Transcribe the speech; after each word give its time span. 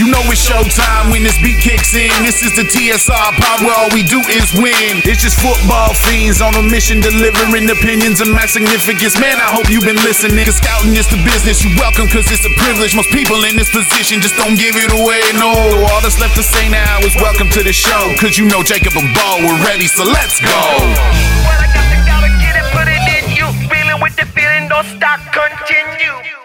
You 0.00 0.08
know 0.08 0.24
it's 0.32 0.40
showtime 0.40 1.12
when 1.12 1.20
this 1.20 1.36
beat 1.44 1.60
kicks 1.60 1.92
in. 1.92 2.08
This 2.24 2.40
is 2.40 2.56
the 2.56 2.64
TSR 2.64 3.36
pod 3.36 3.60
where 3.60 3.76
all 3.76 3.92
we 3.92 4.00
do 4.00 4.16
is 4.32 4.48
win. 4.56 5.04
It's 5.04 5.20
just 5.20 5.36
football 5.36 5.92
fiends 5.92 6.40
on 6.40 6.56
a 6.56 6.64
mission 6.64 7.04
delivering 7.04 7.68
opinions 7.68 8.24
of 8.24 8.32
my 8.32 8.48
significance. 8.48 9.20
Man, 9.20 9.36
I 9.36 9.52
hope 9.52 9.68
you've 9.68 9.84
been 9.84 10.00
listening. 10.00 10.40
Cause 10.48 10.56
scouting 10.56 10.96
is 10.96 11.04
the 11.12 11.20
business. 11.20 11.60
You 11.60 11.76
welcome 11.76 12.08
cause 12.08 12.24
it's 12.32 12.48
a 12.48 12.54
privilege. 12.64 12.96
Most 12.96 13.12
people 13.12 13.44
in 13.44 13.60
this 13.60 13.68
position 13.68 14.24
just 14.24 14.40
don't 14.40 14.56
give 14.56 14.72
it 14.72 14.88
away. 14.88 15.20
No, 15.36 15.52
all 15.92 16.00
that's 16.00 16.16
left 16.16 16.32
to 16.40 16.44
say 16.48 16.72
now 16.72 17.04
is 17.04 17.12
welcome 17.20 17.52
to 17.52 17.60
the 17.60 17.76
show. 17.76 18.08
Cause 18.16 18.40
you 18.40 18.48
know 18.48 18.64
Jacob 18.64 18.96
and 18.96 19.12
Bo, 19.12 19.44
we're 19.44 19.60
ready, 19.68 19.84
so 19.84 20.08
let's 20.08 20.40
go. 20.40 20.64
What 21.44 21.60
I 21.60 21.68
got 21.76 21.84
to 21.92 21.98
gotta 22.08 22.32
get 22.40 22.56
it, 22.56 22.64
put 22.72 22.88
it 22.88 23.04
in 23.20 23.36
you. 23.36 23.44
Feeling 23.68 24.00
with 24.00 24.16
the 24.16 24.24
feeling, 24.32 24.64
don't 24.64 24.88
stop, 24.96 25.20
continue. 25.28 26.39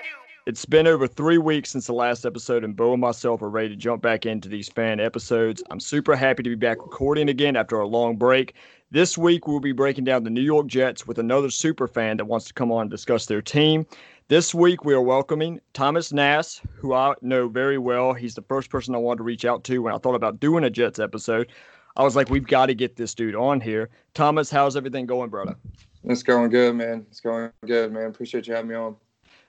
It's 0.46 0.64
been 0.64 0.86
over 0.86 1.07
three 1.07 1.39
weeks 1.39 1.71
since 1.71 1.88
the 1.88 1.93
last 1.93 2.23
episode, 2.23 2.64
and 2.64 2.75
Bo 2.75 2.91
and 2.91 3.02
myself 3.02 3.41
are 3.41 3.50
ready 3.50 3.70
to 3.70 3.75
jump 3.75 4.04
back 4.04 4.27
into 4.27 4.48
these 4.48 4.70
fan 4.70 4.99
episodes. 4.99 5.63
I'm 5.72 5.80
super 5.80 6.16
happy 6.16 6.44
to 6.44 6.49
be 6.49 6.55
back 6.55 6.77
recording 6.84 7.30
again 7.30 7.55
after 7.55 7.80
a 7.80 7.88
long 7.88 8.16
break. 8.16 8.53
This 8.91 9.17
week, 9.17 9.48
we'll 9.48 9.59
be 9.59 9.72
breaking 9.72 10.03
down 10.03 10.23
the 10.23 10.30
New 10.30 10.44
York 10.44 10.67
Jets 10.67 11.08
with 11.08 11.17
another 11.17 11.50
super 11.50 11.88
fan 11.88 12.17
that 12.17 12.26
wants 12.26 12.45
to 12.45 12.53
come 12.53 12.72
on 12.72 12.81
and 12.81 12.91
discuss 12.91 13.26
their 13.26 13.41
team. 13.41 13.88
This 14.27 14.53
week, 14.53 14.86
we 14.86 14.94
are 14.94 15.02
welcoming 15.02 15.62
Thomas 15.73 16.12
Nasce, 16.12 16.62
who 16.75 16.94
I 16.94 17.16
know 17.23 17.48
very 17.48 17.80
well. 17.80 18.14
He's 18.14 18.36
the 18.36 18.44
first 18.44 18.70
person 18.70 18.94
I 18.94 19.00
wanted 19.00 19.17
to 19.17 19.23
reach 19.23 19.45
out 19.45 19.64
to 19.64 19.80
when 19.80 19.95
I 19.95 19.98
thought 19.98 20.14
about 20.14 20.39
doing 20.39 20.64
a 20.64 20.70
Jets 20.70 21.00
episode. 21.00 21.48
I 21.95 22.03
was 22.03 22.16
like, 22.16 22.30
we've 22.30 22.45
got 22.45 22.67
to 22.67 22.75
get 22.75 22.98
this 22.98 23.16
dude 23.16 23.34
on 23.34 23.62
here. 23.62 23.89
Thomas, 24.14 24.52
how's 24.52 24.77
everything 24.77 25.08
going, 25.08 25.31
brother? 25.31 25.55
It's 26.03 26.22
going 26.22 26.52
good, 26.52 26.75
man. 26.75 27.03
It's 27.09 27.20
going 27.20 27.50
good, 27.66 27.91
man. 27.91 28.05
Appreciate 28.05 28.45
you 28.45 28.53
having 28.53 28.70
me 28.70 28.75
on. 28.75 28.95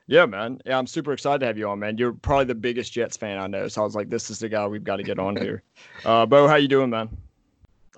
Yeah, 0.08 0.24
man. 0.26 0.60
Yeah, 0.64 0.78
I'm 0.78 0.86
super 0.86 1.12
excited 1.12 1.40
to 1.40 1.46
have 1.46 1.58
you 1.58 1.68
on, 1.68 1.80
man. 1.80 1.98
You're 1.98 2.12
probably 2.12 2.44
the 2.44 2.54
biggest 2.54 2.92
Jets 2.92 3.16
fan 3.16 3.38
I 3.38 3.46
know. 3.48 3.66
So 3.68 3.80
I 3.80 3.84
was 3.84 3.96
like, 3.96 4.08
this 4.08 4.30
is 4.30 4.38
the 4.38 4.48
guy 4.48 4.66
we've 4.66 4.84
got 4.84 4.96
to 4.96 5.02
get 5.02 5.18
on 5.18 5.36
here. 5.36 5.62
Uh, 6.04 6.24
Bo, 6.24 6.46
how 6.46 6.54
you 6.54 6.68
doing, 6.68 6.90
man? 6.90 7.08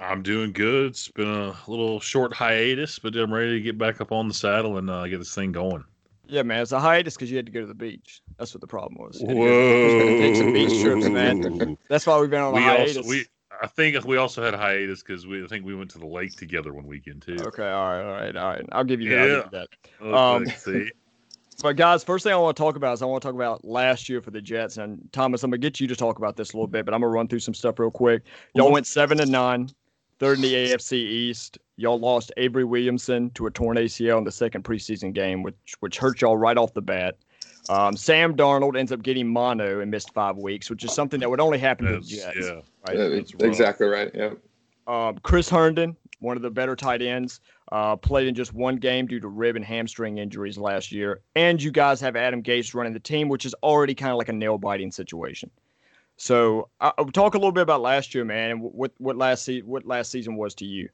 I'm 0.00 0.22
doing 0.22 0.52
good. 0.52 0.86
It's 0.92 1.08
been 1.08 1.28
a 1.28 1.54
little 1.66 2.00
short 2.00 2.32
hiatus, 2.32 2.98
but 2.98 3.14
I'm 3.16 3.32
ready 3.34 3.52
to 3.52 3.60
get 3.60 3.76
back 3.76 4.00
up 4.00 4.12
on 4.12 4.28
the 4.28 4.34
saddle 4.34 4.78
and 4.78 4.88
uh, 4.88 5.06
get 5.08 5.18
this 5.18 5.34
thing 5.34 5.52
going. 5.52 5.84
Yeah, 6.26 6.42
man. 6.42 6.62
It's 6.62 6.72
a 6.72 6.80
hiatus 6.80 7.14
because 7.14 7.30
you 7.30 7.36
had 7.36 7.46
to 7.46 7.52
go 7.52 7.60
to 7.60 7.66
the 7.66 7.74
beach. 7.74 8.22
That's 8.38 8.54
what 8.54 8.60
the 8.62 8.66
problem 8.66 9.02
was. 9.02 9.20
You 9.20 9.26
had 9.28 9.34
to 9.34 9.38
Whoa. 9.40 10.18
take 10.18 10.36
some 10.36 10.52
beach 10.52 10.80
trips, 10.80 11.08
man. 11.08 11.76
That's 11.88 12.06
why 12.06 12.18
we've 12.20 12.30
been 12.30 12.40
on 12.40 12.52
a 12.54 12.56
We 12.56 12.62
hiatus. 12.62 12.96
also 12.98 13.08
we 13.08 13.26
I 13.60 13.66
think 13.66 14.02
we 14.04 14.16
also 14.16 14.42
had 14.42 14.54
a 14.54 14.58
hiatus 14.58 15.02
because 15.02 15.26
we 15.26 15.42
I 15.44 15.46
think 15.48 15.66
we 15.66 15.74
went 15.74 15.90
to 15.90 15.98
the 15.98 16.06
lake 16.06 16.36
together 16.36 16.72
one 16.72 16.86
weekend 16.86 17.22
too. 17.22 17.36
Okay, 17.40 17.68
all 17.68 17.88
right, 17.90 18.02
all 18.02 18.12
right, 18.12 18.36
all 18.36 18.48
right. 18.52 18.64
I'll 18.72 18.84
give 18.84 19.00
you 19.00 19.10
that. 19.10 19.18
I'll 19.18 19.42
give 19.42 19.52
you 19.52 19.58
that. 19.58 19.68
Oh, 20.00 20.36
Um, 20.36 20.44
let's 20.44 20.64
see. 20.64 20.90
But 21.60 21.76
guys, 21.76 22.04
first 22.04 22.22
thing 22.22 22.32
I 22.32 22.36
want 22.36 22.56
to 22.56 22.62
talk 22.62 22.76
about 22.76 22.94
is 22.94 23.02
I 23.02 23.06
want 23.06 23.20
to 23.22 23.28
talk 23.28 23.34
about 23.34 23.64
last 23.64 24.08
year 24.08 24.20
for 24.20 24.30
the 24.30 24.40
Jets. 24.40 24.76
And 24.76 25.08
Thomas, 25.12 25.42
I'm 25.42 25.50
gonna 25.50 25.58
get 25.58 25.80
you 25.80 25.88
to 25.88 25.96
talk 25.96 26.18
about 26.18 26.36
this 26.36 26.52
a 26.52 26.56
little 26.56 26.68
bit, 26.68 26.84
but 26.84 26.94
I'm 26.94 27.00
gonna 27.00 27.12
run 27.12 27.26
through 27.26 27.40
some 27.40 27.54
stuff 27.54 27.80
real 27.80 27.90
quick. 27.90 28.22
Y'all 28.54 28.70
went 28.70 28.86
seven 28.86 29.18
and 29.20 29.32
nine, 29.32 29.68
third 30.20 30.38
in 30.38 30.42
the 30.42 30.54
AFC 30.54 30.92
East. 30.92 31.58
Y'all 31.76 31.98
lost 31.98 32.30
Avery 32.36 32.64
Williamson 32.64 33.30
to 33.30 33.46
a 33.46 33.50
torn 33.50 33.76
ACL 33.76 34.18
in 34.18 34.24
the 34.24 34.30
second 34.30 34.62
preseason 34.62 35.12
game, 35.12 35.42
which 35.42 35.56
which 35.80 35.98
hurt 35.98 36.20
y'all 36.20 36.36
right 36.36 36.56
off 36.56 36.74
the 36.74 36.82
bat. 36.82 37.16
Um, 37.68 37.96
Sam 37.96 38.36
Darnold 38.36 38.78
ends 38.78 38.92
up 38.92 39.02
getting 39.02 39.26
mono 39.26 39.80
and 39.80 39.90
missed 39.90 40.14
five 40.14 40.36
weeks, 40.36 40.70
which 40.70 40.84
is 40.84 40.94
something 40.94 41.18
that 41.20 41.28
would 41.28 41.40
only 41.40 41.58
happen 41.58 41.86
to 41.86 41.98
the 41.98 42.00
Jets. 42.00 42.36
yeah. 42.40 42.60
Right? 42.86 42.96
Yeah, 42.96 43.46
exactly 43.46 43.86
right. 43.88 44.10
Yeah. 44.14 44.30
Um, 44.86 45.18
Chris 45.22 45.50
Herndon, 45.50 45.96
one 46.20 46.36
of 46.36 46.42
the 46.42 46.50
better 46.50 46.76
tight 46.76 47.02
ends, 47.02 47.40
uh, 47.72 47.96
played 47.96 48.26
in 48.26 48.34
just 48.34 48.52
one 48.52 48.76
game 48.76 49.06
due 49.06 49.20
to 49.20 49.28
rib 49.28 49.56
and 49.56 49.64
hamstring 49.64 50.18
injuries 50.18 50.58
last 50.58 50.92
year. 50.92 51.20
And 51.36 51.62
you 51.62 51.70
guys 51.70 52.00
have 52.00 52.16
Adam 52.16 52.42
Gase 52.42 52.74
running 52.74 52.92
the 52.92 53.00
team, 53.00 53.28
which 53.28 53.44
is 53.46 53.54
already 53.62 53.94
kind 53.94 54.12
of 54.12 54.18
like 54.18 54.28
a 54.28 54.32
nail 54.32 54.58
biting 54.58 54.90
situation. 54.90 55.50
So, 56.16 56.68
uh, 56.80 56.92
talk 57.12 57.34
a 57.34 57.38
little 57.38 57.52
bit 57.52 57.62
about 57.62 57.80
last 57.80 58.14
year, 58.14 58.24
man, 58.24 58.50
and 58.50 58.60
what 58.60 58.90
what 58.98 59.16
last 59.16 59.44
se- 59.44 59.62
what 59.62 59.86
last 59.86 60.10
season 60.10 60.36
was 60.36 60.54
to 60.56 60.64
you. 60.64 60.88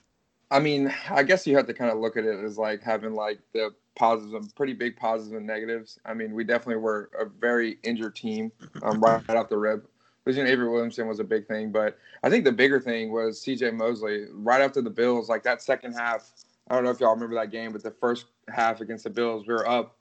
I 0.50 0.60
mean, 0.60 0.94
I 1.10 1.22
guess 1.22 1.46
you 1.46 1.56
have 1.56 1.66
to 1.66 1.74
kind 1.74 1.90
of 1.90 1.98
look 1.98 2.16
at 2.16 2.24
it 2.24 2.44
as 2.44 2.58
like 2.58 2.82
having 2.82 3.14
like 3.14 3.40
the 3.52 3.70
positives 3.96 4.34
and 4.34 4.54
pretty 4.54 4.74
big 4.74 4.96
positives 4.96 5.32
and 5.32 5.46
negatives. 5.46 5.98
I 6.04 6.14
mean, 6.14 6.32
we 6.32 6.44
definitely 6.44 6.82
were 6.82 7.10
a 7.18 7.24
very 7.24 7.78
injured 7.82 8.16
team 8.16 8.52
um, 8.82 9.00
right 9.00 9.28
off 9.30 9.48
the 9.48 9.56
rib. 10.24 10.36
Losing 10.36 10.46
Avery 10.46 10.68
Williamson 10.68 11.06
was 11.06 11.20
a 11.20 11.24
big 11.24 11.46
thing, 11.46 11.70
but 11.70 11.98
I 12.22 12.30
think 12.30 12.44
the 12.44 12.52
bigger 12.52 12.80
thing 12.80 13.12
was 13.12 13.40
C.J. 13.40 13.72
Mosley 13.72 14.26
right 14.32 14.60
after 14.60 14.80
the 14.80 14.90
Bills. 14.90 15.28
Like 15.28 15.42
that 15.44 15.62
second 15.62 15.94
half, 15.94 16.30
I 16.68 16.74
don't 16.74 16.84
know 16.84 16.90
if 16.90 17.00
y'all 17.00 17.14
remember 17.14 17.36
that 17.36 17.50
game, 17.50 17.72
but 17.72 17.82
the 17.82 17.90
first 17.90 18.26
half 18.48 18.80
against 18.80 19.04
the 19.04 19.10
Bills, 19.10 19.46
we 19.46 19.54
were 19.54 19.68
up 19.68 19.96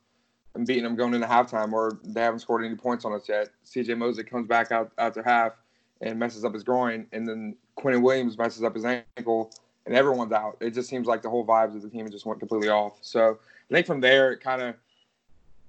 and 0.55 0.67
beating 0.67 0.83
them 0.83 0.95
going 0.95 1.13
into 1.13 1.27
halftime, 1.27 1.73
or 1.73 1.99
they 2.03 2.21
haven't 2.21 2.39
scored 2.39 2.63
any 2.63 2.75
points 2.75 3.05
on 3.05 3.13
us 3.13 3.27
yet. 3.27 3.49
C.J. 3.63 3.95
Mosley 3.95 4.23
comes 4.23 4.47
back 4.47 4.71
out 4.71 4.91
after 4.97 5.23
half 5.23 5.53
and 6.01 6.19
messes 6.19 6.45
up 6.45 6.53
his 6.53 6.63
groin, 6.63 7.07
and 7.11 7.27
then 7.27 7.55
Quinnen 7.77 8.01
Williams 8.01 8.37
messes 8.37 8.63
up 8.63 8.75
his 8.75 8.85
ankle, 8.85 9.51
and 9.85 9.95
everyone's 9.95 10.31
out. 10.31 10.57
It 10.59 10.71
just 10.71 10.89
seems 10.89 11.07
like 11.07 11.21
the 11.21 11.29
whole 11.29 11.45
vibes 11.45 11.75
of 11.75 11.81
the 11.81 11.89
team 11.89 12.09
just 12.09 12.25
went 12.25 12.39
completely 12.39 12.69
off. 12.69 12.97
So 13.01 13.39
I 13.69 13.73
think 13.73 13.87
from 13.87 14.01
there, 14.01 14.31
it 14.33 14.41
kind 14.41 14.61
of 14.61 14.75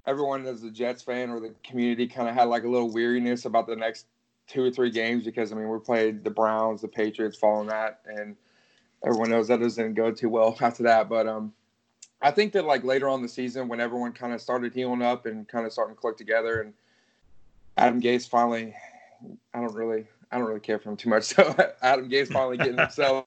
everyone 0.07 0.47
as 0.47 0.63
a 0.65 0.71
Jets 0.71 1.03
fan 1.03 1.31
or 1.31 1.41
the 1.41 1.55
community 1.65 2.07
kind 2.07 2.29
of 2.29 2.35
had 2.35 2.45
like 2.45 2.65
a 2.65 2.69
little 2.69 2.91
weariness 2.91 3.47
about 3.47 3.67
the 3.67 3.77
next 3.77 4.07
two 4.47 4.63
or 4.63 4.71
three 4.71 4.91
games 4.91 5.25
because 5.25 5.53
I 5.53 5.55
mean 5.55 5.69
we 5.69 5.79
played 5.79 6.25
the 6.25 6.31
Browns, 6.31 6.81
the 6.81 6.89
Patriots, 6.89 7.37
following 7.37 7.69
that, 7.69 8.01
and 8.07 8.37
everyone 9.05 9.31
knows 9.31 9.49
that 9.49 9.61
doesn't 9.61 9.95
go 9.95 10.11
too 10.11 10.29
well 10.29 10.57
after 10.61 10.83
that. 10.85 11.09
But 11.09 11.27
um, 11.27 11.53
I 12.21 12.31
think 12.31 12.53
that 12.53 12.65
like 12.65 12.85
later 12.85 13.09
on 13.09 13.23
the 13.23 13.29
season 13.29 13.69
when 13.69 13.81
everyone 13.81 14.13
kind 14.13 14.33
of 14.33 14.41
started 14.41 14.73
healing 14.73 15.03
up 15.03 15.27
and 15.27 15.47
kind 15.49 15.67
of 15.67 15.73
starting 15.73 15.95
to 15.95 16.01
click 16.01 16.17
together, 16.17 16.61
and 16.63 16.73
Adam 17.77 18.01
Gase 18.01 18.29
finally, 18.29 18.75
I 19.53 19.61
don't 19.61 19.75
really, 19.75 20.07
I 20.31 20.39
don't 20.39 20.47
really 20.47 20.61
care 20.61 20.79
for 20.79 20.91
him 20.91 20.97
too 20.97 21.09
much. 21.09 21.25
So 21.35 21.55
Adam 21.83 22.09
Gase 22.09 22.33
finally 22.33 22.57
getting 22.57 22.79
himself 22.79 23.27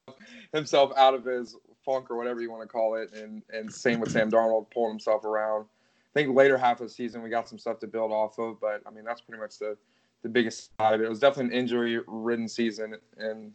himself 0.53 0.91
out 0.97 1.13
of 1.13 1.25
his 1.25 1.55
funk 1.85 2.09
or 2.09 2.17
whatever 2.17 2.41
you 2.41 2.51
want 2.51 2.63
to 2.63 2.67
call 2.67 2.95
it, 2.95 3.13
and 3.13 3.43
and 3.51 3.71
same 3.71 3.99
with 3.99 4.11
Sam 4.11 4.31
Darnold 4.31 4.67
pulling 4.71 4.91
himself 4.91 5.25
around. 5.25 5.65
I 6.15 6.19
think 6.19 6.35
later 6.35 6.57
half 6.57 6.81
of 6.81 6.87
the 6.87 6.93
season 6.93 7.21
we 7.21 7.29
got 7.29 7.47
some 7.47 7.59
stuff 7.59 7.79
to 7.79 7.87
build 7.87 8.11
off 8.11 8.39
of, 8.39 8.59
but 8.59 8.81
I 8.85 8.91
mean 8.91 9.03
that's 9.03 9.21
pretty 9.21 9.41
much 9.41 9.59
the 9.59 9.77
the 10.23 10.29
biggest 10.29 10.71
side 10.77 10.93
of 10.93 11.01
it. 11.01 11.05
It 11.05 11.09
was 11.09 11.19
definitely 11.19 11.53
an 11.53 11.59
injury 11.59 11.99
ridden 12.07 12.47
season, 12.47 12.95
and 13.17 13.51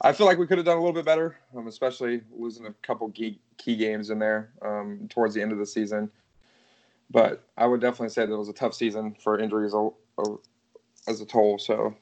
I 0.00 0.12
feel 0.12 0.26
like 0.26 0.38
we 0.38 0.46
could 0.46 0.58
have 0.58 0.66
done 0.66 0.76
a 0.76 0.80
little 0.80 0.94
bit 0.94 1.04
better, 1.04 1.36
um, 1.56 1.66
especially 1.66 2.22
losing 2.30 2.66
a 2.66 2.72
couple 2.82 3.10
key, 3.10 3.40
key 3.56 3.76
games 3.76 4.10
in 4.10 4.18
there 4.18 4.52
um, 4.62 5.08
towards 5.10 5.34
the 5.34 5.42
end 5.42 5.52
of 5.52 5.58
the 5.58 5.66
season. 5.66 6.10
But 7.10 7.44
I 7.56 7.66
would 7.66 7.80
definitely 7.80 8.10
say 8.10 8.26
that 8.26 8.32
it 8.32 8.36
was 8.36 8.48
a 8.48 8.52
tough 8.52 8.74
season 8.74 9.16
for 9.18 9.38
injuries 9.38 9.74
as 11.08 11.20
a 11.20 11.26
toll. 11.26 11.58
So 11.58 11.94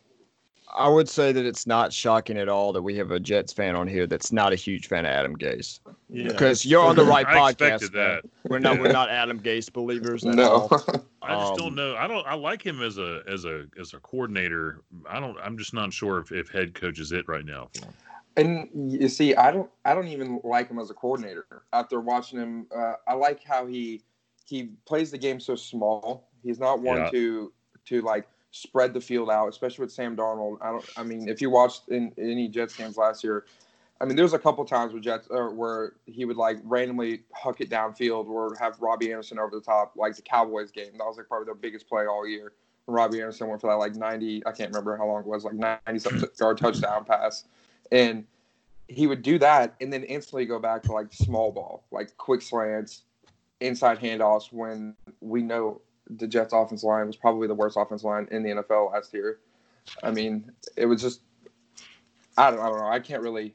I 0.75 0.89
would 0.89 1.09
say 1.09 1.33
that 1.33 1.45
it's 1.45 1.67
not 1.67 1.93
shocking 1.93 2.37
at 2.37 2.49
all 2.49 2.73
that 2.73 2.83
we 2.83 2.97
have 2.97 3.11
a 3.11 3.21
Jets 3.21 3.53
fan 3.53 3.75
on 3.77 3.87
here 3.87 4.07
that's 4.07 4.33
not 4.33 4.53
a 4.53 4.57
huge 4.57 4.89
fan 4.89 5.05
of 5.07 5.11
Adam 5.13 5.37
Gase 5.37 5.81
Yeah. 6.09 6.29
because 6.29 6.65
you're 6.67 6.83
on 6.85 6.97
the 6.97 7.05
right 7.07 7.27
I 7.27 7.35
podcast. 7.35 7.51
expected 7.75 7.93
that. 7.93 8.25
We're 8.49 8.59
not 8.59 8.81
we're 8.81 8.93
not 8.93 9.09
Adam 9.09 9.41
Gase 9.41 9.73
believers. 9.73 10.25
At 10.25 10.35
no, 10.35 10.51
all. 10.53 10.69
I 11.23 11.35
just 11.35 11.53
Um, 11.53 11.57
don't 11.57 11.75
know. 11.75 11.95
I 11.97 12.07
don't. 12.07 12.27
I 12.27 12.35
like 12.35 12.65
him 12.65 12.83
as 12.83 12.99
a 12.99 13.23
as 13.29 13.45
a 13.45 13.67
as 13.81 13.95
a 13.95 13.99
coordinator. 14.01 14.83
I 15.09 15.21
don't. 15.21 15.37
I'm 15.41 15.57
just 15.57 15.73
not 15.75 15.93
sure 15.93 16.19
if, 16.19 16.33
if 16.33 16.49
head 16.51 16.75
coach 16.75 16.99
is 16.99 17.13
it 17.13 17.27
right 17.29 17.45
now. 17.45 17.69
For 17.75 17.87
him. 17.87 17.95
And 18.39 18.69
you 18.93 19.09
see, 19.09 19.35
I 19.35 19.51
don't, 19.51 19.71
I 19.87 19.95
don't 19.95 20.09
even 20.09 20.41
like 20.45 20.69
him 20.69 20.79
as 20.79 20.91
a 20.91 20.95
coordinator. 20.95 21.47
After 21.73 22.01
watching 22.01 22.39
him, 22.39 22.67
uh, 22.77 22.93
I 23.09 23.15
like 23.15 23.43
how 23.43 23.67
he 23.67 24.03
he 24.45 24.73
plays 24.87 25.11
the 25.11 25.17
game 25.19 25.41
so 25.41 25.57
small. 25.57 26.29
He's 26.43 26.59
not 26.61 26.81
one 26.83 26.99
Yeah. 26.99 27.11
to 27.11 27.53
to 27.87 28.03
like 28.03 28.29
spread 28.51 28.95
the 28.95 29.01
field 29.01 29.31
out, 29.31 29.49
especially 29.49 29.85
with 29.85 29.93
Sam 29.93 30.17
Darnold. 30.17 30.59
I 30.61 30.71
don't. 30.71 30.89
I 30.97 31.03
mean, 31.03 31.29
if 31.29 31.41
you 31.41 31.51
watched 31.51 31.89
in 31.89 32.13
any 32.19 32.49
Jets 32.49 32.77
games 32.77 32.97
last 32.97 33.23
year, 33.23 33.45
I 34.01 34.05
mean, 34.05 34.17
there 34.17 34.25
was 34.25 34.35
a 34.35 34.39
couple 34.39 34.65
times 34.65 34.93
where 34.93 35.01
Jets 35.01 35.29
where 35.31 35.95
he 36.07 36.25
would 36.25 36.37
like 36.37 36.59
randomly 36.65 37.23
huck 37.33 37.61
it 37.61 37.71
downfield 37.71 38.27
or 38.27 38.55
have 38.61 38.81
Robbie 38.81 39.11
Anderson 39.11 39.39
over 39.39 39.51
the 39.51 39.61
top, 39.61 39.93
like 39.97 40.17
the 40.17 40.23
Cowboys 40.23 40.71
game. 40.71 40.93
That 40.99 41.05
was 41.05 41.17
like 41.17 41.29
probably 41.29 41.47
their 41.47 41.55
biggest 41.55 41.89
play 41.89 42.07
all 42.07 42.27
year. 42.27 42.53
And 42.87 42.95
Robbie 42.95 43.21
Anderson 43.21 43.49
went 43.49 43.61
for 43.61 43.69
that 43.69 43.77
like 43.77 43.95
90, 43.95 44.47
I 44.47 44.53
can't 44.53 44.71
remember 44.71 44.97
how 44.97 45.07
long 45.07 45.21
it 45.21 45.27
was, 45.27 45.45
like 45.45 45.55
90 45.55 45.99
something 45.99 46.29
yard 46.39 46.59
touchdown 46.59 47.05
pass. 47.05 47.45
And 47.91 48.25
he 48.89 49.07
would 49.07 49.23
do 49.23 49.39
that 49.39 49.75
and 49.81 49.93
then 49.93 50.05
instantly 50.05 50.45
go 50.45 50.59
back 50.59 50.83
to 50.85 50.93
like 50.93 51.13
small 51.13 51.51
ball, 51.51 51.85
like 51.91 52.17
quick 52.19 52.43
slants, 52.43 53.03
inside 53.61 53.99
handoffs 53.99 54.53
when 54.53 54.95
we 55.21 55.43
know 55.43 55.81
the 56.11 56.27
Jets 56.27 56.53
offense 56.53 56.85
line 56.85 57.07
was 57.07 57.17
probably 57.17 57.49
the 57.49 57.55
worst 57.55 57.77
offense 57.77 58.05
line 58.05 58.29
in 58.31 58.43
the 58.43 58.51
NFL 58.51 58.93
last 58.93 59.13
year. 59.13 59.39
I 60.03 60.11
mean, 60.11 60.51
it 60.77 60.87
was 60.87 61.01
just 61.03 61.21
I 62.39 62.51
don't, 62.51 62.61
I 62.61 62.69
don't 62.69 62.79
know. 62.79 62.89
I 62.89 63.01
can't 63.01 63.23
really 63.23 63.55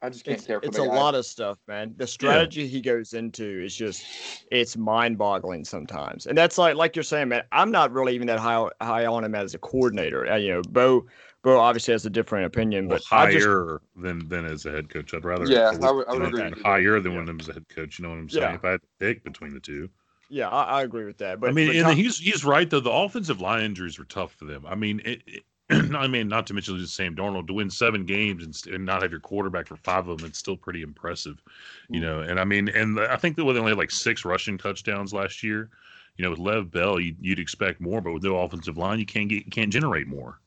I 0.00 0.08
just 0.08 0.24
can't 0.24 0.38
It's, 0.38 0.46
care 0.46 0.60
for 0.60 0.66
it's 0.66 0.76
the 0.76 0.84
a 0.84 0.86
guy. 0.86 0.94
lot 0.94 1.14
of 1.16 1.26
stuff, 1.26 1.58
man. 1.66 1.92
The 1.96 2.06
strategy 2.06 2.68
he 2.68 2.80
goes 2.80 3.14
into 3.14 3.44
is 3.64 3.74
just 3.74 4.06
it's 4.52 4.76
mind-boggling 4.76 5.64
sometimes, 5.64 6.26
and 6.26 6.38
that's 6.38 6.56
like 6.56 6.76
like 6.76 6.94
you're 6.94 7.02
saying, 7.02 7.28
man. 7.28 7.42
I'm 7.50 7.70
not 7.72 7.92
really 7.92 8.14
even 8.14 8.28
that 8.28 8.38
high 8.38 8.68
high 8.80 9.06
on 9.06 9.24
him 9.24 9.34
as 9.34 9.54
a 9.54 9.58
coordinator. 9.58 10.30
Uh, 10.30 10.36
you 10.36 10.52
know, 10.52 10.62
Bo 10.68 11.04
Bo 11.42 11.58
obviously 11.58 11.92
has 11.92 12.06
a 12.06 12.10
different 12.10 12.46
opinion, 12.46 12.86
Well, 12.88 13.00
but 13.10 13.16
I 13.16 13.32
just 13.32 13.44
higher 13.44 13.80
than 13.96 14.28
than 14.28 14.44
as 14.46 14.66
a 14.66 14.70
head 14.70 14.88
coach. 14.88 15.14
I'd 15.14 15.24
rather 15.24 15.46
Yeah, 15.46 15.72
I 15.82 15.90
would- 15.90 16.06
I 16.06 16.12
would 16.12 16.22
agree 16.22 16.40
than 16.42 16.50
with 16.50 16.58
you. 16.58 16.64
higher 16.64 17.00
than 17.00 17.12
Yeah. 17.12 17.18
one 17.18 17.22
of 17.22 17.26
them 17.26 17.40
as 17.40 17.48
a 17.48 17.54
head 17.54 17.68
coach. 17.68 17.98
You 17.98 18.04
know 18.04 18.10
what 18.10 18.18
I'm 18.18 18.28
saying? 18.28 18.42
Yeah. 18.42 18.54
If 18.54 18.64
I 18.64 18.70
had 18.70 18.82
to 18.82 18.88
pick 19.00 19.24
between 19.24 19.52
the 19.52 19.60
two, 19.60 19.88
yeah, 20.28 20.48
I, 20.48 20.80
I 20.80 20.82
agree 20.82 21.04
with 21.04 21.18
that. 21.18 21.40
But 21.40 21.50
I 21.50 21.52
mean, 21.52 21.68
but 21.68 21.76
and 21.76 21.86
Tom- 21.86 21.96
he's 21.96 22.18
he's 22.18 22.44
right 22.44 22.68
though. 22.68 22.80
The 22.80 22.90
offensive 22.90 23.40
line 23.40 23.64
injuries 23.64 23.98
were 23.98 24.04
tough 24.04 24.32
for 24.32 24.44
them. 24.44 24.64
I 24.66 24.74
mean, 24.74 25.00
it, 25.04 25.22
it, 25.26 25.42
I 25.94 26.06
mean, 26.06 26.28
not 26.28 26.46
to 26.48 26.54
mention 26.54 26.74
losing 26.74 26.86
Sam 26.86 27.14
Darnold 27.16 27.46
to 27.48 27.52
win 27.52 27.70
seven 27.70 28.04
games 28.04 28.44
and, 28.44 28.74
and, 28.74 28.86
not 28.86 29.02
have 29.02 29.10
your 29.10 29.20
quarterback 29.20 29.66
for 29.66 29.76
five 29.76 30.08
of 30.08 30.18
them, 30.18 30.26
it's 30.26 30.38
still 30.38 30.56
pretty 30.56 30.82
impressive, 30.82 31.42
you 31.90 32.00
know. 32.00 32.20
And 32.20 32.40
I 32.40 32.44
mean, 32.44 32.68
and 32.68 32.98
I 32.98 33.16
think 33.16 33.36
that 33.36 33.44
they 33.44 33.58
only 33.58 33.70
had 33.70 33.78
like 33.78 33.90
six 33.90 34.24
rushing 34.24 34.58
touchdowns 34.58 35.12
last 35.12 35.42
year. 35.42 35.70
You 36.16 36.24
know, 36.24 36.30
with 36.30 36.40
Lev 36.40 36.72
Bell, 36.72 36.98
you'd, 36.98 37.16
you'd 37.20 37.38
expect 37.38 37.80
more, 37.80 38.00
but 38.00 38.12
with 38.12 38.24
no 38.24 38.38
offensive 38.38 38.76
line, 38.76 38.98
you 38.98 39.06
can't 39.06 39.28
get, 39.28 39.44
you 39.44 39.52
can't 39.52 39.72
generate 39.72 40.08
more. 40.08 40.40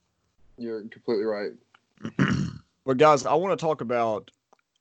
You're 0.58 0.82
completely 0.82 1.24
right. 1.24 1.52
but 2.86 2.98
guys, 2.98 3.26
I 3.26 3.36
want 3.36 3.58
to 3.58 3.64
talk 3.64 3.80
about 3.80 4.32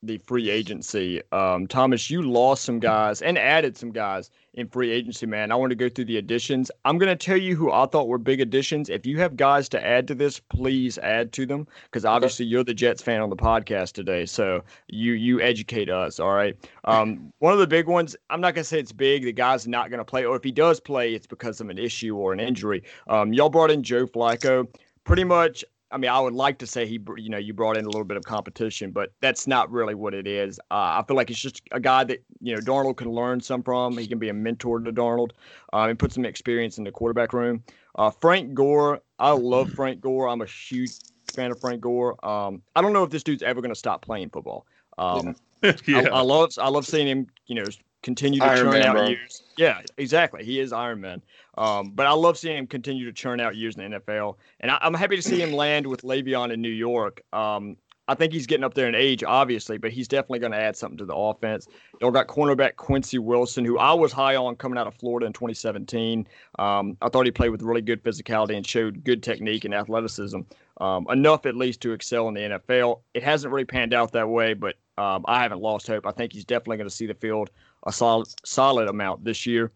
the 0.02 0.18
free 0.18 0.48
agency. 0.48 1.20
Um, 1.32 1.66
Thomas, 1.66 2.10
you 2.10 2.22
lost 2.22 2.64
some 2.64 2.78
guys 2.78 3.20
and 3.20 3.36
added 3.36 3.76
some 3.76 3.90
guys 3.92 4.30
in 4.54 4.66
free 4.66 4.90
agency, 4.90 5.26
man. 5.26 5.52
I 5.52 5.54
want 5.54 5.70
to 5.70 5.76
go 5.76 5.88
through 5.88 6.06
the 6.06 6.16
additions. 6.16 6.70
I'm 6.84 6.98
going 6.98 7.16
to 7.16 7.24
tell 7.24 7.36
you 7.36 7.54
who 7.54 7.70
I 7.70 7.86
thought 7.86 8.08
were 8.08 8.18
big 8.18 8.40
additions. 8.40 8.88
If 8.88 9.04
you 9.04 9.18
have 9.18 9.36
guys 9.36 9.68
to 9.70 9.84
add 9.84 10.08
to 10.08 10.14
this, 10.14 10.40
please 10.40 10.98
add 10.98 11.32
to 11.34 11.46
them 11.46 11.66
because 11.84 12.04
obviously 12.04 12.46
you're 12.46 12.64
the 12.64 12.74
Jets 12.74 13.02
fan 13.02 13.20
on 13.20 13.30
the 13.30 13.36
podcast 13.36 13.92
today, 13.92 14.26
so 14.26 14.62
you 14.88 15.12
you 15.12 15.40
educate 15.40 15.90
us. 15.90 16.18
All 16.18 16.32
right. 16.32 16.56
Um, 16.84 17.32
one 17.38 17.52
of 17.52 17.58
the 17.58 17.66
big 17.66 17.86
ones. 17.86 18.16
I'm 18.30 18.40
not 18.40 18.54
going 18.54 18.64
to 18.64 18.68
say 18.68 18.80
it's 18.80 18.92
big. 18.92 19.24
The 19.24 19.32
guy's 19.32 19.68
not 19.68 19.90
going 19.90 19.98
to 19.98 20.04
play, 20.04 20.24
or 20.24 20.36
if 20.36 20.44
he 20.44 20.52
does 20.52 20.80
play, 20.80 21.14
it's 21.14 21.26
because 21.26 21.60
of 21.60 21.68
an 21.68 21.78
issue 21.78 22.16
or 22.16 22.32
an 22.32 22.40
injury. 22.40 22.82
Um, 23.08 23.32
y'all 23.32 23.50
brought 23.50 23.70
in 23.70 23.82
Joe 23.82 24.06
Flacco. 24.06 24.66
Pretty 25.04 25.24
much, 25.24 25.64
I 25.92 25.98
mean, 25.98 26.10
I 26.10 26.20
would 26.20 26.34
like 26.34 26.58
to 26.58 26.66
say 26.66 26.86
he, 26.86 27.00
you 27.16 27.28
know, 27.28 27.38
you 27.38 27.52
brought 27.52 27.76
in 27.76 27.84
a 27.84 27.88
little 27.88 28.04
bit 28.04 28.16
of 28.16 28.24
competition, 28.24 28.92
but 28.92 29.12
that's 29.20 29.46
not 29.46 29.70
really 29.70 29.94
what 29.94 30.14
it 30.14 30.26
is. 30.26 30.58
Uh, 30.70 31.00
I 31.00 31.04
feel 31.06 31.16
like 31.16 31.30
it's 31.30 31.40
just 31.40 31.62
a 31.72 31.80
guy 31.80 32.04
that 32.04 32.22
you 32.40 32.54
know 32.54 32.60
Darnold 32.60 32.96
can 32.96 33.10
learn 33.10 33.40
some 33.40 33.62
from. 33.62 33.98
He 33.98 34.06
can 34.06 34.18
be 34.18 34.28
a 34.28 34.34
mentor 34.34 34.80
to 34.80 34.92
Darnold 34.92 35.32
uh, 35.72 35.86
and 35.88 35.98
put 35.98 36.12
some 36.12 36.24
experience 36.24 36.78
in 36.78 36.84
the 36.84 36.92
quarterback 36.92 37.32
room. 37.32 37.64
Uh, 37.96 38.10
Frank 38.10 38.54
Gore, 38.54 39.00
I 39.18 39.32
love 39.32 39.70
Frank 39.70 40.00
Gore. 40.00 40.28
I'm 40.28 40.42
a 40.42 40.46
huge 40.46 40.92
fan 41.34 41.50
of 41.50 41.60
Frank 41.60 41.80
Gore. 41.80 42.24
Um, 42.24 42.62
I 42.76 42.82
don't 42.82 42.92
know 42.92 43.02
if 43.02 43.10
this 43.10 43.22
dude's 43.22 43.42
ever 43.42 43.60
going 43.60 43.72
to 43.72 43.78
stop 43.78 44.02
playing 44.02 44.30
football. 44.30 44.66
Um, 44.98 45.34
yeah. 45.62 45.72
I, 45.88 46.00
I, 46.06 46.20
love 46.20 46.52
I 46.58 46.68
love 46.68 46.86
seeing 46.86 47.08
him, 47.08 47.26
you 47.46 47.56
know, 47.56 47.64
continue 48.02 48.40
to 48.40 48.46
Iron 48.46 48.58
churn 48.58 48.70
Man, 48.70 48.82
out 48.86 48.96
bro. 48.96 49.08
years. 49.08 49.42
Yeah, 49.56 49.82
exactly. 49.96 50.44
He 50.44 50.60
is 50.60 50.72
Iron 50.72 51.00
Man. 51.00 51.22
Um, 51.60 51.90
but 51.90 52.06
I 52.06 52.12
love 52.12 52.38
seeing 52.38 52.56
him 52.56 52.66
continue 52.66 53.04
to 53.04 53.12
churn 53.12 53.38
out 53.38 53.54
years 53.54 53.76
in 53.76 53.90
the 53.90 54.00
NFL, 54.00 54.36
and 54.60 54.70
I, 54.70 54.78
am 54.80 54.94
happy 54.94 55.16
to 55.16 55.22
see 55.22 55.42
him 55.42 55.52
land 55.52 55.86
with 55.86 56.00
Le'Veon 56.00 56.50
in 56.52 56.62
New 56.62 56.70
York. 56.70 57.22
Um, 57.34 57.76
I 58.08 58.14
think 58.14 58.32
he's 58.32 58.46
getting 58.46 58.64
up 58.64 58.72
there 58.72 58.88
in 58.88 58.94
age, 58.94 59.22
obviously, 59.22 59.76
but 59.76 59.92
he's 59.92 60.08
definitely 60.08 60.38
going 60.38 60.52
to 60.52 60.58
add 60.58 60.74
something 60.74 60.96
to 60.96 61.04
the 61.04 61.14
offense. 61.14 61.68
Y'all 62.00 62.10
got 62.10 62.28
cornerback 62.28 62.76
Quincy 62.76 63.18
Wilson, 63.18 63.64
who 63.66 63.78
I 63.78 63.92
was 63.92 64.10
high 64.10 64.36
on 64.36 64.56
coming 64.56 64.78
out 64.78 64.86
of 64.86 64.94
Florida 64.94 65.26
in 65.26 65.34
2017. 65.34 66.26
Um, 66.58 66.96
I 67.02 67.10
thought 67.10 67.26
he 67.26 67.30
played 67.30 67.50
with 67.50 67.60
really 67.60 67.82
good 67.82 68.02
physicality 68.02 68.56
and 68.56 68.66
showed 68.66 69.04
good 69.04 69.22
technique 69.22 69.66
and 69.66 69.74
athleticism, 69.74 70.40
um, 70.80 71.06
enough 71.10 71.44
at 71.44 71.56
least 71.56 71.82
to 71.82 71.92
excel 71.92 72.26
in 72.28 72.34
the 72.34 72.40
NFL. 72.40 73.02
It 73.12 73.22
hasn't 73.22 73.52
really 73.52 73.66
panned 73.66 73.92
out 73.92 74.12
that 74.12 74.28
way, 74.28 74.54
but 74.54 74.76
um, 74.96 75.26
I 75.28 75.42
haven't 75.42 75.60
lost 75.60 75.86
hope. 75.86 76.06
I 76.06 76.12
think 76.12 76.32
he's 76.32 76.46
definitely 76.46 76.78
going 76.78 76.88
to 76.88 76.96
see 76.96 77.06
the 77.06 77.14
field 77.14 77.50
a 77.86 77.92
solid 77.92 78.28
solid 78.44 78.88
amount 78.88 79.24
this 79.24 79.46
year. 79.46 79.72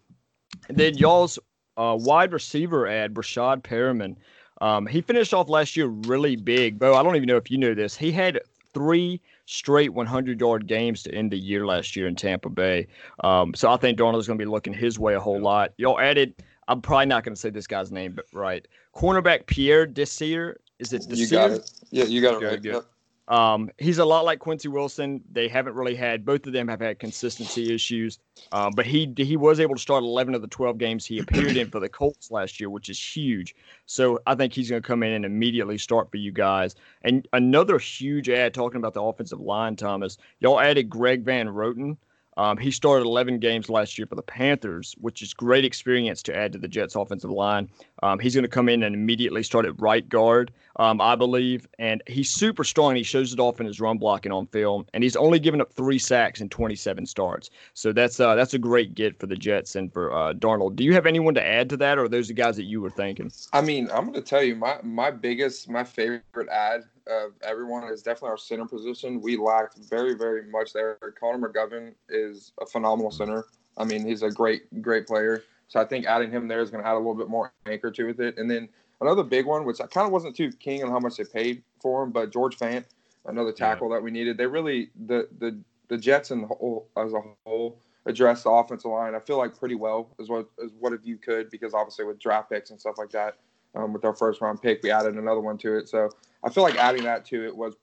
And 0.68 0.76
then 0.76 0.96
y'all's 0.96 1.38
uh, 1.76 1.96
wide 1.98 2.32
receiver 2.32 2.86
ad, 2.86 3.14
Breshad 3.14 3.62
Perriman. 3.62 4.16
Um, 4.60 4.86
he 4.86 5.00
finished 5.00 5.34
off 5.34 5.48
last 5.48 5.76
year 5.76 5.86
really 5.86 6.36
big. 6.36 6.78
Bo, 6.78 6.94
I 6.94 7.02
don't 7.02 7.16
even 7.16 7.26
know 7.26 7.36
if 7.36 7.50
you 7.50 7.58
knew 7.58 7.74
this. 7.74 7.96
He 7.96 8.12
had 8.12 8.40
three 8.72 9.20
straight 9.46 9.92
100 9.92 10.40
yard 10.40 10.66
games 10.66 11.02
to 11.02 11.14
end 11.14 11.30
the 11.30 11.38
year 11.38 11.66
last 11.66 11.96
year 11.96 12.06
in 12.06 12.16
Tampa 12.16 12.48
Bay. 12.48 12.86
Um, 13.22 13.54
so 13.54 13.70
I 13.70 13.76
think 13.76 13.98
Darnold's 13.98 14.26
going 14.26 14.38
to 14.38 14.44
be 14.44 14.50
looking 14.50 14.72
his 14.72 14.98
way 14.98 15.14
a 15.14 15.20
whole 15.20 15.40
lot. 15.40 15.72
Y'all 15.76 16.00
added, 16.00 16.34
I'm 16.68 16.80
probably 16.80 17.06
not 17.06 17.24
going 17.24 17.34
to 17.34 17.40
say 17.40 17.50
this 17.50 17.66
guy's 17.66 17.92
name, 17.92 18.12
but 18.14 18.26
right. 18.32 18.66
Cornerback 18.94 19.46
Pierre 19.46 19.86
Desir. 19.86 20.60
Is 20.78 20.92
it 20.92 21.08
Desir? 21.08 21.24
You 21.24 21.30
got 21.30 21.50
it. 21.50 21.70
Yeah, 21.90 22.04
you 22.04 22.20
got 22.20 22.42
it 22.42 22.46
right. 22.46 22.62
Good. 22.62 22.74
Yep. 22.74 22.84
Um, 23.28 23.70
he's 23.78 23.98
a 23.98 24.04
lot 24.04 24.24
like 24.24 24.38
Quincy 24.38 24.68
Wilson. 24.68 25.22
They 25.32 25.48
haven't 25.48 25.74
really 25.74 25.94
had 25.94 26.24
both 26.24 26.46
of 26.46 26.52
them 26.52 26.68
have 26.68 26.80
had 26.80 26.98
consistency 26.98 27.74
issues, 27.74 28.18
um, 28.52 28.72
but 28.76 28.84
he 28.84 29.12
he 29.16 29.36
was 29.36 29.60
able 29.60 29.74
to 29.74 29.80
start 29.80 30.04
11 30.04 30.34
of 30.34 30.42
the 30.42 30.48
12 30.48 30.76
games 30.76 31.06
he 31.06 31.18
appeared 31.18 31.56
in 31.56 31.70
for 31.70 31.80
the 31.80 31.88
Colts 31.88 32.30
last 32.30 32.60
year, 32.60 32.68
which 32.68 32.90
is 32.90 33.00
huge. 33.02 33.54
So 33.86 34.20
I 34.26 34.34
think 34.34 34.52
he's 34.52 34.68
going 34.68 34.82
to 34.82 34.86
come 34.86 35.02
in 35.02 35.12
and 35.12 35.24
immediately 35.24 35.78
start 35.78 36.10
for 36.10 36.18
you 36.18 36.32
guys. 36.32 36.74
And 37.02 37.26
another 37.32 37.78
huge 37.78 38.28
ad 38.28 38.52
talking 38.52 38.78
about 38.78 38.94
the 38.94 39.02
offensive 39.02 39.40
line, 39.40 39.76
Thomas. 39.76 40.18
Y'all 40.40 40.60
added 40.60 40.90
Greg 40.90 41.22
Van 41.22 41.48
Roten. 41.48 41.96
Um, 42.36 42.56
he 42.56 42.70
started 42.70 43.06
11 43.06 43.38
games 43.38 43.68
last 43.68 43.96
year 43.96 44.06
for 44.06 44.16
the 44.16 44.22
Panthers, 44.22 44.94
which 45.00 45.22
is 45.22 45.32
great 45.32 45.64
experience 45.64 46.22
to 46.24 46.36
add 46.36 46.52
to 46.52 46.58
the 46.58 46.68
Jets' 46.68 46.96
offensive 46.96 47.30
line. 47.30 47.68
Um, 48.02 48.18
he's 48.18 48.34
going 48.34 48.42
to 48.42 48.48
come 48.48 48.68
in 48.68 48.82
and 48.82 48.94
immediately 48.94 49.42
start 49.42 49.66
at 49.66 49.80
right 49.80 50.08
guard, 50.08 50.52
um, 50.76 51.00
I 51.00 51.14
believe, 51.14 51.68
and 51.78 52.02
he's 52.06 52.30
super 52.30 52.64
strong. 52.64 52.96
He 52.96 53.02
shows 53.02 53.32
it 53.32 53.40
off 53.40 53.60
in 53.60 53.66
his 53.66 53.80
run 53.80 53.98
blocking 53.98 54.32
on 54.32 54.46
film, 54.46 54.86
and 54.92 55.02
he's 55.02 55.16
only 55.16 55.38
given 55.38 55.60
up 55.60 55.72
three 55.72 55.98
sacks 55.98 56.40
in 56.40 56.48
27 56.48 57.06
starts. 57.06 57.50
So 57.74 57.92
that's 57.92 58.18
uh, 58.20 58.34
that's 58.34 58.54
a 58.54 58.58
great 58.58 58.94
get 58.94 59.18
for 59.18 59.26
the 59.26 59.36
Jets 59.36 59.76
and 59.76 59.92
for 59.92 60.12
uh, 60.12 60.32
Darnold. 60.34 60.76
Do 60.76 60.84
you 60.84 60.92
have 60.94 61.06
anyone 61.06 61.34
to 61.34 61.44
add 61.44 61.68
to 61.70 61.76
that, 61.78 61.98
or 61.98 62.04
are 62.04 62.08
those 62.08 62.28
the 62.28 62.34
guys 62.34 62.56
that 62.56 62.64
you 62.64 62.80
were 62.80 62.90
thinking? 62.90 63.30
I 63.52 63.60
mean, 63.60 63.88
I'm 63.92 64.06
going 64.06 64.14
to 64.14 64.22
tell 64.22 64.42
you 64.42 64.56
my 64.56 64.78
my 64.82 65.10
biggest, 65.10 65.68
my 65.68 65.84
favorite 65.84 66.48
ad 66.50 66.82
of 67.06 67.32
everyone 67.42 67.84
is 67.84 68.02
definitely 68.02 68.30
our 68.30 68.38
center 68.38 68.66
position. 68.66 69.20
We 69.20 69.36
lacked 69.36 69.78
very, 69.90 70.14
very 70.14 70.44
much 70.50 70.72
there. 70.72 70.98
Connor 71.20 71.48
McGovern 71.48 71.94
is 72.08 72.52
a 72.60 72.66
phenomenal 72.66 73.10
center. 73.10 73.44
I 73.76 73.84
mean, 73.84 74.06
he's 74.06 74.22
a 74.22 74.30
great, 74.30 74.82
great 74.82 75.06
player. 75.06 75.44
So 75.68 75.80
I 75.80 75.84
think 75.84 76.06
adding 76.06 76.30
him 76.30 76.48
there 76.48 76.60
is 76.60 76.70
going 76.70 76.82
to 76.82 76.88
add 76.88 76.94
a 76.94 76.98
little 76.98 77.14
bit 77.14 77.28
more 77.28 77.52
anchor 77.66 77.90
to 77.90 78.08
it. 78.08 78.38
And 78.38 78.50
then 78.50 78.68
another 79.04 79.22
big 79.22 79.46
one, 79.46 79.64
which 79.64 79.80
I 79.80 79.86
kind 79.86 80.06
of 80.06 80.12
wasn't 80.12 80.36
too 80.36 80.50
keen 80.52 80.82
on 80.82 80.90
how 80.90 80.98
much 80.98 81.16
they 81.16 81.24
paid 81.24 81.62
for 81.80 82.02
him, 82.02 82.10
but 82.10 82.32
George 82.32 82.56
Fant, 82.56 82.84
another 83.26 83.52
tackle 83.52 83.88
yeah. 83.88 83.96
that 83.96 84.02
we 84.02 84.10
needed. 84.10 84.36
They 84.36 84.46
really 84.46 84.90
the 85.06 85.28
the 85.38 85.58
the 85.88 85.98
Jets 85.98 86.30
and 86.30 86.42
the 86.42 86.46
whole 86.48 86.88
as 86.96 87.12
a 87.12 87.20
whole 87.44 87.78
addressed 88.06 88.44
the 88.44 88.50
offensive 88.50 88.90
line. 88.90 89.14
I 89.14 89.20
feel 89.20 89.38
like 89.38 89.58
pretty 89.58 89.74
well 89.74 90.10
as 90.20 90.28
what 90.28 90.48
as 90.62 90.70
what 90.78 90.92
if 90.92 91.00
you 91.04 91.16
could 91.16 91.50
because 91.50 91.74
obviously 91.74 92.04
with 92.04 92.18
draft 92.18 92.50
picks 92.50 92.70
and 92.70 92.80
stuff 92.80 92.96
like 92.98 93.10
that, 93.10 93.36
um, 93.74 93.92
with 93.92 94.04
our 94.04 94.14
first 94.14 94.40
round 94.40 94.62
pick, 94.62 94.82
we 94.82 94.90
added 94.90 95.14
another 95.14 95.40
one 95.40 95.58
to 95.58 95.76
it. 95.76 95.88
So 95.88 96.10
I 96.42 96.50
feel 96.50 96.62
like 96.62 96.76
adding 96.76 97.04
that 97.04 97.24
to 97.26 97.44
it 97.44 97.56
was 97.56 97.76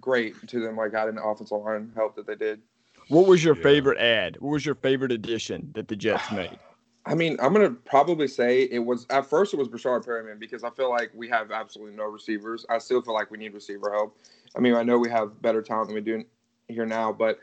great 0.00 0.34
to 0.48 0.60
them, 0.60 0.76
like 0.76 0.94
adding 0.94 1.16
the 1.16 1.22
offensive 1.22 1.58
line 1.58 1.92
help 1.94 2.16
that 2.16 2.26
they 2.26 2.36
did. 2.36 2.60
What 3.08 3.26
was 3.26 3.42
your 3.42 3.56
yeah. 3.56 3.62
favorite 3.62 3.98
ad? 3.98 4.36
What 4.40 4.50
was 4.50 4.64
your 4.64 4.74
favorite 4.76 5.12
addition 5.12 5.70
that 5.74 5.88
the 5.88 5.96
Jets 5.96 6.30
made? 6.32 6.58
I 7.04 7.14
mean, 7.14 7.36
I'm 7.40 7.52
gonna 7.52 7.70
probably 7.70 8.28
say 8.28 8.62
it 8.62 8.78
was 8.78 9.06
at 9.10 9.26
first 9.26 9.52
it 9.52 9.56
was 9.56 9.68
Breshad 9.68 10.04
Perriman 10.04 10.38
because 10.38 10.62
I 10.62 10.70
feel 10.70 10.88
like 10.88 11.10
we 11.14 11.28
have 11.28 11.50
absolutely 11.50 11.96
no 11.96 12.04
receivers. 12.04 12.64
I 12.70 12.78
still 12.78 13.02
feel 13.02 13.14
like 13.14 13.30
we 13.30 13.38
need 13.38 13.54
receiver 13.54 13.92
help. 13.92 14.16
I 14.56 14.60
mean, 14.60 14.74
I 14.74 14.82
know 14.82 14.98
we 14.98 15.10
have 15.10 15.40
better 15.42 15.62
talent 15.62 15.88
than 15.88 15.96
we 15.96 16.00
do 16.00 16.24
here 16.68 16.86
now, 16.86 17.12
but 17.12 17.38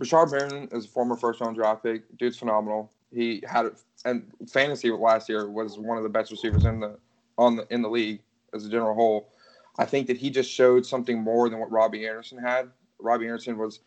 Breshad 0.00 0.30
Perriman 0.30 0.74
is 0.74 0.84
a 0.84 0.88
former 0.88 1.16
first 1.16 1.40
round 1.40 1.56
draft 1.56 1.82
pick. 1.82 2.02
Dude's 2.18 2.36
phenomenal. 2.36 2.92
He 3.10 3.42
had 3.46 3.70
and 4.04 4.30
fantasy 4.48 4.90
last 4.90 5.28
year 5.28 5.48
was 5.48 5.78
one 5.78 5.96
of 5.96 6.02
the 6.02 6.10
best 6.10 6.30
receivers 6.30 6.64
in 6.66 6.80
the 6.80 6.98
on 7.38 7.56
the 7.56 7.66
in 7.70 7.80
the 7.80 7.88
league 7.88 8.20
as 8.52 8.66
a 8.66 8.70
general 8.70 8.94
whole. 8.94 9.32
I 9.78 9.86
think 9.86 10.06
that 10.08 10.18
he 10.18 10.28
just 10.28 10.50
showed 10.50 10.84
something 10.84 11.20
more 11.20 11.48
than 11.48 11.60
what 11.60 11.70
Robbie 11.70 12.06
Anderson 12.06 12.38
had. 12.38 12.70
Robbie 12.98 13.26
Anderson 13.26 13.56
was. 13.56 13.80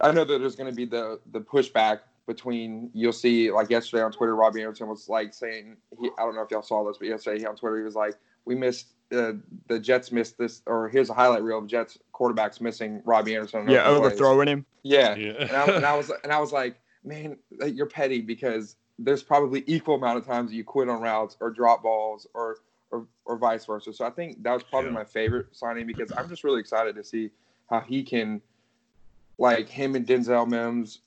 I 0.00 0.12
know 0.12 0.24
that 0.24 0.38
there's 0.38 0.56
going 0.56 0.70
to 0.70 0.76
be 0.76 0.84
the 0.86 1.20
the 1.32 1.40
pushback 1.40 2.00
between 2.28 2.90
you'll 2.92 3.12
see 3.12 3.50
like 3.50 3.70
yesterday 3.70 4.02
on 4.02 4.12
Twitter, 4.12 4.36
Robbie 4.36 4.60
Anderson 4.60 4.86
was 4.86 5.08
like 5.08 5.34
saying 5.34 5.76
he 5.98 6.10
I 6.18 6.22
don't 6.22 6.36
know 6.36 6.42
if 6.42 6.50
y'all 6.52 6.62
saw 6.62 6.86
this, 6.86 6.98
but 6.98 7.08
yesterday 7.08 7.44
on 7.44 7.56
Twitter 7.56 7.78
he 7.78 7.82
was 7.82 7.96
like 7.96 8.14
we 8.44 8.54
missed 8.54 8.92
uh, 9.10 9.32
the 9.66 9.80
Jets 9.80 10.12
missed 10.12 10.36
this 10.38 10.62
or 10.66 10.88
here's 10.88 11.10
a 11.10 11.14
highlight 11.14 11.42
reel 11.42 11.58
of 11.58 11.66
Jets 11.66 11.98
quarterbacks 12.14 12.60
missing 12.60 13.02
Robbie 13.04 13.34
Anderson. 13.34 13.68
Yeah, 13.68 13.86
overthrowing 13.86 14.46
him. 14.46 14.66
Yeah, 14.82 15.16
yeah. 15.16 15.32
and, 15.40 15.50
I, 15.50 15.64
and 15.64 15.84
I 15.86 15.96
was 15.96 16.12
and 16.22 16.30
I 16.30 16.38
was 16.38 16.52
like, 16.52 16.78
man, 17.02 17.38
you're 17.66 17.86
petty 17.86 18.20
because 18.20 18.76
there's 18.98 19.22
probably 19.22 19.64
equal 19.66 19.94
amount 19.94 20.18
of 20.18 20.26
times 20.26 20.50
that 20.50 20.56
you 20.56 20.64
quit 20.64 20.88
on 20.88 21.00
routes 21.00 21.36
or 21.40 21.50
drop 21.50 21.82
balls 21.82 22.26
or 22.34 22.58
or, 22.90 23.06
or 23.24 23.38
vice 23.38 23.64
versa. 23.64 23.92
So 23.92 24.04
I 24.04 24.10
think 24.10 24.42
that 24.42 24.52
was 24.52 24.62
probably 24.62 24.90
yeah. 24.90 24.96
my 24.96 25.04
favorite 25.04 25.46
signing 25.52 25.86
because 25.86 26.12
I'm 26.16 26.28
just 26.28 26.44
really 26.44 26.60
excited 26.60 26.94
to 26.96 27.04
see 27.04 27.30
how 27.68 27.80
he 27.80 28.02
can, 28.02 28.40
like 29.38 29.68
him 29.68 29.94
and 29.94 30.06
Denzel 30.06 30.48
Mims, 30.48 31.00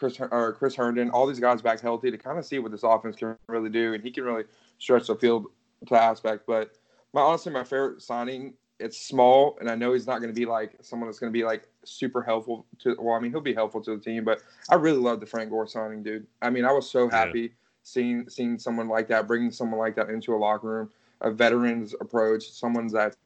Chris 0.00 0.18
or 0.18 0.54
Chris 0.54 0.74
Herndon, 0.74 1.10
all 1.10 1.26
these 1.26 1.38
guys 1.38 1.62
back 1.62 1.80
healthy 1.80 2.10
to 2.10 2.18
kind 2.18 2.38
of 2.38 2.44
see 2.44 2.58
what 2.58 2.72
this 2.72 2.82
offense 2.82 3.14
can 3.14 3.36
really 3.46 3.70
do, 3.70 3.94
and 3.94 4.02
he 4.02 4.10
can 4.10 4.24
really 4.24 4.44
stretch 4.78 5.06
the 5.06 5.14
field 5.14 5.46
to 5.86 5.94
aspect. 5.94 6.44
But 6.46 6.72
my 7.12 7.20
honestly, 7.20 7.52
my 7.52 7.64
favorite 7.64 8.02
signing. 8.02 8.54
It's 8.82 8.96
small, 8.96 9.58
and 9.60 9.70
I 9.70 9.74
know 9.74 9.92
he's 9.92 10.06
not 10.06 10.20
going 10.20 10.32
to 10.32 10.40
be 10.40 10.46
like 10.46 10.72
someone 10.80 11.06
that's 11.06 11.18
going 11.18 11.30
to 11.30 11.38
be 11.38 11.44
like 11.44 11.68
super 11.84 12.22
helpful 12.22 12.64
to. 12.78 12.96
Well, 12.98 13.14
I 13.14 13.20
mean, 13.20 13.30
he'll 13.30 13.42
be 13.42 13.52
helpful 13.52 13.82
to 13.82 13.94
the 13.94 14.02
team, 14.02 14.24
but 14.24 14.42
I 14.70 14.76
really 14.76 14.96
love 14.96 15.20
the 15.20 15.26
Frank 15.26 15.50
Gore 15.50 15.66
signing, 15.66 16.02
dude. 16.02 16.26
I 16.40 16.48
mean, 16.48 16.64
I 16.64 16.72
was 16.72 16.90
so 16.90 17.06
happy 17.10 17.40
yeah. 17.40 17.48
seeing 17.82 18.26
seeing 18.30 18.58
someone 18.58 18.88
like 18.88 19.06
that, 19.08 19.28
bringing 19.28 19.52
someone 19.52 19.78
like 19.78 19.96
that 19.96 20.08
into 20.08 20.34
a 20.34 20.38
locker 20.38 20.66
room 20.66 20.90
a 21.20 21.30
veteran's 21.30 21.94
approach, 22.00 22.50
someone 22.50 22.86
that 22.88 23.16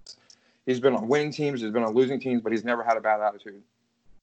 he's 0.66 0.80
been 0.80 0.94
on 0.94 1.08
winning 1.08 1.32
teams, 1.32 1.60
he's 1.60 1.70
been 1.70 1.84
on 1.84 1.94
losing 1.94 2.20
teams, 2.20 2.42
but 2.42 2.52
he's 2.52 2.64
never 2.64 2.82
had 2.82 2.96
a 2.96 3.00
bad 3.00 3.20
attitude. 3.20 3.62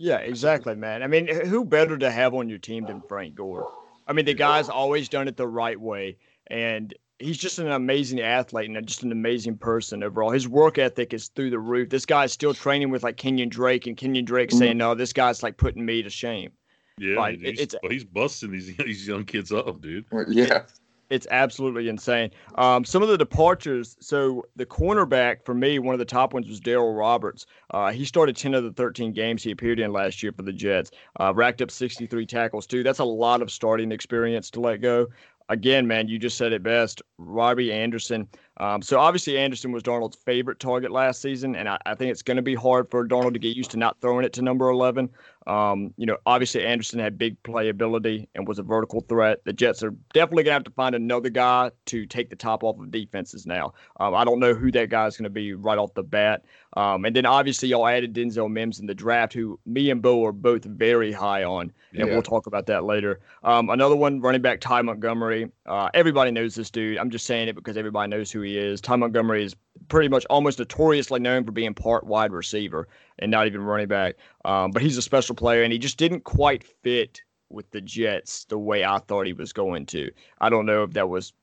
Yeah, 0.01 0.17
exactly, 0.17 0.73
man. 0.73 1.03
I 1.03 1.07
mean, 1.07 1.27
who 1.27 1.63
better 1.63 1.95
to 1.95 2.09
have 2.09 2.33
on 2.33 2.49
your 2.49 2.57
team 2.57 2.85
than 2.87 3.01
Frank 3.01 3.35
Gore? 3.35 3.71
I 4.07 4.13
mean, 4.13 4.25
the 4.25 4.33
guy's 4.33 4.67
always 4.67 5.07
done 5.07 5.27
it 5.27 5.37
the 5.37 5.47
right 5.47 5.79
way, 5.79 6.17
and 6.47 6.91
he's 7.19 7.37
just 7.37 7.59
an 7.59 7.71
amazing 7.71 8.19
athlete 8.19 8.67
and 8.67 8.87
just 8.87 9.03
an 9.03 9.11
amazing 9.11 9.59
person 9.59 10.01
overall. 10.01 10.31
His 10.31 10.47
work 10.47 10.79
ethic 10.79 11.13
is 11.13 11.27
through 11.27 11.51
the 11.51 11.59
roof. 11.59 11.89
This 11.89 12.07
guy's 12.07 12.33
still 12.33 12.55
training 12.55 12.89
with 12.89 13.03
like 13.03 13.17
Kenyon 13.17 13.49
Drake, 13.49 13.85
and 13.85 13.95
Kenyon 13.95 14.25
Drake 14.25 14.49
mm-hmm. 14.49 14.57
saying, 14.57 14.77
"No, 14.79 14.95
this 14.95 15.13
guy's 15.13 15.43
like 15.43 15.57
putting 15.57 15.85
me 15.85 16.01
to 16.01 16.09
shame." 16.09 16.51
Yeah, 16.97 17.19
like, 17.19 17.39
he's, 17.39 17.59
it's 17.59 17.75
he's 17.87 18.03
busting 18.03 18.51
these 18.51 18.75
these 18.83 19.07
young 19.07 19.23
kids 19.23 19.51
up, 19.51 19.81
dude. 19.81 20.05
Yeah, 20.27 20.63
it's 21.11 21.27
absolutely 21.29 21.89
insane. 21.89 22.31
Um, 22.55 22.85
some 22.85 23.03
of 23.03 23.09
the 23.09 23.17
departures. 23.17 23.97
So 23.99 24.45
the 24.55 24.65
cornerback 24.65 25.45
for 25.45 25.53
me, 25.53 25.77
one 25.77 25.93
of 25.93 25.99
the 25.99 26.05
top 26.05 26.33
ones 26.33 26.47
was 26.47 26.61
Darryl 26.61 26.97
Roberts. 26.97 27.45
Uh, 27.71 27.91
he 27.91 28.05
started 28.05 28.35
10 28.37 28.53
of 28.53 28.63
the 28.63 28.71
13 28.71 29.11
games 29.11 29.43
he 29.43 29.51
appeared 29.51 29.79
in 29.79 29.91
last 29.91 30.23
year 30.23 30.31
for 30.31 30.43
the 30.43 30.53
Jets. 30.53 30.91
Uh, 31.19 31.33
racked 31.35 31.61
up 31.61 31.69
63 31.69 32.25
tackles 32.25 32.65
too. 32.65 32.81
That's 32.81 32.99
a 32.99 33.03
lot 33.03 33.41
of 33.41 33.51
starting 33.51 33.91
experience 33.91 34.49
to 34.51 34.61
let 34.61 34.81
go 34.81 35.07
again, 35.51 35.85
man, 35.85 36.07
you 36.07 36.17
just 36.17 36.37
said 36.37 36.53
it 36.53 36.63
best. 36.63 37.01
Robbie 37.17 37.71
Anderson. 37.71 38.27
Um, 38.57 38.81
so 38.81 38.99
obviously 38.99 39.37
Anderson 39.37 39.71
was 39.71 39.83
Darnold's 39.83 40.17
favorite 40.25 40.59
target 40.59 40.91
last 40.91 41.21
season, 41.21 41.55
and 41.55 41.67
I, 41.67 41.77
I 41.85 41.93
think 41.93 42.11
it's 42.11 42.21
going 42.21 42.37
to 42.37 42.43
be 42.43 42.55
hard 42.55 42.89
for 42.89 43.05
Darnold 43.07 43.33
to 43.33 43.39
get 43.39 43.55
used 43.55 43.71
to 43.71 43.77
not 43.77 43.99
throwing 43.99 44.25
it 44.25 44.33
to 44.33 44.41
number 44.41 44.69
11. 44.69 45.09
Um, 45.47 45.93
you 45.97 46.05
know, 46.05 46.17
obviously 46.25 46.65
Anderson 46.65 46.99
had 46.99 47.17
big 47.17 47.41
playability 47.43 48.27
and 48.35 48.47
was 48.47 48.59
a 48.59 48.63
vertical 48.63 49.01
threat. 49.01 49.43
The 49.43 49.53
Jets 49.53 49.81
are 49.83 49.91
definitely 50.13 50.43
to 50.45 50.51
have 50.51 50.63
to 50.65 50.71
find 50.71 50.93
another 50.93 51.29
guy 51.29 51.71
to 51.87 52.05
take 52.05 52.29
the 52.29 52.35
top 52.35 52.63
off 52.63 52.79
of 52.79 52.91
defenses 52.91 53.45
now. 53.47 53.73
Um, 53.99 54.13
I 54.13 54.23
don't 54.23 54.39
know 54.39 54.53
who 54.53 54.71
that 54.71 54.89
guy 54.89 55.07
is 55.07 55.17
going 55.17 55.23
to 55.23 55.29
be 55.29 55.53
right 55.53 55.77
off 55.77 55.93
the 55.95 56.03
bat. 56.03 56.45
Um, 56.77 57.05
and 57.05 57.15
then 57.15 57.25
obviously 57.25 57.69
y'all 57.69 57.87
added 57.87 58.13
Denzel 58.13 58.49
Mims 58.49 58.79
in 58.79 58.85
the 58.85 58.93
draft, 58.95 59.33
who 59.33 59.59
me 59.65 59.89
and 59.89 60.01
Bo 60.01 60.25
are 60.25 60.31
both 60.31 60.63
very 60.63 61.11
high 61.11 61.43
on, 61.43 61.71
and 61.91 62.07
yeah. 62.07 62.13
we'll 62.13 62.21
talk 62.21 62.47
about 62.47 62.65
that 62.67 62.85
later. 62.85 63.19
Um, 63.43 63.69
another 63.69 63.95
one, 63.95 64.21
running 64.21 64.41
back 64.41 64.61
Ty 64.61 64.83
Montgomery. 64.83 65.51
Uh, 65.65 65.89
everybody 65.93 66.31
knows 66.31 66.55
this 66.55 66.69
dude. 66.69 66.97
I'm 66.97 67.09
just 67.09 67.25
saying 67.25 67.49
it 67.49 67.55
because 67.55 67.75
everybody 67.75 68.09
knows 68.09 68.31
who 68.31 68.41
he 68.41 68.57
is. 68.57 68.79
Ty 68.79 68.95
Montgomery 68.95 69.43
is 69.43 69.55
pretty 69.87 70.09
much 70.09 70.25
almost 70.29 70.59
notoriously 70.59 71.19
known 71.19 71.45
for 71.45 71.51
being 71.51 71.73
part 71.73 72.05
wide 72.05 72.31
receiver 72.31 72.87
and 73.19 73.31
not 73.31 73.47
even 73.47 73.61
running 73.61 73.87
back. 73.87 74.15
Um, 74.45 74.71
but 74.71 74.81
he's 74.81 74.97
a 74.97 75.01
special 75.01 75.35
player, 75.35 75.63
and 75.63 75.73
he 75.73 75.79
just 75.79 75.97
didn't 75.97 76.23
quite 76.23 76.63
fit 76.63 77.21
with 77.49 77.69
the 77.71 77.81
Jets 77.81 78.45
the 78.45 78.57
way 78.57 78.85
I 78.85 78.99
thought 78.99 79.25
he 79.25 79.33
was 79.33 79.53
going 79.53 79.85
to. 79.87 80.09
I 80.39 80.49
don't 80.49 80.65
know 80.65 80.83
if 80.83 80.91
that 80.91 81.09
was 81.09 81.33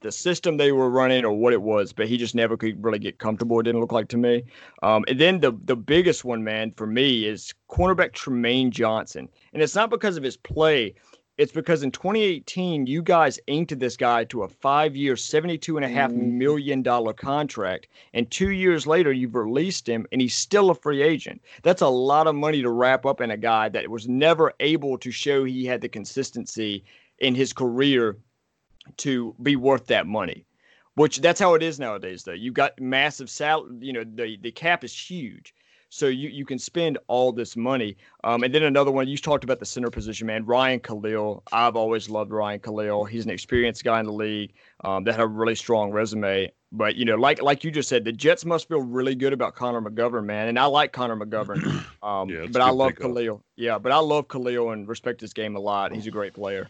the 0.00 0.10
system 0.10 0.56
they 0.56 0.72
were 0.72 0.90
running 0.90 1.24
or 1.24 1.32
what 1.32 1.52
it 1.52 1.62
was, 1.62 1.92
but 1.92 2.08
he 2.08 2.16
just 2.16 2.34
never 2.34 2.56
could 2.56 2.82
really 2.82 2.98
get 2.98 3.18
comfortable. 3.18 3.60
It 3.60 3.64
didn't 3.64 3.80
look 3.80 3.92
like 3.92 4.08
to 4.08 4.16
me. 4.16 4.44
Um, 4.82 5.04
and 5.08 5.20
then 5.20 5.40
the 5.40 5.52
the 5.64 5.76
biggest 5.76 6.24
one, 6.24 6.42
man, 6.42 6.72
for 6.76 6.86
me 6.86 7.26
is 7.26 7.54
cornerback 7.70 8.12
Trumaine 8.12 8.70
Johnson, 8.70 9.28
and 9.52 9.62
it's 9.62 9.74
not 9.74 9.90
because 9.90 10.16
of 10.16 10.22
his 10.22 10.36
play. 10.36 10.94
It's 11.38 11.52
because 11.52 11.84
in 11.84 11.92
2018, 11.92 12.88
you 12.88 13.00
guys 13.00 13.38
inked 13.46 13.78
this 13.78 13.96
guy 13.96 14.24
to 14.24 14.42
a 14.42 14.48
and 15.76 15.84
a 15.84 15.88
half 15.88 16.10
mm. 16.10 16.32
million 16.32 16.82
dollar 16.82 17.12
contract, 17.12 17.86
and 18.12 18.28
two 18.28 18.50
years 18.50 18.88
later, 18.88 19.12
you've 19.12 19.36
released 19.36 19.88
him, 19.88 20.04
and 20.10 20.20
he's 20.20 20.34
still 20.34 20.70
a 20.70 20.74
free 20.74 21.00
agent. 21.00 21.40
That's 21.62 21.80
a 21.80 21.88
lot 21.88 22.26
of 22.26 22.34
money 22.34 22.60
to 22.62 22.70
wrap 22.70 23.06
up 23.06 23.20
in 23.20 23.30
a 23.30 23.36
guy 23.36 23.68
that 23.68 23.88
was 23.88 24.08
never 24.08 24.52
able 24.58 24.98
to 24.98 25.12
show 25.12 25.44
he 25.44 25.64
had 25.64 25.80
the 25.80 25.88
consistency 25.88 26.84
in 27.20 27.36
his 27.36 27.52
career 27.52 28.16
to 28.96 29.36
be 29.40 29.54
worth 29.54 29.86
that 29.86 30.08
money. 30.08 30.44
Which 30.94 31.20
that's 31.20 31.38
how 31.38 31.54
it 31.54 31.62
is 31.62 31.78
nowadays, 31.78 32.24
though. 32.24 32.32
You 32.32 32.50
got 32.50 32.80
massive 32.80 33.30
salary. 33.30 33.76
You 33.80 33.92
know, 33.92 34.04
the 34.04 34.36
the 34.42 34.50
cap 34.50 34.82
is 34.82 34.92
huge, 34.92 35.54
so 35.90 36.06
you 36.06 36.28
you 36.28 36.44
can 36.44 36.58
spend 36.58 36.98
all 37.08 37.32
this 37.32 37.56
money. 37.56 37.96
Um, 38.24 38.42
and 38.42 38.54
then 38.54 38.62
another 38.62 38.90
one 38.90 39.08
you 39.08 39.16
talked 39.16 39.44
about 39.44 39.58
the 39.58 39.66
center 39.66 39.90
position, 39.90 40.26
man. 40.26 40.44
Ryan 40.44 40.80
Kalil. 40.80 41.42
I've 41.52 41.76
always 41.76 42.08
loved 42.08 42.30
Ryan 42.30 42.60
Kalil. 42.60 43.04
He's 43.04 43.24
an 43.24 43.30
experienced 43.30 43.84
guy 43.84 44.00
in 44.00 44.06
the 44.06 44.12
league 44.12 44.52
um, 44.84 45.04
that 45.04 45.12
had 45.12 45.20
a 45.20 45.26
really 45.26 45.54
strong 45.54 45.90
resume. 45.90 46.52
But 46.70 46.96
you 46.96 47.04
know, 47.04 47.16
like 47.16 47.42
like 47.42 47.64
you 47.64 47.70
just 47.70 47.88
said, 47.88 48.04
the 48.04 48.12
Jets 48.12 48.44
must 48.44 48.68
feel 48.68 48.80
really 48.80 49.14
good 49.14 49.32
about 49.32 49.54
Connor 49.54 49.80
McGovern, 49.80 50.24
man. 50.24 50.48
And 50.48 50.58
I 50.58 50.66
like 50.66 50.92
Connor 50.92 51.16
McGovern, 51.16 51.84
um, 52.02 52.28
yeah, 52.28 52.46
but 52.50 52.60
I 52.60 52.70
love 52.70 52.94
Kalil. 52.96 53.42
Yeah, 53.56 53.78
but 53.78 53.92
I 53.92 53.98
love 53.98 54.28
Kalil 54.28 54.70
and 54.72 54.86
respect 54.86 55.20
his 55.20 55.32
game 55.32 55.56
a 55.56 55.60
lot. 55.60 55.92
He's 55.94 56.06
a 56.06 56.10
great 56.10 56.34
player. 56.34 56.68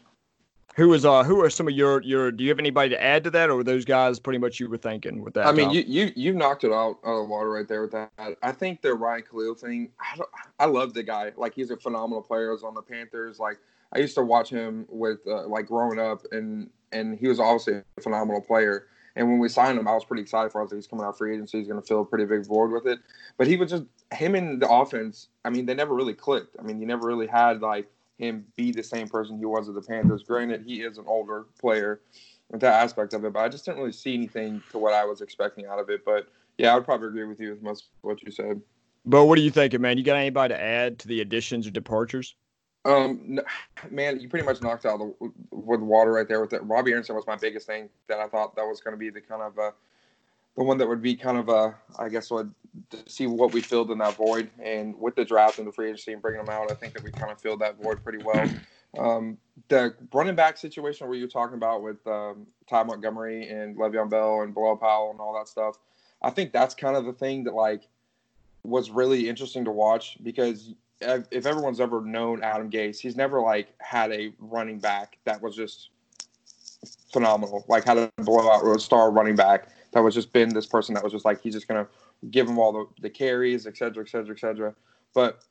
Who 0.79 0.95
is 0.95 1.05
uh 1.05 1.25
who 1.25 1.43
are 1.43 1.51
some 1.51 1.67
of 1.67 1.75
your 1.75 2.01
your 2.03 2.31
do 2.31 2.45
you 2.45 2.51
have 2.51 2.61
anybody 2.61 2.91
to 2.91 3.03
add 3.03 3.25
to 3.25 3.31
that 3.31 3.51
or 3.51 3.57
were 3.57 3.65
those 3.65 3.85
guys 3.85 4.21
pretty 4.21 4.39
much 4.39 4.61
you 4.61 4.69
were 4.69 4.77
thinking 4.77 5.23
with 5.23 5.35
that? 5.35 5.49
I 5.49 5.53
mean 5.53 5.71
you 5.71 5.83
you 5.85 6.13
you 6.15 6.33
knocked 6.33 6.63
it 6.63 6.71
out 6.71 6.99
of 7.03 7.17
the 7.17 7.25
water 7.25 7.51
right 7.51 7.67
there 7.67 7.83
with 7.83 7.91
that. 7.91 8.13
I 8.45 8.53
think 8.53 8.81
the 8.81 8.95
Ryan 8.95 9.25
Kalil 9.29 9.57
thing, 9.57 9.91
I 9.99 10.17
don't, 10.17 10.31
I 10.61 10.67
love 10.67 10.95
the 10.95 11.03
guy. 11.03 11.33
Like 11.37 11.53
he's 11.53 11.73
a 11.73 11.77
phenomenal 11.77 12.23
player. 12.23 12.53
Was 12.53 12.63
on 12.63 12.75
the 12.75 12.83
Panthers. 12.83 13.41
Like 13.41 13.59
I 13.93 13.99
used 13.99 14.15
to 14.15 14.23
watch 14.23 14.51
him 14.51 14.87
with 14.89 15.19
uh, 15.27 15.49
like 15.49 15.67
growing 15.67 15.99
up 15.99 16.23
and 16.31 16.71
and 16.93 17.19
he 17.19 17.27
was 17.27 17.41
obviously 17.41 17.83
a 17.97 18.01
phenomenal 18.01 18.41
player. 18.41 18.87
And 19.17 19.29
when 19.29 19.41
we 19.41 19.49
signed 19.49 19.81
him, 19.81 19.89
I 19.89 19.95
was 19.95 20.05
pretty 20.05 20.23
excited 20.23 20.53
for 20.53 20.63
us 20.63 20.71
that 20.71 20.77
he's 20.77 20.87
coming 20.87 21.05
out 21.05 21.19
free 21.19 21.35
agency. 21.35 21.59
He's 21.59 21.67
going 21.67 21.81
to 21.81 21.87
fill 21.87 22.03
a 22.03 22.05
pretty 22.05 22.25
big 22.25 22.47
void 22.47 22.71
with 22.71 22.87
it. 22.87 23.01
But 23.37 23.49
he 23.49 23.57
was 23.57 23.71
just 23.71 23.83
him 24.13 24.37
in 24.37 24.61
the 24.61 24.71
offense. 24.71 25.27
I 25.45 25.51
mean, 25.51 25.67
they 25.67 25.75
never 25.75 25.93
really 25.93 26.15
clicked. 26.15 26.55
I 26.57 26.63
mean, 26.63 26.81
you 26.81 26.87
never 26.87 27.09
really 27.09 27.27
had 27.27 27.61
like 27.61 27.91
him 28.19 28.45
be 28.57 28.73
the 28.73 28.83
same 28.83 29.09
person 29.09 29.39
he 29.39 29.45
was 29.45 29.69
at 29.69 29.75
the 29.75 29.83
Panthers. 29.83 30.23
Granted, 30.23 30.65
he 30.67 30.83
is 30.83 30.99
an 30.99 31.05
older 31.07 31.47
player 31.61 32.01
with 32.51 32.61
that 32.61 32.83
aspect 32.83 33.15
of 33.15 33.25
it, 33.25 33.33
but 33.33 33.41
I 33.41 33.49
just 33.49 33.65
didn't 33.65 33.79
really 33.79 33.93
see 33.93 34.15
anything 34.15 34.63
to 34.71 34.79
what 34.79 34.93
I 34.93 35.05
was 35.05 35.21
expecting 35.21 35.67
out 35.67 35.79
of 35.79 35.89
it. 35.91 36.05
But 36.05 36.29
yeah, 36.57 36.73
I 36.73 36.75
would 36.75 36.85
probably 36.85 37.09
agree 37.09 37.25
with 37.25 37.41
you 37.41 37.51
with 37.51 37.63
most 37.63 37.85
of 37.85 37.89
what 38.03 38.23
you 38.23 38.31
said. 38.31 38.61
But 39.05 39.27
what 39.27 39.39
are 39.39 39.43
you 39.43 39.51
thinking, 39.51 39.81
man? 39.81 39.97
You 39.97 40.05
got 40.05 40.17
anybody 40.17 40.55
to 40.55 40.61
add 40.61 40.99
to 41.01 41.09
the 41.09 41.21
additions 41.21 41.67
or 41.67 41.71
departures? 41.71 42.35
Um, 42.85 43.41
man, 43.91 44.21
you 44.21 44.29
pretty 44.29 44.47
much 44.47 44.63
knocked 44.63 44.87
out 44.87 44.99
the 44.99 45.33
with 45.51 45.81
water 45.81 46.13
right 46.13 46.29
there 46.29 46.41
with 46.41 46.53
it. 46.53 46.63
Robbie 46.65 46.93
Anderson 46.93 47.17
was 47.17 47.27
my 47.27 47.37
biggest 47.37 47.67
thing 47.67 47.89
that 48.09 48.19
I 48.19 48.29
thought 48.29 48.57
that 48.57 48.63
was 48.63 48.81
going 48.81 48.93
to 48.93 48.99
be 48.99 49.11
the 49.11 49.21
kind 49.21 49.43
of 49.43 49.59
uh, 49.59 49.71
the 50.59 50.65
one 50.65 50.77
that 50.77 50.89
would 50.89 51.01
be 51.01 51.15
kind 51.15 51.39
of 51.39 51.49
uh, 51.49 51.71
I 51.99 52.09
guess 52.09 52.31
would 52.33 52.53
see 53.07 53.29
what 53.29 53.53
we 53.53 53.61
filled 53.61 53.93
in 53.93 53.99
that 53.99 54.17
void. 54.17 54.51
And 54.63 54.99
with 54.99 55.15
the 55.15 55.25
draft 55.25 55.59
and 55.59 55.67
the 55.67 55.73
free 55.73 55.87
agency 55.87 56.13
and 56.13 56.21
bringing 56.21 56.45
them 56.45 56.53
out, 56.53 56.71
I 56.71 56.75
think 56.75 56.95
that 56.95 57.05
we 57.05 57.13
kind 57.13 57.31
of 57.31 57.41
filled 57.41 57.61
that 57.61 57.81
void 57.81 58.03
pretty 58.03 58.23
well. 58.25 58.51
Um, 58.99 59.39
the 59.69 59.95
running 60.13 60.35
back 60.35 60.57
situation 60.57 61.07
where 61.07 61.17
you're 61.17 61.29
talking 61.29 61.57
about 61.57 61.83
with 61.83 62.05
um, 62.09 62.47
Ty 62.69 62.83
Montgomery 62.83 63.49
and 63.49 63.77
Le'Veon 63.77 64.11
Bell 64.11 64.41
and 64.41 64.53
Bilal 64.53 64.77
Powell 64.77 65.13
and 65.13 65.21
all 65.21 65.33
that 65.35 65.47
stuff, 65.47 65.79
I 66.23 66.31
think 66.31 66.53
that's 66.53 66.75
kind 66.75 66.97
of 66.97 67.05
the 67.05 67.13
thing 67.13 67.45
that 67.45 67.55
like 67.55 67.87
was 68.65 68.91
really 68.91 69.29
interesting 69.29 69.65
to 69.65 69.71
watch 69.71 70.19
because 70.25 70.75
if 71.01 71.47
everyone's 71.47 71.79
ever 71.79 72.01
known 72.01 72.43
Adam 72.43 72.69
Gase, 72.69 72.99
he's 72.99 73.15
never 73.15 73.41
like 73.41 73.69
had 73.79 74.11
a 74.11 74.33
running 74.41 74.81
back 74.81 75.19
that 75.25 75.41
was 75.41 75.55
just 75.55 75.91
phenomenal, 77.13 77.65
like 77.69 77.85
had 77.85 77.99
a 77.99 78.11
blowout 78.17 78.67
a 78.67 78.81
star 78.81 79.13
running 79.13 79.37
back 79.37 79.69
that 79.93 80.01
was 80.01 80.15
just 80.15 80.33
been 80.33 80.51
this 80.51 80.67
person 80.67 80.95
that 80.95 81.05
was 81.05 81.13
just 81.13 81.25
like 81.25 81.41
he's 81.41 81.55
just 81.55 81.69
gonna 81.69 81.87
give 82.31 82.49
him 82.49 82.59
all 82.59 82.73
the, 82.73 82.87
the 83.01 83.11
carries, 83.11 83.67
et 83.67 83.77
cetera, 83.77 84.05
et 84.05 84.09
cetera, 84.09 84.35
et 84.35 84.39
cetera. 84.39 84.75
But 85.15 85.45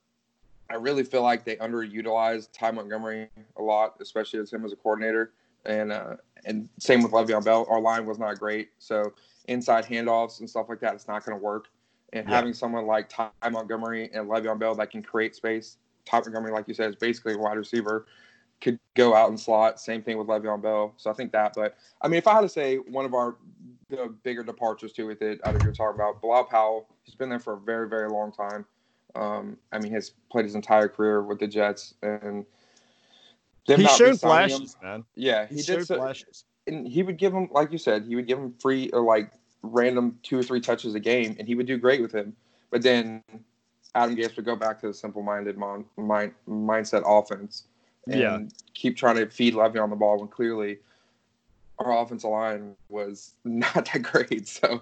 I 0.69 0.75
really 0.75 1.03
feel 1.03 1.23
like 1.23 1.45
they 1.45 1.55
underutilized 1.55 2.49
Ty 2.51 2.71
Montgomery 2.71 3.29
a 3.55 3.61
lot, 3.61 3.95
especially 4.01 4.39
as 4.39 4.51
him 4.51 4.65
as 4.65 4.73
a 4.73 4.75
coordinator. 4.75 5.31
And 5.65 5.91
uh, 5.91 6.15
and 6.45 6.69
same 6.79 7.01
with 7.03 7.11
Le'Veon 7.11 7.43
Bell. 7.43 7.65
Our 7.69 7.81
line 7.81 8.05
was 8.05 8.19
not 8.19 8.39
great, 8.39 8.69
so 8.79 9.13
inside 9.47 9.85
handoffs 9.85 10.39
and 10.39 10.49
stuff 10.49 10.67
like 10.69 10.79
that, 10.79 10.93
it's 10.93 11.07
not 11.07 11.25
going 11.25 11.37
to 11.37 11.43
work. 11.43 11.67
And 12.13 12.27
yeah. 12.27 12.35
having 12.35 12.53
someone 12.53 12.85
like 12.85 13.09
Ty 13.09 13.29
Montgomery 13.51 14.09
and 14.13 14.29
Le'Veon 14.29 14.59
Bell 14.59 14.75
that 14.75 14.91
can 14.91 15.01
create 15.01 15.35
space, 15.35 15.77
Ty 16.05 16.19
Montgomery, 16.19 16.51
like 16.51 16.67
you 16.67 16.73
said, 16.73 16.89
is 16.89 16.95
basically 16.95 17.33
a 17.33 17.37
wide 17.37 17.57
receiver, 17.57 18.05
could 18.61 18.79
go 18.95 19.13
out 19.13 19.29
and 19.29 19.37
slot. 19.37 19.79
Same 19.79 20.01
thing 20.01 20.17
with 20.17 20.27
Le'Veon 20.27 20.61
Bell. 20.61 20.93
So 20.95 21.09
I 21.09 21.13
think 21.13 21.33
that. 21.33 21.53
But 21.53 21.75
I 22.01 22.07
mean, 22.07 22.17
if 22.17 22.27
I 22.27 22.35
had 22.35 22.41
to 22.41 22.49
say 22.49 22.77
one 22.77 23.03
of 23.03 23.13
our 23.13 23.35
the 23.89 24.13
bigger 24.23 24.43
departures 24.43 24.93
too 24.93 25.07
with 25.07 25.21
it. 25.21 25.39
I 25.43 25.51
think 25.51 25.63
you're 25.63 25.73
talking 25.73 25.95
about 25.95 26.21
Bilal 26.21 26.45
Powell. 26.45 26.87
He's 27.03 27.15
been 27.15 27.29
there 27.29 27.39
for 27.39 27.53
a 27.53 27.59
very, 27.59 27.87
very 27.87 28.09
long 28.09 28.31
time. 28.31 28.65
Um, 29.15 29.57
I 29.71 29.79
mean, 29.79 29.93
he's 29.93 30.11
played 30.31 30.45
his 30.45 30.55
entire 30.55 30.87
career 30.87 31.23
with 31.23 31.39
the 31.39 31.47
Jets, 31.47 31.93
and 32.03 32.45
he 33.65 33.87
showed 33.87 34.19
flashes, 34.19 34.75
him, 34.75 34.87
man. 34.87 35.05
Yeah, 35.15 35.47
he, 35.47 35.55
he 35.55 35.61
showed 35.63 35.87
so, 35.87 35.95
flashes, 35.95 36.43
and 36.67 36.87
he 36.87 37.03
would 37.03 37.17
give 37.17 37.33
him, 37.33 37.47
like 37.51 37.71
you 37.71 37.77
said, 37.77 38.05
he 38.05 38.15
would 38.15 38.27
give 38.27 38.37
him 38.37 38.53
free 38.59 38.89
or 38.91 39.01
like 39.01 39.31
random 39.63 40.19
two 40.23 40.37
or 40.37 40.43
three 40.43 40.59
touches 40.59 40.93
a 40.93 40.99
game, 40.99 41.35
and 41.39 41.47
he 41.47 41.55
would 41.55 41.65
do 41.65 41.77
great 41.77 42.01
with 42.01 42.13
him. 42.13 42.35
But 42.69 42.81
then 42.81 43.23
Adam 43.95 44.15
Gase 44.15 44.35
would 44.35 44.45
go 44.45 44.55
back 44.55 44.79
to 44.81 44.87
the 44.87 44.93
simple-minded 44.93 45.57
mind, 45.57 45.85
mind, 45.95 46.33
mindset 46.47 47.03
offense 47.05 47.63
and 48.07 48.19
yeah. 48.19 48.39
keep 48.73 48.95
trying 48.95 49.15
to 49.15 49.27
feed 49.29 49.53
Le'Veon 49.53 49.89
the 49.89 49.95
ball 49.95 50.19
when 50.19 50.27
clearly 50.27 50.77
our 51.79 52.03
offensive 52.03 52.29
line 52.29 52.75
was 52.89 53.33
not 53.43 53.73
that 53.73 54.01
great. 54.01 54.47
So, 54.47 54.81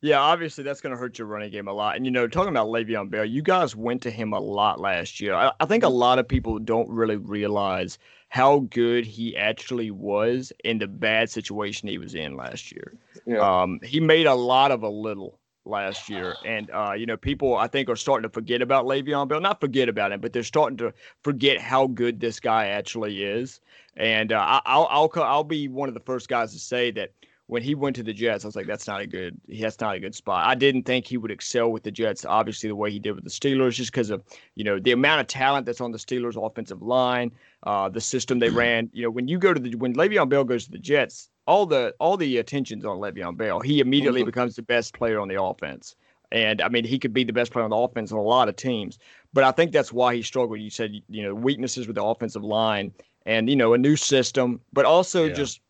yeah, 0.00 0.20
obviously 0.20 0.64
that's 0.64 0.80
going 0.80 0.94
to 0.94 0.98
hurt 0.98 1.18
your 1.18 1.26
running 1.26 1.50
game 1.50 1.68
a 1.68 1.72
lot. 1.72 1.96
And 1.96 2.04
you 2.04 2.10
know, 2.10 2.28
talking 2.28 2.50
about 2.50 2.68
Le'Veon 2.68 3.10
Bell, 3.10 3.24
you 3.24 3.42
guys 3.42 3.74
went 3.74 4.02
to 4.02 4.10
him 4.10 4.32
a 4.32 4.40
lot 4.40 4.80
last 4.80 5.20
year. 5.20 5.34
I, 5.34 5.52
I 5.60 5.66
think 5.66 5.84
a 5.84 5.88
lot 5.88 6.18
of 6.18 6.28
people 6.28 6.58
don't 6.58 6.88
really 6.88 7.16
realize 7.16 7.98
how 8.28 8.60
good 8.70 9.06
he 9.06 9.36
actually 9.36 9.90
was 9.90 10.52
in 10.64 10.78
the 10.78 10.88
bad 10.88 11.30
situation 11.30 11.88
he 11.88 11.98
was 11.98 12.14
in 12.14 12.36
last 12.36 12.72
year. 12.72 12.94
Yeah. 13.26 13.38
Um, 13.38 13.78
he 13.84 14.00
made 14.00 14.26
a 14.26 14.34
lot 14.34 14.72
of 14.72 14.82
a 14.82 14.88
little 14.88 15.38
last 15.64 16.08
year. 16.08 16.36
And 16.44 16.70
uh, 16.70 16.92
you 16.92 17.06
know, 17.06 17.16
people 17.16 17.56
I 17.56 17.66
think 17.66 17.88
are 17.88 17.96
starting 17.96 18.28
to 18.28 18.32
forget 18.32 18.62
about 18.62 18.86
Le'Veon 18.86 19.28
Bell. 19.28 19.40
Not 19.40 19.60
forget 19.60 19.88
about 19.88 20.12
him, 20.12 20.20
but 20.20 20.32
they're 20.32 20.42
starting 20.42 20.76
to 20.78 20.92
forget 21.22 21.60
how 21.60 21.86
good 21.86 22.20
this 22.20 22.40
guy 22.40 22.66
actually 22.66 23.24
is. 23.24 23.60
And 23.96 24.32
uh, 24.32 24.60
I'll 24.66 24.88
I'll 24.90 25.10
I'll 25.22 25.44
be 25.44 25.68
one 25.68 25.88
of 25.88 25.94
the 25.94 26.00
first 26.00 26.28
guys 26.28 26.52
to 26.52 26.58
say 26.58 26.90
that 26.92 27.12
when 27.46 27.62
he 27.62 27.74
went 27.74 27.94
to 27.96 28.02
the 28.02 28.12
Jets, 28.12 28.44
I 28.44 28.48
was 28.48 28.56
like, 28.56 28.66
that's 28.66 28.86
not 28.86 29.02
a 29.02 29.06
good. 29.06 29.38
That's 29.48 29.80
not 29.80 29.94
a 29.94 30.00
good 30.00 30.14
spot. 30.14 30.46
I 30.46 30.54
didn't 30.54 30.84
think 30.84 31.06
he 31.06 31.16
would 31.18 31.30
excel 31.30 31.70
with 31.70 31.82
the 31.82 31.90
Jets, 31.90 32.24
obviously 32.24 32.68
the 32.68 32.76
way 32.76 32.90
he 32.90 32.98
did 32.98 33.12
with 33.12 33.24
the 33.24 33.30
Steelers, 33.30 33.74
just 33.74 33.92
because 33.92 34.10
of 34.10 34.22
you 34.54 34.64
know 34.64 34.78
the 34.78 34.92
amount 34.92 35.20
of 35.20 35.26
talent 35.26 35.66
that's 35.66 35.80
on 35.80 35.92
the 35.92 35.98
Steelers' 35.98 36.42
offensive 36.42 36.82
line, 36.82 37.30
uh, 37.64 37.88
the 37.88 38.00
system 38.00 38.38
they 38.38 38.48
ran. 38.64 38.88
You 38.92 39.04
know, 39.04 39.10
when 39.10 39.28
you 39.28 39.38
go 39.38 39.52
to 39.52 39.60
the 39.60 39.74
when 39.74 39.94
Le'Veon 39.94 40.28
Bell 40.28 40.44
goes 40.44 40.64
to 40.64 40.70
the 40.70 40.78
Jets, 40.78 41.28
all 41.46 41.66
the 41.66 41.94
all 42.00 42.16
the 42.16 42.38
attention's 42.38 42.84
on 42.84 42.98
Le'Veon 42.98 43.36
Bell. 43.36 43.60
He 43.60 43.80
immediately 43.80 44.20
mm-hmm. 44.20 44.26
becomes 44.26 44.56
the 44.56 44.62
best 44.62 44.94
player 44.94 45.20
on 45.20 45.28
the 45.28 45.42
offense. 45.42 45.96
And 46.32 46.60
I 46.60 46.68
mean, 46.68 46.84
he 46.84 46.98
could 46.98 47.12
be 47.12 47.22
the 47.22 47.32
best 47.32 47.52
player 47.52 47.64
on 47.64 47.70
the 47.70 47.76
offense 47.76 48.10
on 48.10 48.18
a 48.18 48.22
lot 48.22 48.48
of 48.48 48.56
teams. 48.56 48.98
But 49.32 49.44
I 49.44 49.52
think 49.52 49.72
that's 49.72 49.92
why 49.92 50.14
he 50.14 50.22
struggled. 50.22 50.58
You 50.58 50.70
said, 50.70 51.00
you 51.08 51.22
know, 51.22 51.34
weaknesses 51.34 51.86
with 51.86 51.96
the 51.96 52.04
offensive 52.04 52.42
line 52.42 52.92
and, 53.24 53.48
you 53.48 53.56
know, 53.56 53.72
a 53.74 53.78
new 53.78 53.94
system, 53.94 54.60
but 54.72 54.84
also 54.84 55.26
yeah. 55.26 55.34
just 55.34 55.60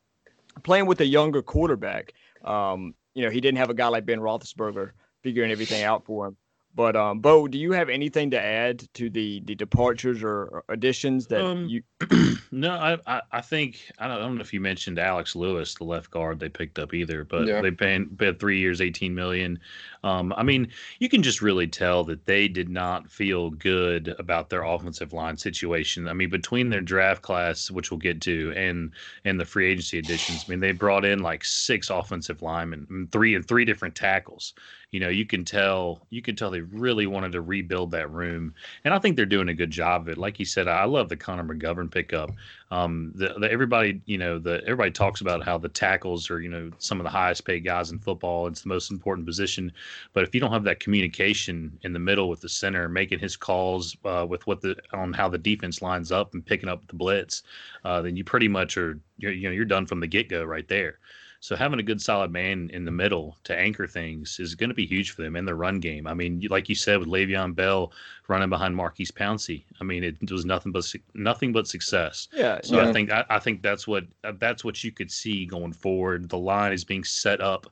playing 0.62 0.87
with 0.87 1.00
a 1.00 1.07
younger 1.07 1.43
quarterback. 1.43 2.14
Um, 2.45 2.95
you 3.14 3.25
know, 3.25 3.31
he 3.31 3.40
didn't 3.40 3.59
have 3.59 3.71
a 3.71 3.75
guy 3.75 3.88
like 3.88 4.07
Ben 4.07 4.21
Roethlisberger 4.21 4.93
figuring 5.23 5.50
everything 5.50 5.83
out 5.83 6.04
for 6.04 6.28
him. 6.28 6.37
But 6.76 6.97
um, 6.97 7.21
Bo, 7.21 7.47
do 7.47 7.57
you 7.57 7.73
have 7.73 7.88
anything 7.88 8.31
to 8.33 8.40
add 8.40 8.88
to 8.95 9.09
the 9.09 9.40
the 9.45 9.54
departures 9.54 10.25
or 10.25 10.64
additions 10.69 11.28
that 11.28 11.45
um, 11.45 11.69
you? 11.69 11.83
no, 12.50 12.73
I, 12.73 12.99
I, 13.07 13.23
I 13.31 13.40
think 13.40 13.93
I 13.99 14.09
don't, 14.09 14.16
I 14.16 14.21
don't 14.21 14.35
know 14.35 14.40
if 14.40 14.52
you 14.52 14.61
mentioned 14.61 14.99
Alex 14.99 15.37
Lewis, 15.37 15.75
the 15.75 15.85
left 15.85 16.11
guard 16.11 16.40
they 16.40 16.49
picked 16.49 16.81
up 16.81 16.93
either, 16.93 17.25
but 17.25 17.47
yeah. 17.47 17.61
they 17.61 17.71
paid, 17.71 18.19
paid 18.19 18.40
three 18.40 18.59
years, 18.59 18.81
eighteen 18.81 19.14
million. 19.14 19.61
Um, 20.02 20.35
I 20.37 20.43
mean, 20.43 20.69
you 20.99 21.09
can 21.09 21.23
just 21.23 21.40
really 21.40 21.69
tell 21.69 22.02
that 22.04 22.26
they 22.26 22.49
did 22.49 22.69
not 22.69 23.09
feel 23.09 23.50
good 23.50 24.14
about 24.19 24.50
their 24.50 24.64
offensive 24.64 25.12
line 25.12 25.37
situation. 25.37 26.09
I 26.09 26.12
mean, 26.12 26.28
between 26.28 26.71
their 26.71 26.81
draft 26.81 27.23
class, 27.23 27.71
which 27.71 27.90
we'll 27.90 27.99
get 27.99 28.21
to, 28.23 28.52
and 28.57 28.90
and 29.25 29.38
the 29.38 29.45
free 29.45 29.71
agency 29.71 29.99
additions, 29.99 30.45
I 30.47 30.50
mean, 30.50 30.61
they 30.61 30.73
brought 30.73 31.04
in 31.04 31.21
like 31.21 31.45
six 31.45 31.88
offensive 31.88 32.43
linemen, 32.43 33.09
three 33.12 33.37
and 33.37 33.47
three 33.47 33.64
different 33.64 33.95
tackles. 33.95 34.54
You 34.94 35.00
know, 35.00 35.08
you 35.08 35.26
can 35.26 35.44
tell 35.44 36.06
you 36.10 36.22
can 36.22 36.36
tell 36.36 36.52
they 36.52 36.60
really 36.60 37.08
wanted 37.08 37.32
to 37.32 37.40
rebuild 37.40 37.90
that 37.90 38.12
room, 38.12 38.54
and 38.84 38.94
I 38.94 39.00
think 39.00 39.16
they're 39.16 39.26
doing 39.26 39.48
a 39.48 39.52
good 39.52 39.72
job 39.72 40.02
of 40.02 40.08
it. 40.08 40.18
Like 40.18 40.38
you 40.38 40.44
said, 40.44 40.68
I 40.68 40.84
love 40.84 41.08
the 41.08 41.16
Connor 41.16 41.42
McGovern 41.42 41.90
pickup. 41.90 42.30
Um, 42.70 43.10
the, 43.16 43.34
the, 43.40 43.50
everybody, 43.50 44.00
you 44.06 44.18
know, 44.18 44.38
the 44.38 44.62
everybody 44.62 44.92
talks 44.92 45.20
about 45.20 45.44
how 45.44 45.58
the 45.58 45.68
tackles 45.68 46.30
are, 46.30 46.40
you 46.40 46.48
know, 46.48 46.70
some 46.78 47.00
of 47.00 47.04
the 47.04 47.10
highest 47.10 47.44
paid 47.44 47.64
guys 47.64 47.90
in 47.90 47.98
football. 47.98 48.46
It's 48.46 48.62
the 48.62 48.68
most 48.68 48.92
important 48.92 49.26
position. 49.26 49.72
But 50.12 50.22
if 50.22 50.32
you 50.32 50.40
don't 50.40 50.52
have 50.52 50.62
that 50.62 50.78
communication 50.78 51.76
in 51.82 51.92
the 51.92 51.98
middle 51.98 52.28
with 52.28 52.40
the 52.40 52.48
center, 52.48 52.88
making 52.88 53.18
his 53.18 53.36
calls 53.36 53.96
uh, 54.04 54.24
with 54.28 54.46
what 54.46 54.60
the 54.60 54.76
on 54.92 55.12
how 55.12 55.28
the 55.28 55.38
defense 55.38 55.82
lines 55.82 56.12
up 56.12 56.34
and 56.34 56.46
picking 56.46 56.68
up 56.68 56.86
the 56.86 56.94
blitz, 56.94 57.42
uh, 57.84 58.00
then 58.00 58.14
you 58.14 58.22
pretty 58.22 58.46
much 58.46 58.76
are, 58.76 59.00
you 59.18 59.48
know, 59.48 59.50
you're 59.50 59.64
done 59.64 59.86
from 59.86 59.98
the 59.98 60.06
get 60.06 60.28
go 60.28 60.44
right 60.44 60.68
there. 60.68 61.00
So 61.44 61.56
having 61.56 61.78
a 61.78 61.82
good 61.82 62.00
solid 62.00 62.32
man 62.32 62.70
in 62.72 62.86
the 62.86 62.90
middle 62.90 63.36
to 63.44 63.54
anchor 63.54 63.86
things 63.86 64.40
is 64.40 64.54
going 64.54 64.70
to 64.70 64.74
be 64.74 64.86
huge 64.86 65.10
for 65.10 65.20
them 65.20 65.36
in 65.36 65.44
the 65.44 65.54
run 65.54 65.78
game. 65.78 66.06
I 66.06 66.14
mean, 66.14 66.42
like 66.48 66.70
you 66.70 66.74
said 66.74 66.98
with 66.98 67.08
Le'Veon 67.10 67.54
Bell 67.54 67.92
running 68.28 68.48
behind 68.48 68.74
Maurkice 68.74 69.10
Pouncey, 69.10 69.64
I 69.78 69.84
mean, 69.84 70.04
it 70.04 70.30
was 70.30 70.46
nothing 70.46 70.72
but 70.72 70.90
nothing 71.12 71.52
but 71.52 71.68
success. 71.68 72.28
Yeah. 72.32 72.60
So 72.62 72.76
yeah. 72.76 72.88
I 72.88 72.92
think 72.94 73.10
I, 73.10 73.26
I 73.28 73.38
think 73.40 73.60
that's 73.60 73.86
what 73.86 74.06
that's 74.38 74.64
what 74.64 74.82
you 74.82 74.90
could 74.90 75.10
see 75.10 75.44
going 75.44 75.74
forward. 75.74 76.30
The 76.30 76.38
line 76.38 76.72
is 76.72 76.82
being 76.82 77.04
set 77.04 77.42
up 77.42 77.70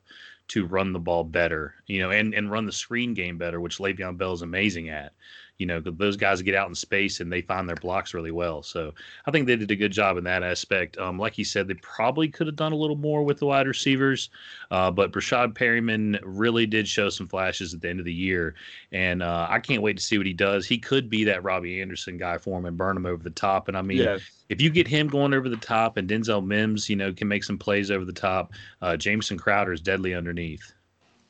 to 0.49 0.67
run 0.67 0.93
the 0.93 0.99
ball 0.99 1.23
better, 1.23 1.73
you 1.87 1.99
know, 1.99 2.11
and 2.11 2.35
and 2.35 2.51
run 2.51 2.67
the 2.67 2.71
screen 2.71 3.15
game 3.15 3.39
better, 3.39 3.59
which 3.59 3.79
Le'Veon 3.79 4.19
Bell 4.19 4.33
is 4.33 4.43
amazing 4.43 4.89
at 4.89 5.13
you 5.59 5.67
know, 5.67 5.79
those 5.79 6.17
guys 6.17 6.41
get 6.41 6.55
out 6.55 6.67
in 6.67 6.75
space 6.75 7.19
and 7.19 7.31
they 7.31 7.41
find 7.41 7.69
their 7.69 7.75
blocks 7.75 8.13
really 8.13 8.31
well. 8.31 8.63
So 8.63 8.93
I 9.25 9.31
think 9.31 9.45
they 9.45 9.55
did 9.55 9.69
a 9.69 9.75
good 9.75 9.91
job 9.91 10.17
in 10.17 10.23
that 10.23 10.41
aspect. 10.41 10.97
Um, 10.97 11.19
like 11.19 11.37
you 11.37 11.45
said, 11.45 11.67
they 11.67 11.75
probably 11.75 12.27
could 12.27 12.47
have 12.47 12.55
done 12.55 12.71
a 12.71 12.75
little 12.75 12.95
more 12.95 13.23
with 13.23 13.37
the 13.37 13.45
wide 13.45 13.67
receivers, 13.67 14.29
uh, 14.71 14.89
but 14.89 15.11
Breshad 15.11 15.53
Perriman 15.53 16.19
really 16.23 16.65
did 16.65 16.87
show 16.87 17.09
some 17.09 17.27
flashes 17.27 17.73
at 17.73 17.81
the 17.81 17.89
end 17.89 17.99
of 17.99 18.05
the 18.05 18.13
year, 18.13 18.55
and 18.91 19.21
uh, 19.21 19.47
I 19.49 19.59
can't 19.59 19.83
wait 19.83 19.97
to 19.97 20.03
see 20.03 20.17
what 20.17 20.27
he 20.27 20.33
does. 20.33 20.65
He 20.65 20.77
could 20.77 21.09
be 21.09 21.23
that 21.25 21.43
Robbie 21.43 21.81
Anderson 21.81 22.17
guy 22.17 22.37
for 22.39 22.57
him 22.57 22.65
and 22.65 22.75
burn 22.75 22.97
him 22.97 23.05
over 23.05 23.21
the 23.21 23.29
top. 23.29 23.67
And 23.67 23.77
I 23.77 23.81
mean, 23.83 23.99
yeah. 23.99 24.17
if 24.49 24.59
you 24.59 24.69
get 24.69 24.87
him 24.87 25.07
going 25.07 25.33
over 25.33 25.49
the 25.49 25.57
top 25.57 25.97
and 25.97 26.09
Denzel 26.09 26.45
Mims, 26.45 26.89
you 26.89 26.95
know, 26.95 27.13
can 27.13 27.27
make 27.27 27.43
some 27.43 27.57
plays 27.57 27.91
over 27.91 28.05
the 28.05 28.11
top, 28.11 28.53
uh, 28.81 28.97
Jamison 28.97 29.37
Crowder 29.37 29.71
is 29.71 29.81
deadly 29.81 30.15
underneath. 30.15 30.73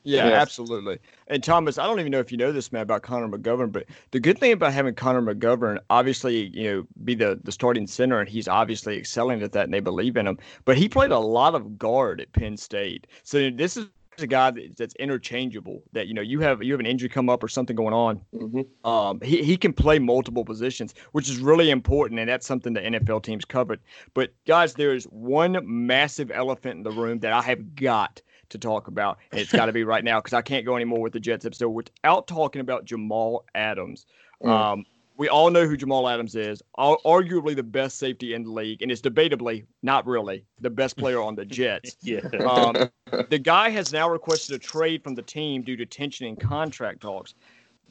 Yeah, 0.04 0.28
yes. 0.28 0.34
absolutely. 0.34 0.98
And 1.28 1.42
Thomas, 1.42 1.78
I 1.78 1.86
don't 1.86 1.98
even 1.98 2.12
know 2.12 2.20
if 2.20 2.30
you 2.30 2.36
know 2.36 2.52
this 2.52 2.70
man 2.70 2.82
about 2.82 3.02
Connor 3.02 3.26
McGovern, 3.26 3.72
but 3.72 3.86
the 4.10 4.20
good 4.20 4.38
thing 4.38 4.52
about 4.52 4.74
having 4.74 4.94
Connor 4.94 5.22
McGovern, 5.22 5.78
obviously, 5.88 6.48
you 6.48 6.70
know, 6.70 6.86
be 7.04 7.14
the 7.14 7.40
the 7.42 7.50
starting 7.50 7.86
center, 7.86 8.20
and 8.20 8.28
he's 8.28 8.46
obviously 8.46 8.98
excelling 8.98 9.42
at 9.42 9.52
that, 9.52 9.64
and 9.64 9.72
they 9.72 9.80
believe 9.80 10.16
in 10.16 10.26
him. 10.26 10.38
But 10.66 10.76
he 10.76 10.88
played 10.88 11.10
a 11.10 11.18
lot 11.18 11.54
of 11.54 11.78
guard 11.78 12.20
at 12.20 12.32
Penn 12.32 12.58
State, 12.58 13.06
so 13.22 13.50
this 13.50 13.78
is 13.78 13.88
a 14.18 14.26
guy 14.26 14.52
that's 14.76 14.94
interchangeable. 14.96 15.82
That 15.92 16.06
you 16.06 16.14
know, 16.14 16.22
you 16.22 16.40
have 16.40 16.62
you 16.62 16.72
have 16.72 16.80
an 16.80 16.86
injury 16.86 17.08
come 17.08 17.28
up 17.28 17.42
or 17.42 17.48
something 17.48 17.74
going 17.74 17.94
on. 17.94 18.20
Mm-hmm. 18.34 18.88
Um, 18.88 19.20
he 19.22 19.42
he 19.42 19.56
can 19.56 19.72
play 19.72 19.98
multiple 19.98 20.44
positions, 20.44 20.94
which 21.12 21.28
is 21.28 21.38
really 21.38 21.70
important, 21.70 22.20
and 22.20 22.28
that's 22.28 22.46
something 22.46 22.74
the 22.74 22.80
NFL 22.80 23.22
teams 23.22 23.44
covered. 23.44 23.80
But 24.12 24.32
guys, 24.46 24.74
there 24.74 24.94
is 24.94 25.04
one 25.04 25.58
massive 25.64 26.30
elephant 26.30 26.76
in 26.76 26.82
the 26.82 26.90
room 26.90 27.20
that 27.20 27.32
I 27.32 27.42
have 27.42 27.74
got 27.74 28.20
to 28.50 28.58
talk 28.58 28.88
about. 28.88 29.18
And 29.32 29.40
it's 29.40 29.52
got 29.52 29.66
to 29.66 29.72
be 29.72 29.84
right 29.84 30.04
now 30.04 30.20
because 30.20 30.32
I 30.32 30.42
can't 30.42 30.64
go 30.64 30.76
anymore 30.76 31.00
with 31.00 31.12
the 31.12 31.20
Jets 31.20 31.44
episode 31.44 31.70
without 31.70 32.26
talking 32.26 32.60
about 32.60 32.84
Jamal 32.84 33.44
Adams. 33.54 34.06
Mm. 34.42 34.48
Um, 34.48 34.84
we 35.16 35.28
all 35.28 35.48
know 35.50 35.66
who 35.66 35.76
Jamal 35.76 36.08
Adams 36.08 36.34
is, 36.34 36.60
arguably 36.76 37.54
the 37.54 37.62
best 37.62 37.98
safety 37.98 38.34
in 38.34 38.42
the 38.42 38.50
league, 38.50 38.82
and 38.82 38.90
it's 38.90 39.00
debatably, 39.00 39.64
not 39.82 40.06
really, 40.06 40.44
the 40.60 40.70
best 40.70 40.96
player 40.96 41.22
on 41.22 41.36
the 41.36 41.44
Jets. 41.44 41.96
yeah. 42.02 42.20
Um, 42.40 42.90
the 43.30 43.38
guy 43.38 43.70
has 43.70 43.92
now 43.92 44.10
requested 44.10 44.56
a 44.56 44.58
trade 44.58 45.04
from 45.04 45.14
the 45.14 45.22
team 45.22 45.62
due 45.62 45.76
to 45.76 45.86
tension 45.86 46.26
in 46.26 46.34
contract 46.34 47.00
talks 47.00 47.34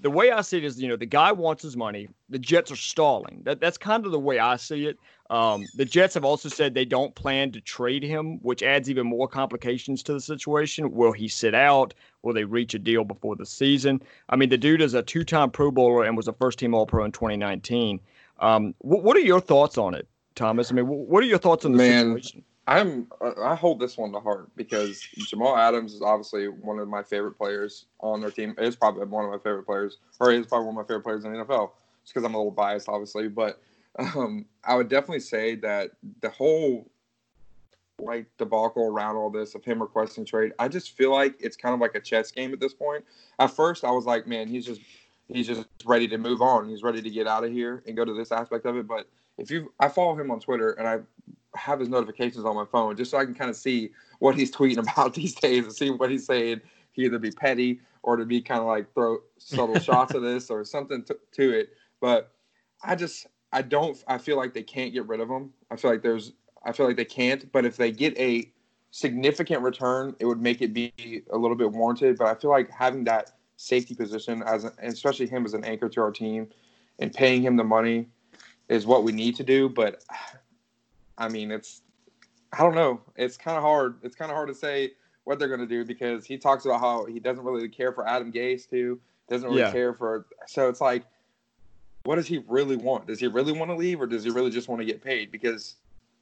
the 0.04 0.12
way 0.12 0.32
I 0.32 0.42
see 0.42 0.58
it 0.58 0.66
is, 0.66 0.82
you 0.82 0.90
know, 0.90 0.98
the 0.98 1.06
guy 1.06 1.32
wants 1.32 1.64
his 1.64 1.78
money. 1.78 2.10
The 2.30 2.38
Jets 2.38 2.72
are 2.72 2.76
stalling. 2.76 3.42
That 3.44 3.60
that's 3.60 3.78
kind 3.78 4.06
of 4.06 4.12
the 4.12 4.20
way 4.20 4.38
I 4.38 4.58
see 4.58 4.86
it. 4.86 4.98
Um, 5.30 5.66
the 5.76 5.86
Jets 5.86 6.14
have 6.16 6.26
also 6.26 6.50
said 6.50 6.74
they 6.74 6.86
don't 6.86 7.16
plan 7.16 7.52
to 7.54 7.62
trade 7.62 8.04
him, 8.04 8.40
which 8.42 8.62
adds 8.62 8.90
even 8.90 9.08
more 9.08 9.28
complications 9.28 10.04
to 10.04 10.14
the 10.14 10.20
situation. 10.20 10.92
Will 10.92 11.12
he 11.12 11.28
sit 11.28 11.56
out? 11.56 11.94
Will 12.22 12.34
they 12.34 12.44
reach 12.44 12.74
a 12.74 12.80
deal 12.80 13.04
before 13.04 13.36
the 13.36 13.46
season? 13.46 14.02
I 14.30 14.36
mean, 14.36 14.50
the 14.50 14.58
dude 14.58 14.82
is 14.82 14.94
a 14.94 15.02
two-time 15.02 15.50
Pro 15.50 15.72
Bowler 15.72 16.04
and 16.04 16.18
was 16.18 16.28
a 16.28 16.34
first-team 16.34 16.74
All-Pro 16.74 17.06
in 17.06 17.12
2019. 17.12 18.00
Um, 18.40 18.76
what, 18.80 19.04
what 19.04 19.18
are 19.18 19.22
your 19.22 19.40
thoughts 19.40 19.78
on 19.78 19.94
it, 19.94 20.08
Thomas? 20.36 20.72
I 20.72 20.76
mean, 20.76 20.88
what 20.88 21.24
are 21.24 21.28
your 21.28 21.40
thoughts 21.40 21.66
on 21.66 21.72
the 21.72 21.78
Man, 21.78 22.06
situation? 22.06 22.44
I'm 22.66 23.08
I 23.44 23.56
hold 23.56 23.80
this 23.82 23.98
one 23.98 24.14
to 24.14 24.22
heart 24.22 24.50
because 24.56 25.02
Jamal 25.28 25.58
Adams 25.58 25.94
is 25.94 26.02
obviously 26.02 26.48
one 26.48 26.80
of 26.80 26.88
my 26.88 27.04
favorite 27.04 27.34
players 27.34 27.88
on 28.00 28.22
their 28.22 28.32
team. 28.32 28.56
It's 28.58 28.76
probably 28.76 29.06
one 29.06 29.26
of 29.26 29.32
my 29.32 29.38
favorite 29.38 29.66
players, 29.66 29.98
or 30.20 30.32
is 30.32 30.46
probably 30.46 30.68
one 30.68 30.76
of 30.76 30.78
my 30.78 30.88
favorite 30.88 31.04
players 31.04 31.26
in 31.26 31.34
the 31.34 31.40
NFL. 31.40 31.72
Just 32.04 32.14
because 32.14 32.26
I'm 32.26 32.36
a 32.36 32.38
little 32.38 32.52
biased, 32.52 32.88
obviously, 32.88 33.28
but 33.28 33.62
um, 34.00 34.46
I 34.64 34.76
would 34.76 34.90
definitely 34.90 35.20
say 35.20 35.56
that 35.56 35.92
the 36.22 36.30
whole 36.30 36.90
like 38.00 38.26
debacle 38.38 38.88
around 38.88 39.16
all 39.16 39.30
this 39.30 39.56
of 39.56 39.64
him 39.64 39.82
requesting 39.82 40.26
trade, 40.26 40.52
I 40.60 40.68
just 40.68 40.92
feel 40.92 41.12
like 41.12 41.36
it's 41.40 41.56
kind 41.56 41.74
of 41.74 41.80
like 41.80 41.96
a 41.96 42.00
chess 42.00 42.32
game 42.32 42.54
at 42.54 42.60
this 42.60 42.74
point. 42.74 43.06
At 43.40 43.52
first, 43.52 43.84
I 43.84 43.92
was 43.92 44.06
like, 44.06 44.28
man, 44.28 44.48
he's 44.48 44.66
just 44.66 44.82
he's 45.28 45.48
just 45.48 45.66
ready 45.86 46.08
to 46.08 46.18
move 46.18 46.42
on. 46.42 46.68
He's 46.68 46.84
ready 46.84 47.02
to 47.02 47.10
get 47.10 47.28
out 47.28 47.44
of 47.44 47.52
here 47.52 47.84
and 47.88 47.96
go 47.96 48.06
to 48.06 48.14
this 48.14 48.32
aspect 48.32 48.66
of 48.66 48.78
it. 48.78 48.88
But 48.88 49.08
if 49.38 49.50
you, 49.50 49.74
I 49.80 49.88
follow 49.90 50.20
him 50.20 50.32
on 50.32 50.40
Twitter 50.40 50.72
and 50.72 50.88
I 50.88 51.00
have 51.56 51.80
his 51.80 51.90
notifications 51.90 52.46
on 52.46 52.56
my 52.56 52.66
phone 52.66 52.98
just 52.98 53.12
so 53.12 53.18
I 53.18 53.26
can 53.26 53.34
kind 53.34 53.50
of 53.50 53.56
see 53.56 53.92
what 54.20 54.36
he's 54.36 54.52
tweeting 54.52 54.78
about 54.92 55.14
these 55.14 55.36
days 55.36 55.66
and 55.66 55.74
see 55.74 55.90
what 55.90 56.12
he's 56.12 56.26
saying. 56.26 56.62
He 56.92 57.06
either 57.06 57.20
be 57.20 57.32
petty 57.32 57.80
or 58.04 58.18
to 58.18 58.26
be 58.26 58.42
kind 58.42 58.60
of 58.60 58.68
like 58.68 58.94
throw 58.94 59.20
subtle 59.38 59.80
shots 59.80 60.14
of 60.14 60.22
this 60.22 60.50
or 60.50 60.64
something 60.64 61.04
to, 61.04 61.18
to 61.34 61.52
it. 61.52 61.70
But 62.00 62.32
I 62.84 62.96
just 62.96 63.28
I 63.54 63.62
don't 63.62 64.04
I 64.08 64.18
feel 64.18 64.36
like 64.36 64.54
they 64.54 64.64
can't 64.64 64.92
get 64.92 65.08
rid 65.08 65.20
of 65.20 65.30
him. 65.30 65.52
I 65.72 65.78
feel 65.78 65.92
like 65.92 66.02
there's 66.02 66.34
I 66.66 66.72
feel 66.72 66.86
like 66.86 66.98
they 66.98 67.06
can't. 67.06 67.50
But 67.52 67.66
if 67.66 67.78
they 67.78 67.92
get 67.92 68.18
a 68.18 68.52
significant 68.92 69.62
return, 69.62 70.16
it 70.20 70.26
would 70.26 70.42
make 70.42 70.62
it 70.62 70.74
be 70.74 70.92
a 71.32 71.38
little 71.38 71.56
bit 71.56 71.72
warranted. 71.72 72.18
But 72.18 72.28
I 72.28 72.36
feel 72.36 72.50
like 72.50 72.70
having 72.70 73.04
that 73.06 73.32
safety 73.58 73.96
position 73.96 74.44
as 74.44 74.66
a, 74.66 74.74
especially 74.82 75.28
him 75.28 75.46
as 75.46 75.54
an 75.54 75.64
anchor 75.64 75.88
to 75.90 76.02
our 76.02 76.12
team 76.12 76.48
and 77.00 77.14
paying 77.14 77.42
him 77.42 77.56
the 77.56 77.64
money 77.64 78.08
is 78.70 78.86
what 78.86 79.04
we 79.04 79.12
need 79.12 79.36
to 79.36 79.44
do. 79.44 79.70
But 79.70 80.04
I 81.18 81.30
mean, 81.30 81.52
it's 81.52 81.82
I 82.52 82.64
don't 82.64 82.76
know. 82.76 83.02
It's 83.16 83.38
kind 83.38 83.58
of 83.58 83.64
hard. 83.64 83.98
It's 84.04 84.16
kind 84.16 84.32
of 84.32 84.36
hard 84.36 84.50
to 84.50 84.56
say 84.56 84.94
what 85.24 85.40
they're 85.40 85.48
going 85.48 85.60
to 85.60 85.68
do 85.68 85.86
because 85.86 86.26
he 86.26 86.38
talks 86.38 86.66
about 86.66 86.80
how 86.80 87.06
he 87.06 87.20
doesn't 87.20 87.44
really 87.44 87.70
care 87.70 87.94
for 87.94 88.08
Adam 88.08 88.32
Gase 88.32 88.70
too. 88.70 89.00
Doesn't 89.30 89.48
really 89.48 89.62
yeah. 89.62 89.72
care 89.72 89.94
for. 89.94 90.28
So 90.48 90.70
it's 90.70 90.82
like, 90.82 91.06
what 92.06 92.16
does 92.16 92.28
he 92.28 92.44
really 92.48 92.76
want? 92.76 93.08
Does 93.08 93.20
he 93.20 93.28
really 93.28 93.54
want 93.54 93.72
to 93.72 93.76
leave, 93.76 94.02
or 94.02 94.08
does 94.08 94.24
he 94.24 94.30
really 94.30 94.52
just 94.52 94.68
want 94.68 94.82
to 94.82 94.86
get 94.86 95.02
paid? 95.02 95.32
Because 95.32 95.76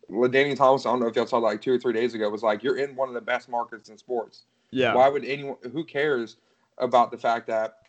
Daniel 0.09 0.55
Thomas, 0.55 0.85
I 0.85 0.91
don't 0.91 0.99
know 0.99 1.07
if 1.07 1.15
y'all 1.15 1.27
saw 1.27 1.37
like 1.37 1.61
two 1.61 1.73
or 1.73 1.79
three 1.79 1.93
days 1.93 2.13
ago, 2.13 2.29
was 2.29 2.43
like, 2.43 2.63
"You're 2.63 2.77
in 2.77 2.95
one 2.95 3.07
of 3.07 3.13
the 3.13 3.21
best 3.21 3.49
markets 3.49 3.89
in 3.89 3.97
sports. 3.97 4.43
Yeah. 4.71 4.93
Why 4.93 5.09
would 5.09 5.25
anyone? 5.25 5.57
Who 5.71 5.83
cares 5.83 6.37
about 6.77 7.11
the 7.11 7.17
fact 7.17 7.47
that 7.47 7.81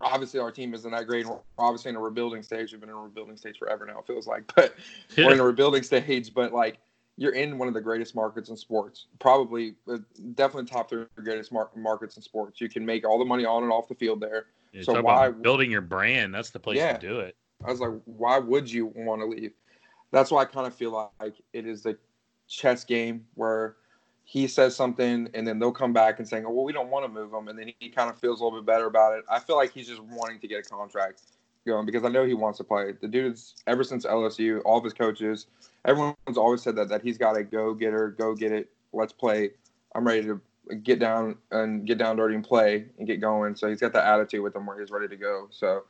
obviously 0.00 0.40
our 0.40 0.52
team 0.52 0.74
isn't 0.74 0.90
that 0.90 1.06
great. 1.06 1.26
We're 1.26 1.38
obviously 1.58 1.90
in 1.90 1.96
a 1.96 2.00
rebuilding 2.00 2.42
stage. 2.42 2.72
We've 2.72 2.80
been 2.80 2.90
in 2.90 2.96
a 2.96 3.00
rebuilding 3.00 3.36
stage 3.36 3.58
forever 3.58 3.86
now. 3.86 4.00
It 4.00 4.06
feels 4.06 4.26
like, 4.26 4.44
but 4.54 4.74
we're 5.16 5.32
in 5.32 5.40
a 5.40 5.44
rebuilding 5.44 5.82
stage. 5.82 6.34
But 6.34 6.52
like, 6.52 6.78
you're 7.16 7.34
in 7.34 7.58
one 7.58 7.68
of 7.68 7.74
the 7.74 7.80
greatest 7.80 8.14
markets 8.14 8.50
in 8.50 8.56
sports. 8.56 9.06
Probably, 9.18 9.74
uh, 9.90 9.98
definitely 10.34 10.68
top 10.68 10.90
three 10.90 11.06
greatest 11.16 11.50
mar- 11.50 11.70
markets 11.74 12.16
in 12.16 12.22
sports. 12.22 12.60
You 12.60 12.68
can 12.68 12.84
make 12.84 13.06
all 13.06 13.18
the 13.18 13.24
money 13.24 13.44
on 13.44 13.62
and 13.62 13.72
off 13.72 13.88
the 13.88 13.94
field 13.94 14.20
there. 14.20 14.46
So 14.82 15.00
why 15.00 15.30
building 15.30 15.70
your 15.70 15.80
brand? 15.80 16.34
That's 16.34 16.50
the 16.50 16.60
place 16.60 16.78
yeah, 16.78 16.96
to 16.96 17.06
do 17.06 17.20
it. 17.20 17.36
I 17.64 17.70
was 17.70 17.80
like, 17.80 17.92
why 18.04 18.38
would 18.38 18.70
you 18.70 18.86
want 18.94 19.22
to 19.22 19.26
leave? 19.26 19.52
That's 20.10 20.30
why 20.30 20.42
I 20.42 20.44
kind 20.44 20.66
of 20.66 20.74
feel 20.74 21.10
like 21.20 21.34
it 21.52 21.66
is 21.66 21.82
the 21.82 21.96
chess 22.48 22.84
game 22.84 23.26
where 23.34 23.76
he 24.24 24.46
says 24.46 24.74
something 24.74 25.28
and 25.34 25.46
then 25.46 25.58
they'll 25.58 25.72
come 25.72 25.92
back 25.92 26.18
and 26.18 26.28
saying, 26.28 26.44
oh, 26.46 26.50
well, 26.50 26.64
we 26.64 26.72
don't 26.72 26.90
want 26.90 27.04
to 27.04 27.08
move 27.08 27.32
him. 27.32 27.48
And 27.48 27.58
then 27.58 27.72
he 27.78 27.88
kind 27.88 28.10
of 28.10 28.18
feels 28.18 28.40
a 28.40 28.44
little 28.44 28.58
bit 28.58 28.66
better 28.66 28.86
about 28.86 29.16
it. 29.16 29.24
I 29.30 29.38
feel 29.38 29.56
like 29.56 29.72
he's 29.72 29.88
just 29.88 30.02
wanting 30.02 30.40
to 30.40 30.48
get 30.48 30.66
a 30.66 30.68
contract 30.68 31.22
going 31.66 31.86
because 31.86 32.04
I 32.04 32.08
know 32.08 32.24
he 32.24 32.34
wants 32.34 32.58
to 32.58 32.64
play. 32.64 32.92
The 33.00 33.08
dude's 33.08 33.54
ever 33.66 33.84
since 33.84 34.04
LSU, 34.04 34.62
all 34.64 34.78
of 34.78 34.84
his 34.84 34.92
coaches, 34.92 35.46
everyone's 35.84 36.36
always 36.36 36.62
said 36.62 36.76
that 36.76 36.88
that 36.88 37.02
he's 37.02 37.18
got 37.18 37.36
a 37.36 37.44
go 37.44 37.74
getter, 37.74 38.10
go 38.10 38.34
get 38.34 38.52
it, 38.52 38.70
let's 38.92 39.12
play. 39.12 39.50
I'm 39.94 40.06
ready 40.06 40.22
to 40.24 40.40
get 40.82 40.98
down 40.98 41.36
and 41.50 41.86
get 41.86 41.98
down 41.98 42.16
dirty 42.16 42.34
and 42.34 42.44
play 42.44 42.86
and 42.98 43.06
get 43.06 43.20
going. 43.20 43.54
So 43.56 43.68
he's 43.68 43.80
got 43.80 43.92
that 43.92 44.06
attitude 44.06 44.42
with 44.42 44.54
him 44.54 44.66
where 44.66 44.78
he's 44.80 44.90
ready 44.90 45.08
to 45.08 45.16
go. 45.16 45.48
So 45.50 45.84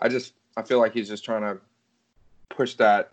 I 0.00 0.08
just 0.08 0.34
I 0.56 0.62
feel 0.62 0.78
like 0.78 0.92
he's 0.92 1.08
just 1.08 1.24
trying 1.24 1.42
to 1.42 1.60
push 2.48 2.74
that, 2.74 3.12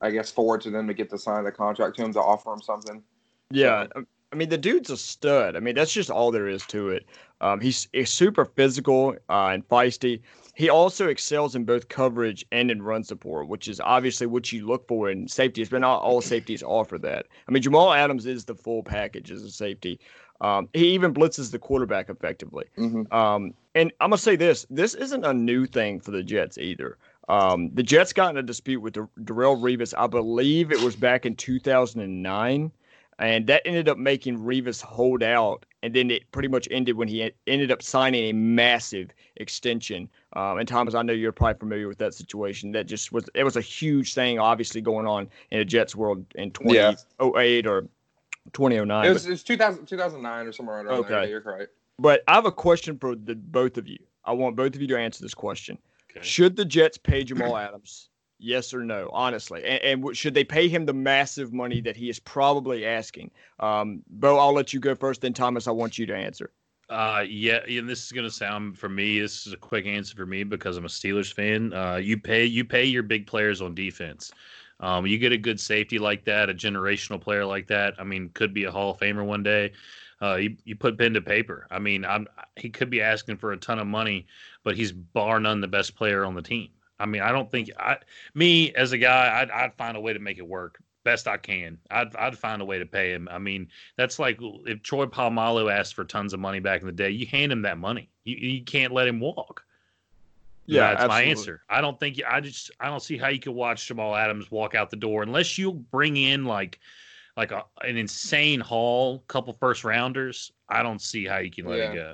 I 0.00 0.10
guess, 0.10 0.30
forward 0.30 0.60
to 0.62 0.70
them 0.70 0.86
to 0.88 0.94
get 0.94 1.10
to 1.10 1.18
sign 1.18 1.44
the 1.44 1.52
contract 1.52 1.96
to 1.96 2.04
him 2.04 2.12
to 2.14 2.20
offer 2.20 2.52
him 2.52 2.60
something. 2.60 3.02
Yeah, 3.50 3.86
so. 3.94 4.04
I 4.32 4.36
mean 4.36 4.48
the 4.48 4.58
dude's 4.58 4.90
a 4.90 4.96
stud. 4.96 5.56
I 5.56 5.60
mean 5.60 5.74
that's 5.74 5.92
just 5.92 6.10
all 6.10 6.30
there 6.30 6.48
is 6.48 6.64
to 6.66 6.90
it. 6.90 7.06
Um, 7.40 7.60
he's, 7.60 7.86
he's 7.92 8.10
super 8.10 8.46
physical 8.46 9.14
uh, 9.28 9.48
and 9.48 9.66
feisty. 9.68 10.22
He 10.54 10.70
also 10.70 11.08
excels 11.08 11.54
in 11.54 11.64
both 11.64 11.88
coverage 11.88 12.46
and 12.50 12.70
in 12.70 12.80
run 12.80 13.04
support, 13.04 13.48
which 13.48 13.68
is 13.68 13.78
obviously 13.78 14.26
what 14.26 14.50
you 14.50 14.66
look 14.66 14.88
for 14.88 15.10
in 15.10 15.28
safety. 15.28 15.60
It's 15.60 15.70
been 15.70 15.82
not 15.82 16.00
all 16.00 16.22
safeties 16.22 16.62
offer 16.62 16.96
that. 16.98 17.26
I 17.46 17.52
mean, 17.52 17.62
Jamal 17.62 17.92
Adams 17.92 18.24
is 18.24 18.46
the 18.46 18.54
full 18.54 18.82
package 18.82 19.30
as 19.30 19.42
a 19.42 19.50
safety. 19.50 20.00
Um, 20.40 20.68
he 20.72 20.88
even 20.88 21.14
blitzes 21.14 21.50
the 21.50 21.58
quarterback 21.58 22.10
effectively. 22.10 22.66
Mm-hmm. 22.76 23.12
Um, 23.12 23.54
and 23.74 23.92
I'm 24.00 24.10
gonna 24.10 24.18
say 24.18 24.36
this: 24.36 24.66
this 24.70 24.94
isn't 24.94 25.24
a 25.24 25.32
new 25.32 25.66
thing 25.66 26.00
for 26.00 26.10
the 26.10 26.22
Jets 26.22 26.58
either. 26.58 26.98
Um, 27.28 27.70
the 27.74 27.82
Jets 27.82 28.12
got 28.12 28.30
in 28.30 28.36
a 28.36 28.42
dispute 28.42 28.80
with 28.80 28.94
Dar- 28.94 29.08
Darrelle 29.20 29.60
Revis. 29.60 29.94
I 29.96 30.06
believe 30.06 30.70
it 30.70 30.80
was 30.80 30.94
back 30.94 31.26
in 31.26 31.34
2009, 31.34 32.70
and 33.18 33.46
that 33.46 33.62
ended 33.64 33.88
up 33.88 33.98
making 33.98 34.38
Revis 34.38 34.80
hold 34.80 35.22
out. 35.22 35.66
And 35.82 35.94
then 35.94 36.10
it 36.10 36.30
pretty 36.32 36.48
much 36.48 36.66
ended 36.70 36.96
when 36.96 37.06
he 37.06 37.30
ended 37.46 37.70
up 37.70 37.80
signing 37.80 38.30
a 38.30 38.32
massive 38.32 39.10
extension. 39.36 40.08
Um, 40.34 40.58
and 40.58 40.66
Thomas, 40.66 40.94
I 40.94 41.02
know 41.02 41.12
you're 41.12 41.32
probably 41.32 41.58
familiar 41.58 41.86
with 41.86 41.98
that 41.98 42.14
situation. 42.14 42.72
That 42.72 42.86
just 42.86 43.12
was 43.12 43.28
it 43.34 43.44
was 43.44 43.56
a 43.56 43.60
huge 43.60 44.14
thing, 44.14 44.38
obviously 44.38 44.80
going 44.80 45.06
on 45.06 45.28
in 45.50 45.58
the 45.58 45.64
Jets 45.64 45.94
world 45.94 46.24
in 46.34 46.50
2008 46.50 47.64
yeah. 47.64 47.70
or 47.70 47.86
2009. 48.52 49.04
It 49.04 49.12
was, 49.12 49.22
but, 49.22 49.28
it 49.28 49.32
was 49.32 49.42
2000, 49.42 49.86
2009 49.86 50.46
or 50.46 50.52
somewhere 50.52 50.76
around 50.76 50.88
okay. 50.88 51.08
there. 51.08 51.26
You're 51.26 51.40
right. 51.40 51.68
But 51.98 52.22
I 52.28 52.34
have 52.34 52.46
a 52.46 52.52
question 52.52 52.98
for 52.98 53.14
the 53.14 53.34
both 53.34 53.78
of 53.78 53.88
you. 53.88 53.98
I 54.24 54.32
want 54.32 54.56
both 54.56 54.74
of 54.74 54.80
you 54.80 54.88
to 54.88 54.98
answer 54.98 55.22
this 55.22 55.34
question. 55.34 55.78
Okay. 56.10 56.24
Should 56.24 56.56
the 56.56 56.64
Jets 56.64 56.98
pay 56.98 57.24
Jamal 57.24 57.56
Adams? 57.56 58.08
Yes 58.38 58.74
or 58.74 58.84
no, 58.84 59.08
honestly, 59.14 59.64
and, 59.64 60.04
and, 60.04 60.16
should 60.16 60.34
they 60.34 60.44
pay 60.44 60.68
him 60.68 60.84
the 60.84 60.92
massive 60.92 61.54
money 61.54 61.80
that 61.80 61.96
he 61.96 62.10
is 62.10 62.18
probably 62.18 62.84
asking? 62.84 63.30
Um, 63.60 64.02
Bo, 64.10 64.36
I'll 64.38 64.52
let 64.52 64.74
you 64.74 64.80
go 64.80 64.94
first. 64.94 65.22
Then 65.22 65.32
Thomas, 65.32 65.66
I 65.66 65.70
want 65.70 65.96
you 65.96 66.04
to 66.04 66.14
answer. 66.14 66.50
Uh, 66.90 67.24
yeah, 67.26 67.60
and 67.66 67.88
this 67.88 68.04
is 68.04 68.12
gonna 68.12 68.30
sound 68.30 68.78
for 68.78 68.90
me. 68.90 69.20
This 69.20 69.46
is 69.46 69.54
a 69.54 69.56
quick 69.56 69.86
answer 69.86 70.14
for 70.14 70.26
me 70.26 70.44
because 70.44 70.76
I'm 70.76 70.84
a 70.84 70.88
Steelers 70.88 71.32
fan. 71.32 71.72
Uh, 71.72 71.96
you 71.96 72.18
pay 72.18 72.44
you 72.44 72.64
pay 72.64 72.84
your 72.84 73.02
big 73.02 73.26
players 73.26 73.62
on 73.62 73.74
defense. 73.74 74.30
Um, 74.80 75.06
you 75.06 75.18
get 75.18 75.32
a 75.32 75.38
good 75.38 75.58
safety 75.58 75.98
like 75.98 76.24
that, 76.24 76.50
a 76.50 76.54
generational 76.54 77.20
player 77.20 77.44
like 77.44 77.66
that. 77.68 77.94
I 77.98 78.04
mean, 78.04 78.30
could 78.34 78.52
be 78.52 78.64
a 78.64 78.70
Hall 78.70 78.90
of 78.90 78.98
Famer 78.98 79.24
one 79.24 79.42
day. 79.42 79.72
Uh, 80.20 80.36
you, 80.36 80.56
you 80.64 80.76
put 80.76 80.98
pen 80.98 81.14
to 81.14 81.20
paper. 81.20 81.66
I 81.70 81.78
mean, 81.78 82.04
I'm, 82.04 82.26
he 82.56 82.70
could 82.70 82.90
be 82.90 83.02
asking 83.02 83.36
for 83.36 83.52
a 83.52 83.56
ton 83.56 83.78
of 83.78 83.86
money, 83.86 84.26
but 84.64 84.76
he's 84.76 84.92
bar 84.92 85.40
none 85.40 85.60
the 85.60 85.68
best 85.68 85.94
player 85.94 86.24
on 86.24 86.34
the 86.34 86.42
team. 86.42 86.70
I 86.98 87.06
mean, 87.06 87.20
I 87.20 87.32
don't 87.32 87.50
think 87.50 87.70
I, 87.78 87.98
me 88.34 88.72
as 88.74 88.92
a 88.92 88.98
guy, 88.98 89.40
I'd, 89.40 89.50
I'd 89.50 89.74
find 89.74 89.96
a 89.96 90.00
way 90.00 90.12
to 90.12 90.18
make 90.18 90.38
it 90.38 90.46
work 90.46 90.78
best 91.06 91.28
I 91.28 91.36
can. 91.36 91.78
I'd, 91.90 92.14
I'd 92.16 92.36
find 92.36 92.60
a 92.60 92.64
way 92.64 92.80
to 92.80 92.84
pay 92.84 93.12
him. 93.12 93.28
I 93.30 93.38
mean, 93.38 93.68
that's 93.96 94.18
like 94.18 94.38
if 94.66 94.82
Troy 94.82 95.06
Polamalu 95.06 95.72
asked 95.72 95.94
for 95.94 96.04
tons 96.04 96.34
of 96.34 96.40
money 96.40 96.58
back 96.58 96.80
in 96.80 96.86
the 96.86 96.92
day, 96.92 97.10
you 97.10 97.26
hand 97.26 97.52
him 97.52 97.62
that 97.62 97.78
money. 97.78 98.10
You, 98.24 98.36
you 98.36 98.64
can't 98.64 98.92
let 98.92 99.06
him 99.06 99.20
walk. 99.20 99.64
Yeah, 100.66 100.90
that's 100.90 101.04
absolutely. 101.04 101.24
my 101.24 101.30
answer. 101.30 101.62
I 101.68 101.80
don't 101.80 101.98
think 101.98 102.20
I 102.28 102.40
just 102.40 102.70
I 102.80 102.88
don't 102.88 103.02
see 103.02 103.16
how 103.16 103.28
you 103.28 103.38
could 103.38 103.52
watch 103.52 103.86
Jamal 103.86 104.14
Adams 104.14 104.50
walk 104.50 104.74
out 104.74 104.90
the 104.90 104.96
door 104.96 105.22
unless 105.22 105.56
you 105.58 105.72
bring 105.72 106.16
in 106.16 106.44
like 106.44 106.80
like 107.36 107.52
a, 107.52 107.64
an 107.82 107.96
insane 107.96 108.60
haul, 108.60 109.20
couple 109.28 109.52
first 109.52 109.84
rounders. 109.84 110.52
I 110.68 110.82
don't 110.82 111.00
see 111.00 111.24
how 111.26 111.38
you 111.38 111.50
can 111.50 111.66
let 111.66 111.78
yeah. 111.78 111.92
it 111.92 111.94
go. 111.94 112.12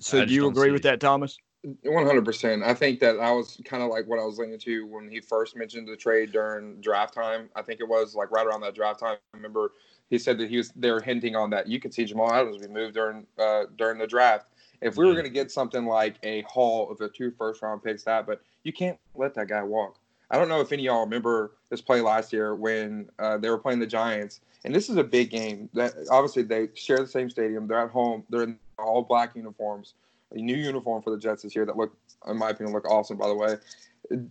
So 0.00 0.24
do 0.24 0.34
you 0.34 0.48
agree 0.48 0.70
with 0.70 0.80
it. 0.80 0.88
that, 0.88 1.00
Thomas? 1.00 1.38
One 1.82 2.04
hundred 2.04 2.26
percent. 2.26 2.62
I 2.62 2.74
think 2.74 3.00
that 3.00 3.18
I 3.18 3.32
was 3.32 3.58
kind 3.64 3.82
of 3.82 3.88
like 3.88 4.06
what 4.06 4.18
I 4.18 4.24
was 4.24 4.38
leaning 4.38 4.58
to 4.58 4.86
when 4.86 5.08
he 5.08 5.20
first 5.20 5.56
mentioned 5.56 5.88
the 5.88 5.96
trade 5.96 6.32
during 6.32 6.80
draft 6.82 7.14
time. 7.14 7.48
I 7.56 7.62
think 7.62 7.80
it 7.80 7.88
was 7.88 8.14
like 8.14 8.30
right 8.30 8.46
around 8.46 8.60
that 8.62 8.74
draft 8.74 9.00
time. 9.00 9.16
I 9.32 9.36
remember 9.36 9.72
he 10.10 10.18
said 10.18 10.36
that 10.38 10.50
he 10.50 10.58
was 10.58 10.72
they 10.76 10.90
were 10.90 11.00
hinting 11.00 11.36
on 11.36 11.48
that 11.50 11.66
you 11.66 11.80
could 11.80 11.94
see 11.94 12.04
Jamal 12.04 12.32
Adams 12.32 12.58
be 12.58 12.68
moved 12.68 12.94
during 12.94 13.26
uh, 13.38 13.62
during 13.78 13.98
the 13.98 14.06
draft. 14.06 14.46
If 14.84 14.98
we 14.98 15.06
were 15.06 15.12
going 15.12 15.24
to 15.24 15.30
get 15.30 15.50
something 15.50 15.86
like 15.86 16.16
a 16.22 16.42
haul 16.42 16.90
of 16.90 16.98
the 16.98 17.08
two 17.08 17.32
first 17.38 17.62
round 17.62 17.82
picks, 17.82 18.04
that, 18.04 18.26
but 18.26 18.42
you 18.64 18.72
can't 18.72 18.98
let 19.14 19.34
that 19.34 19.48
guy 19.48 19.62
walk. 19.62 19.98
I 20.30 20.36
don't 20.36 20.48
know 20.48 20.60
if 20.60 20.72
any 20.72 20.82
of 20.82 20.92
y'all 20.92 21.04
remember 21.04 21.52
this 21.70 21.80
play 21.80 22.02
last 22.02 22.32
year 22.32 22.54
when 22.54 23.08
uh, 23.18 23.38
they 23.38 23.48
were 23.48 23.58
playing 23.58 23.80
the 23.80 23.86
Giants, 23.86 24.42
and 24.64 24.74
this 24.74 24.90
is 24.90 24.96
a 24.96 25.04
big 25.04 25.30
game. 25.30 25.70
That 25.72 25.94
obviously 26.10 26.42
they 26.42 26.68
share 26.74 26.98
the 26.98 27.06
same 27.06 27.30
stadium. 27.30 27.66
They're 27.66 27.80
at 27.80 27.90
home. 27.90 28.24
They're 28.28 28.42
in 28.42 28.58
all 28.78 29.02
black 29.02 29.34
uniforms. 29.34 29.94
A 30.32 30.38
new 30.38 30.56
uniform 30.56 31.02
for 31.02 31.10
the 31.10 31.18
Jets 31.18 31.42
this 31.42 31.56
year 31.56 31.64
that 31.64 31.76
look, 31.76 31.96
in 32.26 32.36
my 32.36 32.50
opinion, 32.50 32.74
look 32.74 32.90
awesome. 32.90 33.16
By 33.16 33.28
the 33.28 33.34
way, 33.34 33.56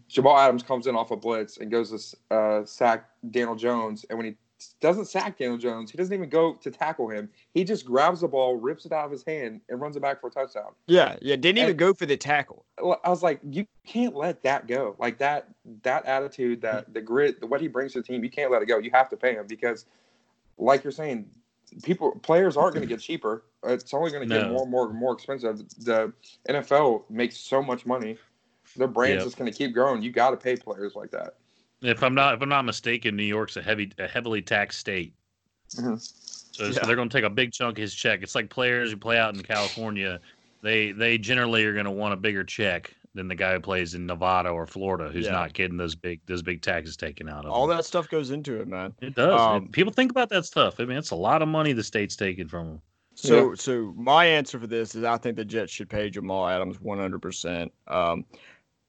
Jamal 0.07 0.37
Adams 0.37 0.61
comes 0.61 0.85
in 0.85 0.95
off 0.95 1.09
a 1.09 1.15
blitz 1.15 1.57
and 1.57 1.71
goes 1.71 1.89
to 1.89 2.35
uh, 2.35 2.65
sack 2.65 3.09
Daniel 3.31 3.55
Jones, 3.55 4.05
and 4.09 4.19
when 4.19 4.27
he 4.27 4.35
doesn't 4.79 5.05
sack 5.05 5.37
Daniel 5.37 5.57
Jones. 5.57 5.91
He 5.91 5.97
doesn't 5.97 6.13
even 6.13 6.29
go 6.29 6.53
to 6.55 6.71
tackle 6.71 7.09
him. 7.09 7.29
He 7.53 7.63
just 7.63 7.85
grabs 7.85 8.21
the 8.21 8.27
ball, 8.27 8.55
rips 8.55 8.85
it 8.85 8.91
out 8.91 9.05
of 9.05 9.11
his 9.11 9.23
hand, 9.23 9.61
and 9.69 9.79
runs 9.79 9.95
it 9.95 10.01
back 10.01 10.21
for 10.21 10.27
a 10.27 10.31
touchdown. 10.31 10.71
Yeah, 10.87 11.15
yeah. 11.21 11.35
Didn't 11.35 11.59
even 11.59 11.77
go 11.77 11.93
for 11.93 12.05
the 12.05 12.17
tackle. 12.17 12.65
I 12.77 13.09
was 13.09 13.23
like, 13.23 13.39
you 13.49 13.65
can't 13.85 14.15
let 14.15 14.43
that 14.43 14.67
go. 14.67 14.95
Like 14.99 15.17
that, 15.19 15.49
that 15.83 16.05
attitude, 16.05 16.61
that 16.61 16.93
the 16.93 17.01
grit, 17.01 17.47
what 17.47 17.61
he 17.61 17.67
brings 17.67 17.93
to 17.93 18.01
the 18.01 18.07
team, 18.07 18.23
you 18.23 18.29
can't 18.29 18.51
let 18.51 18.61
it 18.61 18.65
go. 18.65 18.77
You 18.77 18.91
have 18.91 19.09
to 19.09 19.17
pay 19.17 19.33
him 19.33 19.45
because, 19.47 19.85
like 20.57 20.83
you're 20.83 20.91
saying, 20.91 21.27
people, 21.83 22.11
players 22.21 22.57
aren't 22.57 22.75
going 22.75 22.87
to 22.87 22.93
get 22.93 23.01
cheaper. 23.01 23.43
It's 23.63 23.93
only 23.93 24.11
going 24.11 24.27
to 24.27 24.35
get 24.35 24.47
no. 24.47 24.53
more 24.53 24.61
and 24.63 24.71
more 24.71 24.89
and 24.89 24.97
more 24.97 25.13
expensive. 25.13 25.59
The 25.79 26.13
NFL 26.49 27.09
makes 27.09 27.37
so 27.37 27.61
much 27.61 27.85
money. 27.85 28.17
Their 28.75 28.87
brand's 28.87 29.21
yep. 29.21 29.25
just 29.25 29.37
going 29.37 29.51
to 29.51 29.57
keep 29.57 29.73
growing. 29.73 30.01
You 30.01 30.11
got 30.11 30.31
to 30.31 30.37
pay 30.37 30.55
players 30.55 30.95
like 30.95 31.11
that. 31.11 31.35
If 31.83 32.01
I'm 32.01 32.15
not 32.15 32.35
if 32.35 32.41
I'm 32.41 32.49
not 32.49 32.65
mistaken, 32.65 33.15
New 33.15 33.23
York's 33.23 33.57
a 33.57 33.61
heavy 33.61 33.91
a 33.99 34.07
heavily 34.07 34.41
taxed 34.41 34.79
state. 34.79 35.13
Mm-hmm. 35.75 35.95
So, 35.97 36.65
yeah. 36.65 36.71
so, 36.71 36.81
they're 36.85 36.95
going 36.95 37.09
to 37.09 37.17
take 37.17 37.25
a 37.25 37.29
big 37.29 37.51
chunk 37.51 37.77
of 37.77 37.81
his 37.81 37.93
check. 37.93 38.21
It's 38.21 38.35
like 38.35 38.49
players 38.49 38.91
who 38.91 38.97
play 38.97 39.17
out 39.17 39.35
in 39.35 39.41
California. 39.41 40.19
They 40.61 40.91
they 40.91 41.17
generally 41.17 41.65
are 41.65 41.73
going 41.73 41.85
to 41.85 41.91
want 41.91 42.13
a 42.13 42.17
bigger 42.17 42.43
check 42.43 42.93
than 43.15 43.27
the 43.27 43.35
guy 43.35 43.53
who 43.53 43.59
plays 43.59 43.93
in 43.93 44.05
Nevada 44.05 44.49
or 44.49 44.65
Florida, 44.65 45.09
who's 45.11 45.25
yeah. 45.25 45.31
not 45.31 45.53
getting 45.53 45.77
those 45.77 45.95
big 45.95 46.21
those 46.25 46.41
big 46.41 46.61
taxes 46.61 46.97
taken 46.97 47.29
out 47.29 47.45
of. 47.45 47.51
All 47.51 47.67
them. 47.67 47.77
that 47.77 47.83
stuff 47.83 48.09
goes 48.09 48.31
into 48.31 48.59
it, 48.59 48.67
man. 48.67 48.93
It 49.01 49.15
does. 49.15 49.39
Um, 49.39 49.67
People 49.69 49.93
think 49.93 50.11
about 50.11 50.29
that 50.29 50.45
stuff. 50.45 50.79
I 50.79 50.85
mean, 50.85 50.97
it's 50.97 51.11
a 51.11 51.15
lot 51.15 51.41
of 51.41 51.47
money 51.47 51.73
the 51.73 51.83
state's 51.83 52.15
taking 52.15 52.47
from 52.47 52.67
them. 52.67 52.81
So, 53.15 53.49
yeah. 53.49 53.55
so 53.55 53.93
my 53.95 54.25
answer 54.25 54.59
for 54.59 54.67
this 54.67 54.95
is 54.95 55.03
I 55.03 55.17
think 55.17 55.35
the 55.35 55.45
Jets 55.45 55.71
should 55.71 55.89
pay 55.89 56.09
Jamal 56.09 56.47
Adams 56.47 56.81
100. 56.81 57.15
Um, 57.15 57.19
percent 57.19 57.71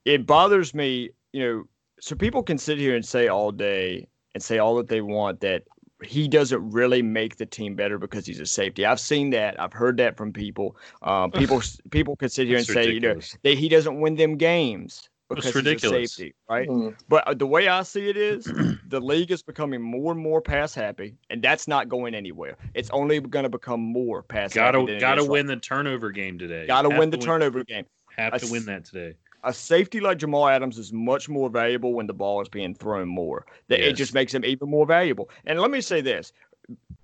It 0.05 0.25
bothers 0.25 0.73
me, 0.73 1.11
you 1.31 1.43
know, 1.43 1.63
so 1.99 2.15
people 2.15 2.43
can 2.43 2.57
sit 2.57 2.77
here 2.77 2.95
and 2.95 3.05
say 3.05 3.27
all 3.27 3.51
day 3.51 4.07
and 4.33 4.43
say 4.43 4.57
all 4.57 4.75
that 4.75 4.87
they 4.87 5.01
want 5.01 5.39
that 5.41 5.63
he 6.03 6.27
doesn't 6.27 6.69
really 6.71 7.01
make 7.01 7.37
the 7.37 7.45
team 7.45 7.75
better 7.75 7.97
because 7.97 8.25
he's 8.25 8.39
a 8.39 8.45
safety. 8.45 8.85
I've 8.85 8.99
seen 8.99 9.29
that. 9.31 9.59
I've 9.59 9.73
heard 9.73 9.97
that 9.97 10.17
from 10.17 10.33
people. 10.33 10.75
Um, 11.01 11.31
people 11.31 11.61
people 11.89 12.15
can 12.15 12.29
sit 12.29 12.47
here 12.47 12.57
and 12.57 12.65
say, 12.65 12.87
ridiculous. 12.87 13.33
you 13.33 13.37
know, 13.43 13.51
that 13.51 13.59
he 13.59 13.69
doesn't 13.69 13.99
win 13.99 14.15
them 14.15 14.35
games 14.37 15.09
because 15.29 15.53
he's 15.53 15.83
a 15.83 15.89
safety, 15.89 16.35
right? 16.49 16.67
Mm. 16.67 16.95
But 17.07 17.27
uh, 17.27 17.33
the 17.33 17.47
way 17.47 17.67
I 17.67 17.81
see 17.83 18.09
it 18.09 18.17
is, 18.17 18.43
the 18.87 18.99
league 18.99 19.31
is 19.31 19.41
becoming 19.41 19.81
more 19.81 20.11
and 20.11 20.21
more 20.21 20.41
pass 20.41 20.75
happy, 20.75 21.15
and 21.29 21.41
that's 21.41 21.67
not 21.67 21.89
going 21.89 22.13
anywhere. 22.13 22.57
It's 22.73 22.89
only 22.91 23.19
going 23.21 23.43
to 23.43 23.49
become 23.49 23.79
more 23.79 24.21
pass. 24.21 24.53
Gotta 24.53 24.97
gotta 24.99 25.23
win 25.23 25.47
right. 25.47 25.55
the 25.55 25.61
turnover 25.61 26.11
game 26.11 26.37
today. 26.37 26.67
Gotta 26.67 26.89
win 26.89 27.09
the 27.09 27.17
turnover 27.17 27.63
game. 27.63 27.85
Have 28.17 28.39
to 28.39 28.51
win 28.51 28.65
that 28.65 28.85
today 28.85 29.15
a 29.45 29.53
safety 29.53 29.99
like 29.99 30.17
Jamal 30.17 30.47
Adams 30.47 30.77
is 30.77 30.91
much 30.91 31.29
more 31.29 31.49
valuable 31.49 31.93
when 31.93 32.07
the 32.07 32.13
ball 32.13 32.41
is 32.41 32.49
being 32.49 32.73
thrown 32.75 33.07
more. 33.07 33.45
That 33.67 33.79
yes. 33.79 33.89
it 33.89 33.93
just 33.93 34.13
makes 34.13 34.33
him 34.33 34.43
even 34.43 34.69
more 34.69 34.85
valuable. 34.85 35.29
And 35.45 35.59
let 35.59 35.71
me 35.71 35.81
say 35.81 36.01
this, 36.01 36.33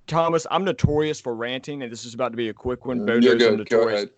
Thomas, 0.07 0.45
I'm 0.51 0.65
notorious 0.65 1.21
for 1.21 1.35
ranting, 1.35 1.83
and 1.83 1.91
this 1.91 2.03
is 2.03 2.13
about 2.13 2.31
to 2.31 2.37
be 2.37 2.49
a 2.49 2.53
quick 2.53 2.85
one. 2.85 3.05
Bo 3.05 3.19
knows 3.19 3.41
I'm 3.41 3.57
notorious. 3.57 4.09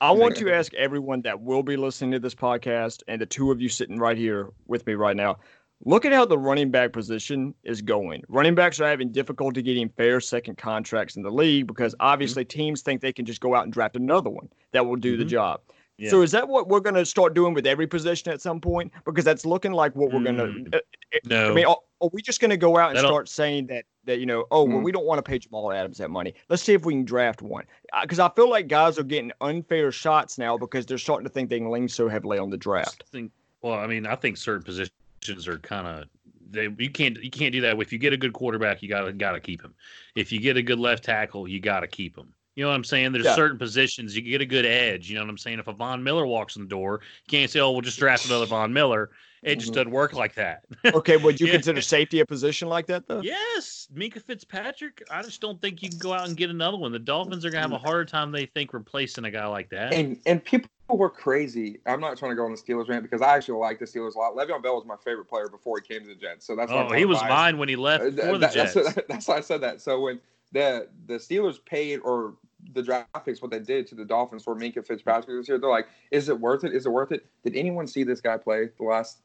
I 0.00 0.10
want 0.10 0.36
to 0.36 0.52
ask 0.52 0.72
everyone 0.74 1.22
that 1.22 1.40
will 1.40 1.62
be 1.62 1.76
listening 1.76 2.12
to 2.12 2.18
this 2.18 2.34
podcast, 2.34 3.02
and 3.08 3.20
the 3.20 3.26
two 3.26 3.50
of 3.50 3.60
you 3.60 3.68
sitting 3.68 3.98
right 3.98 4.16
here 4.16 4.50
with 4.66 4.86
me 4.86 4.94
right 4.94 5.16
now, 5.16 5.38
Look 5.86 6.06
at 6.06 6.12
how 6.12 6.24
the 6.24 6.38
running 6.38 6.70
back 6.70 6.92
position 6.92 7.54
is 7.62 7.82
going. 7.82 8.22
Running 8.28 8.54
backs 8.54 8.80
are 8.80 8.88
having 8.88 9.12
difficulty 9.12 9.60
getting 9.60 9.90
fair 9.90 10.18
second 10.18 10.56
contracts 10.56 11.16
in 11.16 11.22
the 11.22 11.30
league 11.30 11.66
because 11.66 11.92
mm-hmm. 11.92 12.06
obviously 12.06 12.44
mm-hmm. 12.44 12.58
teams 12.58 12.82
think 12.82 13.00
they 13.00 13.12
can 13.12 13.26
just 13.26 13.40
go 13.40 13.54
out 13.54 13.64
and 13.64 13.72
draft 13.72 13.96
another 13.96 14.30
one 14.30 14.48
that 14.72 14.86
will 14.86 14.96
do 14.96 15.12
mm-hmm. 15.12 15.20
the 15.20 15.26
job. 15.26 15.60
Yeah. 15.96 16.10
So 16.10 16.22
is 16.22 16.32
that 16.32 16.48
what 16.48 16.68
we're 16.68 16.80
going 16.80 16.96
to 16.96 17.06
start 17.06 17.34
doing 17.34 17.54
with 17.54 17.66
every 17.66 17.86
position 17.86 18.32
at 18.32 18.40
some 18.40 18.60
point? 18.60 18.92
Because 19.04 19.24
that's 19.24 19.46
looking 19.46 19.72
like 19.72 19.94
what 19.94 20.12
we're 20.12 20.20
mm, 20.20 20.36
going 20.36 20.70
to. 20.72 20.82
No, 21.24 21.50
I 21.52 21.54
mean, 21.54 21.66
are, 21.66 21.76
are 22.00 22.10
we 22.12 22.20
just 22.20 22.40
going 22.40 22.50
to 22.50 22.56
go 22.56 22.76
out 22.76 22.88
and 22.88 22.96
That'll... 22.96 23.10
start 23.10 23.28
saying 23.28 23.68
that 23.68 23.84
that 24.04 24.18
you 24.18 24.26
know, 24.26 24.44
oh, 24.50 24.66
mm. 24.66 24.72
well, 24.72 24.80
we 24.80 24.90
don't 24.90 25.06
want 25.06 25.18
to 25.18 25.22
pay 25.22 25.38
Jamal 25.38 25.72
Adams 25.72 25.98
that 25.98 26.10
money. 26.10 26.34
Let's 26.48 26.62
see 26.62 26.72
if 26.72 26.84
we 26.84 26.94
can 26.94 27.04
draft 27.04 27.42
one. 27.42 27.64
Because 28.02 28.18
I 28.18 28.28
feel 28.30 28.50
like 28.50 28.66
guys 28.66 28.98
are 28.98 29.04
getting 29.04 29.32
unfair 29.40 29.92
shots 29.92 30.36
now 30.36 30.58
because 30.58 30.84
they're 30.84 30.98
starting 30.98 31.26
to 31.26 31.32
think 31.32 31.48
they 31.48 31.58
can 31.58 31.70
lean 31.70 31.88
so 31.88 32.08
heavily 32.08 32.38
on 32.38 32.50
the 32.50 32.56
draft. 32.56 33.04
Think, 33.10 33.30
well, 33.62 33.74
I 33.74 33.86
mean, 33.86 34.04
I 34.04 34.16
think 34.16 34.36
certain 34.36 34.62
positions 34.62 35.46
are 35.46 35.58
kind 35.58 35.86
of 35.86 36.08
they, 36.50 36.68
you 36.78 36.90
can't 36.90 37.22
you 37.22 37.30
can't 37.30 37.52
do 37.52 37.60
that. 37.60 37.78
If 37.78 37.92
you 37.92 37.98
get 37.98 38.12
a 38.12 38.16
good 38.16 38.32
quarterback, 38.32 38.82
you 38.82 38.88
got 38.88 39.02
to 39.02 39.12
got 39.12 39.32
to 39.32 39.40
keep 39.40 39.62
him. 39.62 39.74
If 40.16 40.32
you 40.32 40.40
get 40.40 40.56
a 40.56 40.62
good 40.62 40.78
left 40.78 41.04
tackle, 41.04 41.46
you 41.46 41.60
got 41.60 41.80
to 41.80 41.86
keep 41.86 42.16
him. 42.16 42.32
You 42.56 42.64
know 42.64 42.70
what 42.70 42.76
I'm 42.76 42.84
saying? 42.84 43.12
There's 43.12 43.24
yeah. 43.24 43.34
certain 43.34 43.58
positions 43.58 44.14
you 44.14 44.22
get 44.22 44.40
a 44.40 44.46
good 44.46 44.64
edge. 44.64 45.08
You 45.08 45.16
know 45.16 45.22
what 45.22 45.30
I'm 45.30 45.38
saying? 45.38 45.58
If 45.58 45.66
a 45.66 45.72
Von 45.72 46.02
Miller 46.02 46.26
walks 46.26 46.56
in 46.56 46.62
the 46.62 46.68
door, 46.68 47.00
you 47.02 47.38
can't 47.38 47.50
say, 47.50 47.60
"Oh, 47.60 47.72
we'll 47.72 47.80
just 47.80 47.98
draft 47.98 48.26
another 48.26 48.46
Von 48.46 48.72
Miller." 48.72 49.10
It 49.44 49.56
just 49.56 49.72
mm-hmm. 49.72 49.74
doesn't 49.74 49.90
work 49.90 50.14
like 50.14 50.34
that. 50.36 50.64
okay, 50.86 51.18
would 51.18 51.38
you 51.38 51.46
yeah. 51.48 51.52
consider 51.52 51.82
safety 51.82 52.20
a 52.20 52.26
position 52.26 52.66
like 52.66 52.86
that 52.86 53.06
though? 53.06 53.20
Yes, 53.20 53.88
Minkah 53.94 54.22
Fitzpatrick. 54.22 55.02
I 55.10 55.22
just 55.22 55.40
don't 55.42 55.60
think 55.60 55.82
you 55.82 55.90
can 55.90 55.98
go 55.98 56.14
out 56.14 56.26
and 56.26 56.36
get 56.36 56.48
another 56.48 56.78
one. 56.78 56.92
The 56.92 56.98
Dolphins 56.98 57.44
are 57.44 57.50
gonna 57.50 57.62
have 57.62 57.72
a 57.72 57.78
harder 57.78 58.06
time 58.06 58.32
they 58.32 58.46
think 58.46 58.72
replacing 58.72 59.24
a 59.24 59.30
guy 59.30 59.46
like 59.46 59.68
that. 59.70 59.92
And 59.92 60.18
and 60.24 60.42
people 60.42 60.70
were 60.88 61.10
crazy. 61.10 61.78
I'm 61.86 62.00
not 62.00 62.16
trying 62.16 62.32
to 62.32 62.36
go 62.36 62.46
on 62.46 62.52
the 62.52 62.56
Steelers 62.56 62.88
rant 62.88 63.02
because 63.02 63.20
I 63.20 63.36
actually 63.36 63.58
like 63.58 63.78
the 63.78 63.84
Steelers 63.84 64.14
a 64.14 64.18
lot. 64.18 64.34
Le'Veon 64.34 64.62
Bell 64.62 64.76
was 64.76 64.86
my 64.86 64.96
favorite 65.04 65.26
player 65.26 65.48
before 65.48 65.78
he 65.78 65.94
came 65.94 66.02
to 66.02 66.08
the 66.08 66.14
Jets, 66.14 66.46
so 66.46 66.56
that's 66.56 66.72
oh, 66.72 66.88
he 66.92 67.04
was 67.04 67.20
mine 67.22 67.58
when 67.58 67.68
he 67.68 67.76
left 67.76 68.18
uh, 68.18 68.30
for 68.30 68.38
the 68.38 68.48
Jets. 68.48 68.72
That's, 68.72 68.98
that's 69.08 69.28
why 69.28 69.36
I 69.36 69.40
said 69.40 69.60
that. 69.60 69.82
So 69.82 70.00
when 70.00 70.20
the 70.52 70.88
the 71.06 71.14
Steelers 71.14 71.62
paid 71.62 71.98
or 71.98 72.34
the 72.72 72.82
draft 72.82 73.08
picks, 73.24 73.42
what 73.42 73.50
they 73.50 73.60
did 73.60 73.86
to 73.88 73.94
the 73.94 74.04
Dolphins 74.04 74.42
for 74.44 74.56
Minkah 74.56 74.86
Fitzpatrick 74.86 75.38
this 75.38 75.48
year, 75.48 75.58
they're 75.58 75.70
like, 75.70 75.88
is 76.10 76.28
it 76.28 76.38
worth 76.38 76.64
it? 76.64 76.74
Is 76.74 76.86
it 76.86 76.90
worth 76.90 77.12
it? 77.12 77.26
Did 77.42 77.56
anyone 77.56 77.86
see 77.86 78.04
this 78.04 78.20
guy 78.20 78.36
play 78.36 78.70
the 78.78 78.84
last 78.84 79.18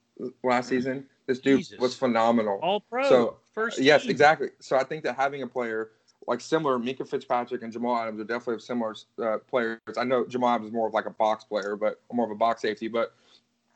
last 0.43 0.69
season? 0.69 1.05
This 1.27 1.39
dude 1.39 1.59
Jesus. 1.59 1.79
was 1.79 1.95
phenomenal. 1.95 2.59
All 2.61 2.81
pro. 2.81 3.07
So 3.07 3.37
first. 3.53 3.79
Yes, 3.79 4.05
exactly. 4.05 4.49
So 4.59 4.77
I 4.77 4.83
think 4.83 5.03
that 5.03 5.15
having 5.15 5.43
a 5.43 5.47
player 5.47 5.91
like 6.27 6.41
similar, 6.41 6.77
Minkah 6.77 7.07
Fitzpatrick 7.07 7.63
and 7.63 7.71
Jamal 7.71 7.97
Adams 7.97 8.19
are 8.19 8.23
definitely 8.23 8.59
similar 8.59 8.95
uh, 9.21 9.37
players. 9.49 9.79
I 9.97 10.03
know 10.03 10.25
Jamal 10.27 10.49
Adams 10.49 10.67
is 10.67 10.73
more 10.73 10.87
of 10.87 10.93
like 10.93 11.05
a 11.05 11.11
box 11.11 11.43
player, 11.43 11.75
but 11.75 12.01
more 12.11 12.25
of 12.25 12.31
a 12.31 12.35
box 12.35 12.61
safety, 12.61 12.87
but 12.87 13.13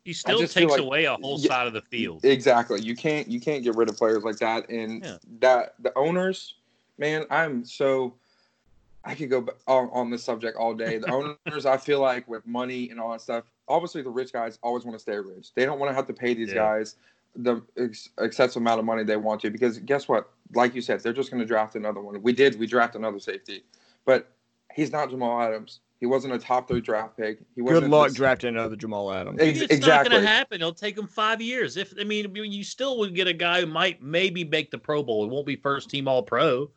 he 0.04 0.14
still 0.14 0.40
takes 0.40 0.56
like, 0.56 0.80
away 0.82 1.06
a 1.06 1.16
whole 1.16 1.40
yeah, 1.40 1.48
side 1.48 1.68
of 1.68 1.74
the 1.74 1.82
field. 1.82 2.26
Exactly. 2.26 2.82
You 2.82 2.96
can't 2.96 3.28
you 3.28 3.40
can't 3.40 3.64
get 3.64 3.76
rid 3.76 3.90
of 3.90 3.98
players 3.98 4.24
like 4.24 4.38
that. 4.38 4.70
And 4.70 5.04
yeah. 5.04 5.18
that 5.40 5.76
the 5.80 5.98
owners, 5.98 6.56
man, 6.98 7.26
I'm 7.30 7.64
so 7.66 8.14
I 9.06 9.16
could 9.16 9.30
go 9.30 9.46
on, 9.68 9.90
on 9.92 10.10
this 10.10 10.24
subject 10.24 10.58
all 10.58 10.74
day. 10.74 10.98
The 10.98 11.12
owners, 11.12 11.66
I 11.66 11.78
feel 11.78 12.00
like 12.00 12.28
with 12.28 12.46
money 12.48 12.90
and 12.90 13.00
all 13.00 13.12
that 13.12 13.22
stuff, 13.22 13.44
obviously 13.68 14.02
the 14.02 14.10
rich 14.10 14.32
guys 14.32 14.60
always 14.64 14.86
want 14.86 14.96
to 14.96 15.02
stay 15.02 15.18
rich. 15.18 15.54
They 15.56 15.66
don't 15.66 15.80
want 15.80 15.90
to 15.90 15.96
have 15.96 16.08
to 16.08 16.14
pay 16.14 16.34
these 16.34 16.50
yeah. 16.50 16.56
guys 16.56 16.96
the 17.36 17.62
ex- 17.78 18.10
excessive 18.20 18.62
amount 18.62 18.80
of 18.80 18.86
money 18.86 19.04
they 19.04 19.18
want 19.18 19.42
to 19.42 19.50
because 19.50 19.80
guess 19.80 20.08
what? 20.08 20.30
Like 20.54 20.76
you 20.76 20.82
said, 20.82 21.02
they're 21.02 21.14
just 21.14 21.32
going 21.32 21.42
to 21.42 21.48
draft 21.48 21.76
another 21.76 22.00
one. 22.00 22.22
We 22.22 22.34
did. 22.34 22.60
We 22.60 22.68
draft 22.68 22.96
another 22.96 23.20
safety, 23.20 23.64
but 24.06 24.32
he's 24.74 24.92
not 24.92 25.10
Jamal 25.10 25.42
Adams. 25.42 25.80
He 26.00 26.06
wasn't 26.06 26.34
a 26.34 26.38
top 26.38 26.68
three 26.68 26.82
draft 26.82 27.18
pick. 27.18 27.40
He 27.56 27.62
wasn't 27.62 27.84
Good 27.84 27.90
luck 27.90 28.08
this... 28.10 28.18
drafting 28.18 28.50
another 28.50 28.76
Jamal 28.76 29.12
Adams. 29.12 29.40
Ex- 29.40 29.62
it's 29.62 29.74
exactly. 29.74 30.10
not 30.10 30.12
going 30.12 30.22
to 30.22 30.28
happen. 30.28 30.62
It'll 30.62 30.74
take 30.74 30.98
him 30.98 31.08
five 31.08 31.42
years. 31.42 31.78
If 31.78 31.94
I 32.00 32.04
mean, 32.04 32.36
you 32.36 32.64
still 32.64 33.00
would 33.00 33.16
get 33.16 33.28
a 33.28 33.34
guy 33.34 33.62
who 33.62 33.68
might 33.68 34.02
maybe 34.02 34.44
make 34.44 34.70
the 34.70 34.78
Pro 34.78 35.02
Bowl. 35.02 35.24
It 35.24 35.30
won't 35.30 35.48
be 35.48 35.56
first 35.56 35.90
team 35.90 36.08
All 36.08 36.22
Pro. 36.22 36.70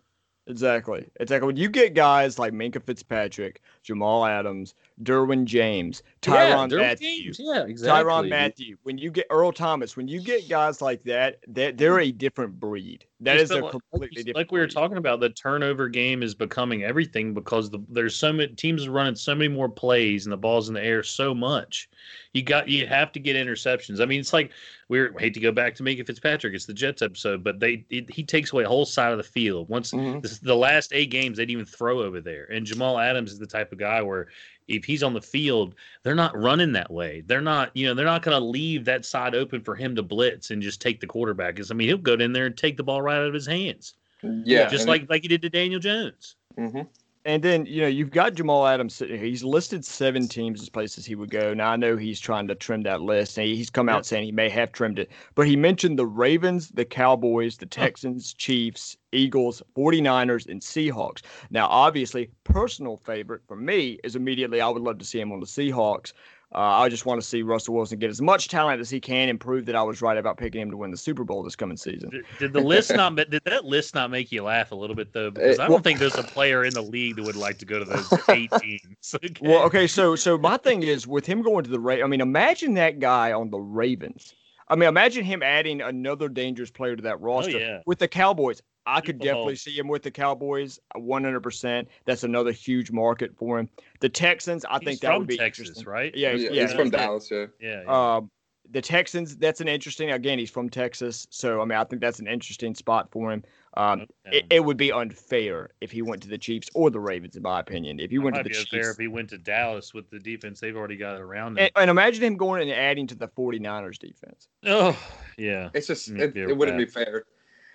Exactly. 0.47 1.07
Exactly. 1.19 1.47
When 1.47 1.57
you 1.57 1.69
get 1.69 1.95
guys 1.95 2.39
like 2.39 2.53
Minkah 2.53 2.83
Fitzpatrick, 2.83 3.61
Jamal 3.83 4.25
Adams, 4.25 4.75
Derwin 5.03 5.45
James, 5.45 6.03
Tyrann 6.23 6.71
yeah, 6.71 6.79
Mathieu, 6.79 7.25
James. 7.25 7.41
yeah, 7.41 7.65
exactly. 7.65 8.11
Tyrann 8.11 8.29
Mathieu. 8.29 8.77
When 8.83 8.97
you 8.97 9.11
get 9.11 9.27
Earl 9.31 9.53
Thomas, 9.53 9.97
when 9.97 10.09
you 10.09 10.21
get 10.21 10.49
guys 10.49 10.81
like 10.81 11.03
that, 11.05 11.39
they're, 11.49 11.73
they're 11.73 12.01
a 12.01 12.11
different 12.11 12.59
breed. 12.59 13.05
That 13.21 13.37
is 13.39 13.51
a 13.51 13.61
completely 13.61 13.99
like, 14.01 14.11
different. 14.11 14.37
Like 14.37 14.53
we 14.53 14.59
were 14.59 14.67
talking 14.67 14.97
about, 14.99 15.21
the 15.21 15.31
turnover 15.31 15.89
game 15.89 16.23
is 16.23 16.35
becoming 16.35 16.85
everything 16.85 17.35
because 17.35 17.71
the, 17.71 17.79
there's 17.89 18.15
so 18.15 18.33
many 18.33 18.55
teams 18.55 18.87
are 18.87 18.91
running 18.91 19.15
so 19.15 19.35
many 19.35 19.49
more 19.49 19.69
plays 19.69 20.27
and 20.27 20.33
the 20.33 20.37
balls 20.37 20.69
in 20.69 20.75
the 20.75 20.83
air 20.83 21.03
so 21.03 21.35
much. 21.35 21.89
You 22.33 22.43
got 22.43 22.69
you 22.69 22.87
have 22.87 23.13
to 23.13 23.21
get 23.21 23.37
interceptions. 23.37 24.01
I 24.01 24.05
mean, 24.05 24.21
it's 24.21 24.33
like 24.33 24.53
we 24.89 25.09
hate 25.19 25.33
to 25.35 25.41
go 25.41 25.51
back 25.51 25.75
to 25.77 25.83
Minkah 25.83 26.07
Fitzpatrick. 26.07 26.55
It's 26.55 26.67
the 26.67 26.75
Jets 26.75 27.01
episode, 27.01 27.43
but 27.43 27.59
they 27.59 27.87
it, 27.89 28.11
he 28.11 28.23
takes 28.23 28.53
away 28.53 28.65
a 28.65 28.69
whole 28.69 28.85
side 28.85 29.13
of 29.13 29.19
the 29.19 29.25
field. 29.25 29.69
Once 29.71 29.93
mm-hmm. 29.93 30.21
the, 30.21 30.39
the 30.43 30.55
last 30.55 30.93
eight 30.93 31.11
games, 31.11 31.39
they 31.39 31.45
didn't 31.45 31.53
even 31.61 31.65
throw 31.65 32.03
over 32.03 32.21
there. 32.21 32.45
And 32.53 32.67
Jamal 32.67 32.99
Adams 32.99 33.33
is 33.33 33.39
the 33.39 33.47
type 33.47 33.73
of 33.73 33.79
guy 33.79 34.03
where 34.03 34.29
if 34.69 34.85
he's 34.85 35.03
on 35.03 35.15
the 35.15 35.23
field, 35.23 35.75
they're 36.03 36.15
not 36.15 36.37
running 36.37 36.73
that 36.73 36.91
way. 36.91 37.23
They're 37.27 37.41
not, 37.41 37.71
you 37.75 37.87
know, 37.87 37.95
they're 37.95 38.05
not 38.05 38.23
going 38.23 38.39
to 38.39 38.45
leave 38.45 38.85
that 38.85 39.05
side 39.05 39.35
open 39.35 39.61
for 39.61 39.75
him 39.75 39.95
to 39.97 40.03
blitz 40.03 40.51
and 40.51 40.61
just 40.63 40.81
take 40.81 41.01
the 41.01 41.07
quarterback. 41.07 41.55
Because 41.55 41.71
I 41.71 41.75
mean, 41.75 41.89
he'll 41.89 41.99
go 41.99 42.15
in 42.15 42.33
there 42.33 42.47
and 42.47 42.57
take 42.57 42.77
the 42.77 42.83
ball 42.83 43.03
right 43.03 43.19
out 43.19 43.29
of 43.29 43.35
his 43.35 43.47
hands. 43.47 43.95
Yeah, 44.23 44.69
just 44.69 44.89
like 44.89 45.09
like 45.09 45.23
he 45.23 45.29
did 45.29 45.43
to 45.43 45.51
Daniel 45.51 45.79
Jones. 45.79 46.37
Mm-hmm. 46.59 46.83
And 47.27 47.43
then, 47.43 47.67
you 47.67 47.83
know, 47.83 47.89
you've 47.89 48.13
got 48.13 48.35
Jamal 48.35 48.69
Adams 48.69 48.95
sitting 48.95 49.19
here. 49.19 49.27
He's 49.27 49.43
listed 49.43 49.85
seven 49.85 50.29
teams 50.29 50.63
as 50.63 50.69
places 50.69 51.05
he 51.05 51.17
would 51.17 51.33
go. 51.33 51.53
Now, 51.55 51.73
I 51.73 51.77
know 51.77 51.97
he's 51.97 52.21
trying 52.21 52.47
to 52.47 52.55
trim 52.55 52.83
that 52.83 53.03
list, 53.03 53.37
and 53.37 53.49
he's 53.49 53.69
come 53.69 53.89
out 53.89 54.07
saying 54.07 54.25
he 54.25 54.31
may 54.31 54.49
have 54.49 54.71
trimmed 54.71 55.01
it. 55.01 55.11
But 55.35 55.49
he 55.49 55.57
mentioned 55.57 55.99
the 55.99 56.07
Ravens, 56.07 56.69
the 56.69 56.85
Cowboys, 56.85 57.57
the 57.57 57.67
Texans, 57.67 58.33
Chiefs, 58.33 58.97
Eagles, 59.11 59.61
49ers, 59.77 60.49
and 60.49 60.61
Seahawks. 60.61 61.23
Now, 61.51 61.67
obviously, 61.67 62.31
personal 62.45 62.97
favorite 62.97 63.43
for 63.49 63.57
me 63.57 63.99
is 64.05 64.15
immediately 64.15 64.61
I 64.61 64.69
would 64.69 64.83
love 64.83 64.99
to 64.99 65.05
see 65.05 65.19
him 65.19 65.33
on 65.33 65.41
the 65.41 65.47
Seahawks. 65.47 66.13
Uh, 66.55 66.59
I 66.59 66.89
just 66.89 67.07
want 67.07 67.21
to 67.21 67.27
see 67.27 67.43
Russell 67.43 67.75
Wilson 67.75 67.99
get 67.99 68.09
as 68.09 68.23
much 68.23 68.49
talent 68.49 68.81
as 68.81 68.89
he 68.89 69.01
can 69.01 69.29
and 69.29 69.39
prove 69.39 69.67
that 69.67 69.75
I 69.75 69.83
was 69.83 70.01
right 70.01 70.17
about 70.17 70.39
picking 70.39 70.61
him 70.61 70.71
to 70.71 70.77
win 70.77 70.93
the 70.93 70.97
Super 70.97 71.25
Bowl 71.25 71.43
this 71.43 71.57
coming 71.57 71.77
season. 71.77 72.09
Did, 72.11 72.25
did 72.39 72.53
the 72.53 72.61
list 72.61 72.91
not 72.95 73.17
did 73.17 73.43
that 73.45 73.65
list 73.65 73.95
not 73.95 74.11
make 74.11 74.31
you 74.31 74.45
laugh 74.45 74.71
a 74.71 74.77
little 74.77 74.95
bit 74.95 75.13
though? 75.13 75.31
Because 75.33 75.59
I 75.59 75.65
don't 75.65 75.73
well, 75.73 75.83
think 75.83 75.99
there's 75.99 76.15
a 76.15 76.23
player 76.23 76.65
in 76.65 76.73
the 76.73 76.83
league 76.83 77.17
that 77.17 77.25
would 77.25 77.37
like 77.37 77.59
to 77.59 77.67
go 77.67 77.81
to 77.81 77.85
those 77.85 78.13
eight 78.29 78.51
teams. 78.61 78.81
Okay. 79.17 79.35
Well, 79.41 79.63
okay, 79.65 79.87
so 79.87 80.15
so 80.15 80.37
my 80.37 80.57
thing 80.57 80.83
is 80.83 81.07
with 81.07 81.27
him 81.27 81.43
going 81.43 81.65
to 81.65 81.71
the 81.71 81.81
Ravens. 81.81 82.05
I 82.05 82.09
mean, 82.09 82.21
imagine 82.21 82.75
that 82.75 82.99
guy 82.99 83.33
on 83.33 83.51
the 83.51 83.59
Ravens. 83.59 84.35
I 84.69 84.77
mean, 84.77 84.89
imagine 84.89 85.25
him 85.25 85.43
adding 85.43 85.81
another 85.81 86.29
dangerous 86.29 86.71
player 86.71 86.97
to 86.97 87.03
that 87.03 87.17
oh, 87.17 87.25
roster. 87.25 87.57
Oh, 87.57 87.61
yeah. 87.61 87.79
With 87.87 87.99
the 87.99 88.09
Cowboys, 88.09 88.63
I 88.87 89.01
could 89.01 89.19
definitely 89.19 89.57
see 89.57 89.77
him 89.77 89.89
with 89.89 90.03
the 90.03 90.11
Cowboys 90.11 90.79
100%. 90.97 91.87
That's 92.05 92.25
another 92.25 92.53
huge 92.53 92.91
market 92.91 93.37
for 93.37 93.59
him. 93.59 93.69
The 94.01 94.09
Texans, 94.09 94.65
I 94.65 94.79
he's 94.79 94.85
think 94.85 95.01
that 95.01 95.19
would 95.19 95.27
be 95.27 95.37
Texas, 95.37 95.85
right? 95.87 96.15
Yeah, 96.15 96.33
yeah, 96.33 96.51
yeah, 96.51 96.63
he's 96.63 96.73
from 96.73 96.91
Dallas. 96.91 97.29
Yeah, 97.31 97.47
yeah. 97.61 97.83
yeah. 97.83 98.17
Um, 98.17 98.31
the 98.71 98.81
Texans, 98.81 99.37
that's 99.37 99.61
an 99.61 99.69
interesting. 99.69 100.11
Again, 100.11 100.39
he's 100.39 100.51
from 100.51 100.69
Texas, 100.69 101.27
so 101.31 101.61
I 101.61 101.65
mean, 101.65 101.79
I 101.79 101.85
think 101.85 102.01
that's 102.03 102.19
an 102.19 102.27
interesting 102.27 102.75
spot 102.75 103.11
for 103.11 103.33
him. 103.33 103.45
Um, 103.75 104.07
okay. 104.27 104.39
it, 104.39 104.47
it, 104.51 104.65
would 104.65 104.77
be 104.77 104.91
unfair 104.91 105.71
if 105.81 105.91
he 105.91 106.01
went 106.01 106.23
to 106.23 106.29
the 106.29 106.39
Chiefs 106.39 106.69
or 106.75 106.91
the 106.91 106.99
Ravens, 106.99 107.37
in 107.37 107.43
my 107.43 107.61
opinion. 107.61 108.01
If 108.01 108.11
he 108.11 108.19
went 108.19 108.37
to 108.37 108.43
the 108.43 108.49
Chiefs, 108.49 108.73
unfair 108.73 108.91
if 108.91 108.97
he 108.97 109.07
went 109.07 109.29
to 109.31 109.39
Dallas 109.39 109.93
with 109.93 110.09
the 110.11 110.19
defense 110.19 110.61
they've 110.61 110.77
already 110.77 110.97
got 110.97 111.21
around 111.21 111.59
him. 111.59 111.65
And, 111.65 111.73
and, 111.77 111.91
imagine 111.91 112.25
him 112.25 112.37
going 112.37 112.63
and 112.63 112.71
adding 112.71 113.07
to 113.09 113.15
the 113.15 113.29
49ers 113.29 113.99
defense. 113.99 114.49
Oh, 114.65 114.99
yeah. 115.37 115.69
It's 115.75 115.87
just 115.87 116.09
it, 116.09 116.37
it 116.37 116.57
wouldn't 116.57 116.79
be 116.79 116.87
fair. 116.87 117.25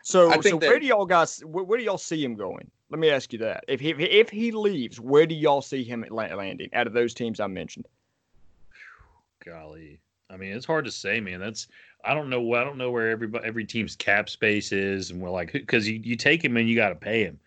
So, 0.03 0.41
so 0.41 0.57
that, 0.57 0.67
where 0.67 0.79
do 0.79 0.85
y'all 0.85 1.05
guys? 1.05 1.39
Where, 1.45 1.63
where, 1.63 1.77
do 1.77 1.83
y'all 1.83 1.97
see 1.97 2.23
him 2.23 2.35
going? 2.35 2.69
Let 2.89 2.99
me 2.99 3.09
ask 3.09 3.31
you 3.31 3.39
that. 3.39 3.63
If 3.67 3.79
he 3.79 3.91
if 3.91 4.29
he 4.29 4.51
leaves, 4.51 4.99
where 4.99 5.25
do 5.25 5.35
y'all 5.35 5.61
see 5.61 5.83
him 5.83 6.05
landing 6.09 6.69
out 6.73 6.87
of 6.87 6.93
those 6.93 7.13
teams 7.13 7.39
I 7.39 7.47
mentioned? 7.47 7.87
Golly, 9.45 9.99
I 10.29 10.37
mean, 10.37 10.53
it's 10.53 10.65
hard 10.65 10.85
to 10.85 10.91
say, 10.91 11.19
man. 11.19 11.39
That's 11.39 11.67
I 12.03 12.13
don't 12.13 12.29
know. 12.29 12.53
I 12.53 12.63
don't 12.63 12.77
know 12.77 12.91
where 12.91 13.09
everybody 13.09 13.45
every 13.45 13.65
team's 13.65 13.95
cap 13.95 14.29
space 14.29 14.71
is, 14.71 15.11
and 15.11 15.21
we're 15.21 15.29
like, 15.29 15.53
because 15.53 15.87
you 15.87 15.99
you 16.03 16.15
take 16.15 16.43
him 16.43 16.57
and 16.57 16.67
you 16.67 16.75
got 16.75 16.89
to 16.89 16.95
pay 16.95 17.23
him 17.23 17.39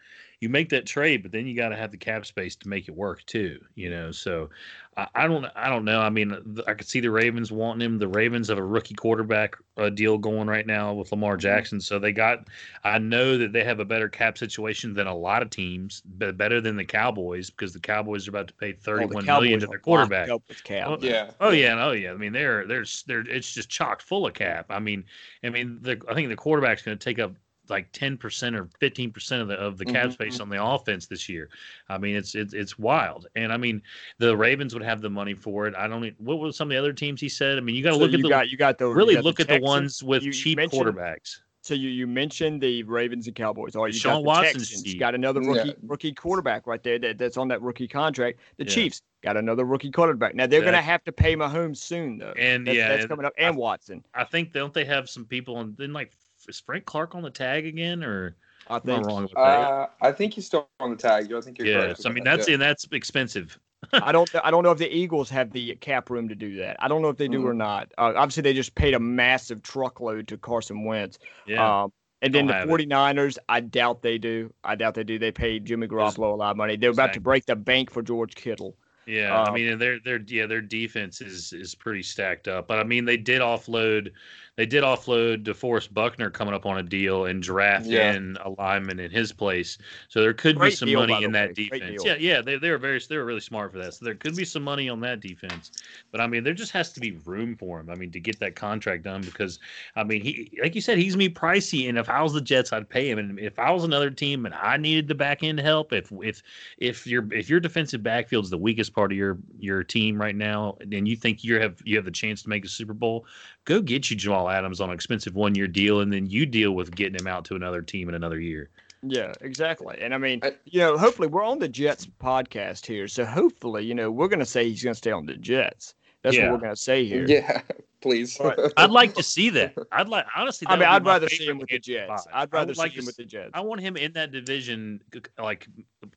you 0.44 0.50
make 0.50 0.68
that 0.68 0.85
trade, 0.85 1.22
but 1.22 1.33
then 1.33 1.46
you 1.46 1.57
got 1.57 1.70
to 1.70 1.76
have 1.76 1.90
the 1.90 1.96
cap 1.96 2.26
space 2.26 2.54
to 2.54 2.68
make 2.68 2.87
it 2.87 2.94
work 2.94 3.24
too. 3.24 3.59
You 3.76 3.88
know, 3.88 4.12
so 4.12 4.50
I, 4.94 5.09
I, 5.14 5.26
don't 5.26 5.46
I 5.57 5.70
don't 5.70 5.87
know. 5.87 6.02
I 6.02 6.11
mean, 6.11 6.62
I 6.66 6.74
could 6.74 6.87
see 6.87 7.00
the 7.00 7.11
Ravens 7.11 7.50
wanting 7.50 7.80
him. 7.80 7.98
The 7.98 8.09
Ravens 8.09 8.48
have 8.48 8.59
a 8.59 8.62
rookie 8.62 8.94
quarterback 8.94 9.57
uh, 9.78 9.88
deal 9.88 10.18
going 10.18 10.46
right 10.46 10.66
now 10.66 10.92
with 10.92 11.11
Lamar 11.12 11.33
mm-hmm. 11.33 11.40
Jackson, 11.40 11.80
so 11.80 11.98
they 11.98 12.12
got. 12.12 12.48
I 12.85 12.98
know 12.98 13.38
that 13.38 13.54
they 13.54 13.64
have 13.64 13.80
a 13.80 13.87
better 13.87 14.11
cap 14.11 14.37
situation 14.37 14.92
than 14.92 15.07
a 15.07 15.16
lot 15.16 15.40
of 15.40 15.48
teams, 15.48 16.02
but 16.04 16.37
better 16.37 16.61
than 16.61 16.76
the 16.76 16.85
Cowboys 16.85 17.48
because 17.48 17.72
the 17.72 17.80
Cowboys 17.80 18.28
are 18.28 18.30
about 18.30 18.48
to 18.48 18.54
pay 18.54 18.72
thirty-one 18.72 19.24
oh, 19.26 19.40
million 19.40 19.61
to 19.61 19.66
their 19.66 19.78
quarterback. 19.78 20.28
Cap. 20.62 20.87
Oh, 20.87 20.98
yeah. 21.00 21.30
Oh 21.40 21.52
yeah. 21.52 21.83
Oh 21.83 21.92
yeah. 21.92 22.12
I 22.12 22.16
mean, 22.16 22.35
they're 22.35 22.66
they're 22.66 22.85
they're 23.07 23.26
it's 23.26 23.54
just 23.54 23.70
chock 23.70 24.02
full 24.02 24.26
of 24.26 24.35
cap. 24.35 24.66
I 24.68 24.78
mean, 24.78 25.04
I 25.42 25.48
mean, 25.48 25.78
the, 25.80 25.98
I 26.07 26.12
think 26.12 26.28
the 26.28 26.37
quarterback's 26.37 26.83
going 26.83 26.98
to 26.98 27.02
take 27.02 27.18
up 27.18 27.33
like 27.68 27.90
10% 27.92 28.57
or 28.57 28.66
15% 28.81 29.40
of 29.40 29.48
the 29.48 29.55
of 29.55 29.79
the 29.79 29.85
cap 29.85 30.05
mm-hmm. 30.05 30.12
space 30.12 30.40
on 30.40 30.48
the 30.48 30.62
offense 30.62 31.07
this 31.07 31.29
year. 31.29 31.48
I 31.88 31.98
mean, 31.98 32.16
it's 32.16 32.35
it's 32.35 32.55
it's 32.55 32.79
wild. 32.79 33.27
And 33.37 33.53
I 33.53 33.57
mean, 33.57 33.83
the 34.18 34.37
Ravens 34.37 34.74
would 34.74 34.83
have 34.83 35.00
the 35.00 35.11
money 35.11 35.35
for 35.35 35.66
it. 35.66 35.74
I 35.77 35.87
don't 35.87 36.05
even, 36.05 36.24
what 36.24 36.38
were 36.38 36.53
some 36.53 36.68
of 36.68 36.70
the 36.70 36.79
other 36.79 36.92
teams 36.92 37.20
he 37.20 37.29
said? 37.29 37.59
I 37.59 37.61
mean, 37.61 37.74
you 37.74 37.83
got 37.83 37.90
to 37.90 37.96
so 37.96 38.00
look 38.03 38.14
at 38.14 38.22
the 38.22 38.29
got, 38.29 38.48
you 38.48 38.57
got 38.57 38.79
the 38.79 38.88
really 38.88 39.14
got 39.14 39.24
look 39.24 39.37
the 39.37 39.42
at 39.50 39.61
the 39.61 39.61
ones 39.61 40.03
with 40.03 40.22
you, 40.22 40.33
cheap 40.33 40.61
you 40.61 40.68
quarterbacks. 40.68 41.38
So 41.64 41.72
you, 41.72 41.88
you 41.88 42.07
mentioned 42.07 42.61
the 42.61 42.83
Ravens 42.83 43.27
and 43.27 43.35
Cowboys. 43.35 43.74
Oh, 43.74 43.87
you 43.87 43.94
Sean 43.94 44.22
got 44.22 44.42
the 44.42 44.53
Texans, 44.53 44.94
got 44.96 45.14
another 45.14 45.40
rookie 45.40 45.68
yeah. 45.68 45.74
rookie 45.87 46.12
quarterback 46.12 46.66
right 46.66 46.83
there 46.83 46.98
that, 46.98 47.16
that's 47.16 47.38
on 47.38 47.48
that 47.48 47.62
rookie 47.62 47.88
contract. 47.88 48.38
The 48.59 48.64
yeah. 48.64 48.70
Chiefs 48.70 49.00
got 49.22 49.38
another 49.38 49.64
rookie 49.64 49.90
quarterback. 49.90 50.35
Now 50.35 50.46
they're 50.46 50.61
going 50.61 50.74
to 50.74 50.83
have 50.83 51.03
to 51.05 51.12
pay 51.12 51.35
Mahomes 51.35 51.79
soon 51.79 52.18
though. 52.18 52.35
And 52.38 52.66
that's, 52.66 52.77
yeah, 52.77 52.88
that's 52.88 53.07
coming 53.07 53.24
up. 53.24 53.33
And 53.38 53.57
I, 53.57 53.59
Watson. 53.59 54.05
I 54.14 54.24
think 54.24 54.53
don't 54.53 54.74
they 54.74 54.85
have 54.85 55.09
some 55.09 55.24
people 55.24 55.57
on? 55.57 55.74
Then 55.79 55.94
like 55.94 56.12
is 56.48 56.61
Frank 56.61 56.85
Clark 56.85 57.14
on 57.14 57.22
the 57.22 57.30
tag 57.30 57.66
again 57.66 58.02
or? 58.02 58.37
I 58.68 58.78
think. 58.78 59.07
wrong 59.07 59.24
with 59.24 59.37
uh, 59.37 59.88
I 60.00 60.12
think 60.12 60.33
he's 60.33 60.46
still 60.46 60.68
on 60.80 60.90
the 60.90 60.96
tag. 60.96 61.30
I 61.33 61.40
think 61.42 61.59
you're 61.59 61.66
yeah, 61.66 61.80
correct. 61.80 62.07
I 62.07 62.11
mean 62.11 62.24
that's 62.24 62.48
yeah. 62.48 62.54
and 62.54 62.62
that's 62.62 62.87
expensive. 62.92 63.59
I 63.92 64.12
don't. 64.12 64.30
I 64.44 64.50
don't 64.50 64.62
know 64.62 64.70
if 64.70 64.78
the 64.78 64.94
Eagles 64.94 65.28
have 65.30 65.50
the 65.52 65.74
cap 65.76 66.11
room 66.11 66.28
to 66.28 66.35
do 66.35 66.57
that. 66.57 66.76
I 66.80 66.88
don't 66.88 67.02
know 67.02 67.09
if 67.09 67.16
they 67.16 67.28
do 67.28 67.38
mm-hmm. 67.38 67.48
or 67.48 67.54
not. 67.54 67.92
Uh, 67.98 68.12
obviously, 68.16 68.42
they 68.42 68.54
just 68.54 68.74
paid 68.74 68.94
a 68.94 69.00
massive 69.00 69.62
truckload 69.62 70.28
to 70.28 70.38
Carson 70.38 70.85
Wentz. 70.85 71.18
Yeah. 71.46 71.83
Um, 71.83 71.92
and 72.22 72.35
then 72.35 72.46
the 72.46 72.54
49ers, 72.54 73.37
it. 73.37 73.44
I 73.50 73.61
doubt 73.61 74.00
they 74.00 74.16
do. 74.16 74.52
I 74.64 74.76
doubt 74.76 74.94
they 74.94 75.04
do. 75.04 75.18
They 75.18 75.30
paid 75.30 75.66
Jimmy 75.66 75.87
Garoppolo 75.87 76.33
a 76.33 76.37
lot 76.37 76.52
of 76.52 76.57
money. 76.57 76.76
They're 76.76 76.90
about 76.90 77.12
to 77.12 77.20
break 77.20 77.44
the 77.44 77.57
bank 77.57 77.90
for 77.90 78.00
George 78.00 78.35
Kittle. 78.35 78.76
Yeah, 79.07 79.38
um, 79.38 79.48
I 79.48 79.54
mean, 79.54 79.78
their 79.78 80.00
their 80.00 80.20
yeah 80.26 80.46
their 80.46 80.62
defense 80.62 81.20
is 81.20 81.52
is 81.52 81.74
pretty 81.74 82.02
stacked 82.02 82.48
up. 82.48 82.66
But 82.66 82.78
I 82.78 82.85
mean, 82.85 83.04
they 83.04 83.18
did 83.18 83.42
offload 83.42 84.11
they 84.57 84.67
did 84.67 84.85
offload 84.85 85.43
DeForest 85.43 85.93
Buckner 85.93 86.31
coming 86.31 86.55
up 86.55 86.64
on 86.64 86.79
a 86.79 86.83
deal 86.83 87.25
and 87.27 87.43
draft 87.43 87.87
yeah. 87.87 88.12
in 88.12 88.38
a 88.45 88.51
lineman 88.51 89.01
in 89.01 89.11
his 89.11 89.33
place. 89.33 89.79
So 90.09 90.21
there 90.21 90.33
could 90.33 90.57
Great 90.57 90.71
be 90.71 90.77
some 90.77 90.88
deal, 90.88 91.01
money 91.01 91.25
in 91.25 91.33
that 91.33 91.55
defense. 91.55 92.03
Yeah, 92.05 92.17
yeah, 92.19 92.40
they 92.40 92.57
they 92.57 92.71
were 92.71 92.79
very 92.79 93.01
they 93.09 93.17
were 93.17 93.25
really 93.25 93.40
smart 93.40 93.73
for 93.73 93.79
that. 93.79 93.95
So 93.95 94.05
there 94.05 94.14
could 94.14 94.37
be 94.37 94.45
some 94.45 94.62
money 94.62 94.88
on 94.88 95.01
that 95.01 95.21
defense. 95.21 95.73
But 96.12 96.21
I 96.21 96.27
mean, 96.29 96.45
there 96.45 96.55
just 96.55 96.71
has 96.73 96.93
to 96.93 97.01
be 97.01 97.12
room 97.25 97.57
for 97.57 97.81
him. 97.81 97.90
I 97.90 97.97
mean, 97.97 98.12
to 98.12 98.21
get 98.21 98.38
that 98.40 98.55
contract 98.55 99.03
done 99.03 99.23
because 99.23 99.59
I 99.97 100.05
mean, 100.05 100.23
he 100.23 100.57
like 100.62 100.75
you 100.75 100.81
said, 100.81 100.99
he's 100.99 101.17
me 101.17 101.29
pricey. 101.29 101.88
And 101.88 101.99
if 101.99 102.09
I 102.09 102.23
was 102.23 102.33
the 102.33 102.40
Jets, 102.40 102.73
I'd 102.73 102.88
pay 102.88 103.11
him. 103.11 103.19
And 103.19 103.38
if 103.40 103.59
I 103.59 103.73
was 103.73 103.83
another 103.83 104.11
team 104.11 104.47
and 104.47 104.55
I 104.55 104.77
needed 104.77 105.09
the 105.09 105.14
back 105.17 105.43
end 105.43 105.59
help, 105.59 105.93
if 105.93 106.12
if 106.23 106.43
if 106.79 107.07
your 107.07 107.27
if 107.33 107.51
your 107.51 107.59
defensive 107.59 108.05
backfield 108.05 108.45
is 108.45 108.51
the 108.51 108.59
weakest 108.59 108.95
part 108.95 109.11
of 109.11 109.19
your 109.19 109.38
your 109.59 109.83
team 109.83 110.21
right 110.21 110.37
now, 110.37 110.77
and 110.81 111.09
you 111.09 111.17
think 111.17 111.43
you 111.43 111.61
have 111.61 111.81
you 111.85 111.97
have 111.97 112.05
the 112.05 112.12
chance 112.12 112.43
to 112.45 112.49
make 112.49 112.64
a 112.64 112.69
Super 112.69 112.95
Bowl, 112.95 113.27
go 113.64 113.81
get 113.81 114.11
you 114.11 114.16
Jamal 114.16 114.48
Adams 114.48 114.81
on 114.81 114.90
an 114.90 114.94
expensive 114.94 115.35
one 115.35 115.55
year 115.55 115.66
deal, 115.66 116.00
and 116.00 116.12
then 116.12 116.27
you 116.27 116.46
deal 116.46 116.72
with 116.72 116.94
getting 116.94 117.18
him 117.18 117.27
out 117.27 117.44
to 117.46 117.55
another 117.55 117.83
team 117.83 118.09
in 118.09 118.14
another 118.14 118.40
year. 118.40 118.70
Yeah, 119.03 119.33
exactly. 119.40 119.98
And 120.00 120.14
I 120.14 120.18
mean, 120.18 120.40
you 120.64 120.81
know, 120.81 120.96
hopefully 120.96 121.29
we're 121.29 121.44
on 121.44 121.59
the 121.59 121.68
Jets 121.68 122.07
podcast 122.07 122.87
here, 122.87 123.07
so 123.09 123.24
hopefully, 123.24 123.85
you 123.85 123.94
know, 123.94 124.11
we're 124.11 124.29
going 124.29 124.38
to 124.38 124.46
say 124.46 124.68
he's 124.68 124.83
going 124.83 124.94
to 124.94 124.98
stay 124.98 125.11
on 125.11 125.27
the 125.27 125.37
Jets. 125.37 125.94
That's 126.25 126.37
yeah. 126.37 126.45
what 126.45 126.53
we're 126.53 126.61
going 126.61 126.75
to 126.75 126.81
say 126.81 127.05
here. 127.05 127.27
Yeah, 127.29 127.61
please. 128.01 128.41
I'd 128.79 128.91
like 128.91 129.15
to 129.15 129.23
see 129.23 129.51
that. 129.51 129.75
I'd 129.93 130.09
like 130.09 130.25
honestly. 130.35 130.67
I 130.71 130.77
mean, 130.77 130.89
I'd 130.89 131.05
rather 131.05 131.29
see 131.29 131.47
him 131.47 131.59
with 131.59 131.69
the 131.69 131.79
Jets. 131.79 132.27
I'd 132.33 132.51
rather 132.51 132.73
see 132.73 132.81
like 132.81 132.93
him 132.93 133.05
with 133.05 133.17
the 133.19 133.27
Jets. 133.27 133.51
I 133.53 133.61
want 133.61 133.83
him 133.83 133.99
in 133.99 134.11
that 134.15 134.33
division, 134.33 135.03
like 135.39 135.69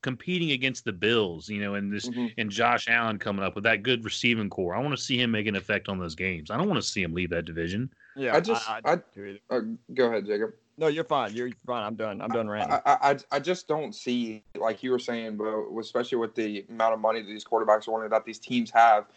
competing 0.01 0.51
against 0.51 0.85
the 0.85 0.93
Bills. 0.93 1.49
You 1.49 1.59
know, 1.59 1.75
and 1.75 1.91
this 1.91 2.07
mm-hmm. 2.07 2.27
and 2.37 2.49
Josh 2.49 2.87
Allen 2.87 3.19
coming 3.19 3.43
up 3.43 3.53
with 3.53 3.65
that 3.65 3.83
good 3.83 4.05
receiving 4.05 4.49
core. 4.49 4.75
I 4.75 4.79
want 4.79 4.97
to 4.97 5.01
see 5.01 5.21
him 5.21 5.29
make 5.29 5.45
an 5.45 5.57
effect 5.57 5.89
on 5.89 5.99
those 5.99 6.15
games. 6.15 6.49
I 6.51 6.57
don't 6.57 6.69
want 6.69 6.81
to 6.81 6.87
see 6.87 7.03
him 7.03 7.13
leave 7.13 7.29
that 7.31 7.43
division. 7.43 7.93
Yeah, 8.15 8.33
I 8.33 8.39
just, 8.39 8.67
I, 8.67 8.79
I, 8.85 8.93
I 8.93 9.55
uh, 9.57 9.61
go 9.93 10.07
ahead, 10.07 10.25
Jacob. 10.25 10.53
No, 10.77 10.87
you're 10.87 11.03
fine. 11.03 11.33
You're 11.33 11.49
fine. 11.65 11.83
I'm 11.83 11.95
done. 11.95 12.21
I'm 12.21 12.29
done 12.29 12.47
ranting. 12.47 12.79
I, 12.85 12.97
I, 13.01 13.17
I 13.31 13.39
just 13.39 13.67
don't 13.67 13.93
see, 13.93 14.43
like 14.55 14.83
you 14.83 14.91
were 14.91 14.99
saying, 14.99 15.35
but 15.35 15.67
especially 15.79 16.19
with 16.19 16.35
the 16.35 16.65
amount 16.69 16.93
of 16.93 16.99
money 16.99 17.21
that 17.21 17.27
these 17.27 17.43
quarterbacks 17.43 17.87
are 17.87 17.91
wanting 17.91 18.09
that 18.09 18.25
these 18.25 18.39
teams 18.39 18.69
have 18.71 19.07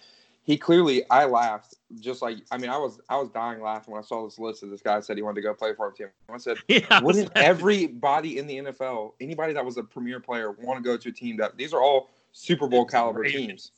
he 0.42 0.56
clearly 0.56 1.02
I 1.10 1.26
laughed 1.26 1.76
just 2.00 2.22
like 2.22 2.38
I 2.50 2.58
mean 2.58 2.70
I 2.70 2.78
was 2.78 3.00
I 3.08 3.16
was 3.16 3.28
dying 3.30 3.60
laughing 3.60 3.92
when 3.92 4.02
I 4.02 4.06
saw 4.06 4.24
this 4.24 4.38
list 4.38 4.62
of 4.62 4.70
this 4.70 4.82
guy 4.82 5.00
said 5.00 5.16
he 5.16 5.22
wanted 5.22 5.36
to 5.36 5.42
go 5.42 5.54
play 5.54 5.74
for 5.74 5.86
our 5.86 5.92
team. 5.92 6.08
I 6.28 6.38
said, 6.38 6.58
yeah, 6.68 7.00
wouldn't 7.00 7.30
everybody 7.36 8.38
in 8.38 8.46
the 8.46 8.58
NFL, 8.58 9.12
anybody 9.20 9.52
that 9.52 9.64
was 9.64 9.76
a 9.76 9.82
premier 9.82 10.20
player, 10.20 10.52
want 10.52 10.78
to 10.78 10.82
go 10.82 10.96
to 10.96 11.08
a 11.08 11.12
team 11.12 11.36
that 11.38 11.56
these 11.56 11.72
are 11.72 11.82
all 11.82 12.10
Super 12.32 12.66
Bowl 12.66 12.84
caliber 12.84 13.24
teams? 13.24 13.72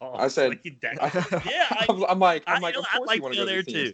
I 0.00 0.28
said, 0.28 0.60
yeah, 0.64 1.66
I, 1.70 1.86
am 2.08 2.20
like, 2.20 2.44
I'm 2.46 2.62
like, 2.62 2.76
of 2.76 2.84
course 2.88 3.08
like 3.08 3.16
you 3.16 3.22
want 3.22 3.34
to 3.34 3.40
go 3.40 3.46
there 3.46 3.62
too. 3.62 3.92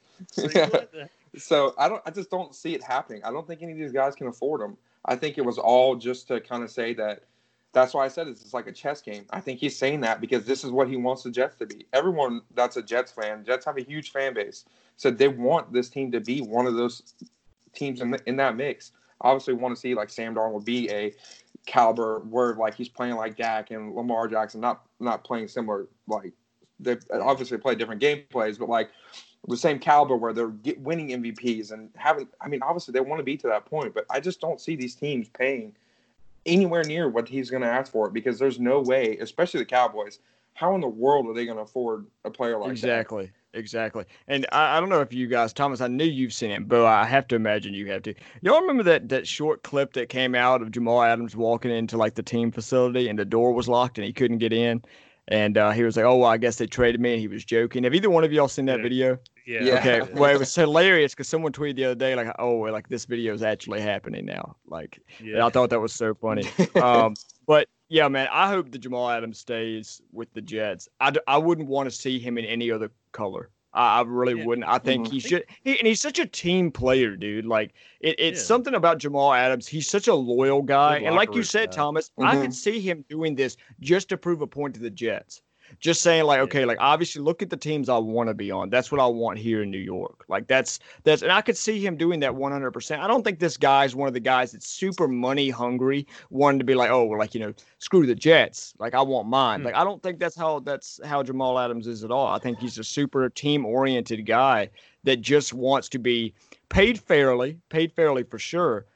Yeah. 0.55 1.07
so 1.39 1.75
I 1.79 1.89
don't, 1.89 2.03
I 2.05 2.11
just 2.11 2.31
don't 2.31 2.55
see 2.55 2.75
it 2.75 2.83
happening. 2.83 3.23
I 3.25 3.31
don't 3.31 3.47
think 3.47 3.63
any 3.63 3.73
of 3.73 3.79
these 3.79 3.93
guys 3.93 4.15
can 4.15 4.27
afford 4.27 4.61
them. 4.61 4.77
I 5.07 5.17
think 5.17 5.39
it 5.39 5.45
was 5.45 5.57
all 5.57 5.97
just 5.97 6.29
to 6.29 6.41
kind 6.41 6.63
of 6.63 6.71
say 6.71 6.93
that 6.95 7.23
that's 7.73 7.95
why 7.95 8.05
I 8.05 8.09
said 8.09 8.27
it's, 8.27 8.43
it's 8.43 8.55
like 8.55 8.67
a 8.67 8.73
chess 8.73 9.01
game. 9.01 9.25
I 9.31 9.41
think 9.41 9.61
he's 9.61 9.79
saying 9.79 10.01
that 10.01 10.21
because 10.21 10.45
this 10.45 10.65
is 10.65 10.71
what 10.71 10.89
he 10.89 10.97
wants 10.97 11.23
the 11.23 11.31
Jets 11.31 11.57
to 11.57 11.67
be. 11.67 11.87
Everyone 11.93 12.43
that's 12.55 12.77
a 12.77 12.83
Jets 12.83 13.13
fan, 13.13 13.45
Jets 13.45 13.65
have 13.65 13.77
a 13.77 13.83
huge 13.83 14.11
fan 14.11 14.35
base, 14.35 14.65
so 14.97 15.11
they 15.11 15.29
want 15.29 15.73
this 15.73 15.89
team 15.89 16.11
to 16.13 16.21
be 16.21 16.41
one 16.41 16.67
of 16.67 16.75
those 16.75 17.15
teams 17.75 18.01
in, 18.01 18.11
the, 18.11 18.21
in 18.27 18.37
that 18.37 18.57
mix. 18.57 18.93
Obviously, 19.21 19.55
want 19.55 19.75
to 19.75 19.81
see 19.81 19.95
like 19.95 20.11
Sam 20.11 20.35
Darnold 20.35 20.65
be 20.65 20.91
a 20.91 21.15
caliber 21.67 22.21
where 22.21 22.55
like 22.55 22.75
he's 22.75 22.89
playing 22.89 23.15
like 23.15 23.37
Dak 23.37 23.71
and 23.71 23.95
Lamar 23.95 24.27
Jackson, 24.29 24.61
not 24.61 24.83
not 24.99 25.25
playing 25.25 25.49
similar 25.49 25.87
like 26.09 26.33
they 26.81 26.97
obviously 27.13 27.59
play 27.59 27.75
different 27.75 28.01
game 28.01 28.25
plays, 28.31 28.59
but 28.59 28.69
like 28.69 28.91
the 29.49 29.57
same 29.57 29.79
caliber 29.79 30.17
where 30.17 30.33
they're 30.33 30.53
winning 30.79 31.09
MVPs 31.09 31.73
and 31.73 31.91
having. 31.95 32.29
I 32.41 32.49
mean, 32.49 32.63
obviously 32.63 32.93
they 32.93 33.01
want 33.01 33.21
to 33.21 33.25
be 33.25 33.37
to 33.37 33.47
that 33.49 33.67
point, 33.67 33.95
but 33.95 34.07
I 34.11 34.21
just 34.21 34.41
don't 34.41 34.61
see 34.61 34.75
these 34.75 34.95
teams 34.95 35.29
paying 35.29 35.77
anywhere 36.51 36.85
near 36.85 37.09
what 37.09 37.29
he's 37.29 37.51
going 37.51 37.63
to 37.63 37.69
ask 37.69 37.91
for 37.91 38.07
it 38.07 38.13
because 38.13 38.39
there's 38.39 38.61
no 38.61 38.81
way, 38.81 39.17
especially 39.19 39.61
the 39.61 39.67
Cowboys. 39.67 40.19
How 40.55 40.75
in 40.75 40.81
the 40.81 40.89
world 40.89 41.27
are 41.27 41.35
they 41.35 41.47
going 41.47 41.57
to 41.57 41.63
afford 41.63 42.07
a 42.25 42.31
player 42.31 42.59
like 42.59 42.73
exactly. 42.73 43.25
that? 43.25 43.29
Exactly. 43.29 43.41
Exactly. 43.53 44.05
And 44.29 44.47
I, 44.53 44.77
I, 44.77 44.81
don't 44.81 44.91
know 44.91 45.01
if 45.01 45.13
you 45.13 45.27
guys, 45.27 45.53
Thomas, 45.53 45.81
I 45.81 45.89
knew 45.89 46.05
you've 46.05 46.33
seen 46.33 46.53
it, 46.53 46.69
but 46.69 46.85
I 46.85 47.05
have 47.05 47.27
to 47.29 47.37
imagine 47.37 47.75
you 47.75 47.91
have 47.91 48.03
to. 48.03 48.15
Y'all 48.43 48.61
remember 48.61 48.85
that 48.85 49.09
that 49.09 49.27
short 49.27 49.65
clip 49.65 49.93
that 49.95 50.09
came 50.09 50.37
out 50.37 50.63
of 50.63 50.71
Jamal 50.71 51.03
Adams 51.03 51.35
walking 51.35 51.73
into 51.73 51.97
like 51.97 52.15
the 52.15 52.23
team 52.23 52.53
facility 52.53 53.09
and 53.09 53.19
the 53.19 53.25
door 53.25 53.53
was 53.53 53.69
locked 53.69 53.99
and 53.99 54.05
he 54.05 54.13
couldn't 54.13 54.39
get 54.39 54.53
in? 54.53 54.83
And 55.31 55.57
uh, 55.57 55.71
he 55.71 55.85
was 55.85 55.97
like, 55.97 56.05
"Oh, 56.05 56.16
well, 56.16 56.31
I 56.31 56.37
guess 56.37 56.57
they 56.57 56.66
traded 56.66 57.01
me." 57.01 57.12
And 57.12 57.21
he 57.21 57.29
was 57.29 57.45
joking. 57.45 57.85
Have 57.85 57.95
either 57.95 58.11
one 58.11 58.25
of 58.25 58.33
y'all 58.33 58.49
seen 58.49 58.66
that 58.66 58.79
yeah. 58.79 58.83
video? 58.83 59.19
Yeah. 59.47 59.79
Okay. 59.79 60.01
well, 60.12 60.35
it 60.35 60.38
was 60.38 60.55
hilarious 60.55 61.12
because 61.12 61.29
someone 61.29 61.53
tweeted 61.53 61.77
the 61.77 61.85
other 61.87 61.95
day, 61.95 62.14
like, 62.16 62.35
"Oh, 62.38 62.57
like 62.57 62.88
this 62.88 63.05
video 63.05 63.33
is 63.33 63.43
actually 63.43 63.81
happening 63.81 64.27
now." 64.27 64.57
Like, 64.66 65.01
yeah. 65.23 65.47
I 65.47 65.51
thought 65.51 65.71
that 65.71 65.81
was 65.81 65.93
so 65.93 66.14
funny. 66.14 66.49
um, 66.83 67.14
but 67.47 67.69
yeah, 67.88 68.09
man, 68.09 68.29
I 68.33 68.49
hope 68.49 68.71
that 68.73 68.79
Jamal 68.79 69.09
Adams 69.09 69.38
stays 69.38 70.03
with 70.12 70.33
the 70.33 70.40
Jets. 70.40 70.88
I, 71.01 71.12
I 71.27 71.38
wouldn't 71.38 71.69
want 71.69 71.88
to 71.88 71.95
see 71.95 72.19
him 72.19 72.37
in 72.37 72.45
any 72.45 72.71
other 72.71 72.90
color. 73.12 73.51
I, 73.73 74.01
I 74.01 74.03
really 74.03 74.39
yeah. 74.39 74.47
wouldn't. 74.47 74.67
I 74.69 74.79
think 74.79 75.07
mm-hmm. 75.07 75.15
he 75.15 75.21
should. 75.21 75.45
He, 75.63 75.79
and 75.79 75.87
he's 75.87 76.01
such 76.01 76.19
a 76.19 76.27
team 76.27 76.71
player, 76.71 77.17
dude. 77.17 77.47
Like 77.47 77.73
it, 78.01 78.17
it's 78.19 78.41
yeah. 78.41 78.47
something 78.47 78.75
about 78.75 78.99
Jamal 78.99 79.33
Adams. 79.33 79.67
He's 79.67 79.89
such 79.89 80.09
a 80.09 80.15
loyal 80.15 80.63
guy, 80.63 80.99
and 80.99 81.15
like 81.15 81.35
you 81.35 81.43
said, 81.43 81.71
guy. 81.71 81.77
Thomas, 81.77 82.11
mm-hmm. 82.11 82.25
I 82.25 82.41
could 82.41 82.55
see 82.55 82.81
him 82.81 83.05
doing 83.09 83.35
this 83.35 83.57
just 83.81 84.09
to 84.11 84.17
prove 84.17 84.43
a 84.43 84.47
point 84.47 84.75
to 84.75 84.81
the 84.81 84.91
Jets 84.91 85.43
just 85.79 86.03
saying 86.03 86.25
like 86.25 86.41
okay 86.41 86.65
like 86.65 86.79
obviously 86.81 87.23
look 87.23 87.43
at 87.43 87.51
the 87.51 87.57
teams 87.57 87.89
i 87.89 87.97
want 87.97 88.29
to 88.29 88.35
be 88.35 88.51
on. 88.51 88.71
That's 88.71 88.91
what 88.91 89.01
i 89.01 89.07
want 89.07 89.39
here 89.39 89.63
in 89.63 89.71
new 89.71 89.79
york. 89.79 90.25
Like 90.29 90.47
that's 90.47 90.81
that's 91.05 91.23
and 91.23 91.33
i 91.33 91.41
could 91.41 91.57
see 91.57 91.85
him 91.85 91.97
doing 91.97 92.21
that 92.21 92.33
100% 92.33 92.99
i 92.99 93.07
don't 93.07 93.23
think 93.23 93.39
this 93.39 93.57
guy's 93.57 93.95
one 93.95 94.09
of 94.09 94.15
the 94.15 94.21
guys 94.21 94.53
that's 94.53 94.67
super 94.67 95.09
money 95.09 95.51
hungry 95.51 96.07
wanting 96.31 96.59
to 96.59 96.65
be 96.65 96.75
like 96.75 96.91
oh 96.91 97.05
well, 97.05 97.19
like 97.19 97.35
you 97.35 97.41
know 97.41 97.55
screw 97.79 98.07
the 98.07 98.15
jets. 98.15 98.75
Like 98.79 98.95
i 98.95 99.03
want 99.03 99.29
mine. 99.29 99.61
Mm. 99.61 99.65
like 99.67 99.75
i 99.75 99.85
don't 99.85 100.03
think 100.03 100.19
that's 100.19 100.37
how 100.37 100.61
that's 100.61 101.01
how 101.05 101.23
jamal 101.23 101.59
adams 101.59 101.87
is 101.87 102.05
at 102.05 102.11
all. 102.11 102.27
I 102.29 102.39
think 102.39 102.59
he's 102.59 102.79
a 102.79 102.85
super 102.85 103.29
team 103.29 103.65
oriented 103.65 104.27
guy 104.27 104.71
that 105.05 105.21
just 105.21 105.55
wants 105.55 105.89
to 105.91 105.99
be 105.99 106.35
paid 106.69 107.01
fairly 107.01 107.59
paid 107.69 107.93
fairly 107.93 108.23
for 108.23 108.39
sure 108.39 108.87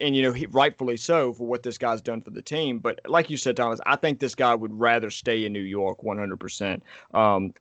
and 0.00 0.16
you 0.16 0.22
know 0.22 0.32
he 0.32 0.46
rightfully 0.46 0.96
so 0.96 1.32
for 1.32 1.46
what 1.46 1.62
this 1.62 1.78
guy's 1.78 2.00
done 2.00 2.20
for 2.20 2.30
the 2.30 2.42
team. 2.42 2.78
But 2.78 3.00
like 3.06 3.30
you 3.30 3.36
said, 3.36 3.56
Thomas, 3.56 3.80
I 3.86 3.96
think 3.96 4.18
this 4.18 4.34
guy 4.34 4.54
would 4.54 4.78
rather 4.78 5.10
stay 5.10 5.44
in 5.44 5.52
New 5.52 5.60
York 5.60 6.02
100. 6.02 6.32
Um, 6.32 6.38
percent 6.38 6.82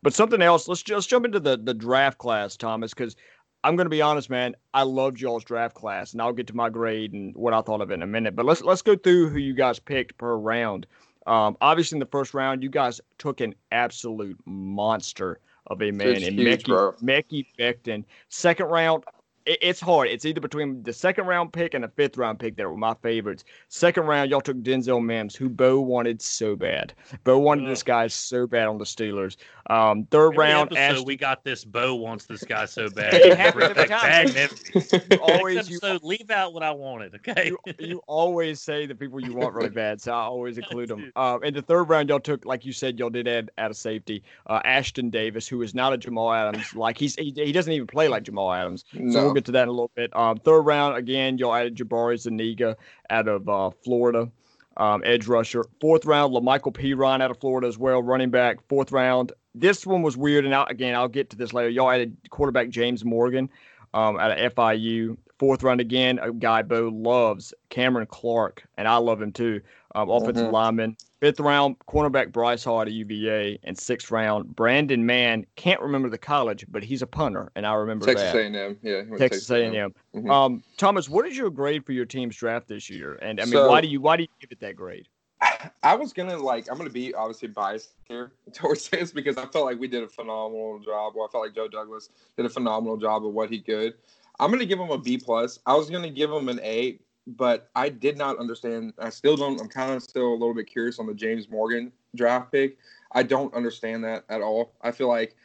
But 0.01 0.13
something 0.13 0.41
else, 0.41 0.67
let's 0.67 0.83
just 0.83 1.09
jump 1.09 1.25
into 1.25 1.39
the 1.39 1.57
the 1.57 1.73
draft 1.73 2.17
class, 2.17 2.57
Thomas, 2.57 2.93
because 2.93 3.15
I'm 3.63 3.75
going 3.75 3.85
to 3.85 3.89
be 3.89 4.01
honest, 4.01 4.29
man. 4.29 4.55
I 4.73 4.83
loved 4.83 5.19
y'all's 5.19 5.43
draft 5.43 5.75
class, 5.75 6.13
and 6.13 6.21
I'll 6.21 6.33
get 6.33 6.47
to 6.47 6.55
my 6.55 6.69
grade 6.69 7.13
and 7.13 7.35
what 7.35 7.53
I 7.53 7.61
thought 7.61 7.81
of 7.81 7.91
it 7.91 7.95
in 7.95 8.01
a 8.01 8.07
minute. 8.07 8.35
But 8.35 8.45
let's 8.45 8.61
let's 8.61 8.81
go 8.81 8.95
through 8.95 9.29
who 9.29 9.39
you 9.39 9.53
guys 9.53 9.79
picked 9.79 10.17
per 10.17 10.37
round. 10.37 10.87
Um, 11.25 11.57
obviously, 11.59 11.97
in 11.97 11.99
the 11.99 12.05
first 12.05 12.33
round, 12.33 12.63
you 12.63 12.69
guys 12.69 13.01
took 13.17 13.41
an 13.41 13.53
absolute 13.71 14.37
monster 14.45 15.39
of 15.67 15.81
a 15.81 15.91
man 15.91 16.23
in 16.23 16.37
Mekhi, 16.37 17.03
Mekhi 17.03 17.45
Becton. 17.59 18.05
Second 18.29 18.67
round, 18.67 19.03
it, 19.47 19.59
it's 19.61 19.79
hard. 19.79 20.09
It's 20.09 20.25
either 20.25 20.41
between 20.41 20.83
the 20.83 20.93
second 20.93 21.25
round 21.25 21.53
pick 21.53 21.73
and 21.73 21.83
the 21.83 21.87
fifth 21.87 22.17
round 22.17 22.39
pick 22.39 22.55
that 22.57 22.69
were 22.69 22.77
my 22.77 22.93
favorites. 23.01 23.45
Second 23.69 24.03
round, 24.03 24.29
y'all 24.29 24.41
took 24.41 24.57
Denzel 24.57 25.03
Mims, 25.03 25.35
who 25.35 25.49
Bo 25.49 25.79
wanted 25.79 26.21
so 26.21 26.55
bad. 26.55 26.93
Bo 27.23 27.39
wanted 27.39 27.69
this 27.69 27.83
guy 27.83 28.07
so 28.07 28.45
bad 28.45 28.67
on 28.67 28.77
the 28.77 28.85
Steelers. 28.85 29.37
Um, 29.69 30.05
third 30.05 30.33
every 30.33 30.37
round, 30.37 30.67
episode, 30.71 30.79
Ashton, 30.79 31.05
we 31.05 31.15
got 31.15 31.43
this. 31.43 31.65
Bo 31.65 31.95
wants 31.95 32.25
this 32.25 32.43
guy 32.43 32.65
so 32.65 32.89
bad. 32.95 33.13
it 33.13 33.37
happens 33.37 33.63
every 33.63 33.87
time. 33.87 35.01
you 35.11 35.17
always 35.19 35.69
you, 35.69 35.79
leave 36.03 36.29
out 36.29 36.53
what 36.53 36.63
I 36.63 36.71
wanted. 36.71 37.15
Okay. 37.15 37.47
you, 37.47 37.73
you, 37.79 38.01
always 38.07 38.61
say 38.61 38.85
the 38.85 38.95
people 38.95 39.19
you 39.19 39.33
want 39.33 39.53
really 39.53 39.69
bad, 39.69 40.01
so 40.01 40.13
I 40.13 40.21
always 40.21 40.57
include 40.57 40.89
them. 40.89 41.11
Uh, 41.15 41.39
in 41.43 41.53
the 41.53 41.61
third 41.61 41.89
round, 41.89 42.09
y'all 42.09 42.19
took, 42.19 42.45
like 42.45 42.65
you 42.65 42.71
said, 42.71 42.99
y'all 42.99 43.09
did 43.09 43.27
add 43.27 43.51
out 43.57 43.71
of 43.71 43.77
safety, 43.77 44.23
uh, 44.47 44.61
Ashtyn 44.63 45.11
Davis, 45.11 45.47
who 45.47 45.61
is 45.61 45.73
not 45.73 45.93
a 45.93 45.97
Jamal 45.97 46.31
Adams. 46.31 46.73
Like 46.75 46.97
he's 46.97 47.15
he, 47.15 47.33
he 47.35 47.51
doesn't 47.51 47.71
even 47.71 47.87
play 47.87 48.07
like 48.07 48.23
Jamal 48.23 48.53
Adams. 48.53 48.85
No. 48.93 49.11
So 49.11 49.23
we'll 49.25 49.33
get 49.37 49.45
to 49.45 49.51
that 49.53 49.63
in 49.63 49.69
a 49.69 49.71
little 49.71 49.91
bit. 49.95 50.15
Um, 50.15 50.37
third 50.37 50.61
round 50.61 50.97
again, 50.97 51.37
y'all 51.37 51.53
added 51.53 51.75
Jabari 51.75 52.19
Zuniga 52.19 52.75
out 53.09 53.27
of 53.27 53.47
uh, 53.47 53.69
Florida. 53.83 54.29
Um, 54.77 55.01
edge 55.05 55.27
rusher. 55.27 55.65
Fourth 55.81 56.05
round, 56.05 56.33
La'Mical 56.33 56.71
Perine 56.71 57.21
out 57.21 57.31
of 57.31 57.39
Florida 57.39 57.67
as 57.67 57.79
well, 57.79 58.01
running 58.01 58.29
back. 58.29 58.57
Fourth 58.67 58.91
round. 58.91 59.31
This 59.55 59.87
one 59.87 60.03
was 60.03 60.15
weird, 60.15 60.45
and 60.45 60.53
I'll, 60.53 60.67
again, 60.67 60.93
I'll 60.93 61.07
get 61.07 61.31
to 61.31 61.35
this 61.35 61.51
later. 61.51 61.69
Y'all 61.69 61.89
added 61.89 62.15
quarterback 62.29 62.69
James 62.69 63.03
Morgan 63.03 63.49
um, 63.95 64.19
out 64.19 64.37
of 64.37 64.53
FIU. 64.53 65.17
Fourth 65.39 65.63
round 65.63 65.81
again, 65.81 66.19
a 66.19 66.31
guy 66.31 66.61
Bo 66.61 66.89
loves, 66.93 67.53
Cameron 67.69 68.07
Clark, 68.07 68.63
and 68.77 68.87
I 68.87 68.97
love 68.97 69.21
him 69.21 69.31
too. 69.31 69.61
Um, 69.97 70.11
offensive 70.11 70.45
mm-hmm. 70.45 70.53
lineman. 70.53 70.97
Fifth 71.19 71.39
round, 71.39 71.79
cornerback 71.79 72.31
Bryce 72.31 72.63
Hall 72.63 72.83
at 72.83 72.91
UVA, 72.91 73.59
and 73.63 73.75
sixth 73.75 74.11
round, 74.11 74.55
Brandon 74.55 75.03
Mann. 75.03 75.43
Can't 75.55 75.81
remember 75.81 76.07
the 76.07 76.19
college, 76.19 76.67
but 76.69 76.83
he's 76.83 77.01
a 77.01 77.07
punter, 77.07 77.51
and 77.55 77.65
I 77.65 77.73
remember 77.73 78.05
Texas 78.05 78.31
that. 78.31 78.37
A&M, 78.37 78.77
yeah, 78.83 78.97
Texas, 79.17 79.47
Texas 79.47 79.49
A&M. 79.49 79.73
a 80.13 80.17
Mm-hmm. 80.17 80.29
Um, 80.29 80.63
Thomas, 80.77 81.09
what 81.09 81.25
is 81.25 81.35
your 81.35 81.49
grade 81.49 81.83
for 81.83 81.93
your 81.93 82.05
team's 82.05 82.35
draft 82.35 82.67
this 82.67 82.91
year? 82.91 83.15
And 83.23 83.39
I 83.39 83.45
mean, 83.45 83.53
so, 83.53 83.69
why 83.69 83.81
do 83.81 83.87
you 83.87 83.99
why 83.99 84.17
do 84.17 84.23
you 84.23 84.29
give 84.39 84.51
it 84.51 84.59
that 84.59 84.75
grade? 84.75 85.07
I 85.83 85.95
was 85.95 86.13
gonna 86.13 86.37
like 86.37 86.69
I'm 86.69 86.77
gonna 86.77 86.91
be 86.91 87.15
obviously 87.15 87.47
biased 87.47 87.93
here 88.07 88.33
towards 88.53 88.87
this 88.89 89.11
because 89.11 89.37
I 89.37 89.47
felt 89.47 89.65
like 89.65 89.79
we 89.79 89.87
did 89.87 90.03
a 90.03 90.07
phenomenal 90.07 90.79
job. 90.79 91.13
Well, 91.15 91.27
I 91.27 91.31
felt 91.31 91.43
like 91.43 91.55
Joe 91.55 91.67
Douglas 91.67 92.09
did 92.35 92.45
a 92.45 92.49
phenomenal 92.49 92.97
job 92.97 93.25
of 93.25 93.33
what 93.33 93.49
he 93.49 93.59
could. 93.61 93.95
I'm 94.39 94.51
gonna 94.51 94.65
give 94.65 94.79
him 94.79 94.91
a 94.91 94.97
B 94.99 95.17
plus. 95.17 95.57
I 95.65 95.73
was 95.73 95.89
gonna 95.89 96.11
give 96.11 96.31
him 96.31 96.49
an 96.49 96.59
A 96.61 96.99
but 97.27 97.69
I 97.75 97.89
did 97.89 98.17
not 98.17 98.37
understand. 98.37 98.93
I 98.97 99.09
still 99.09 99.35
don't. 99.35 99.59
I'm 99.59 99.67
kind 99.67 99.91
of 99.91 100.01
still 100.01 100.29
a 100.29 100.33
little 100.33 100.53
bit 100.53 100.67
curious 100.67 100.97
on 100.97 101.05
the 101.05 101.13
James 101.13 101.49
Morgan 101.49 101.91
draft 102.15 102.51
pick. 102.51 102.77
I 103.11 103.23
don't 103.23 103.53
understand 103.53 104.03
that 104.05 104.23
at 104.29 104.41
all. 104.41 104.73
I 104.81 104.91
feel 104.91 105.09
like 105.09 105.35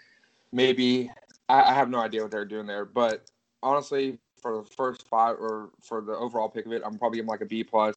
maybe 0.52 1.10
I, 1.48 1.62
I 1.62 1.74
have 1.74 1.90
no 1.90 1.98
idea 1.98 2.22
what 2.22 2.30
they're 2.30 2.44
doing 2.44 2.66
there. 2.66 2.84
But 2.84 3.30
honestly, 3.62 4.18
for 4.40 4.58
the 4.58 4.64
first 4.64 5.08
five 5.08 5.36
or 5.38 5.70
for 5.82 6.00
the 6.00 6.12
overall 6.12 6.48
pick 6.48 6.66
of 6.66 6.72
it, 6.72 6.82
I'm 6.84 6.98
probably 6.98 7.18
giving 7.18 7.28
like 7.28 7.40
a 7.40 7.46
B 7.46 7.64
plus 7.64 7.96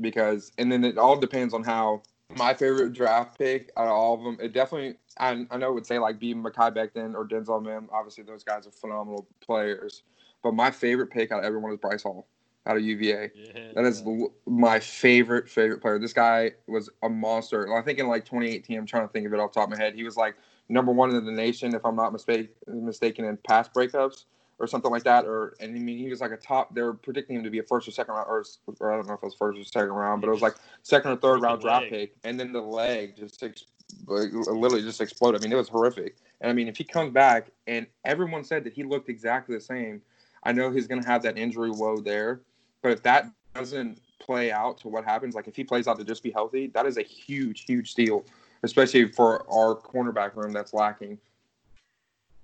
because, 0.00 0.52
and 0.58 0.70
then 0.70 0.84
it 0.84 0.98
all 0.98 1.16
depends 1.16 1.54
on 1.54 1.64
how 1.64 2.02
my 2.36 2.52
favorite 2.52 2.92
draft 2.92 3.38
pick 3.38 3.70
out 3.76 3.86
of 3.86 3.92
all 3.92 4.14
of 4.14 4.24
them. 4.24 4.36
It 4.40 4.52
definitely, 4.52 4.96
I, 5.18 5.46
I 5.50 5.56
know 5.56 5.70
it 5.70 5.74
would 5.74 5.86
say 5.86 5.98
like 5.98 6.18
B. 6.18 6.34
Mekhi 6.34 6.74
Becton 6.74 7.14
or 7.14 7.26
Denzel 7.26 7.62
Mim. 7.62 7.88
Obviously, 7.90 8.24
those 8.24 8.44
guys 8.44 8.66
are 8.66 8.70
phenomenal 8.70 9.26
players. 9.40 10.02
But 10.42 10.52
my 10.52 10.70
favorite 10.70 11.10
pick 11.10 11.32
out 11.32 11.38
of 11.38 11.44
everyone 11.46 11.72
is 11.72 11.78
Bryce 11.78 12.02
Hall 12.02 12.26
out 12.66 12.76
of 12.76 12.82
UVA. 12.82 13.30
Yeah, 13.34 13.72
that 13.74 13.84
is 13.84 14.02
my 14.46 14.80
favorite 14.80 15.48
favorite 15.48 15.80
player. 15.80 15.98
This 15.98 16.12
guy 16.12 16.52
was 16.66 16.90
a 17.02 17.08
monster. 17.08 17.74
I 17.76 17.82
think 17.82 17.98
in 17.98 18.08
like 18.08 18.24
2018, 18.24 18.78
I'm 18.78 18.86
trying 18.86 19.06
to 19.06 19.12
think 19.12 19.26
of 19.26 19.32
it 19.34 19.40
off 19.40 19.52
the 19.52 19.60
top 19.60 19.70
of 19.70 19.78
my 19.78 19.82
head. 19.82 19.94
He 19.94 20.04
was 20.04 20.16
like 20.16 20.34
number 20.68 20.92
one 20.92 21.14
in 21.14 21.24
the 21.24 21.32
nation, 21.32 21.74
if 21.74 21.84
I'm 21.84 21.96
not 21.96 22.12
mistake, 22.12 22.50
mistaken, 22.66 23.24
in 23.24 23.36
pass 23.48 23.68
breakups 23.68 24.24
or 24.58 24.66
something 24.66 24.90
like 24.90 25.04
that. 25.04 25.24
Or 25.24 25.54
and 25.60 25.76
I 25.76 25.78
mean, 25.78 25.98
he 25.98 26.08
was 26.08 26.20
like 26.20 26.32
a 26.32 26.36
top. 26.36 26.74
They 26.74 26.82
were 26.82 26.94
predicting 26.94 27.36
him 27.36 27.44
to 27.44 27.50
be 27.50 27.58
a 27.58 27.62
first 27.62 27.86
or 27.86 27.90
second 27.90 28.14
round, 28.14 28.28
or, 28.28 28.44
or 28.80 28.92
I 28.92 28.96
don't 28.96 29.06
know 29.06 29.14
if 29.14 29.22
it 29.22 29.26
was 29.26 29.34
first 29.34 29.58
or 29.58 29.64
second 29.64 29.92
round, 29.92 30.20
but 30.20 30.28
it 30.28 30.32
was 30.32 30.42
like 30.42 30.54
second 30.82 31.12
or 31.12 31.16
third 31.16 31.42
round 31.42 31.60
draft 31.60 31.90
pick. 31.90 32.16
And 32.24 32.40
then 32.40 32.52
the 32.52 32.60
leg 32.60 33.16
just 33.16 33.42
ex- 33.42 33.66
literally 34.06 34.82
just 34.82 35.00
exploded. 35.00 35.40
I 35.40 35.44
mean, 35.44 35.52
it 35.52 35.56
was 35.56 35.68
horrific. 35.68 36.16
And 36.40 36.50
I 36.50 36.54
mean, 36.54 36.68
if 36.68 36.76
he 36.76 36.84
comes 36.84 37.12
back, 37.12 37.48
and 37.66 37.86
everyone 38.04 38.44
said 38.44 38.64
that 38.64 38.72
he 38.72 38.84
looked 38.84 39.08
exactly 39.08 39.54
the 39.54 39.60
same. 39.60 40.00
I 40.46 40.52
know 40.52 40.70
he's 40.70 40.86
going 40.86 41.00
to 41.00 41.08
have 41.08 41.22
that 41.22 41.38
injury 41.38 41.70
woe 41.70 42.00
there, 42.00 42.42
but 42.84 42.92
if 42.92 43.02
that 43.02 43.30
doesn't 43.54 43.98
play 44.20 44.52
out 44.52 44.76
to 44.76 44.88
what 44.88 45.06
happens, 45.06 45.34
like 45.34 45.48
if 45.48 45.56
he 45.56 45.64
plays 45.64 45.88
out 45.88 45.98
to 45.98 46.04
just 46.04 46.22
be 46.22 46.30
healthy, 46.30 46.66
that 46.74 46.84
is 46.84 46.98
a 46.98 47.02
huge, 47.02 47.64
huge 47.64 47.90
steal, 47.90 48.26
especially 48.62 49.10
for 49.10 49.50
our 49.50 49.74
cornerback 49.74 50.36
room 50.36 50.52
that's 50.52 50.74
lacking. 50.74 51.18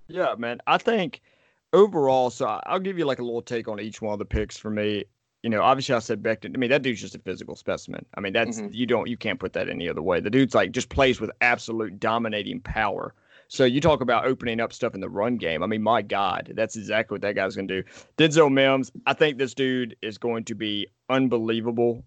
Yeah, 0.07 0.33
man. 0.39 0.59
I 0.65 0.79
think 0.79 1.21
overall, 1.73 2.31
so 2.31 2.59
I'll 2.65 2.79
give 2.79 2.97
you 2.97 3.05
like 3.05 3.19
a 3.19 3.23
little 3.23 3.43
take 3.43 3.67
on 3.67 3.79
each 3.79 4.01
one 4.01 4.13
of 4.13 4.19
the 4.19 4.25
picks 4.25 4.57
for 4.57 4.71
me. 4.71 5.05
You 5.43 5.51
know, 5.51 5.61
obviously 5.61 5.93
I 5.93 5.99
said 5.99 6.23
Becton. 6.23 6.55
I 6.55 6.57
mean, 6.57 6.71
that 6.71 6.81
dude's 6.81 7.01
just 7.01 7.13
a 7.13 7.19
physical 7.19 7.55
specimen. 7.55 8.03
I 8.15 8.19
mean, 8.19 8.33
that's 8.33 8.59
mm-hmm. 8.59 8.73
you 8.73 8.87
don't 8.87 9.07
you 9.07 9.17
can't 9.17 9.39
put 9.39 9.53
that 9.53 9.69
any 9.69 9.87
other 9.87 10.01
way. 10.01 10.21
The 10.21 10.31
dude's 10.31 10.55
like 10.55 10.71
just 10.71 10.89
plays 10.89 11.21
with 11.21 11.29
absolute 11.41 11.99
dominating 11.99 12.61
power. 12.61 13.13
So 13.51 13.65
you 13.65 13.81
talk 13.81 13.99
about 13.99 14.25
opening 14.25 14.61
up 14.61 14.71
stuff 14.71 14.95
in 14.95 15.01
the 15.01 15.09
run 15.09 15.35
game. 15.35 15.61
I 15.61 15.67
mean, 15.67 15.83
my 15.83 16.01
God, 16.01 16.53
that's 16.55 16.77
exactly 16.77 17.15
what 17.15 17.21
that 17.23 17.35
guy's 17.35 17.53
going 17.53 17.67
to 17.67 17.81
do. 17.81 17.89
Denzel 18.17 18.49
Mims, 18.49 18.93
I 19.05 19.13
think 19.13 19.37
this 19.37 19.53
dude 19.53 19.97
is 20.01 20.17
going 20.17 20.45
to 20.45 20.55
be 20.55 20.87
unbelievable. 21.09 22.05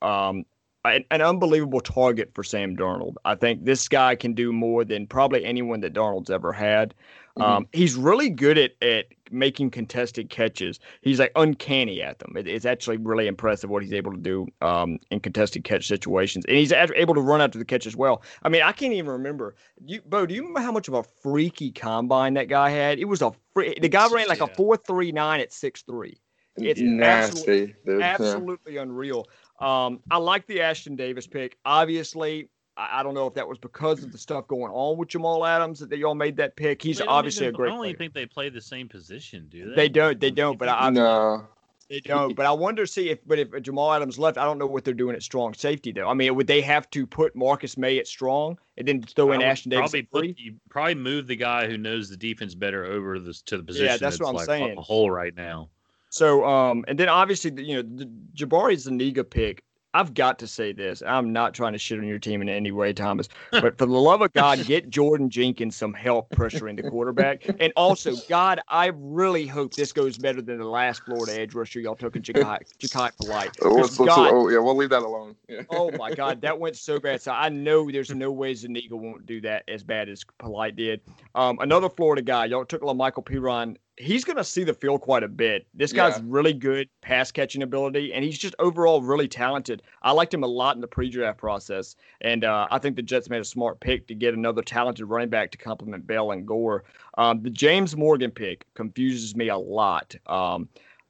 Um, 0.00 0.44
an, 0.84 1.04
an, 1.10 1.22
unbelievable 1.22 1.80
target 1.80 2.30
for 2.34 2.44
Sam 2.44 2.76
Darnold. 2.76 3.14
I 3.24 3.34
think 3.34 3.64
this 3.64 3.88
guy 3.88 4.14
can 4.14 4.34
do 4.34 4.52
more 4.52 4.84
than 4.84 5.08
probably 5.08 5.44
anyone 5.44 5.80
that 5.80 5.92
Darnold's 5.92 6.30
ever 6.30 6.52
had. 6.52 6.94
Mm-hmm. 7.36 7.42
Um, 7.42 7.68
he's 7.72 7.96
really 7.96 8.30
good 8.30 8.56
at, 8.56 8.80
at 8.80 9.06
making 9.30 9.70
contested 9.70 10.30
catches. 10.30 10.78
He's 11.00 11.18
like 11.18 11.32
uncanny 11.36 12.02
at 12.02 12.18
them. 12.18 12.36
It, 12.36 12.46
it's 12.46 12.64
actually 12.64 12.96
really 12.98 13.26
impressive 13.26 13.70
what 13.70 13.82
he's 13.82 13.92
able 13.92 14.12
to 14.12 14.18
do 14.18 14.46
um, 14.62 14.98
in 15.10 15.20
contested 15.20 15.64
catch 15.64 15.86
situations, 15.86 16.44
and 16.46 16.56
he's 16.56 16.72
able 16.72 17.14
to 17.14 17.20
run 17.20 17.40
after 17.40 17.58
the 17.58 17.64
catch 17.64 17.86
as 17.86 17.96
well. 17.96 18.22
I 18.42 18.48
mean, 18.48 18.62
I 18.62 18.72
can't 18.72 18.92
even 18.92 19.10
remember. 19.10 19.54
You, 19.84 20.02
Bo, 20.02 20.26
do 20.26 20.34
you 20.34 20.42
remember 20.42 20.60
how 20.60 20.72
much 20.72 20.88
of 20.88 20.94
a 20.94 21.02
freaky 21.02 21.70
combine 21.70 22.34
that 22.34 22.48
guy 22.48 22.70
had? 22.70 22.98
It 22.98 23.06
was 23.06 23.22
a 23.22 23.32
free, 23.52 23.74
the 23.80 23.88
guy 23.88 24.08
ran 24.10 24.28
like 24.28 24.38
yeah. 24.38 24.46
a 24.50 24.54
four 24.54 24.76
three 24.76 25.12
nine 25.12 25.40
at 25.40 25.52
six 25.52 25.82
three. 25.82 26.20
It's 26.58 26.80
nasty, 26.80 27.74
absolutely, 27.86 28.02
absolutely 28.02 28.76
unreal. 28.78 29.26
Um, 29.60 30.00
I 30.10 30.16
like 30.16 30.46
the 30.46 30.58
Ashtyn 30.58 30.96
Davis 30.96 31.26
pick. 31.26 31.58
Obviously, 31.66 32.48
I, 32.76 33.02
don't 33.02 33.14
know 33.14 33.26
if 33.26 33.34
that 33.34 33.48
was 33.48 33.58
because 33.58 34.02
of 34.04 34.12
the 34.12 34.18
stuff 34.18 34.46
going 34.48 34.70
on 34.72 34.98
with 34.98 35.08
Jamal 35.08 35.46
Adams 35.46 35.80
that 35.80 35.88
they 35.88 36.02
all 36.02 36.14
made 36.14 36.36
that 36.36 36.56
pick. 36.56 36.82
He's 36.82 37.00
obviously 37.00 37.46
a 37.46 37.52
great. 37.52 37.72
I 37.72 37.74
don't 37.74 37.86
even 37.86 37.96
think 37.96 38.14
they 38.14 38.26
play 38.26 38.48
the 38.48 38.60
same 38.60 38.88
position, 38.88 39.46
do 39.48 39.70
they? 39.70 39.76
They 39.76 39.88
don't. 39.88 40.20
They 40.20 40.30
don't. 40.30 40.58
But 40.58 40.68
I 40.68 40.90
no. 40.90 41.46
They 41.88 42.00
don't. 42.00 42.34
But 42.34 42.46
I 42.46 42.52
wonder 42.52 42.84
see 42.84 43.10
if 43.10 43.18
but 43.26 43.38
if 43.38 43.62
Jamal 43.62 43.92
Adams 43.92 44.18
left, 44.18 44.38
I 44.38 44.44
don't 44.44 44.58
know 44.58 44.66
what 44.66 44.84
they're 44.84 44.94
doing 44.94 45.14
at 45.14 45.22
strong 45.22 45.54
safety 45.54 45.92
though. 45.92 46.08
I 46.08 46.14
mean, 46.14 46.34
would 46.34 46.46
they 46.46 46.60
have 46.60 46.90
to 46.90 47.06
put 47.06 47.36
Marcus 47.36 47.76
Maye 47.76 47.98
at 47.98 48.08
strong 48.08 48.58
and 48.76 48.88
then 48.88 49.02
throw 49.02 49.32
in 49.32 49.40
Ashtyn 49.40 49.70
Davis? 49.70 49.92
Probably 49.92 50.02
put, 50.02 50.38
you 50.38 50.56
probably 50.68 50.96
move 50.96 51.28
the 51.28 51.36
guy 51.36 51.68
who 51.68 51.78
knows 51.78 52.10
the 52.10 52.16
defense 52.16 52.54
better 52.54 52.84
over 52.84 53.20
this 53.20 53.40
to 53.42 53.56
the 53.56 53.62
position. 53.62 53.86
Yeah, 53.86 53.96
that's, 53.98 54.18
what 54.18 54.28
I'm 54.30 54.34
like 54.34 54.46
saying. 54.46 54.76
A 54.76 54.82
hole 54.82 55.10
right 55.10 55.34
now. 55.36 55.68
So, 56.10 56.44
um, 56.44 56.84
and 56.88 56.98
then 56.98 57.08
obviously, 57.08 57.52
you 57.62 57.76
know, 57.76 57.82
the 57.82 58.10
Jabari 58.34 58.76
Zuniga 58.76 59.22
pick. 59.22 59.62
I've 59.96 60.14
got 60.14 60.38
to 60.40 60.46
say 60.46 60.72
this. 60.72 61.02
I'm 61.06 61.32
not 61.32 61.54
trying 61.54 61.72
to 61.72 61.78
shit 61.78 61.98
on 61.98 62.06
your 62.06 62.18
team 62.18 62.42
in 62.42 62.48
any 62.48 62.72
way, 62.72 62.92
Thomas. 62.92 63.28
But 63.50 63.78
for 63.78 63.86
the 63.86 63.98
love 63.98 64.20
of 64.20 64.32
God, 64.34 64.64
get 64.66 64.90
Jordan 64.90 65.30
Jenkins 65.30 65.76
some 65.76 65.94
help 65.94 66.28
pressuring 66.30 66.80
the 66.80 66.90
quarterback. 66.90 67.42
And 67.58 67.72
also, 67.74 68.14
God, 68.28 68.60
I 68.68 68.90
really 68.94 69.46
hope 69.46 69.74
this 69.74 69.92
goes 69.92 70.18
better 70.18 70.42
than 70.42 70.58
the 70.58 70.64
last 70.64 71.02
Florida 71.04 71.40
edge 71.40 71.54
rusher 71.54 71.80
y'all 71.80 71.94
took 71.94 72.16
in 72.16 72.22
Jachai 72.22 73.12
Polite. 73.18 73.56
Oh, 73.62 73.70
let's, 73.70 73.98
let's, 73.98 74.12
oh, 74.16 74.48
yeah, 74.48 74.58
we'll 74.58 74.76
leave 74.76 74.90
that 74.90 75.02
alone. 75.02 75.36
Yeah. 75.48 75.62
oh 75.70 75.90
my 75.92 76.12
God, 76.12 76.42
that 76.42 76.58
went 76.58 76.76
so 76.76 77.00
bad. 77.00 77.22
So 77.22 77.32
I 77.32 77.48
know 77.48 77.90
there's 77.90 78.10
no 78.10 78.30
ways 78.30 78.46
way 78.46 78.54
Zuniga 78.54 78.96
won't 78.96 79.26
do 79.26 79.40
that 79.40 79.64
as 79.68 79.82
bad 79.82 80.08
as 80.08 80.24
Polite 80.38 80.76
did. 80.76 81.00
Um, 81.34 81.58
another 81.60 81.88
Florida 81.88 82.22
guy, 82.22 82.46
y'all 82.46 82.64
took 82.64 82.82
La'Mical 82.82 83.24
Perine 83.24 83.76
he's 83.98 84.24
going 84.24 84.36
to 84.36 84.44
see 84.44 84.64
the 84.64 84.74
field 84.74 85.00
quite 85.00 85.22
a 85.22 85.28
bit. 85.28 85.66
This 85.74 85.92
guy's 85.92 86.18
yeah. 86.18 86.24
really 86.26 86.52
good 86.52 86.88
pass 87.00 87.32
catching 87.32 87.62
ability, 87.62 88.12
and 88.12 88.24
he's 88.24 88.38
just 88.38 88.54
overall 88.58 89.00
really 89.00 89.28
talented. 89.28 89.82
I 90.02 90.12
liked 90.12 90.34
him 90.34 90.42
a 90.42 90.48
lot 90.48 90.74
in 90.74 90.80
the 90.80 90.86
pre-draft 90.86 91.38
process, 91.38 91.96
and 92.20 92.44
uh, 92.44 92.68
I 92.70 92.78
think 92.78 92.96
the 92.96 93.02
Jets 93.02 93.30
made 93.30 93.40
a 93.40 93.44
smart 93.44 93.80
pick 93.80 94.06
to 94.08 94.14
get 94.14 94.34
another 94.34 94.62
talented 94.62 95.06
running 95.06 95.30
back 95.30 95.50
to 95.52 95.58
complement 95.58 96.06
Bell 96.06 96.32
and 96.32 96.46
Gore. 96.46 96.84
Um, 97.18 97.42
the 97.42 97.50
James 97.50 97.96
Morgan 97.96 98.30
pick 98.30 98.66
confuses 98.74 99.34
me 99.34 99.48
a 99.48 99.56
lot. 99.56 100.14
Um, 100.26 100.68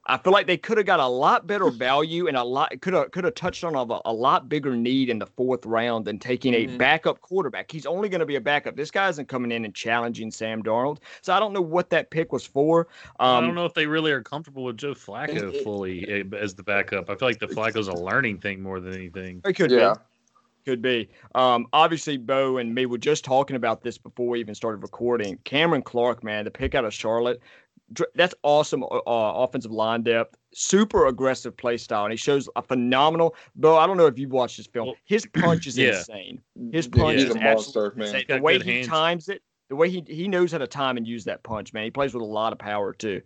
I 0.09 0.18
feel 0.18 0.32
like 0.32 0.46
they 0.46 0.57
could 0.57 0.78
have 0.78 0.86
got 0.86 1.00
a 1.00 1.07
lot 1.07 1.46
better 1.46 1.68
value 1.70 2.28
and 2.28 2.36
a 2.36 2.44
lot 2.44 2.80
could 2.80 2.94
have 2.94 3.11
could 3.11 3.24
have 3.24 3.34
touched 3.34 3.64
on 3.64 3.74
a, 3.74 4.00
a 4.04 4.12
lot 4.12 4.48
bigger 4.48 4.76
need 4.76 5.09
in 5.09 5.18
the 5.18 5.26
fourth 5.26 5.66
round 5.66 6.04
than 6.04 6.18
taking 6.18 6.54
a 6.54 6.66
mm-hmm. 6.66 6.76
backup 6.76 7.20
quarterback. 7.20 7.70
He's 7.70 7.86
only 7.86 8.09
going 8.09 8.20
to 8.20 8.26
be 8.26 8.36
a 8.36 8.40
backup. 8.40 8.76
This 8.76 8.90
guy 8.90 9.09
isn't 9.09 9.28
coming 9.28 9.50
in 9.50 9.64
and 9.64 9.74
challenging 9.74 10.30
Sam 10.30 10.62
Darnold. 10.62 10.98
So 11.22 11.32
I 11.32 11.40
don't 11.40 11.52
know 11.52 11.61
what 11.61 11.90
that 11.90 12.11
pick 12.11 12.32
was 12.32 12.46
for. 12.46 12.88
Um, 13.18 13.36
I 13.36 13.40
don't 13.40 13.54
know 13.54 13.66
if 13.66 13.74
they 13.74 13.86
really 13.86 14.12
are 14.12 14.22
comfortable 14.22 14.64
with 14.64 14.76
Joe 14.76 14.94
Flacco 14.94 15.62
fully 15.62 16.09
eh, 16.09 16.36
as 16.38 16.54
the 16.54 16.62
backup. 16.62 17.11
I 17.11 17.16
feel 17.16 17.28
like 17.28 17.40
the 17.40 17.48
Flacco's 17.48 17.88
a 17.88 17.94
learning 17.94 18.38
thing 18.38 18.62
more 18.62 18.80
than 18.80 18.94
anything. 18.94 19.42
It 19.44 19.54
could 19.54 19.70
yeah. 19.70 19.94
be 19.94 20.00
could 20.66 20.82
be. 20.82 21.09
Um, 21.36 21.68
obviously, 21.72 22.16
Bo 22.16 22.59
and 22.59 22.74
me 22.74 22.86
were 22.86 22.98
just 22.98 23.24
talking 23.24 23.54
about 23.54 23.82
this 23.82 23.96
before 23.96 24.30
we 24.30 24.40
even 24.40 24.54
started 24.54 24.82
recording. 24.82 25.38
Cameron 25.44 25.80
Clark, 25.80 26.24
man, 26.24 26.44
the 26.44 26.50
pick 26.50 26.74
out 26.74 26.84
of 26.84 26.92
Charlotte, 26.92 27.40
that's 28.14 28.34
awesome 28.43 28.82
uh, 28.82 28.99
offensive 29.07 29.70
line 29.70 30.03
depth. 30.03 30.37
Super 30.53 31.07
aggressive 31.07 31.57
play 31.57 31.76
style, 31.76 32.05
and 32.05 32.12
he 32.12 32.16
shows 32.16 32.49
a 32.57 32.62
phenomenal. 32.62 33.34
Bo, 33.55 33.76
I 33.76 33.87
don't 33.87 33.97
know 33.97 34.07
if 34.07 34.18
you've 34.18 34.32
watched 34.32 34.57
his 34.57 34.66
film. 34.66 34.95
His 35.05 35.26
punch 35.26 35.66
is 35.66 35.78
yeah. 35.78 35.99
insane. 35.99 36.41
His 36.72 36.89
punch 36.89 37.20
is 37.20 37.37
absolutely 37.37 38.07
insane. 38.07 38.24
The 38.28 38.41
way 38.41 38.59
he 38.59 38.76
hands. 38.76 38.87
times 38.89 39.28
it, 39.28 39.43
the 39.68 39.76
way 39.76 39.91
he 39.91 40.03
he 40.07 40.28
knows 40.28 40.53
how 40.53 40.59
to 40.59 40.66
time 40.66 40.97
and 40.97 41.07
use 41.07 41.24
that 41.24 41.43
punch, 41.43 41.72
man. 41.72 41.84
He 41.84 41.91
plays 41.91 42.14
with 42.14 42.22
a 42.22 42.26
lot 42.26 42.53
of 42.53 42.59
power 42.59 42.93
too. 42.93 43.22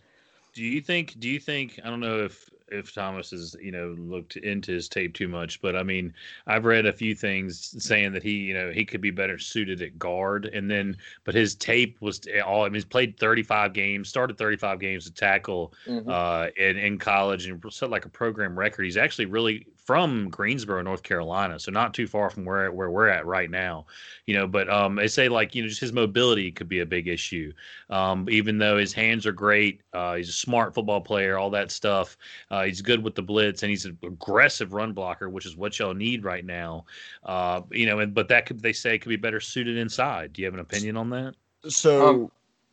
Do 0.52 0.64
you 0.64 0.80
think? 0.80 1.18
Do 1.18 1.28
you 1.28 1.38
think? 1.38 1.80
I 1.84 1.88
don't 1.88 2.00
know 2.00 2.24
if 2.24 2.48
if 2.70 2.94
Thomas 2.94 3.30
has 3.30 3.56
you 3.60 3.72
know 3.72 3.94
looked 3.98 4.36
into 4.36 4.72
his 4.72 4.88
tape 4.88 5.14
too 5.14 5.28
much, 5.28 5.60
but 5.60 5.76
I 5.76 5.82
mean 5.82 6.12
I've 6.46 6.64
read 6.64 6.86
a 6.86 6.92
few 6.92 7.14
things 7.14 7.74
saying 7.82 8.12
that 8.12 8.22
he 8.22 8.32
you 8.32 8.54
know 8.54 8.70
he 8.70 8.84
could 8.84 9.00
be 9.00 9.10
better 9.10 9.38
suited 9.38 9.82
at 9.82 9.98
guard, 9.98 10.46
and 10.46 10.70
then 10.70 10.96
but 11.24 11.34
his 11.34 11.54
tape 11.54 11.96
was 12.00 12.20
all 12.44 12.62
I 12.62 12.66
mean 12.66 12.74
he's 12.74 12.84
played 12.84 13.18
35 13.18 13.72
games, 13.72 14.08
started 14.08 14.38
35 14.38 14.80
games 14.80 15.04
to 15.04 15.12
tackle 15.12 15.72
mm-hmm. 15.86 16.08
uh, 16.08 16.46
in 16.56 16.76
in 16.76 16.98
college 16.98 17.46
and 17.46 17.62
set 17.72 17.90
like 17.90 18.04
a 18.04 18.10
program 18.10 18.58
record. 18.58 18.84
He's 18.84 18.96
actually 18.96 19.26
really 19.26 19.66
from 19.84 20.28
Greensboro, 20.28 20.82
North 20.82 21.02
Carolina, 21.02 21.58
so 21.58 21.70
not 21.70 21.94
too 21.94 22.06
far 22.06 22.30
from 22.30 22.44
where 22.44 22.70
where 22.72 22.90
we're 22.90 23.08
at 23.08 23.26
right 23.26 23.50
now, 23.50 23.86
you 24.26 24.34
know. 24.34 24.46
But 24.46 24.68
um, 24.68 24.96
they 24.96 25.08
say 25.08 25.28
like 25.28 25.54
you 25.54 25.62
know 25.62 25.68
just 25.68 25.80
his 25.80 25.92
mobility 25.92 26.50
could 26.50 26.68
be 26.68 26.80
a 26.80 26.86
big 26.86 27.08
issue. 27.08 27.52
Um, 27.88 28.26
even 28.30 28.58
though 28.58 28.78
his 28.78 28.92
hands 28.92 29.26
are 29.26 29.32
great, 29.32 29.80
uh, 29.92 30.14
he's 30.14 30.28
a 30.28 30.32
smart 30.32 30.74
football 30.74 31.00
player, 31.00 31.38
all 31.38 31.50
that 31.50 31.70
stuff. 31.70 32.16
Uh, 32.50 32.64
he's 32.64 32.80
good 32.80 33.02
with 33.02 33.14
the 33.14 33.22
blitz, 33.22 33.62
and 33.62 33.70
he's 33.70 33.84
an 33.84 33.98
aggressive 34.02 34.72
run 34.72 34.92
blocker, 34.92 35.28
which 35.28 35.46
is 35.46 35.56
what 35.56 35.78
y'all 35.78 35.94
need 35.94 36.24
right 36.24 36.44
now. 36.44 36.84
Uh, 37.24 37.62
you 37.70 37.86
know, 37.86 37.98
and 38.00 38.14
but 38.14 38.28
that 38.28 38.46
could 38.46 38.60
they 38.60 38.72
say 38.72 38.98
could 38.98 39.08
be 39.08 39.16
better 39.16 39.40
suited 39.40 39.76
inside. 39.76 40.32
Do 40.32 40.42
you 40.42 40.46
have 40.46 40.54
an 40.54 40.60
opinion 40.60 40.96
on 40.96 41.10
that? 41.10 41.34
So. 41.68 42.08
Um, 42.08 42.30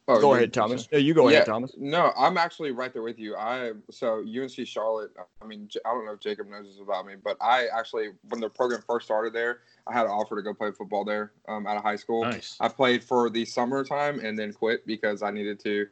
Oh, 0.09 0.21
go 0.21 0.35
ahead, 0.35 0.53
Thomas. 0.53 0.87
No, 0.89 0.97
you 0.97 1.13
go 1.13 1.27
yeah, 1.27 1.37
ahead, 1.37 1.47
Thomas. 1.47 1.73
No, 1.77 2.13
I'm 2.17 2.37
actually 2.37 2.71
right 2.71 2.93
there 2.93 3.01
with 3.01 3.19
you. 3.19 3.35
I 3.35 3.73
so 3.91 4.19
UNC 4.19 4.65
Charlotte. 4.65 5.11
I 5.41 5.45
mean, 5.45 5.69
I 5.85 5.89
don't 5.89 6.05
know 6.05 6.13
if 6.13 6.21
Jacob 6.21 6.47
knows 6.47 6.65
this 6.65 6.79
about 6.81 7.05
me, 7.05 7.15
but 7.21 7.35
I 7.41 7.67
actually, 7.67 8.09
when 8.29 8.39
the 8.39 8.49
program 8.49 8.81
first 8.87 9.05
started 9.05 9.33
there, 9.33 9.59
I 9.85 9.91
had 9.91 10.05
an 10.05 10.11
offer 10.11 10.37
to 10.37 10.41
go 10.41 10.53
play 10.53 10.71
football 10.71 11.03
there 11.03 11.33
um, 11.49 11.67
out 11.67 11.75
of 11.75 11.83
high 11.83 11.97
school. 11.97 12.23
Nice. 12.23 12.55
I 12.61 12.69
played 12.69 13.03
for 13.03 13.29
the 13.29 13.43
summertime 13.43 14.21
and 14.21 14.39
then 14.39 14.53
quit 14.53 14.87
because 14.87 15.21
I 15.23 15.31
needed 15.31 15.59
to. 15.61 15.87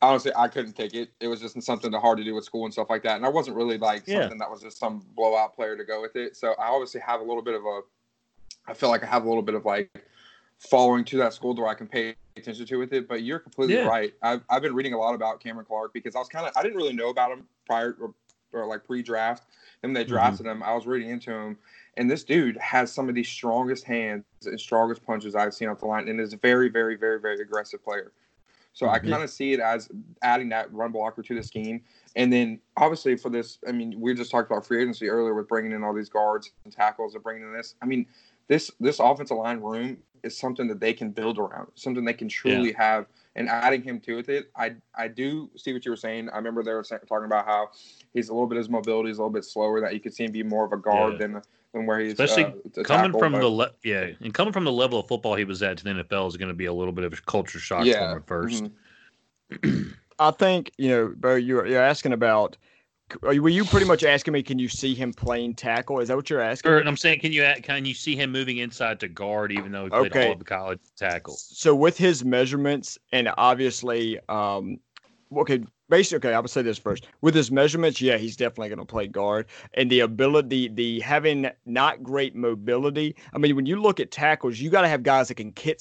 Honestly, 0.00 0.32
I 0.34 0.48
couldn't 0.48 0.72
take 0.72 0.94
it. 0.94 1.10
It 1.20 1.28
was 1.28 1.40
just 1.40 1.60
something 1.62 1.92
hard 1.92 2.16
to 2.18 2.24
do 2.24 2.34
with 2.34 2.44
school 2.44 2.64
and 2.64 2.72
stuff 2.72 2.88
like 2.88 3.02
that, 3.02 3.16
and 3.16 3.26
I 3.26 3.28
wasn't 3.28 3.56
really 3.56 3.76
like 3.76 4.04
yeah. 4.06 4.22
something 4.22 4.38
that 4.38 4.50
was 4.50 4.62
just 4.62 4.78
some 4.78 5.04
blowout 5.14 5.54
player 5.54 5.76
to 5.76 5.84
go 5.84 6.00
with 6.00 6.16
it. 6.16 6.36
So 6.36 6.54
I 6.58 6.68
obviously 6.68 7.02
have 7.02 7.20
a 7.20 7.24
little 7.24 7.42
bit 7.42 7.54
of 7.54 7.66
a. 7.66 7.80
I 8.66 8.72
feel 8.72 8.88
like 8.88 9.02
I 9.02 9.06
have 9.06 9.24
a 9.24 9.28
little 9.28 9.42
bit 9.42 9.54
of 9.54 9.66
like 9.66 9.90
following 10.58 11.04
to 11.04 11.18
that 11.18 11.32
school 11.32 11.54
where 11.54 11.68
I 11.68 11.74
can 11.74 11.86
pay 11.86 12.14
attention 12.36 12.66
to 12.66 12.76
with 12.76 12.92
it. 12.92 13.08
But 13.08 13.22
you're 13.22 13.38
completely 13.38 13.76
yeah. 13.76 13.86
right. 13.86 14.14
I've, 14.22 14.42
I've 14.50 14.62
been 14.62 14.74
reading 14.74 14.94
a 14.94 14.98
lot 14.98 15.14
about 15.14 15.40
Cameron 15.40 15.66
Clark 15.66 15.92
because 15.92 16.16
I 16.16 16.18
was 16.18 16.28
kind 16.28 16.46
of 16.46 16.52
I 16.56 16.62
didn't 16.62 16.76
really 16.76 16.94
know 16.94 17.08
about 17.10 17.30
him 17.30 17.44
prior 17.66 17.96
or, 18.00 18.14
or 18.52 18.66
like 18.66 18.84
pre-draft. 18.84 19.44
And 19.82 19.94
they 19.94 20.02
mm-hmm. 20.02 20.12
drafted 20.12 20.46
mm-hmm. 20.46 20.62
him, 20.62 20.62
I 20.62 20.74
was 20.74 20.86
reading 20.86 21.10
into 21.10 21.30
him, 21.30 21.58
and 21.98 22.10
this 22.10 22.24
dude 22.24 22.56
has 22.56 22.90
some 22.90 23.08
of 23.10 23.14
the 23.14 23.22
strongest 23.22 23.84
hands 23.84 24.24
and 24.44 24.58
strongest 24.58 25.04
punches 25.04 25.34
I've 25.34 25.52
seen 25.52 25.68
off 25.68 25.80
the 25.80 25.86
line, 25.86 26.08
and 26.08 26.18
is 26.18 26.32
a 26.32 26.38
very, 26.38 26.70
very, 26.70 26.96
very, 26.96 27.20
very 27.20 27.40
aggressive 27.40 27.84
player. 27.84 28.12
So 28.72 28.86
mm-hmm. 28.86 28.94
I 28.94 28.98
kind 29.10 29.22
of 29.22 29.30
see 29.30 29.52
it 29.52 29.60
as 29.60 29.88
adding 30.22 30.48
that 30.50 30.72
run 30.72 30.92
blocker 30.92 31.22
to 31.22 31.34
the 31.34 31.42
scheme. 31.42 31.82
And 32.14 32.32
then 32.32 32.60
obviously 32.76 33.16
for 33.16 33.30
this, 33.30 33.58
I 33.68 33.72
mean, 33.72 33.98
we 33.98 34.12
just 34.14 34.30
talked 34.30 34.50
about 34.50 34.66
free 34.66 34.82
agency 34.82 35.08
earlier 35.08 35.34
with 35.34 35.48
bringing 35.48 35.72
in 35.72 35.82
all 35.84 35.94
these 35.94 36.08
guards 36.08 36.50
and 36.64 36.72
tackles 36.72 37.14
and 37.14 37.22
bringing 37.22 37.44
in 37.44 37.52
this. 37.52 37.74
I 37.80 37.86
mean, 37.86 38.06
this 38.48 38.70
this 38.78 38.98
offensive 38.98 39.36
line 39.36 39.60
room 39.60 39.96
is 40.22 40.36
something 40.36 40.66
that 40.68 40.80
they 40.80 40.92
can 40.92 41.10
build 41.10 41.38
around, 41.38 41.68
something 41.74 42.04
they 42.04 42.12
can 42.12 42.28
truly 42.28 42.70
yeah. 42.70 42.76
have. 42.76 43.06
And 43.34 43.50
adding 43.50 43.82
him 43.82 44.00
to 44.00 44.18
it, 44.18 44.50
I 44.56 44.76
I 44.94 45.08
do 45.08 45.50
see 45.56 45.74
what 45.74 45.84
you 45.84 45.90
were 45.90 45.96
saying. 45.96 46.30
I 46.30 46.36
remember 46.36 46.62
they 46.62 46.72
were 46.72 46.82
talking 46.82 47.26
about 47.26 47.44
how 47.44 47.68
he's 48.14 48.30
a 48.30 48.32
little 48.32 48.46
bit 48.46 48.56
his 48.56 48.70
mobility 48.70 49.10
is 49.10 49.18
a 49.18 49.20
little 49.20 49.32
bit 49.32 49.44
slower. 49.44 49.80
That 49.80 49.92
you 49.92 50.00
could 50.00 50.14
see 50.14 50.24
him 50.24 50.32
be 50.32 50.42
more 50.42 50.64
of 50.64 50.72
a 50.72 50.78
guard 50.78 51.14
yeah. 51.14 51.18
than 51.18 51.42
than 51.74 51.84
where 51.84 52.00
he's 52.00 52.12
especially 52.12 52.44
uh, 52.44 52.82
coming 52.82 53.12
tackle, 53.12 53.18
from 53.18 53.32
but, 53.32 53.40
the 53.40 53.48
le- 53.48 53.72
yeah, 53.84 54.10
and 54.20 54.32
coming 54.32 54.54
from 54.54 54.64
the 54.64 54.72
level 54.72 54.98
of 54.98 55.06
football 55.06 55.34
he 55.34 55.44
was 55.44 55.62
at 55.62 55.76
to 55.76 55.84
the 55.84 55.90
NFL 55.90 56.28
is 56.28 56.38
going 56.38 56.48
to 56.48 56.54
be 56.54 56.64
a 56.64 56.72
little 56.72 56.94
bit 56.94 57.04
of 57.04 57.12
a 57.12 57.16
culture 57.26 57.58
shock 57.58 57.84
yeah. 57.84 57.98
for 57.98 58.10
him 58.10 58.16
at 58.16 58.26
1st 58.26 58.70
mm-hmm. 59.52 59.90
I 60.18 60.30
think 60.30 60.72
you 60.78 60.88
know, 60.88 61.12
Bo. 61.14 61.34
You're 61.34 61.66
you're 61.66 61.82
asking 61.82 62.14
about 62.14 62.56
were 63.22 63.48
you 63.48 63.64
pretty 63.64 63.86
much 63.86 64.04
asking 64.04 64.32
me? 64.32 64.42
Can 64.42 64.58
you 64.58 64.68
see 64.68 64.94
him 64.94 65.12
playing 65.12 65.54
tackle? 65.54 66.00
Is 66.00 66.08
that 66.08 66.16
what 66.16 66.28
you're 66.28 66.40
asking? 66.40 66.70
Or, 66.70 66.78
I'm 66.80 66.96
saying, 66.96 67.20
can 67.20 67.32
you 67.32 67.46
can 67.62 67.84
you 67.84 67.94
see 67.94 68.16
him 68.16 68.32
moving 68.32 68.58
inside 68.58 69.00
to 69.00 69.08
guard, 69.08 69.52
even 69.52 69.72
though 69.72 69.84
he 69.84 69.90
played 69.90 70.06
okay. 70.06 70.26
all 70.26 70.32
of 70.32 70.38
the 70.38 70.44
college 70.44 70.80
tackle? 70.96 71.34
So 71.34 71.74
with 71.74 71.96
his 71.96 72.24
measurements, 72.24 72.98
and 73.12 73.30
obviously, 73.38 74.18
um, 74.28 74.78
okay, 75.36 75.62
basically, 75.88 76.16
okay, 76.28 76.34
I 76.34 76.40
would 76.40 76.50
say 76.50 76.62
this 76.62 76.78
first. 76.78 77.06
With 77.20 77.34
his 77.34 77.52
measurements, 77.52 78.00
yeah, 78.00 78.16
he's 78.16 78.36
definitely 78.36 78.70
going 78.70 78.80
to 78.80 78.84
play 78.84 79.06
guard, 79.06 79.46
and 79.74 79.88
the 79.88 80.00
ability, 80.00 80.68
the 80.68 80.98
having 80.98 81.48
not 81.64 82.02
great 82.02 82.34
mobility. 82.34 83.14
I 83.32 83.38
mean, 83.38 83.54
when 83.54 83.66
you 83.66 83.80
look 83.80 84.00
at 84.00 84.10
tackles, 84.10 84.58
you 84.58 84.68
got 84.68 84.82
to 84.82 84.88
have 84.88 85.04
guys 85.04 85.28
that 85.28 85.36
can 85.36 85.52
kick, 85.52 85.80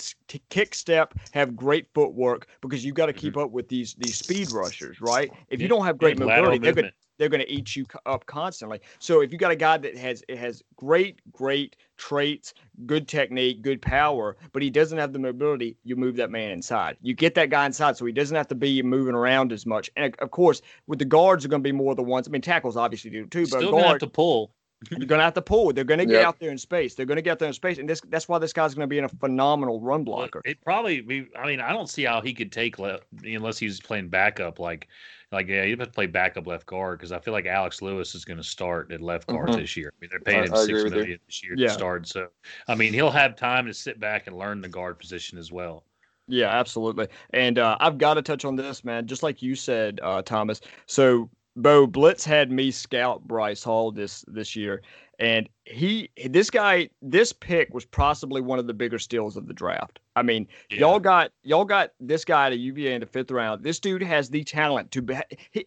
kick 0.50 0.76
step, 0.76 1.16
have 1.32 1.56
great 1.56 1.88
footwork, 1.96 2.48
because 2.62 2.86
you 2.86 2.94
got 2.94 3.08
to 3.08 3.14
keep 3.14 3.34
mm-hmm. 3.34 3.46
up 3.46 3.52
with 3.52 3.68
these 3.68 3.96
these 3.96 4.16
speed 4.18 4.52
rushers, 4.52 5.02
right? 5.02 5.32
If 5.50 5.60
you 5.60 5.68
don't 5.68 5.86
have 5.86 5.98
great 5.98 6.20
mobility, 6.20 6.60
they're 6.60 6.74
going 6.74 6.92
they're 7.18 7.30
going 7.30 7.42
to 7.42 7.52
eat 7.52 7.76
you 7.76 7.86
up 8.06 8.26
constantly. 8.26 8.80
So 9.00 9.22
if 9.22 9.32
you 9.32 9.38
got 9.38 9.52
a 9.52 9.56
guy 9.56 9.78
that 9.78 9.98
has 9.98 10.24
it 10.28 10.38
has 10.38 10.64
great 10.76 11.20
great 11.32 11.76
traits, 11.98 12.54
good 12.86 13.08
technique, 13.08 13.62
good 13.62 13.82
power, 13.82 14.38
but 14.52 14.62
he 14.62 14.70
doesn't 14.70 14.98
have 14.98 15.14
the 15.14 15.20
mobility, 15.20 15.78
you 15.84 15.96
move 15.96 16.16
that 16.18 16.30
man 16.30 16.52
inside. 16.52 16.98
You 17.02 17.14
get 17.14 17.36
that 17.36 17.50
guy 17.50 17.66
inside 17.66 17.98
so 17.98 18.06
he 18.06 18.12
doesn't 18.12 18.36
have 18.36 18.48
to 18.50 18.56
be 18.56 18.82
moving 18.82 19.16
around 19.16 19.52
as 19.52 19.66
much. 19.66 19.90
And 19.96 20.16
of 20.20 20.32
course, 20.32 20.62
with 20.88 21.00
the 21.00 21.06
guards 21.06 21.46
are 21.46 21.48
going 21.48 21.64
to 21.64 21.68
be 21.68 21.72
more 21.72 21.96
the 21.96 22.04
ones. 22.04 22.28
I 22.28 22.32
mean, 22.32 22.42
tackles 22.42 22.78
obviously 22.78 23.12
do 23.12 23.26
too, 23.28 23.48
but 23.48 23.60
still 23.60 23.72
guard, 23.72 23.86
have 23.86 24.00
to 24.00 24.08
pull. 24.08 24.52
you're 24.92 25.08
going 25.08 25.20
to 25.20 25.24
have 25.26 25.34
to 25.34 25.42
pull. 25.42 25.72
They're 25.74 25.84
going 25.84 26.00
to 26.00 26.06
get 26.06 26.16
yep. 26.16 26.28
out 26.28 26.40
there 26.40 26.52
in 26.52 26.58
space. 26.58 26.96
They're 26.96 27.06
going 27.06 27.16
to 27.16 27.22
get 27.22 27.32
out 27.32 27.40
there 27.40 27.48
in 27.48 27.54
space, 27.54 27.78
and 27.78 27.90
this 27.90 28.02
that's 28.10 28.28
why 28.28 28.40
this 28.40 28.54
guy's 28.54 28.76
going 28.76 28.84
to 28.84 28.88
be 28.88 28.98
in 28.98 29.06
a 29.06 29.10
phenomenal 29.10 29.80
run 29.80 30.04
blocker. 30.04 30.42
It 30.46 30.62
probably 30.62 31.02
be. 31.02 31.28
I 31.38 31.48
mean, 31.48 31.62
I 31.62 31.72
don't 31.72 31.90
see 31.90 32.04
how 32.04 32.22
he 32.22 32.34
could 32.34 32.52
take 32.52 32.78
le- 32.78 33.00
unless 33.24 33.58
he's 33.58 33.80
playing 33.80 34.10
backup 34.10 34.60
like 34.60 34.88
like, 35.32 35.48
yeah, 35.48 35.64
you 35.64 35.76
have 35.78 35.88
to 35.88 35.94
play 35.94 36.06
backup 36.06 36.48
left 36.48 36.66
guard 36.66 37.00
because 37.00 37.12
I 37.12 37.20
feel 37.20 37.34
like 37.34 37.46
Alex 37.46 37.82
Lewis 37.82 38.16
is 38.16 38.26
going 38.26 38.38
to 38.38 38.44
start 38.44 38.92
at 38.92 39.02
left 39.02 39.28
guard 39.28 39.50
mm-hmm. 39.50 39.60
this 39.60 39.76
year. 39.76 39.92
I 39.94 39.98
mean, 40.02 40.10
they're 40.12 40.20
paying 40.20 40.44
him 40.44 40.56
six 40.56 40.92
million 40.92 41.20
this 41.26 41.44
year 41.44 41.54
yeah. 41.58 41.68
to 41.68 41.74
start, 41.74 42.08
so 42.08 42.28
I 42.68 42.76
mean, 42.76 42.94
he'll 42.94 43.12
have 43.12 43.36
time 43.36 43.66
to 43.66 43.74
sit 43.74 44.00
back 44.00 44.28
and 44.28 44.38
learn 44.38 44.62
the 44.62 44.70
guard 44.70 45.00
position 45.00 45.38
as 45.38 45.52
well. 45.52 45.84
Yeah, 46.28 46.48
absolutely. 46.48 47.08
And 47.32 47.60
uh, 47.60 47.78
I've 47.80 47.98
got 47.98 48.16
to 48.16 48.22
touch 48.22 48.46
on 48.46 48.56
this, 48.56 48.84
man. 48.84 49.06
Just 49.06 49.24
like 49.24 49.42
you 49.42 49.56
said, 49.56 50.00
uh, 50.02 50.22
Thomas. 50.24 50.62
So, 50.88 51.30
Bo 51.56 51.88
Blitz 51.88 52.26
had 52.26 52.52
me 52.52 52.72
scout 52.72 53.26
Bryce 53.28 53.64
Hall 53.64 53.92
this 53.92 54.26
this 54.28 54.56
year, 54.56 54.82
and 55.20 55.50
he, 55.66 56.10
this 56.28 56.50
guy, 56.50 56.90
this 57.02 57.34
pick 57.34 57.74
was 57.74 57.86
possibly 57.86 58.42
one 58.42 58.60
of 58.60 58.68
the 58.68 58.74
bigger 58.74 59.00
steals 59.00 59.38
of 59.38 59.48
the 59.48 59.54
draft. 59.54 60.00
I 60.16 60.22
mean, 60.22 60.48
yeah. 60.70 60.80
y'all 60.80 61.00
got 61.00 61.32
y'all 61.44 61.66
got 61.66 61.92
this 62.00 62.24
guy 62.24 62.50
to 62.50 62.56
UVA 62.56 62.94
in 62.94 63.02
the 63.02 63.06
fifth 63.06 63.32
round. 63.32 63.64
This 63.64 63.80
dude 63.80 64.02
has 64.02 64.30
the 64.30 64.44
talent 64.44 64.92
to 64.92 65.02
be. 65.02 65.16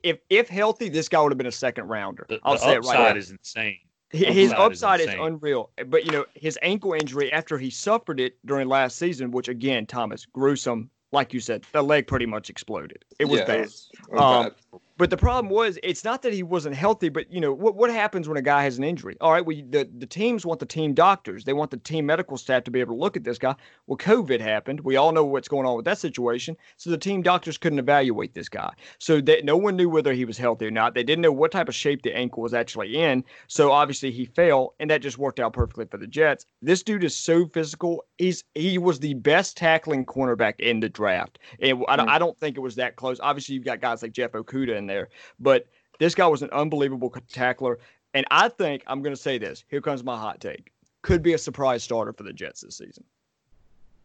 If 0.02 0.18
if 0.30 0.48
healthy, 0.48 0.88
this 0.88 1.08
guy 1.08 1.20
would 1.20 1.32
have 1.32 1.38
been 1.38 1.46
a 1.46 1.52
second 1.52 1.88
rounder. 1.88 2.26
The, 2.28 2.40
I'll 2.44 2.54
the 2.54 2.60
say 2.60 2.72
it 2.74 2.84
right. 2.84 2.98
Upside 2.98 3.16
is 3.16 3.30
insane. 3.30 3.78
His 4.10 4.52
upside, 4.52 5.00
is, 5.00 5.08
is, 5.08 5.14
unreal, 5.20 5.70
but 5.88 6.06
you 6.06 6.12
know 6.12 6.24
his 6.34 6.58
ankle 6.62 6.94
injury 6.94 7.30
after 7.30 7.58
he 7.58 7.68
suffered 7.68 8.20
it 8.20 8.38
during 8.46 8.66
last 8.66 8.96
season, 8.96 9.30
which 9.30 9.48
again, 9.48 9.84
Thomas, 9.84 10.24
gruesome. 10.24 10.90
Like 11.10 11.32
you 11.32 11.40
said, 11.40 11.64
the 11.72 11.82
leg 11.82 12.06
pretty 12.06 12.26
much 12.26 12.50
exploded. 12.50 13.02
It 13.18 13.26
was 13.26 13.40
yeah, 13.40 13.46
bad. 13.46 13.56
It 13.56 13.62
was, 13.62 13.90
it 13.92 14.12
was 14.12 14.20
um, 14.20 14.44
bad. 14.44 14.80
But 14.98 15.10
the 15.10 15.16
problem 15.16 15.48
was, 15.48 15.78
it's 15.84 16.02
not 16.02 16.22
that 16.22 16.32
he 16.32 16.42
wasn't 16.42 16.74
healthy, 16.74 17.08
but 17.08 17.32
you 17.32 17.40
know 17.40 17.52
what? 17.52 17.76
What 17.76 17.88
happens 17.90 18.28
when 18.28 18.36
a 18.36 18.42
guy 18.42 18.64
has 18.64 18.78
an 18.78 18.84
injury? 18.84 19.16
All 19.20 19.30
right, 19.30 19.46
we 19.46 19.62
the 19.62 19.88
the 19.96 20.06
teams 20.06 20.44
want 20.44 20.58
the 20.58 20.66
team 20.66 20.92
doctors, 20.92 21.44
they 21.44 21.52
want 21.52 21.70
the 21.70 21.76
team 21.76 22.06
medical 22.06 22.36
staff 22.36 22.64
to 22.64 22.72
be 22.72 22.80
able 22.80 22.94
to 22.94 23.00
look 23.00 23.16
at 23.16 23.22
this 23.22 23.38
guy. 23.38 23.54
Well, 23.86 23.96
COVID 23.96 24.40
happened. 24.40 24.80
We 24.80 24.96
all 24.96 25.12
know 25.12 25.24
what's 25.24 25.46
going 25.46 25.66
on 25.66 25.76
with 25.76 25.84
that 25.84 25.98
situation. 25.98 26.56
So 26.78 26.90
the 26.90 26.98
team 26.98 27.22
doctors 27.22 27.58
couldn't 27.58 27.78
evaluate 27.78 28.34
this 28.34 28.48
guy. 28.48 28.72
So 28.98 29.20
that 29.20 29.44
no 29.44 29.56
one 29.56 29.76
knew 29.76 29.88
whether 29.88 30.12
he 30.12 30.24
was 30.24 30.36
healthy 30.36 30.66
or 30.66 30.72
not. 30.72 30.94
They 30.94 31.04
didn't 31.04 31.22
know 31.22 31.32
what 31.32 31.52
type 31.52 31.68
of 31.68 31.76
shape 31.76 32.02
the 32.02 32.16
ankle 32.16 32.42
was 32.42 32.52
actually 32.52 32.96
in. 32.96 33.22
So 33.46 33.70
obviously 33.70 34.10
he 34.10 34.24
fell, 34.24 34.74
and 34.80 34.90
that 34.90 35.00
just 35.00 35.16
worked 35.16 35.38
out 35.38 35.52
perfectly 35.52 35.84
for 35.84 35.98
the 35.98 36.08
Jets. 36.08 36.44
This 36.60 36.82
dude 36.82 37.04
is 37.04 37.16
so 37.16 37.46
physical. 37.46 38.04
He's 38.16 38.42
he 38.56 38.78
was 38.78 38.98
the 38.98 39.14
best 39.14 39.56
tackling 39.56 40.06
cornerback 40.06 40.58
in 40.58 40.80
the 40.80 40.88
draft, 40.88 41.38
and 41.60 41.84
I, 41.86 41.96
mm. 41.98 42.08
I 42.08 42.18
don't 42.18 42.36
think 42.38 42.56
it 42.56 42.60
was 42.60 42.74
that 42.74 42.96
close. 42.96 43.20
Obviously, 43.20 43.54
you've 43.54 43.64
got 43.64 43.80
guys 43.80 44.02
like 44.02 44.10
Jeff 44.10 44.32
Okudah 44.32 44.76
in 44.76 44.87
there. 44.88 45.08
But 45.38 45.66
this 45.98 46.14
guy 46.14 46.26
was 46.26 46.42
an 46.42 46.50
unbelievable 46.50 47.14
tackler. 47.30 47.78
And 48.14 48.26
I 48.30 48.48
think 48.48 48.82
I'm 48.86 49.02
going 49.02 49.14
to 49.14 49.20
say 49.20 49.38
this. 49.38 49.64
Here 49.68 49.80
comes 49.80 50.02
my 50.02 50.16
hot 50.16 50.40
take. 50.40 50.72
Could 51.02 51.22
be 51.22 51.34
a 51.34 51.38
surprise 51.38 51.82
starter 51.84 52.12
for 52.12 52.24
the 52.24 52.32
Jets 52.32 52.62
this 52.62 52.78
season. 52.78 53.04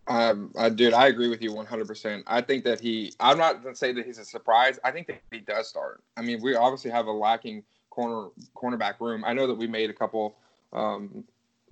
Um, 0.08 0.52
I, 0.58 0.70
dude, 0.70 0.94
I 0.94 1.08
agree 1.08 1.30
with 1.30 1.42
you 1.42 1.52
100%. 1.52 2.24
I 2.28 2.42
think 2.42 2.66
that 2.66 2.80
he, 2.80 3.14
I'm 3.20 3.38
not 3.38 3.64
going 3.64 3.74
to 3.74 3.78
say 3.78 3.94
that 3.94 4.06
he's 4.06 4.18
a 4.18 4.26
surprise. 4.26 4.80
I 4.84 4.92
think 4.92 5.08
that 5.08 5.22
he 5.32 5.40
does 5.40 5.70
start. 5.70 6.04
I 6.18 6.22
mean, 6.22 6.42
we 6.42 6.56
obviously 6.56 6.92
have 6.92 7.08
a 7.08 7.12
lacking 7.12 7.64
corner 7.90 8.30
cornerback 8.56 9.00
room. 9.00 9.24
I 9.26 9.34
know 9.34 9.48
that 9.48 9.54
we 9.54 9.68
made 9.68 9.90
a 9.90 9.94
couple, 9.94 10.36
um, 10.74 11.24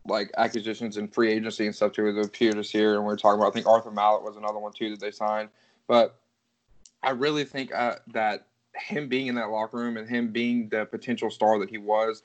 like 0.05 0.31
acquisitions 0.37 0.97
and 0.97 1.13
free 1.13 1.31
agency 1.31 1.65
and 1.65 1.75
stuff 1.75 1.91
too 1.91 2.05
with 2.05 2.15
the 2.15 2.29
Peters 2.29 2.71
here, 2.71 2.95
and 2.95 3.05
we 3.05 3.11
are 3.11 3.17
talking 3.17 3.39
about. 3.39 3.49
I 3.49 3.53
think 3.53 3.67
Arthur 3.67 3.91
Maulet 3.91 4.23
was 4.23 4.37
another 4.37 4.59
one 4.59 4.71
too 4.71 4.91
that 4.91 4.99
they 4.99 5.11
signed. 5.11 5.49
But 5.87 6.15
I 7.03 7.11
really 7.11 7.43
think 7.43 7.73
uh, 7.73 7.95
that 8.07 8.47
him 8.75 9.07
being 9.07 9.27
in 9.27 9.35
that 9.35 9.49
locker 9.49 9.77
room 9.77 9.97
and 9.97 10.07
him 10.07 10.31
being 10.31 10.69
the 10.69 10.85
potential 10.85 11.29
star 11.29 11.59
that 11.59 11.69
he 11.69 11.77
was, 11.77 12.23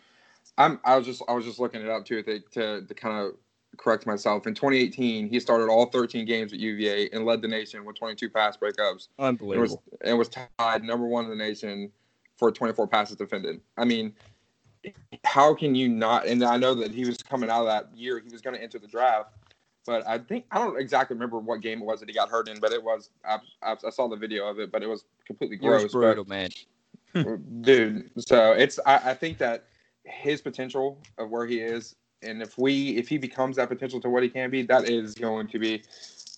I'm 0.58 0.80
I 0.84 0.96
was 0.96 1.06
just 1.06 1.22
I 1.28 1.32
was 1.32 1.44
just 1.44 1.58
looking 1.58 1.82
it 1.82 1.88
up 1.88 2.04
too 2.04 2.22
to 2.22 2.40
to, 2.40 2.82
to 2.82 2.94
kind 2.94 3.26
of 3.26 3.34
correct 3.76 4.06
myself. 4.06 4.46
In 4.46 4.54
2018, 4.54 5.28
he 5.28 5.40
started 5.40 5.68
all 5.68 5.86
13 5.86 6.24
games 6.24 6.52
at 6.52 6.58
UVA 6.58 7.10
and 7.12 7.24
led 7.24 7.42
the 7.42 7.48
nation 7.48 7.84
with 7.84 7.98
22 7.98 8.30
pass 8.30 8.56
breakups. 8.56 9.08
Unbelievable. 9.18 9.82
And 10.00 10.18
was, 10.18 10.28
and 10.28 10.42
was 10.46 10.46
tied 10.58 10.82
number 10.82 11.06
one 11.06 11.24
in 11.24 11.30
the 11.30 11.36
nation 11.36 11.92
for 12.36 12.50
24 12.50 12.86
passes 12.88 13.16
defended. 13.16 13.60
I 13.76 13.84
mean, 13.84 14.14
how 15.24 15.54
can 15.54 15.74
you 15.74 15.88
not? 15.88 16.26
And 16.26 16.42
I 16.44 16.56
know 16.56 16.74
that 16.74 16.92
he 16.92 17.04
was 17.04 17.18
coming 17.18 17.50
out 17.50 17.62
of 17.62 17.66
that 17.66 17.96
year. 17.96 18.20
He 18.24 18.30
was 18.30 18.40
going 18.40 18.56
to 18.56 18.62
enter 18.62 18.78
the 18.78 18.86
draft, 18.86 19.30
but 19.84 20.06
I 20.06 20.18
think 20.18 20.46
I 20.50 20.58
don't 20.58 20.78
exactly 20.78 21.14
remember 21.14 21.38
what 21.38 21.60
game 21.60 21.80
it 21.80 21.84
was 21.84 22.00
that 22.00 22.08
he 22.08 22.14
got 22.14 22.28
hurt 22.28 22.48
in. 22.48 22.60
But 22.60 22.72
it 22.72 22.82
was 22.82 23.10
I, 23.24 23.38
I, 23.62 23.76
I 23.84 23.90
saw 23.90 24.08
the 24.08 24.16
video 24.16 24.46
of 24.46 24.58
it, 24.60 24.70
but 24.70 24.82
it 24.82 24.88
was 24.88 25.04
completely 25.26 25.56
gross. 25.56 25.82
It 25.82 25.84
was 25.84 25.92
brutal, 25.92 26.24
but, 26.24 26.30
man. 26.30 26.50
dude, 27.62 28.10
so 28.18 28.52
it's 28.52 28.78
I, 28.86 29.10
I 29.10 29.14
think 29.14 29.38
that 29.38 29.64
his 30.04 30.40
potential 30.40 30.98
of 31.18 31.30
where 31.30 31.46
he 31.46 31.60
is, 31.60 31.96
and 32.22 32.42
if 32.42 32.58
we 32.58 32.96
if 32.96 33.08
he 33.08 33.18
becomes 33.18 33.56
that 33.56 33.68
potential 33.68 34.00
to 34.00 34.08
what 34.08 34.22
he 34.22 34.28
can 34.28 34.50
be, 34.50 34.62
that 34.62 34.88
is 34.88 35.14
going 35.14 35.48
to 35.48 35.58
be. 35.58 35.82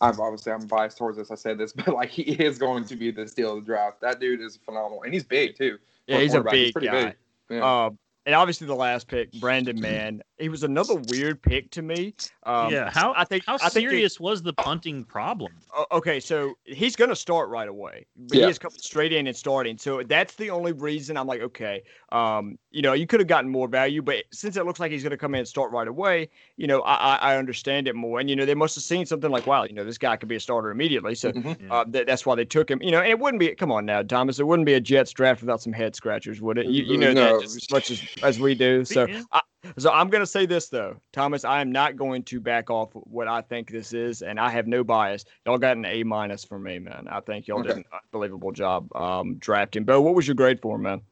I'm 0.01 0.21
obviously 0.21 0.53
I'm 0.53 0.65
biased 0.69 0.97
towards 0.97 1.19
this. 1.19 1.33
I 1.33 1.35
said 1.35 1.59
this, 1.59 1.73
but 1.77 1.89
like 1.89 2.11
he 2.11 2.23
is 2.23 2.59
going 2.59 2.85
to 2.85 2.97
be 2.97 3.11
the 3.11 3.27
steal 3.27 3.57
of 3.57 3.65
the 3.65 3.67
draft. 3.67 4.01
That 4.01 4.21
dude 4.21 4.41
is 4.41 4.57
phenomenal, 4.57 5.03
and 5.03 5.13
he's 5.13 5.25
big 5.25 5.57
too. 5.57 5.79
Yeah, 6.07 6.21
he's 6.21 6.35
a 6.35 6.43
big 6.43 6.75
he's 6.79 6.89
guy. 6.89 7.03
Big. 7.03 7.15
Yeah. 7.51 7.85
Um, 7.87 7.99
and 8.29 8.35
obviously 8.35 8.67
the 8.67 8.75
last 8.75 9.09
pick, 9.09 9.33
Brandon 9.41 9.81
Mann, 9.81 10.23
he 10.37 10.51
was 10.51 10.63
another 10.63 10.97
weird 11.09 11.41
pick 11.41 11.71
to 11.71 11.81
me. 11.81 12.15
Um, 12.43 12.71
yeah, 12.71 12.91
how 12.91 13.15
I 13.17 13.25
think 13.25 13.47
how 13.47 13.55
I 13.55 13.71
think 13.71 13.89
serious 13.89 14.17
it, 14.17 14.21
was 14.21 14.43
the 14.43 14.53
punting 14.53 15.05
problem? 15.05 15.51
Okay, 15.91 16.21
so 16.21 16.59
he's 16.65 16.95
going 16.95 17.09
to 17.09 17.17
start 17.17 17.49
right 17.49 17.69
away. 17.69 18.05
But 18.17 18.37
yeah. 18.37 18.45
He 18.45 18.51
is 18.51 18.59
coming 18.59 18.77
straight 18.79 19.15
in 19.15 19.29
and 19.29 19.35
starting, 19.35 19.79
so 19.79 20.03
that's 20.03 20.35
the 20.35 20.51
only 20.51 20.73
reason 20.73 21.17
I'm 21.17 21.27
like, 21.27 21.41
okay, 21.41 21.83
um, 22.13 22.59
you 22.71 22.83
know, 22.83 22.93
you 22.93 23.07
could 23.07 23.19
have 23.19 23.29
gotten 23.29 23.51
more 23.51 23.67
value, 23.67 24.03
but 24.03 24.25
since 24.31 24.59
it 24.59 24.67
looks 24.67 24.79
like 24.79 24.93
he's 24.93 25.03
going 25.03 25.11
to 25.11 25.17
come 25.17 25.35
in 25.35 25.39
and 25.39 25.49
start 25.49 25.73
right 25.73 25.89
away, 25.89 26.29
you 26.59 26.67
know, 26.67 26.83
I, 26.83 27.17
I 27.17 27.37
understand 27.39 27.89
it 27.89 27.95
more. 27.95 28.21
And 28.21 28.29
you 28.29 28.37
know, 28.37 28.45
they 28.45 28.55
must 28.55 28.75
have 28.75 28.85
seen 28.85 29.07
something 29.07 29.31
like, 29.31 29.47
wow, 29.47 29.65
you 29.65 29.73
know, 29.73 29.85
this 29.85 29.97
guy 29.97 30.17
could 30.17 30.29
be 30.29 30.37
a 30.37 30.41
starter 30.41 30.71
immediately. 30.71 31.15
So 31.15 31.33
mm-hmm. 31.33 31.73
uh, 31.73 31.87
th- 31.87 32.07
that's 32.07 32.27
why 32.27 32.35
they 32.35 32.45
took 32.45 32.71
him. 32.71 32.83
You 32.83 32.91
know, 32.91 33.01
and 33.01 33.09
it 33.09 33.19
wouldn't 33.19 33.41
be. 33.41 33.55
Come 33.55 33.73
on 33.73 33.87
now, 33.87 34.03
Thomas, 34.03 34.39
it 34.39 34.47
wouldn't 34.47 34.67
be 34.67 34.75
a 34.75 34.81
Jets 34.81 35.13
draft 35.13 35.41
without 35.41 35.63
some 35.63 35.73
head 35.73 35.97
scratchers, 35.97 36.43
would 36.43 36.59
it? 36.59 36.67
You, 36.67 36.85
you 36.85 36.99
know 36.99 37.15
no. 37.15 37.39
that 37.39 37.43
just 37.43 37.57
as 37.57 37.71
much 37.71 37.91
as, 37.91 38.03
as 38.23 38.41
we 38.41 38.55
do. 38.55 38.85
So. 38.85 39.07
I, 39.33 39.41
so 39.77 39.91
I'm 39.93 40.09
going 40.09 40.23
to 40.23 40.27
say 40.27 40.47
this 40.47 40.69
though, 40.69 40.97
Thomas. 41.13 41.45
I 41.45 41.61
am 41.61 41.71
not 41.73 41.97
going 41.97 42.23
to 42.25 42.41
back 42.41 42.71
off 42.71 42.91
what 42.93 43.29
I 43.29 43.43
think 43.43 43.71
this 43.71 43.93
is, 43.93 44.23
and 44.23 44.39
I 44.39 44.51
have 44.51 44.67
no 44.67 44.85
bias. 44.85 45.25
Y'all 45.45 45.59
got 45.59 45.77
an 45.77 45.85
A 45.85 46.05
minus 46.05 46.45
for 46.45 46.59
me, 46.59 46.79
man. 46.79 47.07
I 47.11 47.21
think 47.21 47.49
y'all 47.49 47.61
okay. 47.61 47.69
did 47.69 47.77
an 47.79 47.85
unbelievable 47.93 48.53
job 48.53 48.95
um, 48.97 49.37
drafting. 49.39 49.85
Bo, 49.85 50.01
what 50.01 50.15
was 50.15 50.27
your 50.27 50.37
grade 50.37 50.61
for 50.61 50.77
him, 50.77 50.83
man? 50.83 51.03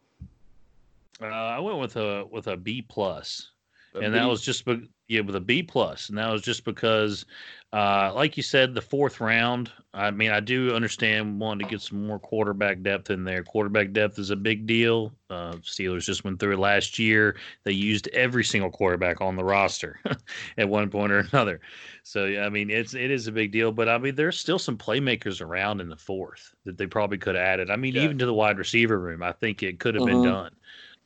Uh, 1.20 1.26
I 1.26 1.58
went 1.58 1.78
with 1.78 1.96
a 1.96 2.26
with 2.30 2.46
a 2.46 2.56
B 2.56 2.82
plus, 2.82 3.50
and 3.96 4.12
B? 4.12 4.18
that 4.18 4.28
was 4.28 4.42
just 4.42 4.64
yeah 5.08 5.20
with 5.20 5.36
a 5.36 5.40
B 5.40 5.62
plus, 5.62 6.08
and 6.08 6.18
that 6.18 6.30
was 6.30 6.42
just 6.42 6.64
because, 6.64 7.26
uh, 7.72 8.12
like 8.14 8.36
you 8.36 8.42
said, 8.42 8.74
the 8.74 8.82
fourth 8.82 9.20
round. 9.20 9.70
I 9.94 10.10
mean, 10.10 10.30
I 10.30 10.40
do 10.40 10.74
understand 10.74 11.40
wanting 11.40 11.66
to 11.66 11.70
get 11.70 11.80
some 11.80 12.06
more 12.06 12.18
quarterback 12.18 12.82
depth 12.82 13.10
in 13.10 13.24
there. 13.24 13.42
Quarterback 13.42 13.92
depth 13.92 14.18
is 14.18 14.30
a 14.30 14.36
big 14.36 14.66
deal. 14.66 15.12
Uh, 15.30 15.52
Steelers 15.62 16.04
just 16.04 16.24
went 16.24 16.38
through 16.38 16.54
it 16.54 16.58
last 16.58 16.98
year. 16.98 17.36
They 17.64 17.72
used 17.72 18.08
every 18.08 18.44
single 18.44 18.70
quarterback 18.70 19.20
on 19.20 19.36
the 19.36 19.44
roster 19.44 19.98
at 20.58 20.68
one 20.68 20.90
point 20.90 21.12
or 21.12 21.20
another. 21.32 21.60
So 22.02 22.26
yeah, 22.26 22.44
I 22.44 22.50
mean, 22.50 22.70
it's 22.70 22.94
it 22.94 23.10
is 23.10 23.26
a 23.26 23.32
big 23.32 23.52
deal. 23.52 23.72
But 23.72 23.88
I 23.88 23.98
mean, 23.98 24.14
there's 24.14 24.38
still 24.38 24.58
some 24.58 24.76
playmakers 24.76 25.40
around 25.40 25.80
in 25.80 25.88
the 25.88 25.96
fourth 25.96 26.54
that 26.64 26.76
they 26.76 26.86
probably 26.86 27.18
could 27.18 27.34
have 27.34 27.44
added. 27.44 27.70
I 27.70 27.76
mean, 27.76 27.94
yeah. 27.94 28.02
even 28.02 28.18
to 28.18 28.26
the 28.26 28.34
wide 28.34 28.58
receiver 28.58 28.98
room, 28.98 29.22
I 29.22 29.32
think 29.32 29.62
it 29.62 29.80
could 29.80 29.94
have 29.94 30.04
been 30.04 30.16
mm-hmm. 30.16 30.30
done. 30.30 30.52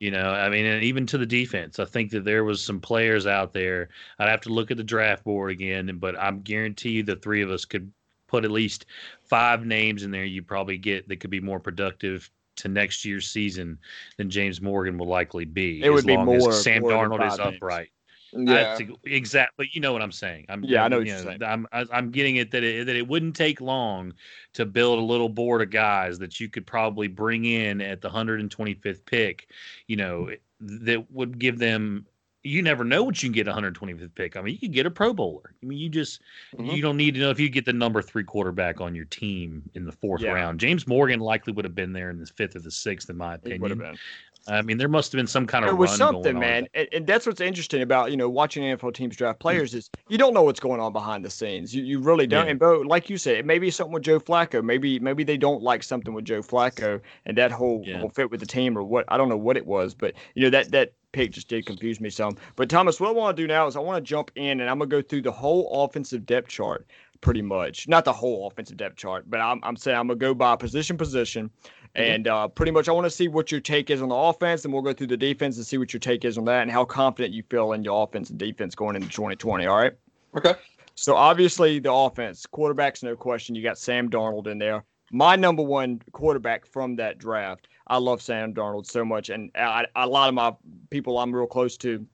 You 0.01 0.11
know, 0.11 0.31
I 0.31 0.49
mean, 0.49 0.65
and 0.65 0.83
even 0.83 1.05
to 1.07 1.19
the 1.19 1.27
defense, 1.27 1.79
I 1.79 1.85
think 1.85 2.11
that 2.13 2.25
there 2.25 2.43
was 2.43 2.63
some 2.63 2.81
players 2.81 3.27
out 3.27 3.53
there. 3.53 3.91
I'd 4.19 4.31
have 4.31 4.41
to 4.43 4.49
look 4.49 4.71
at 4.71 4.79
the 4.79 4.83
draft 4.83 5.25
board 5.25 5.51
again, 5.51 5.99
but 5.99 6.19
I'm 6.19 6.41
guarantee 6.41 6.93
you 6.93 7.03
the 7.03 7.17
three 7.17 7.43
of 7.43 7.51
us 7.51 7.67
could 7.67 7.93
put 8.27 8.47
at 8.47 8.51
least 8.51 8.87
five 9.23 9.67
names 9.67 10.03
in 10.03 10.11
there. 10.11 10.25
You 10.25 10.43
probably 10.43 10.79
get 10.79 11.07
that 11.09 11.21
could 11.21 11.31
be 11.31 11.41
more 11.41 11.61
productive 11.61 12.31
to 12.57 12.69
next 12.69 13.05
year's 13.05 13.31
season 13.31 13.79
than 14.17 14.31
James 14.31 14.63
Morgan 14.63 14.97
will 14.97 15.07
likely 15.07 15.45
be. 15.45 15.83
It 15.83 15.91
would 15.91 16.07
be 16.07 16.17
more. 16.17 16.51
Sam 16.53 16.81
more 16.81 16.93
Darnold 16.93 17.31
is 17.31 17.39
upright. 17.39 17.91
Yeah, 18.33 18.79
exactly. 19.05 19.71
You 19.73 19.81
know 19.81 19.93
what 19.93 20.03
I'm 20.03 20.13
saying. 20.13 20.47
I'm, 20.49 20.63
yeah, 20.65 20.85
I 20.85 20.89
know. 20.89 21.01
You 21.01 21.13
know, 21.13 21.37
I'm 21.43 21.67
I'm 21.73 22.11
getting 22.11 22.37
it 22.37 22.51
that 22.53 22.63
it 22.63 22.87
that 22.87 22.97
it 22.97 23.07
wouldn't 23.07 23.37
take 23.37 23.61
long 23.61 24.15
to 24.55 24.65
build 24.65 24.99
a 24.99 25.03
little 25.03 25.29
board 25.29 25.63
of 25.63 25.71
guys 25.71 26.19
that 26.19 26.39
you 26.41 26.49
could 26.49 26.67
probably 26.67 27.09
bring 27.09 27.45
in 27.45 27.81
at 27.81 28.01
the 28.01 28.11
125th 28.11 29.05
pick. 29.05 29.49
You 29.87 29.97
know 29.97 30.31
that 30.61 31.11
would 31.11 31.39
give 31.39 31.59
them. 31.59 32.07
You 32.43 32.63
never 32.63 32.85
know 32.85 33.05
what 33.05 33.23
you 33.23 33.29
can 33.29 33.35
get 33.35 33.47
125th 33.47 34.15
pick. 34.15 34.35
I 34.35 34.41
mean, 34.41 34.55
you 34.55 34.61
could 34.61 34.73
get 34.73 34.87
a 34.87 34.91
Pro 34.91 35.13
Bowler. 35.13 35.55
I 35.63 35.67
mean, 35.67 35.79
you 35.79 35.91
just 35.91 36.23
mm-hmm. 36.57 36.71
you 36.71 36.81
don't 36.81 36.97
need 36.97 37.13
to 37.15 37.21
know 37.21 37.29
if 37.29 37.39
you 37.39 37.51
get 37.51 37.67
the 37.67 37.73
number 37.75 38.01
three 38.01 38.25
quarterback 38.25 38.81
on 38.81 38.95
your 38.95 39.05
team 39.07 39.63
in 39.75 39.85
the 39.85 39.93
fourth 39.93 40.23
yeah. 40.23 40.33
round. 40.33 40.59
James 40.59 40.87
Morgan 40.87 41.21
likely 41.21 41.53
would 41.53 41.67
have 41.67 41.75
been 41.75 41.93
there 41.93 42.09
in 42.09 42.19
the 42.19 42.25
fifth 42.25 42.57
or 42.57 42.61
the 42.61 42.71
sixth, 42.71 43.11
in 43.11 43.19
my 43.19 43.35
opinion. 43.35 43.97
I 44.49 44.63
mean, 44.63 44.79
there 44.79 44.89
must 44.89 45.13
have 45.13 45.19
been 45.19 45.27
some 45.27 45.47
kind 45.47 45.65
of. 45.65 45.71
It 45.71 45.75
was 45.75 45.95
something, 45.95 46.39
man, 46.39 46.67
and, 46.75 46.89
and, 46.93 47.07
that's 47.07 47.27
what's 47.27 47.41
interesting 47.41 47.83
about 47.83 48.11
you 48.11 48.17
know 48.17 48.29
watching 48.29 48.63
NFL 48.63 48.95
teams 48.95 49.17
draft 49.17 49.39
hmm. 49.39 49.43
players 49.43 49.75
is 49.75 49.91
you 50.09 50.19
don't 50.19 50.35
know 50.35 50.43
what's 50.43 50.61
going 50.61 50.81
on 50.81 50.93
behind 50.93 51.25
the 51.25 51.31
scenes. 51.31 51.75
You, 51.75 51.85
you 51.85 52.01
really 52.01 52.27
don't. 52.27 52.47
Yeah. 52.47 52.53
And 52.53 52.61
Bo, 52.61 52.81
like 52.81 53.11
you 53.11 53.19
said, 53.19 53.37
it 53.37 53.47
may 53.47 53.59
be 53.59 53.71
something 53.71 53.93
with 53.93 54.03
Joe 54.03 54.19
Flacco. 54.19 54.63
Maybe 54.63 54.99
maybe 54.99 55.25
they 55.25 55.37
don't 55.37 55.63
like 55.63 55.83
something 55.83 56.15
with 56.15 56.25
Joe 56.25 56.43
Flacco, 56.43 57.01
and 57.27 57.37
that 57.37 57.53
whole, 57.53 57.83
yeah. 57.85 57.99
whole 57.99 58.11
fit 58.11 58.31
with 58.31 58.41
the 58.41 58.47
team 58.47 58.77
or 58.77 58.83
what 58.83 59.05
I 59.09 59.17
don't 59.17 59.29
know 59.29 59.37
what 59.37 59.57
it 59.57 59.67
was, 59.67 59.95
but 59.95 60.15
you 60.35 60.43
know 60.43 60.51
that 60.51 60.71
that 60.71 60.93
pick 61.13 61.33
just 61.33 61.49
did 61.49 61.67
confuse 61.67 62.01
me 62.01 62.09
some. 62.11 62.37
But 62.57 62.71
Thomas, 62.71 63.01
what 63.01 63.09
I 63.09 63.13
want 63.13 63.37
to 63.37 63.43
do 63.43 63.47
now 63.47 63.67
is 63.67 63.77
I 63.77 63.81
want 63.81 64.05
to 64.05 64.09
jump 64.09 64.31
in 64.37 64.61
and 64.61 64.71
I'm 64.71 64.79
gonna 64.79 64.89
go 64.89 65.03
through 65.03 65.23
the 65.23 65.33
whole 65.33 65.85
offensive 65.85 66.25
depth 66.25 66.49
chart 66.49 66.87
pretty 67.21 67.43
much. 67.43 67.89
Not 67.89 68.05
the 68.05 68.13
whole 68.13 68.47
offensive 68.47 68.77
depth 68.77 68.97
chart, 68.97 69.25
but 69.29 69.41
I'm, 69.41 69.61
I'm 69.63 69.77
saying 69.77 69.99
I'm 69.99 70.09
gonna 70.09 70.19
go 70.19 70.35
by 70.35 70.57
position 70.57 70.97
position. 70.97 71.51
And 71.95 72.29
uh, 72.29 72.49
pretty 72.49 72.71
much, 72.73 72.89
I 72.89 72.93
want 72.93 73.07
to 73.07 73.11
see 73.11 73.27
what 73.27 73.51
your 73.51 73.61
take 73.61 73.91
is 73.91 74.01
on 74.01 74.11
the 74.11 74.15
offense, 74.15 74.65
and 74.65 74.73
we'll 74.73 74.83
go 74.83 74.93
through 74.93 75.09
the 75.09 75.17
defense 75.17 75.57
and 75.57 75.67
see 75.67 75.77
what 75.77 75.93
your 75.93 76.01
take 76.01 76.25
is 76.25 76.39
on 76.39 76.45
that 76.45 76.63
and 76.63 76.71
how 76.71 76.85
confident 76.85 77.35
you 77.35 77.43
feel 77.51 77.73
in 77.73 77.83
your 77.83 78.05
offense 78.05 78.31
and 78.31 78.39
defense 78.39 78.75
going 78.75 78.95
into 78.95 79.09
2020. 79.09 79.67
All 79.67 79.77
right. 79.77 79.93
Okay. 80.37 80.55
So 80.95 81.17
obviously, 81.17 81.79
the 81.79 81.93
offense, 81.93 82.47
quarterbacks, 82.47 83.03
no 83.03 83.17
question. 83.17 83.55
You 83.55 83.63
got 83.63 83.79
Sam 83.79 84.09
Darnold 84.09 84.47
in 84.47 84.59
there. 84.59 84.85
My 85.11 85.35
number 85.35 85.63
one 85.63 86.01
quarterback 86.13 86.65
from 86.65 86.95
that 86.97 87.19
draft. 87.19 87.67
I 87.89 87.97
love 87.97 88.23
Sam 88.23 88.55
Darnold 88.55 88.87
so 88.87 89.05
much, 89.05 89.31
and 89.31 89.51
I, 89.57 89.87
a 89.97 90.07
lot 90.07 90.29
of 90.29 90.35
my 90.35 90.55
people 90.91 91.19
I'm 91.19 91.35
real 91.35 91.47
close 91.47 91.77
to 91.79 92.07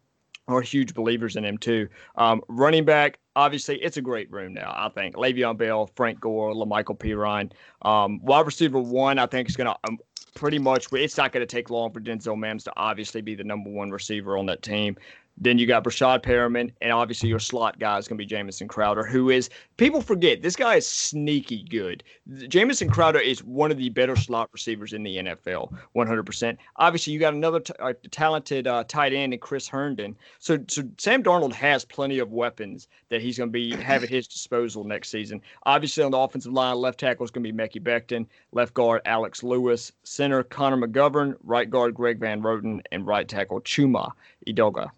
are 0.49 0.61
huge 0.61 0.95
believers 0.95 1.37
in 1.37 1.45
him 1.45 1.59
too. 1.59 1.89
Um, 2.17 2.41
running 2.49 2.85
back, 2.85 3.19
obviously, 3.35 3.77
it's 3.83 3.97
a 3.97 4.03
great 4.03 4.31
room 4.31 4.55
now. 4.55 4.73
I 4.77 4.89
think 4.89 5.17
Le'Veon 5.17 5.57
Bell, 5.57 5.91
Frank 5.95 6.21
Gore, 6.21 6.53
La'Mical 6.53 6.99
Perine. 6.99 7.51
Um, 7.83 8.21
wide 8.23 8.47
receiver 8.47 8.79
one, 8.79 9.19
I 9.19 9.27
think 9.27 9.49
is 9.49 9.57
going 9.57 9.67
to 9.67 9.77
um, 9.89 9.99
pretty 10.35 10.59
much. 10.59 10.87
It's 10.93 11.17
not 11.17 11.33
going 11.33 11.47
to 11.47 11.53
take 11.53 11.71
long 11.71 11.91
for 11.91 12.01
Denzel 12.01 12.39
Mims 12.39 12.65
to 12.65 12.73
obviously 12.77 13.23
be 13.23 13.35
the 13.35 13.45
number 13.45 13.71
one 13.71 13.91
receiver 13.91 14.37
on 14.37 14.47
that 14.47 14.63
team. 14.63 14.97
Then 15.39 15.59
you 15.59 15.67
got 15.67 15.85
Breshad 15.85 16.23
Perriman, 16.23 16.73
and 16.81 16.93
obviously 16.93 17.29
your 17.29 17.39
slot 17.39 17.79
guy 17.79 17.99
is 17.99 18.09
going 18.09 18.17
to 18.17 18.23
be 18.23 18.27
Jamison 18.27 18.69
Crowder, 18.69 19.05
who 19.05 19.29
is 19.29 19.51
people 19.77 20.01
forget 20.01 20.41
this 20.41 20.57
guy 20.57 20.77
is 20.77 20.87
sneaky 20.87 21.65
good. 21.65 22.03
Jamison 22.49 22.89
Crowder 22.89 23.19
is 23.19 23.45
one 23.45 23.71
of 23.71 23.77
the 23.77 23.91
better 23.91 24.17
slot 24.17 24.49
receivers 24.53 24.95
in 24.95 25.03
the 25.03 25.17
NFL, 25.19 25.77
100%. 25.95 26.57
Obviously, 26.77 27.13
you 27.13 27.19
got 27.19 27.35
another 27.35 27.61
t- 27.61 27.75
uh, 27.81 27.93
talented 28.11 28.67
uh, 28.67 28.85
tight 28.85 29.13
end 29.13 29.35
in 29.35 29.39
Chris 29.39 29.69
Herndon. 29.69 30.17
So, 30.39 30.59
so 30.69 30.83
Sam 30.97 31.23
Darnold 31.23 31.53
has 31.53 31.85
plenty 31.85 32.19
of 32.19 32.33
weapons 32.33 32.89
that 33.11 33.21
he's 33.21 33.37
going 33.37 33.51
to 33.51 33.53
be 33.53 33.77
have 33.77 34.03
at 34.03 34.09
his 34.09 34.27
disposal 34.27 34.85
next 34.85 35.11
season. 35.11 35.43
Obviously, 35.65 36.03
on 36.03 36.13
the 36.13 36.19
offensive 36.19 36.53
line, 36.53 36.77
left 36.77 37.01
tackle 37.01 37.25
is 37.25 37.31
going 37.31 37.45
to 37.45 37.53
be 37.53 37.57
Mekhi 37.57 37.83
Becton, 37.83 38.27
left 38.53 38.73
guard 38.73 39.03
Alex 39.05 39.43
Lewis, 39.43 39.93
center 40.05 40.43
Connor 40.43 40.87
McGovern, 40.87 41.35
right 41.45 41.69
guard 41.69 41.95
Greg 41.95 42.19
Van 42.19 42.43
Roten, 42.43 42.81
and 42.91 43.07
right 43.07 43.29
tackle 43.29 43.61
Chuma 43.61 44.13
Edoga. 44.47 44.91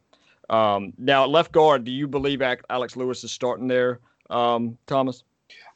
Um, 0.51 0.93
now, 0.99 1.27
left 1.27 1.53
guard, 1.53 1.85
do 1.85 1.91
you 1.91 2.07
believe 2.07 2.43
Alex 2.43 2.97
Lewis 2.97 3.25
is 3.25 3.33
starting 3.33 3.69
there, 3.69 4.01
um, 4.31 4.79
Thomas? 4.87 5.25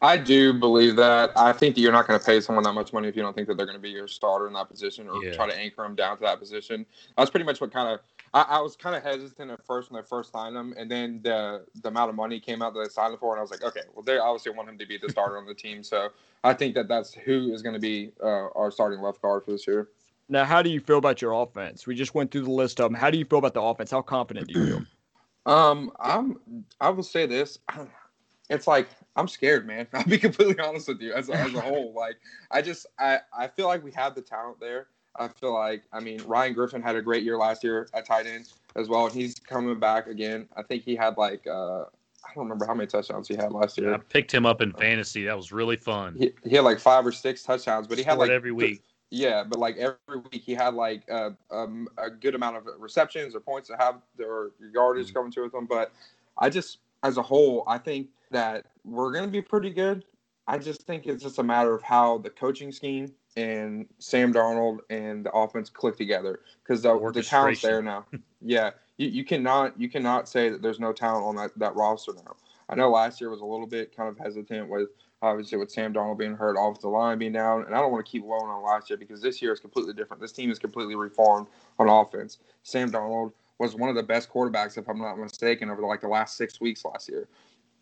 I 0.00 0.16
do 0.16 0.52
believe 0.52 0.96
that. 0.96 1.30
I 1.36 1.52
think 1.52 1.76
that 1.76 1.80
you're 1.80 1.92
not 1.92 2.08
going 2.08 2.18
to 2.18 2.26
pay 2.26 2.40
someone 2.40 2.64
that 2.64 2.72
much 2.72 2.92
money 2.92 3.08
if 3.08 3.14
you 3.14 3.22
don't 3.22 3.34
think 3.34 3.46
that 3.48 3.56
they're 3.56 3.66
going 3.66 3.78
to 3.78 3.82
be 3.82 3.90
your 3.90 4.08
starter 4.08 4.48
in 4.48 4.52
that 4.54 4.68
position 4.68 5.08
or 5.08 5.22
yeah. 5.22 5.32
try 5.32 5.48
to 5.48 5.56
anchor 5.56 5.82
them 5.82 5.94
down 5.94 6.16
to 6.16 6.22
that 6.22 6.40
position. 6.40 6.84
That's 7.16 7.30
pretty 7.30 7.46
much 7.46 7.60
what 7.60 7.72
kind 7.72 7.88
of 7.88 8.00
I, 8.34 8.56
I, 8.56 8.60
was 8.60 8.76
kind 8.76 8.96
of 8.96 9.02
hesitant 9.02 9.50
at 9.50 9.64
first 9.64 9.90
when 9.90 10.00
they 10.00 10.06
first 10.06 10.32
signed 10.32 10.56
him, 10.56 10.74
and 10.76 10.90
then 10.90 11.20
the 11.22 11.64
the 11.82 11.88
amount 11.88 12.10
of 12.10 12.16
money 12.16 12.40
came 12.40 12.62
out 12.62 12.74
that 12.74 12.80
they 12.80 12.88
signed 12.88 13.12
him 13.12 13.18
for, 13.20 13.32
and 13.32 13.38
I 13.38 13.42
was 13.42 13.50
like, 13.50 13.62
okay, 13.62 13.82
well, 13.94 14.02
they 14.02 14.18
obviously 14.18 14.52
want 14.52 14.68
him 14.68 14.78
to 14.78 14.86
be 14.86 14.98
the 14.98 15.08
starter 15.08 15.36
on 15.36 15.46
the 15.46 15.54
team, 15.54 15.82
so 15.82 16.08
I 16.42 16.54
think 16.54 16.74
that 16.74 16.88
that's 16.88 17.12
who 17.12 17.52
is 17.52 17.62
going 17.62 17.74
to 17.74 17.80
be 17.80 18.12
uh, 18.22 18.48
our 18.56 18.70
starting 18.70 19.00
left 19.00 19.20
guard 19.20 19.44
for 19.44 19.52
this 19.52 19.66
year. 19.66 19.88
Now, 20.32 20.46
how 20.46 20.62
do 20.62 20.70
you 20.70 20.80
feel 20.80 20.96
about 20.96 21.20
your 21.20 21.34
offense? 21.34 21.86
We 21.86 21.94
just 21.94 22.14
went 22.14 22.30
through 22.30 22.44
the 22.44 22.50
list 22.50 22.80
of 22.80 22.90
them. 22.90 22.94
How 22.98 23.10
do 23.10 23.18
you 23.18 23.24
feel 23.26 23.38
about 23.38 23.52
the 23.52 23.60
offense? 23.60 23.90
How 23.90 24.00
confident 24.00 24.48
do 24.48 24.58
you 24.58 24.66
feel? 24.66 24.82
Um, 25.44 25.90
I'm. 25.98 26.38
I 26.80 26.90
will 26.90 27.02
say 27.02 27.26
this, 27.26 27.58
it's 28.48 28.68
like 28.68 28.90
I'm 29.16 29.26
scared, 29.26 29.66
man. 29.66 29.88
I'll 29.92 30.04
be 30.04 30.16
completely 30.16 30.56
honest 30.60 30.86
with 30.86 31.00
you. 31.00 31.12
As 31.12 31.28
a, 31.28 31.32
as 31.32 31.52
a 31.52 31.60
whole, 31.60 31.92
like 31.96 32.14
I 32.52 32.62
just 32.62 32.86
I 33.00 33.18
I 33.36 33.48
feel 33.48 33.66
like 33.66 33.82
we 33.82 33.90
have 33.90 34.14
the 34.14 34.22
talent 34.22 34.60
there. 34.60 34.86
I 35.16 35.26
feel 35.26 35.52
like 35.52 35.82
I 35.92 35.98
mean 35.98 36.22
Ryan 36.26 36.52
Griffin 36.52 36.80
had 36.80 36.94
a 36.94 37.02
great 37.02 37.24
year 37.24 37.36
last 37.36 37.64
year 37.64 37.88
at 37.92 38.06
tight 38.06 38.26
end 38.26 38.52
as 38.76 38.88
well, 38.88 39.06
and 39.06 39.12
he's 39.12 39.34
coming 39.40 39.80
back 39.80 40.06
again. 40.06 40.48
I 40.56 40.62
think 40.62 40.84
he 40.84 40.94
had 40.94 41.16
like 41.16 41.44
uh, 41.48 41.80
I 41.80 42.34
don't 42.36 42.44
remember 42.44 42.64
how 42.64 42.74
many 42.74 42.86
touchdowns 42.86 43.26
he 43.26 43.34
had 43.34 43.50
last 43.50 43.76
year. 43.78 43.90
Yeah, 43.90 43.96
I 43.96 43.98
picked 43.98 44.32
him 44.32 44.46
up 44.46 44.62
in 44.62 44.72
fantasy. 44.74 45.24
That 45.24 45.36
was 45.36 45.50
really 45.50 45.76
fun. 45.76 46.14
He, 46.16 46.32
he 46.44 46.54
had 46.54 46.64
like 46.64 46.78
five 46.78 47.04
or 47.04 47.10
six 47.10 47.42
touchdowns, 47.42 47.88
but 47.88 47.98
he 47.98 48.04
had 48.04 48.16
like 48.16 48.30
every 48.30 48.52
week. 48.52 48.80
Yeah, 49.12 49.44
but 49.44 49.58
like 49.58 49.76
every 49.76 50.22
week 50.32 50.42
he 50.42 50.54
had 50.54 50.72
like 50.72 51.02
uh, 51.10 51.30
um, 51.50 51.86
a 51.98 52.08
good 52.08 52.34
amount 52.34 52.56
of 52.56 52.66
receptions 52.78 53.34
or 53.34 53.40
points 53.40 53.68
to 53.68 53.76
have 53.76 53.96
their 54.16 54.52
yardage 54.72 55.08
mm-hmm. 55.08 55.14
coming 55.14 55.32
to 55.32 55.42
with 55.42 55.52
them. 55.52 55.66
But 55.66 55.92
I 56.38 56.48
just, 56.48 56.78
as 57.02 57.18
a 57.18 57.22
whole, 57.22 57.62
I 57.66 57.76
think 57.76 58.08
that 58.30 58.64
we're 58.86 59.12
going 59.12 59.26
to 59.26 59.30
be 59.30 59.42
pretty 59.42 59.68
good. 59.68 60.04
I 60.48 60.56
just 60.56 60.86
think 60.86 61.06
it's 61.06 61.22
just 61.22 61.38
a 61.38 61.42
matter 61.42 61.74
of 61.74 61.82
how 61.82 62.18
the 62.18 62.30
coaching 62.30 62.72
scheme 62.72 63.12
and 63.36 63.86
Sam 63.98 64.32
Darnold 64.32 64.78
and 64.88 65.26
the 65.26 65.32
offense 65.32 65.68
click 65.68 65.98
together 65.98 66.40
because 66.64 66.80
the, 66.80 66.98
the 67.12 67.22
talent's 67.22 67.60
there 67.60 67.82
now. 67.82 68.06
yeah, 68.40 68.70
you, 68.96 69.08
you 69.08 69.24
cannot 69.26 69.78
you 69.78 69.90
cannot 69.90 70.26
say 70.26 70.48
that 70.48 70.62
there's 70.62 70.80
no 70.80 70.90
talent 70.90 71.26
on 71.26 71.36
that, 71.36 71.50
that 71.58 71.76
roster 71.76 72.12
now. 72.14 72.34
I 72.70 72.76
know 72.76 72.90
last 72.90 73.20
year 73.20 73.28
was 73.28 73.42
a 73.42 73.44
little 73.44 73.66
bit 73.66 73.94
kind 73.94 74.08
of 74.08 74.16
hesitant 74.16 74.70
with 74.70 74.88
obviously 75.22 75.56
with 75.56 75.70
Sam 75.70 75.94
Darnold 75.94 76.18
being 76.18 76.36
hurt, 76.36 76.56
offensive 76.58 76.90
line 76.90 77.18
being 77.18 77.32
down, 77.32 77.64
and 77.64 77.74
I 77.74 77.80
don't 77.80 77.92
want 77.92 78.04
to 78.04 78.10
keep 78.10 78.22
blowing 78.22 78.48
on 78.48 78.62
last 78.62 78.90
year 78.90 78.96
because 78.96 79.22
this 79.22 79.40
year 79.40 79.52
is 79.52 79.60
completely 79.60 79.94
different. 79.94 80.20
This 80.20 80.32
team 80.32 80.50
is 80.50 80.58
completely 80.58 80.96
reformed 80.96 81.46
on 81.78 81.88
offense. 81.88 82.38
Sam 82.62 82.90
Darnold 82.90 83.32
was 83.58 83.76
one 83.76 83.88
of 83.88 83.96
the 83.96 84.02
best 84.02 84.30
quarterbacks, 84.30 84.76
if 84.76 84.88
I'm 84.88 84.98
not 84.98 85.16
mistaken, 85.16 85.70
over 85.70 85.80
the, 85.80 85.86
like 85.86 86.00
the 86.00 86.08
last 86.08 86.36
six 86.36 86.60
weeks 86.60 86.84
last 86.84 87.08
year 87.08 87.28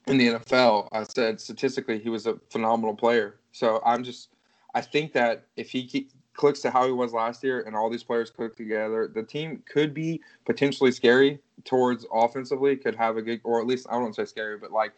in 0.07 0.19
the 0.19 0.29
NFL. 0.29 0.89
I 0.93 1.05
said 1.05 1.41
statistically 1.41 1.99
he 1.99 2.11
was 2.11 2.27
a 2.27 2.39
phenomenal 2.51 2.95
player. 2.95 3.37
So 3.53 3.81
I'm 3.85 4.05
just 4.05 4.29
I 4.75 4.81
think 4.81 5.13
that 5.15 5.47
if 5.57 5.71
he 5.71 5.87
keep, 5.87 6.13
clicks 6.35 6.61
to 6.61 6.71
how 6.71 6.87
he 6.87 6.93
was 6.93 7.13
last 7.13 7.43
year 7.43 7.63
and 7.63 7.75
all 7.75 7.91
these 7.91 8.05
players 8.05 8.31
click 8.31 8.57
together, 8.57 9.11
the 9.13 9.23
team 9.23 9.63
could 9.69 9.93
be 9.93 10.21
potentially 10.45 10.93
scary 10.93 11.41
towards 11.65 12.07
offensively. 12.13 12.77
Could 12.77 12.95
have 12.95 13.17
a 13.17 13.23
good, 13.23 13.41
or 13.45 13.61
at 13.61 13.67
least 13.67 13.87
I 13.91 13.99
don't 13.99 14.15
say 14.15 14.25
scary, 14.25 14.59
but 14.59 14.71
like 14.71 14.93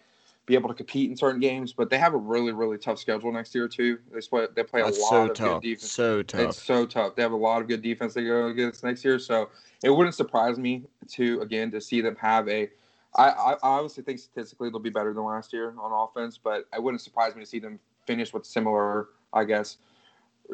be 0.47 0.55
able 0.55 0.69
to 0.69 0.75
compete 0.75 1.11
in 1.11 1.17
certain 1.17 1.41
games. 1.41 1.73
But 1.73 1.91
they 1.91 1.99
have 1.99 2.15
a 2.15 2.19
really 2.19 2.53
really 2.53 2.79
tough 2.79 2.99
schedule 2.99 3.33
next 3.33 3.55
year 3.55 3.69
too. 3.69 3.99
They 4.13 4.21
play 4.21 4.47
they 4.55 4.63
play 4.63 4.83
That's 4.83 4.99
a 4.99 5.03
lot 5.03 5.11
so 5.11 5.23
of 5.25 5.35
tough. 5.35 5.63
good 5.63 5.69
defense. 5.69 5.93
So 5.93 6.23
tough. 6.23 6.41
It's 6.41 6.63
so 6.63 6.87
tough. 6.87 7.17
They 7.17 7.23
have 7.23 7.33
a 7.33 7.37
lot 7.37 7.63
of 7.63 7.69
good 7.69 7.83
defense 7.83 8.15
they 8.15 8.25
go 8.25 8.47
against 8.47 8.85
next 8.85 9.05
year. 9.05 9.19
So 9.19 9.51
it 9.83 9.91
wouldn't 9.91 10.15
surprise 10.15 10.59
me 10.59 10.85
to 11.13 11.41
again 11.41 11.71
to 11.73 11.81
see 11.81 12.01
them 12.01 12.17
have 12.17 12.49
a 12.49 12.69
I, 13.15 13.29
I 13.29 13.57
obviously 13.63 14.03
think 14.05 14.19
statistically 14.19 14.71
they'll 14.71 14.81
be 14.81 14.91
better 14.91 15.13
than 15.13 15.25
last 15.25 15.53
year 15.53 15.75
on 15.79 15.93
offense, 15.93 16.39
but 16.43 16.67
it 16.75 16.83
wouldn't 16.83 17.03
surprise 17.03 17.35
me 17.35 17.43
to 17.43 17.47
see 17.47 17.59
them 17.59 17.79
finish 18.07 18.33
with 18.33 18.47
similar, 18.47 19.09
I 19.35 19.45
guess, 19.45 19.77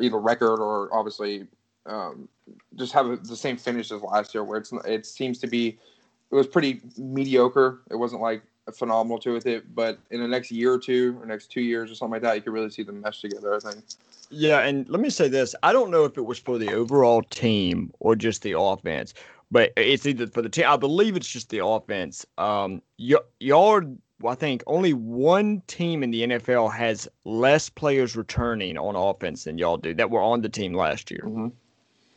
either 0.00 0.18
record 0.18 0.60
or 0.60 0.92
obviously 0.92 1.46
um, 1.86 2.28
just 2.76 2.92
have 2.92 3.26
the 3.26 3.36
same 3.36 3.56
finish 3.56 3.92
as 3.92 4.02
last 4.02 4.34
year, 4.34 4.44
where 4.44 4.58
it's 4.58 4.72
it 4.84 5.06
seems 5.06 5.38
to 5.38 5.46
be 5.46 5.78
it 6.30 6.34
was 6.34 6.46
pretty 6.46 6.80
mediocre. 6.96 7.80
It 7.90 7.96
wasn't 7.96 8.22
like 8.22 8.42
phenomenal 8.72 9.18
to 9.20 9.32
with 9.32 9.46
it, 9.46 9.74
but 9.74 9.98
in 10.10 10.20
the 10.20 10.28
next 10.28 10.50
year 10.50 10.72
or 10.72 10.78
two, 10.78 11.18
or 11.20 11.26
next 11.26 11.50
two 11.50 11.60
years 11.60 11.90
or 11.90 11.94
something 11.94 12.12
like 12.12 12.22
that, 12.22 12.36
you 12.36 12.42
could 12.42 12.52
really 12.52 12.70
see 12.70 12.82
them 12.82 13.00
mesh 13.00 13.20
together. 13.20 13.54
I 13.54 13.58
think. 13.58 13.84
Yeah, 14.30 14.60
and 14.60 14.88
let 14.88 15.00
me 15.00 15.10
say 15.10 15.28
this: 15.28 15.54
I 15.62 15.72
don't 15.72 15.90
know 15.90 16.04
if 16.04 16.18
it 16.18 16.24
was 16.24 16.38
for 16.38 16.58
the 16.58 16.72
overall 16.72 17.22
team 17.22 17.92
or 18.00 18.14
just 18.14 18.42
the 18.42 18.58
offense 18.58 19.14
but 19.50 19.72
it's 19.76 20.06
either 20.06 20.26
for 20.26 20.42
the 20.42 20.48
team. 20.48 20.66
I 20.68 20.76
believe 20.76 21.16
it's 21.16 21.28
just 21.28 21.50
the 21.50 21.64
offense. 21.64 22.26
Um, 22.36 22.82
y- 22.98 23.16
y'all 23.40 23.70
are, 23.70 23.84
I 24.26 24.34
think, 24.34 24.62
only 24.66 24.92
one 24.92 25.62
team 25.66 26.02
in 26.02 26.10
the 26.10 26.26
NFL 26.26 26.72
has 26.72 27.08
less 27.24 27.68
players 27.68 28.16
returning 28.16 28.76
on 28.76 28.94
offense 28.94 29.44
than 29.44 29.58
y'all 29.58 29.76
do 29.76 29.94
that 29.94 30.10
were 30.10 30.20
on 30.20 30.42
the 30.42 30.48
team 30.48 30.74
last 30.74 31.10
year. 31.10 31.22
Mm-hmm. 31.24 31.48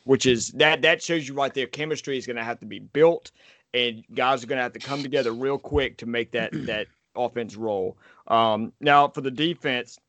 Which 0.06 0.26
is 0.26 0.50
that 0.54 0.82
that 0.82 1.02
shows 1.02 1.28
you 1.28 1.36
right 1.36 1.54
there. 1.54 1.68
Chemistry 1.68 2.18
is 2.18 2.26
going 2.26 2.38
to 2.38 2.44
have 2.44 2.60
to 2.60 2.66
be 2.66 2.80
built, 2.80 3.32
and 3.74 4.04
guys 4.14 4.44
are 4.44 4.48
going 4.48 4.58
to 4.58 4.64
have 4.64 4.74
to 4.74 4.80
come 4.80 5.02
together 5.02 5.32
real 5.32 5.58
quick 5.58 5.98
to 5.98 6.06
make 6.06 6.32
that 6.32 6.52
that 6.66 6.88
offense 7.16 7.56
roll. 7.56 7.98
Um, 8.28 8.74
now 8.80 9.08
for 9.08 9.22
the 9.22 9.32
defense, 9.32 10.00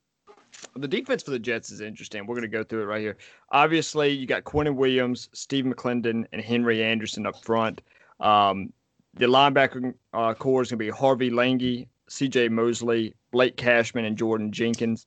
the 0.76 0.88
defense 0.88 1.22
for 1.22 1.30
the 1.30 1.38
Jets 1.38 1.70
is 1.70 1.80
interesting. 1.80 2.26
We're 2.26 2.36
going 2.36 2.42
to 2.42 2.48
go 2.48 2.64
through 2.64 2.82
it 2.82 2.86
right 2.86 3.00
here. 3.00 3.16
Obviously, 3.50 4.10
you 4.10 4.26
got 4.26 4.44
Quinnen 4.44 4.76
Williams, 4.76 5.28
Steve 5.32 5.64
McLendon, 5.64 6.26
and 6.32 6.42
Henry 6.42 6.82
Anderson 6.82 7.26
up 7.26 7.42
front. 7.42 7.82
Um, 8.20 8.72
the 9.14 9.26
linebacker 9.26 9.94
uh, 10.12 10.34
core 10.34 10.62
is 10.62 10.70
going 10.70 10.78
to 10.78 10.84
be 10.84 10.90
Harvey 10.90 11.30
Langi, 11.30 11.86
C.J. 12.08 12.48
Mosley, 12.48 13.14
Blake 13.30 13.56
Cashman, 13.56 14.04
and 14.04 14.16
Jordan 14.16 14.52
Jenkins. 14.52 15.06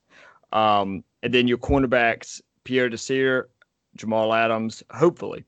Um, 0.52 1.02
and 1.22 1.32
then 1.34 1.48
your 1.48 1.58
cornerbacks, 1.58 2.40
Pierre 2.64 2.88
Desir, 2.88 3.48
Jamal 3.96 4.32
Adams, 4.32 4.82
hopefully, 4.90 5.44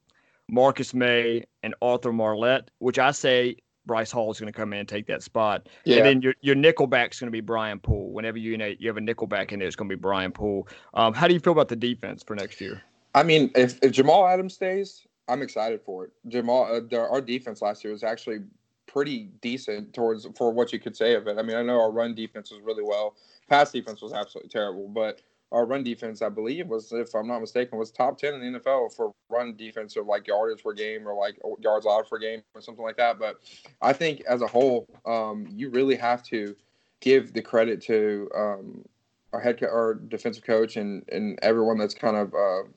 Marcus 0.50 0.94
Maye, 0.94 1.44
and 1.62 1.74
Arthur 1.82 2.12
Maulet, 2.12 2.68
which 2.78 2.98
I 2.98 3.10
say 3.10 3.56
Bryce 3.86 4.10
Hall 4.10 4.30
is 4.30 4.38
going 4.38 4.52
to 4.52 4.56
come 4.56 4.72
in 4.72 4.80
and 4.80 4.88
take 4.88 5.06
that 5.06 5.22
spot. 5.22 5.68
Yeah. 5.84 5.96
And 5.96 6.06
then 6.06 6.22
your 6.22 6.34
your 6.40 6.54
nickelback 6.54 7.12
is 7.12 7.20
going 7.20 7.28
to 7.28 7.32
be 7.32 7.40
Brian 7.40 7.80
Poole. 7.80 8.10
Whenever 8.12 8.38
you, 8.38 8.52
you 8.52 8.58
know 8.58 8.72
you 8.78 8.88
have 8.88 8.96
a 8.96 9.00
nickelback 9.00 9.52
in 9.52 9.58
there, 9.58 9.66
it's 9.66 9.76
going 9.76 9.88
to 9.88 9.96
be 9.96 10.00
Brian 10.00 10.30
Poole. 10.32 10.68
Um, 10.94 11.14
how 11.14 11.26
do 11.26 11.34
you 11.34 11.40
feel 11.40 11.52
about 11.52 11.68
the 11.68 11.76
defense 11.76 12.22
for 12.22 12.36
next 12.36 12.60
year? 12.60 12.82
I 13.14 13.22
mean, 13.22 13.50
if, 13.56 13.78
if 13.82 13.92
Jamal 13.92 14.26
Adams 14.26 14.54
stays, 14.54 15.06
I'm 15.28 15.42
excited 15.42 15.80
for 15.84 16.04
it. 16.04 16.12
Jamal, 16.28 16.82
uh, 16.92 16.96
our 16.96 17.20
defense 17.20 17.62
last 17.62 17.82
year 17.82 17.92
was 17.92 18.04
actually 18.04 18.40
pretty 18.86 19.30
decent 19.40 19.92
towards 19.92 20.26
for 20.36 20.52
what 20.52 20.72
you 20.72 20.78
could 20.78 20.96
say 20.96 21.14
of 21.14 21.26
it. 21.26 21.38
I 21.38 21.42
mean, 21.42 21.56
I 21.56 21.62
know 21.62 21.80
our 21.80 21.90
run 21.90 22.14
defense 22.14 22.50
was 22.50 22.60
really 22.62 22.82
well. 22.82 23.16
Pass 23.48 23.72
defense 23.72 24.02
was 24.02 24.12
absolutely 24.12 24.50
terrible, 24.50 24.88
but 24.88 25.22
our 25.50 25.64
run 25.64 25.82
defense, 25.82 26.20
I 26.20 26.28
believe, 26.28 26.68
was 26.68 26.92
if 26.92 27.14
I'm 27.14 27.26
not 27.26 27.40
mistaken, 27.40 27.78
was 27.78 27.90
top 27.90 28.18
ten 28.18 28.34
in 28.34 28.52
the 28.52 28.58
NFL 28.58 28.94
for 28.94 29.12
run 29.30 29.56
defense 29.56 29.96
or 29.96 30.04
like 30.04 30.26
yardage 30.26 30.62
per 30.62 30.72
game 30.72 31.08
or 31.08 31.14
like 31.14 31.38
yards 31.60 31.86
allowed 31.86 32.08
per 32.08 32.18
game 32.18 32.42
or 32.54 32.60
something 32.60 32.84
like 32.84 32.96
that. 32.96 33.18
But 33.18 33.40
I 33.80 33.92
think 33.92 34.22
as 34.28 34.42
a 34.42 34.46
whole, 34.46 34.86
um, 35.06 35.46
you 35.50 35.70
really 35.70 35.96
have 35.96 36.22
to 36.24 36.54
give 37.00 37.32
the 37.32 37.40
credit 37.40 37.80
to 37.82 38.28
um, 38.36 38.84
our 39.32 39.40
head 39.40 39.58
co- 39.58 39.66
our 39.66 39.94
defensive 39.94 40.44
coach 40.44 40.76
and 40.76 41.08
and 41.10 41.38
everyone 41.42 41.78
that's 41.78 41.94
kind 41.94 42.16
of. 42.16 42.34
Uh, 42.34 42.68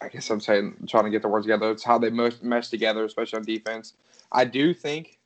I 0.00 0.08
guess 0.08 0.28
I'm 0.30 0.40
saying 0.40 0.74
trying 0.88 1.04
to 1.04 1.10
get 1.10 1.22
the 1.22 1.28
words 1.28 1.46
together. 1.46 1.70
It's 1.70 1.84
how 1.84 1.96
they 1.96 2.10
mesh, 2.10 2.42
mesh 2.42 2.68
together, 2.68 3.04
especially 3.04 3.36
on 3.36 3.44
defense. 3.44 3.94
I 4.32 4.44
do 4.44 4.74
think 4.74 5.20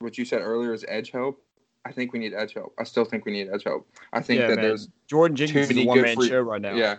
what 0.00 0.18
you 0.18 0.26
said 0.26 0.42
earlier 0.42 0.74
is 0.74 0.84
edge 0.88 1.10
help. 1.10 1.42
I 1.88 1.92
think 1.92 2.12
we 2.12 2.18
need 2.18 2.34
edge 2.34 2.52
help. 2.52 2.74
I 2.78 2.84
still 2.84 3.06
think 3.06 3.24
we 3.24 3.32
need 3.32 3.48
edge 3.50 3.64
help. 3.64 3.88
I 4.12 4.20
think 4.20 4.40
yeah, 4.40 4.48
that 4.48 4.56
man. 4.56 4.64
there's 4.66 4.88
Jordan 5.06 5.36
Jenkins 5.36 5.70
is 5.70 5.78
a 5.78 5.86
one 5.86 6.02
man 6.02 6.16
free, 6.16 6.28
show 6.28 6.40
right 6.40 6.60
now. 6.60 6.74
Yeah. 6.74 6.96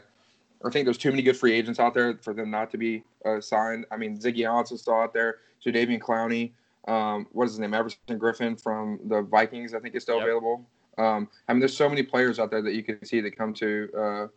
I 0.65 0.69
think 0.71 0.85
there's 0.85 0.97
too 0.97 1.11
many 1.11 1.21
good 1.21 1.37
free 1.37 1.53
agents 1.53 1.79
out 1.79 1.93
there 1.93 2.17
for 2.17 2.33
them 2.33 2.49
not 2.49 2.71
to 2.71 2.77
be 2.77 3.03
uh, 3.23 3.39
signed. 3.39 3.85
I 3.91 3.97
mean, 3.97 4.17
Ziggy 4.17 4.39
Ansah's 4.39 4.81
still 4.81 4.95
out 4.95 5.13
there. 5.13 5.37
Jadeveon 5.63 5.99
Clowney. 5.99 6.51
Um, 6.87 7.27
what 7.31 7.45
is 7.45 7.51
his 7.51 7.59
name? 7.59 7.73
Everson 7.73 7.99
Griffen 8.09 8.59
from 8.61 8.99
the 9.05 9.21
Vikings, 9.21 9.73
I 9.73 9.79
think, 9.79 9.95
is 9.95 10.03
still 10.03 10.15
yep. 10.15 10.23
available. 10.23 10.65
Um, 10.97 11.29
I 11.47 11.53
mean, 11.53 11.59
there's 11.59 11.77
so 11.77 11.87
many 11.87 12.03
players 12.03 12.39
out 12.39 12.49
there 12.49 12.61
that 12.63 12.73
you 12.73 12.83
can 12.83 13.05
see 13.05 13.21
that 13.21 13.37
come 13.37 13.53
to. 13.55 13.89
Uh, 13.95 14.27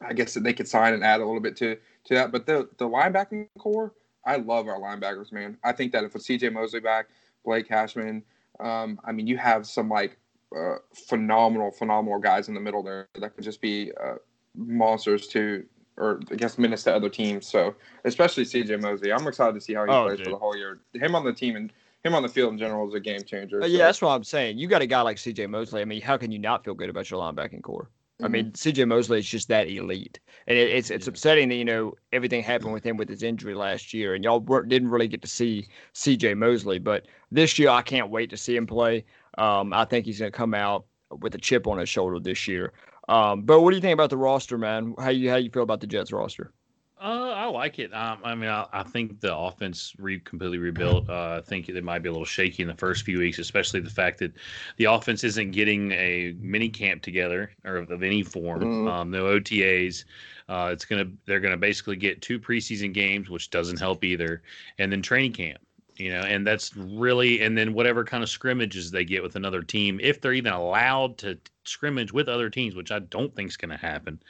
I 0.00 0.12
guess 0.12 0.34
that 0.34 0.44
they 0.44 0.52
could 0.52 0.68
sign 0.68 0.94
and 0.94 1.02
add 1.02 1.20
a 1.20 1.24
little 1.24 1.40
bit 1.40 1.56
to 1.56 1.76
to 2.04 2.14
that. 2.14 2.30
But 2.30 2.46
the 2.46 2.68
the 2.76 2.86
linebacking 2.86 3.48
core, 3.58 3.94
I 4.24 4.36
love 4.36 4.68
our 4.68 4.78
linebackers, 4.78 5.32
man. 5.32 5.56
I 5.64 5.72
think 5.72 5.92
that 5.92 6.04
if 6.04 6.12
with 6.12 6.22
C.J. 6.22 6.50
Mosley 6.50 6.80
back, 6.80 7.06
Blake 7.44 7.66
Cashman, 7.66 8.22
um, 8.60 9.00
I 9.04 9.12
mean, 9.12 9.26
you 9.26 9.36
have 9.36 9.66
some 9.66 9.88
like 9.88 10.18
uh, 10.56 10.76
phenomenal, 10.92 11.70
phenomenal 11.70 12.18
guys 12.18 12.48
in 12.48 12.54
the 12.54 12.60
middle 12.60 12.82
there 12.82 13.08
that 13.20 13.34
could 13.34 13.44
just 13.44 13.60
be 13.60 13.92
uh, 14.02 14.14
monsters 14.56 15.26
to, 15.28 15.64
or 15.96 16.20
I 16.30 16.34
guess 16.36 16.58
menace 16.58 16.84
to 16.84 16.94
other 16.94 17.08
teams. 17.08 17.46
So 17.46 17.74
especially 18.04 18.44
CJ 18.44 18.80
Mosley, 18.80 19.12
I'm 19.12 19.26
excited 19.26 19.54
to 19.54 19.60
see 19.60 19.74
how 19.74 19.84
he 19.84 19.90
oh, 19.90 20.06
plays 20.06 20.18
dude. 20.18 20.26
for 20.26 20.32
the 20.32 20.38
whole 20.38 20.56
year. 20.56 20.80
Him 20.94 21.14
on 21.14 21.24
the 21.24 21.32
team 21.32 21.56
and 21.56 21.72
him 22.04 22.14
on 22.14 22.22
the 22.22 22.28
field 22.28 22.52
in 22.52 22.58
general 22.58 22.88
is 22.88 22.94
a 22.94 23.00
game 23.00 23.22
changer. 23.22 23.62
Uh, 23.62 23.66
yeah, 23.66 23.86
that's 23.86 24.00
what 24.00 24.10
I'm 24.10 24.24
saying. 24.24 24.58
You 24.58 24.68
got 24.68 24.82
a 24.82 24.86
guy 24.86 25.00
like 25.02 25.16
CJ 25.16 25.48
Mosley. 25.48 25.82
I 25.82 25.84
mean, 25.84 26.00
how 26.00 26.16
can 26.16 26.30
you 26.30 26.38
not 26.38 26.64
feel 26.64 26.74
good 26.74 26.90
about 26.90 27.10
your 27.10 27.20
linebacking 27.20 27.62
core? 27.62 27.90
I 28.22 28.28
mean, 28.28 28.46
mm-hmm. 28.46 28.80
CJ 28.80 28.88
Mosley 28.88 29.20
is 29.20 29.28
just 29.28 29.48
that 29.48 29.68
elite, 29.68 30.18
and 30.48 30.58
it, 30.58 30.70
it's 30.70 30.90
it's 30.90 31.06
upsetting 31.06 31.48
that 31.50 31.54
you 31.54 31.64
know 31.64 31.94
everything 32.12 32.42
happened 32.42 32.72
with 32.72 32.84
him 32.84 32.96
with 32.96 33.08
his 33.08 33.22
injury 33.22 33.54
last 33.54 33.94
year, 33.94 34.14
and 34.14 34.24
y'all 34.24 34.40
didn't 34.40 34.88
really 34.88 35.06
get 35.06 35.22
to 35.22 35.28
see 35.28 35.68
CJ 35.94 36.36
Mosley. 36.36 36.78
But 36.80 37.06
this 37.30 37.58
year, 37.58 37.68
I 37.70 37.82
can't 37.82 38.10
wait 38.10 38.30
to 38.30 38.36
see 38.36 38.56
him 38.56 38.66
play. 38.66 39.04
Um, 39.36 39.72
I 39.72 39.84
think 39.84 40.04
he's 40.04 40.18
going 40.18 40.32
to 40.32 40.36
come 40.36 40.52
out 40.52 40.86
with 41.10 41.34
a 41.34 41.38
chip 41.38 41.68
on 41.68 41.78
his 41.78 41.88
shoulder 41.88 42.18
this 42.18 42.48
year. 42.48 42.72
Um, 43.08 43.42
but 43.42 43.60
what 43.60 43.70
do 43.70 43.76
you 43.76 43.80
think 43.80 43.94
about 43.94 44.10
the 44.10 44.16
roster, 44.16 44.58
man? 44.58 44.94
How 44.98 45.10
you 45.10 45.30
how 45.30 45.36
you 45.36 45.50
feel 45.50 45.62
about 45.62 45.80
the 45.80 45.86
Jets 45.86 46.12
roster? 46.12 46.52
Uh, 47.00 47.32
I 47.36 47.44
like 47.46 47.78
it. 47.78 47.94
Um, 47.94 48.18
I 48.24 48.34
mean, 48.34 48.50
I, 48.50 48.66
I, 48.72 48.82
think 48.82 49.20
the 49.20 49.34
offense 49.34 49.94
re- 49.98 50.18
completely 50.18 50.58
rebuilt. 50.58 51.08
Uh, 51.08 51.36
I 51.38 51.40
think 51.40 51.68
it 51.68 51.84
might 51.84 52.00
be 52.00 52.08
a 52.08 52.12
little 52.12 52.24
shaky 52.24 52.62
in 52.62 52.68
the 52.68 52.74
first 52.74 53.04
few 53.04 53.18
weeks, 53.18 53.38
especially 53.38 53.78
the 53.80 53.90
fact 53.90 54.18
that 54.18 54.32
the 54.78 54.86
offense 54.86 55.22
isn't 55.22 55.52
getting 55.52 55.92
a 55.92 56.34
mini 56.40 56.68
camp 56.68 57.02
together 57.02 57.52
or 57.64 57.76
of, 57.76 57.90
of 57.92 58.02
any 58.02 58.24
form. 58.24 58.62
Mm. 58.62 58.90
Um, 58.90 59.10
no 59.12 59.24
OTAs. 59.24 60.04
Uh, 60.48 60.70
it's 60.72 60.84
gonna 60.84 61.04
they're 61.26 61.40
gonna 61.40 61.56
basically 61.56 61.96
get 61.96 62.20
two 62.20 62.40
preseason 62.40 62.92
games, 62.92 63.30
which 63.30 63.50
doesn't 63.50 63.78
help 63.78 64.02
either, 64.02 64.42
and 64.78 64.90
then 64.90 65.00
training 65.00 65.32
camp. 65.32 65.60
you 65.98 66.10
know, 66.10 66.20
and 66.22 66.44
that's 66.44 66.76
really, 66.76 67.42
and 67.42 67.56
then 67.56 67.74
whatever 67.74 68.02
kind 68.02 68.24
of 68.24 68.30
scrimmages 68.30 68.90
they 68.90 69.04
get 69.04 69.22
with 69.22 69.36
another 69.36 69.62
team, 69.62 70.00
if 70.02 70.20
they're 70.20 70.32
even 70.32 70.52
allowed 70.52 71.18
to 71.18 71.38
scrimmage 71.68 72.12
with 72.12 72.28
other 72.28 72.50
teams, 72.50 72.74
which 72.74 72.90
I 72.90 72.98
don't 73.00 73.34
think 73.34 73.50
is 73.50 73.56
going 73.56 73.70
to 73.70 73.76
happen. 73.76 74.20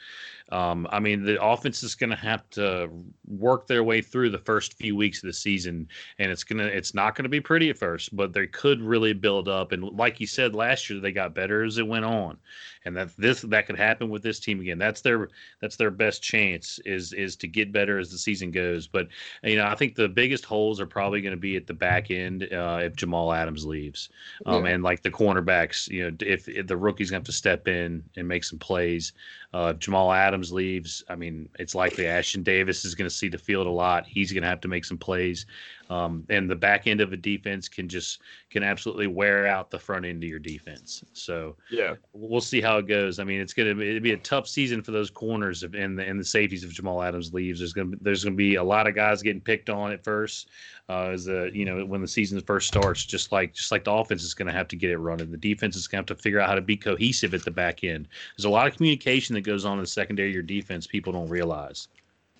Um, 0.51 0.87
I 0.91 0.99
mean, 0.99 1.23
the 1.23 1.41
offense 1.43 1.83
is 1.83 1.95
going 1.95 2.09
to 2.09 2.15
have 2.15 2.49
to 2.51 2.89
work 3.27 3.67
their 3.67 3.83
way 3.83 4.01
through 4.01 4.31
the 4.31 4.39
first 4.39 4.73
few 4.73 4.95
weeks 4.95 5.21
of 5.21 5.27
the 5.27 5.33
season, 5.33 5.87
and 6.17 6.31
it's 6.31 6.43
gonna 6.43 6.65
it's 6.65 6.93
not 6.93 7.15
going 7.15 7.23
to 7.23 7.29
be 7.29 7.39
pretty 7.39 7.69
at 7.69 7.77
first, 7.77 8.15
but 8.15 8.33
they 8.33 8.47
could 8.47 8.81
really 8.81 9.13
build 9.13 9.47
up. 9.47 9.71
And 9.71 9.83
like 9.83 10.19
you 10.19 10.25
said 10.25 10.55
last 10.55 10.89
year, 10.89 10.99
they 10.99 11.11
got 11.11 11.35
better 11.35 11.63
as 11.63 11.77
it 11.77 11.87
went 11.87 12.05
on, 12.05 12.37
and 12.85 12.97
that 12.97 13.15
this 13.17 13.41
that 13.41 13.67
could 13.67 13.77
happen 13.77 14.09
with 14.09 14.23
this 14.23 14.39
team 14.39 14.59
again. 14.59 14.79
That's 14.79 15.01
their 15.01 15.29
that's 15.61 15.75
their 15.75 15.91
best 15.91 16.23
chance 16.23 16.79
is 16.85 17.13
is 17.13 17.35
to 17.37 17.47
get 17.47 17.71
better 17.71 17.99
as 17.99 18.11
the 18.11 18.17
season 18.17 18.49
goes. 18.49 18.87
But 18.87 19.07
you 19.43 19.57
know, 19.57 19.65
I 19.65 19.75
think 19.75 19.93
the 19.93 20.09
biggest 20.09 20.45
holes 20.45 20.79
are 20.79 20.87
probably 20.87 21.21
going 21.21 21.35
to 21.35 21.37
be 21.37 21.57
at 21.57 21.67
the 21.67 21.73
back 21.73 22.09
end 22.09 22.51
uh, 22.51 22.79
if 22.81 22.95
Jamal 22.95 23.33
Adams 23.33 23.65
leaves, 23.65 24.09
um, 24.47 24.65
yeah. 24.65 24.71
and 24.71 24.83
like 24.83 25.03
the 25.03 25.11
cornerbacks. 25.11 25.87
You 25.89 26.09
know, 26.09 26.17
if, 26.21 26.49
if 26.49 26.65
the 26.65 26.77
rookie's 26.77 27.11
going 27.11 27.21
to 27.23 27.28
have 27.28 27.28
to 27.29 27.35
step 27.35 27.67
in 27.67 28.03
and 28.17 28.27
make 28.27 28.43
some 28.43 28.59
plays. 28.59 29.13
Uh, 29.51 29.73
if 29.73 29.79
Jamal 29.79 30.11
Adams 30.11 30.51
leaves, 30.51 31.03
I 31.09 31.15
mean, 31.15 31.49
it's 31.57 31.73
likely 31.73 32.03
Ashtyn 32.03 32.43
Davis 32.43 32.85
is 32.85 32.93
going 32.93 33.09
to 33.09 33.15
see 33.15 33.29
the 33.29 33.37
field 33.37 33.65
a 33.65 33.71
lot. 33.71 34.05
He's 34.05 34.31
going 34.31 34.43
to 34.43 34.49
have 34.49 34.61
to 34.61 34.67
make 34.67 34.85
some 34.85 34.97
plays, 34.97 35.47
um, 35.89 36.23
and 36.29 36.47
the 36.47 36.55
back 36.55 36.85
end 36.85 37.01
of 37.01 37.13
a 37.13 37.17
defense 37.17 37.67
can 37.67 37.89
just 37.89 38.21
can 38.51 38.61
absolutely 38.61 39.07
wear 39.07 39.47
out 39.47 39.71
the 39.71 39.79
front 39.79 40.05
end 40.05 40.23
of 40.23 40.29
your 40.29 40.37
defense. 40.37 41.03
So 41.13 41.55
yeah, 41.71 41.95
we'll 42.13 42.41
see 42.41 42.61
how 42.61 42.77
it 42.77 42.87
goes. 42.87 43.17
I 43.17 43.23
mean, 43.23 43.41
it's 43.41 43.53
going 43.53 43.69
to 43.69 43.75
be, 43.75 43.97
be 43.97 44.11
a 44.11 44.17
tough 44.17 44.47
season 44.47 44.83
for 44.83 44.91
those 44.91 45.09
corners 45.09 45.63
and 45.63 45.97
the 45.97 46.05
and 46.05 46.19
the 46.19 46.25
safeties 46.25 46.63
if 46.63 46.71
Jamal 46.71 47.01
Adams 47.01 47.33
leaves. 47.33 47.59
There's 47.59 47.73
going 47.73 47.91
to 47.91 47.97
there's 48.01 48.23
going 48.23 48.33
to 48.33 48.37
be 48.37 48.55
a 48.55 48.63
lot 48.63 48.85
of 48.85 48.93
guys 48.93 49.23
getting 49.23 49.41
picked 49.41 49.71
on 49.71 49.91
at 49.91 50.03
first, 50.03 50.49
uh, 50.89 51.07
as 51.07 51.27
a 51.27 51.49
you 51.53 51.65
know 51.65 51.83
when 51.85 52.01
the 52.01 52.07
season 52.07 52.39
first 52.41 52.67
starts. 52.67 53.03
Just 53.03 53.31
like 53.31 53.55
just 53.55 53.71
like 53.71 53.83
the 53.83 53.91
offense 53.91 54.23
is 54.23 54.35
going 54.35 54.47
to 54.47 54.53
have 54.53 54.67
to 54.67 54.75
get 54.75 54.91
it 54.91 54.97
running. 54.97 55.31
The 55.31 55.37
defense 55.37 55.75
is 55.75 55.87
going 55.87 56.05
to 56.05 56.11
have 56.11 56.17
to 56.17 56.21
figure 56.21 56.39
out 56.39 56.49
how 56.49 56.55
to 56.55 56.61
be 56.61 56.77
cohesive 56.77 57.33
at 57.33 57.43
the 57.43 57.51
back 57.51 57.83
end. 57.83 58.07
There's 58.37 58.45
a 58.45 58.49
lot 58.49 58.67
of 58.67 58.75
communication 58.75 59.35
that 59.43 59.49
goes 59.49 59.65
on 59.65 59.73
in 59.73 59.81
the 59.81 59.87
secondary 59.87 60.29
of 60.29 60.33
your 60.33 60.43
defense 60.43 60.87
people 60.87 61.13
don't 61.13 61.29
realize. 61.29 61.87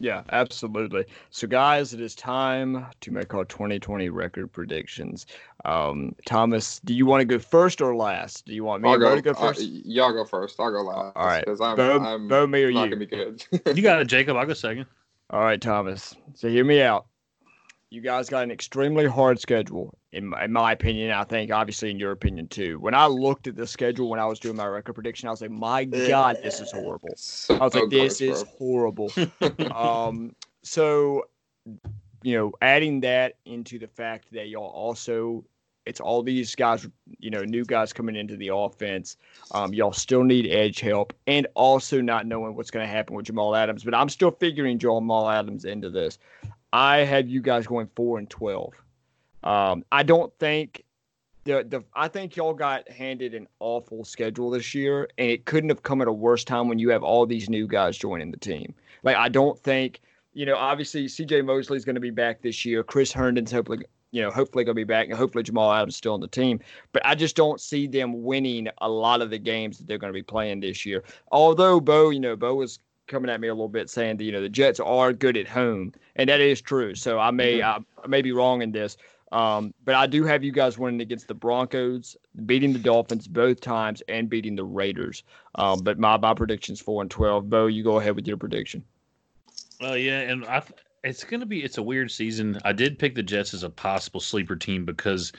Yeah, 0.02 0.24
absolutely. 0.32 1.06
So, 1.30 1.45
guys, 1.45 1.93
it 1.93 2.00
is 2.00 2.16
time 2.16 2.86
to 3.02 3.12
make 3.12 3.34
our 3.34 3.43
2020 3.43 4.08
record 4.10 4.52
predictions. 4.52 5.26
Um, 5.66 6.16
Thomas, 6.26 6.80
do 6.86 6.93
you 6.93 7.06
want 7.06 7.20
to 7.20 7.26
go 7.26 7.38
first 7.38 7.82
or 7.82 7.93
last? 7.93 8.45
Do 8.45 8.54
you 8.54 8.64
want 8.64 8.82
me 8.82 8.89
I'll 8.89 8.97
go, 8.97 9.14
to 9.14 9.22
go 9.22 9.34
first? 9.34 9.60
Uh, 9.60 9.66
y'all 9.66 10.14
go 10.14 10.24
first. 10.24 10.58
I'll 10.58 10.72
go 10.72 10.84
last. 10.84 11.18
All 11.18 11.26
right. 11.26 11.43
Because 11.43 11.60
I'm, 11.60 11.76
Bo, 11.76 12.00
I'm 12.00 12.30
Bo, 12.30 12.47
me 12.47 12.64
or 12.64 12.72
not 12.72 12.89
you? 12.89 12.95
going 12.95 13.00
to 13.00 13.06
be 13.52 13.62
good. 13.62 13.78
you 13.78 13.84
got 13.84 14.02
it, 14.02 14.08
Jacob. 14.08 14.38
I'll 14.38 14.45
go 14.45 14.54
second. 14.54 14.86
All 15.32 15.41
right, 15.41 15.60
Thomas. 15.60 16.16
So, 16.34 16.47
hear 16.47 16.64
me 16.64 16.82
out 16.82 17.06
you 17.92 18.02
guys 18.02 18.30
got 18.30 18.44
an 18.44 18.52
extremely 18.52 19.08
hard 19.08 19.40
schedule, 19.40 19.98
in 20.12 20.28
my, 20.28 20.46
in 20.46 20.52
my 20.52 20.74
opinion. 20.74 21.12
I 21.12 21.24
think, 21.24 21.52
obviously, 21.52 21.90
in 21.90 21.98
your 21.98 22.12
opinion 22.12 22.48
too. 22.48 22.80
When 22.80 22.94
I 22.94 23.08
looked 23.08 23.48
at 23.48 23.56
the 23.56 23.66
schedule 23.66 24.10
when 24.10 24.20
I 24.20 24.26
was 24.26 24.40
doing 24.40 24.56
my 24.56 24.68
record 24.68 24.94
prediction, 24.94 25.28
I 25.28 25.32
was 25.32 25.42
like, 25.42 25.52
"My 25.52 25.86
God, 25.86 26.38
this 26.44 26.60
is 26.60 26.72
horrible." 26.72 27.10
I 27.50 27.58
was 27.58 27.74
like, 27.74 27.90
"This 27.90 28.22
is 28.22 28.44
horrible." 28.58 29.12
um, 29.74 30.36
so, 30.62 31.24
you 32.22 32.38
know, 32.38 32.52
adding 32.62 33.00
that 33.02 33.38
into 33.46 33.80
the 33.80 33.88
fact 33.88 34.32
that 34.34 34.50
y'all 34.50 34.70
also, 34.70 35.44
it's 35.88 36.00
all 36.00 36.22
these 36.22 36.54
guys, 36.54 36.88
you 37.18 37.32
know, 37.32 37.44
new 37.44 37.66
guys 37.66 37.92
coming 37.92 38.16
into 38.16 38.38
the 38.38 38.54
offense. 38.54 39.18
Um, 39.52 39.74
y'all 39.74 39.94
still 39.94 40.24
need 40.24 40.46
edge 40.46 40.80
help, 40.80 41.12
and 41.26 41.48
also 41.56 42.02
not 42.02 42.28
knowing 42.28 42.56
what's 42.56 42.70
going 42.70 42.86
to 42.86 42.92
happen 42.92 43.16
with 43.16 43.26
Jamal 43.26 43.56
Adams. 43.56 43.84
But 43.84 43.96
I'm 43.96 44.10
still 44.10 44.32
figuring 44.32 44.78
Jamal 44.78 45.28
Adams 45.28 45.66
into 45.66 45.90
this. 45.90 46.20
I 46.72 46.99
have 46.99 47.28
you 47.28 47.41
guys 47.41 47.67
going 47.67 47.89
four 47.95 48.17
and 48.20 48.30
twelve. 48.30 48.74
Um, 49.43 49.84
I 49.91 50.03
don't 50.03 50.34
think 50.39 50.84
the 51.45 51.65
the 51.67 51.84
I 51.95 52.07
think 52.07 52.36
y'all 52.36 52.53
got 52.53 52.89
handed 52.89 53.34
an 53.34 53.47
awful 53.59 54.03
schedule 54.03 54.49
this 54.51 54.76
year, 54.76 55.09
and 55.17 55.30
it 55.30 55.45
couldn't 55.45 55.70
have 55.70 55.84
come 55.84 56.01
at 56.01 56.07
a 56.07 56.13
worse 56.13 56.43
time 56.43 56.67
when 56.67 56.80
you 56.80 56.89
have 56.89 57.03
all 57.03 57.26
these 57.26 57.49
new 57.49 57.67
guys 57.67 57.97
joining 57.97 58.32
the 58.32 58.38
team. 58.38 58.74
Like 59.03 59.15
I 59.15 59.30
don't 59.30 59.59
think 59.59 60.01
you 60.34 60.45
know. 60.45 60.55
Obviously, 60.55 61.07
C.J. 61.07 61.41
Mosley 61.41 61.78
is 61.78 61.86
going 61.86 61.95
to 61.95 62.01
be 62.01 62.11
back 62.11 62.41
this 62.41 62.65
year. 62.65 62.84
Chris 62.84 63.11
Herndon's 63.11 63.51
hopefully 63.51 63.86
you 64.11 64.22
know 64.22 64.30
hopefully 64.30 64.63
going 64.63 64.76
to 64.76 64.80
be 64.80 64.84
back, 64.84 65.07
and 65.07 65.17
hopefully 65.17 65.43
Jamal 65.43 65.72
Adams 65.72 65.95
still 65.95 66.13
on 66.13 66.20
the 66.20 66.28
team. 66.28 66.59
But 66.91 67.05
I 67.05 67.15
just 67.15 67.36
don't 67.36 67.59
see 67.59 67.88
them 67.88 68.24
winning 68.24 68.67
a 68.80 68.89
lot 68.89 69.22
of 69.22 69.30
the 69.30 69.39
games 69.39 69.78
that 69.78 69.88
they're 69.88 69.97
going 69.97 70.13
to 70.13 70.17
be 70.17 70.24
playing 70.24 70.59
this 70.59 70.86
year. 70.86 71.03
Although 71.32 71.80
Bo, 71.80 72.09
you 72.09 72.20
know, 72.20 72.36
Bo 72.36 72.55
was 72.55 72.80
coming 73.10 73.30
at 73.30 73.41
me 73.41 73.49
a 73.49 73.53
little 73.53 73.68
bit 73.68 73.89
saying 73.89 74.18
that 74.18 74.24
you 74.24 74.32
know 74.32 74.41
the 74.41 74.49
Jets 74.49 74.80
are 74.80 75.12
good 75.12 75.36
at 75.36 75.47
home, 75.47 75.93
and 76.16 76.30
that 76.30 76.39
is 76.39 76.62
true. 76.62 76.95
So 76.95 77.20
I 77.20 77.32
may 77.32 77.60
mm-hmm. 77.60 77.84
I, 77.99 78.03
I, 78.03 78.07
may 78.07 78.22
be 78.22 78.32
wrong 78.32 78.62
in 78.62 78.72
this, 78.72 78.95
um, 79.32 79.74
but 79.84 79.95
I 79.95 80.07
do 80.07 80.24
have 80.24 80.43
you 80.43 80.51
guys 80.51 80.78
winning 80.78 81.01
against 81.01 81.28
the 81.28 81.34
Broncos, 81.34 82.16
beating 82.45 82.72
the 82.72 82.80
Dolphins 82.80 83.28
both 83.28 83.60
times, 83.60 84.01
and 84.07 84.30
beating 84.30 84.55
the 84.55 84.64
Raiders. 84.64 85.24
Um, 85.55 85.80
but 85.80 85.99
my 85.99 86.18
my 86.18 86.34
prediction's 86.34 86.80
four 86.80 87.01
and 87.01 87.12
twelve. 87.12 87.49
Bo, 87.49 87.68
you 87.68 87.84
go 87.84 87.99
ahead 87.99 88.16
with 88.16 88.28
your 88.28 88.38
prediction. 88.38 88.84
Well, 89.82 89.97
yeah, 89.97 90.22
and 90.22 90.45
I 90.45 90.64
it's 91.04 91.24
going 91.24 91.39
to 91.39 91.45
be 91.45 91.64
it's 91.64 91.78
a 91.78 91.84
weird 91.84 92.12
season. 92.12 92.60
I 92.66 92.74
did 92.74 93.00
pick 93.00 93.16
the 93.16 93.24
Jets 93.24 93.54
as 93.54 93.64
a 93.64 93.70
possible 93.70 94.20
sleeper 94.20 94.56
team 94.56 94.86
because 94.86 95.32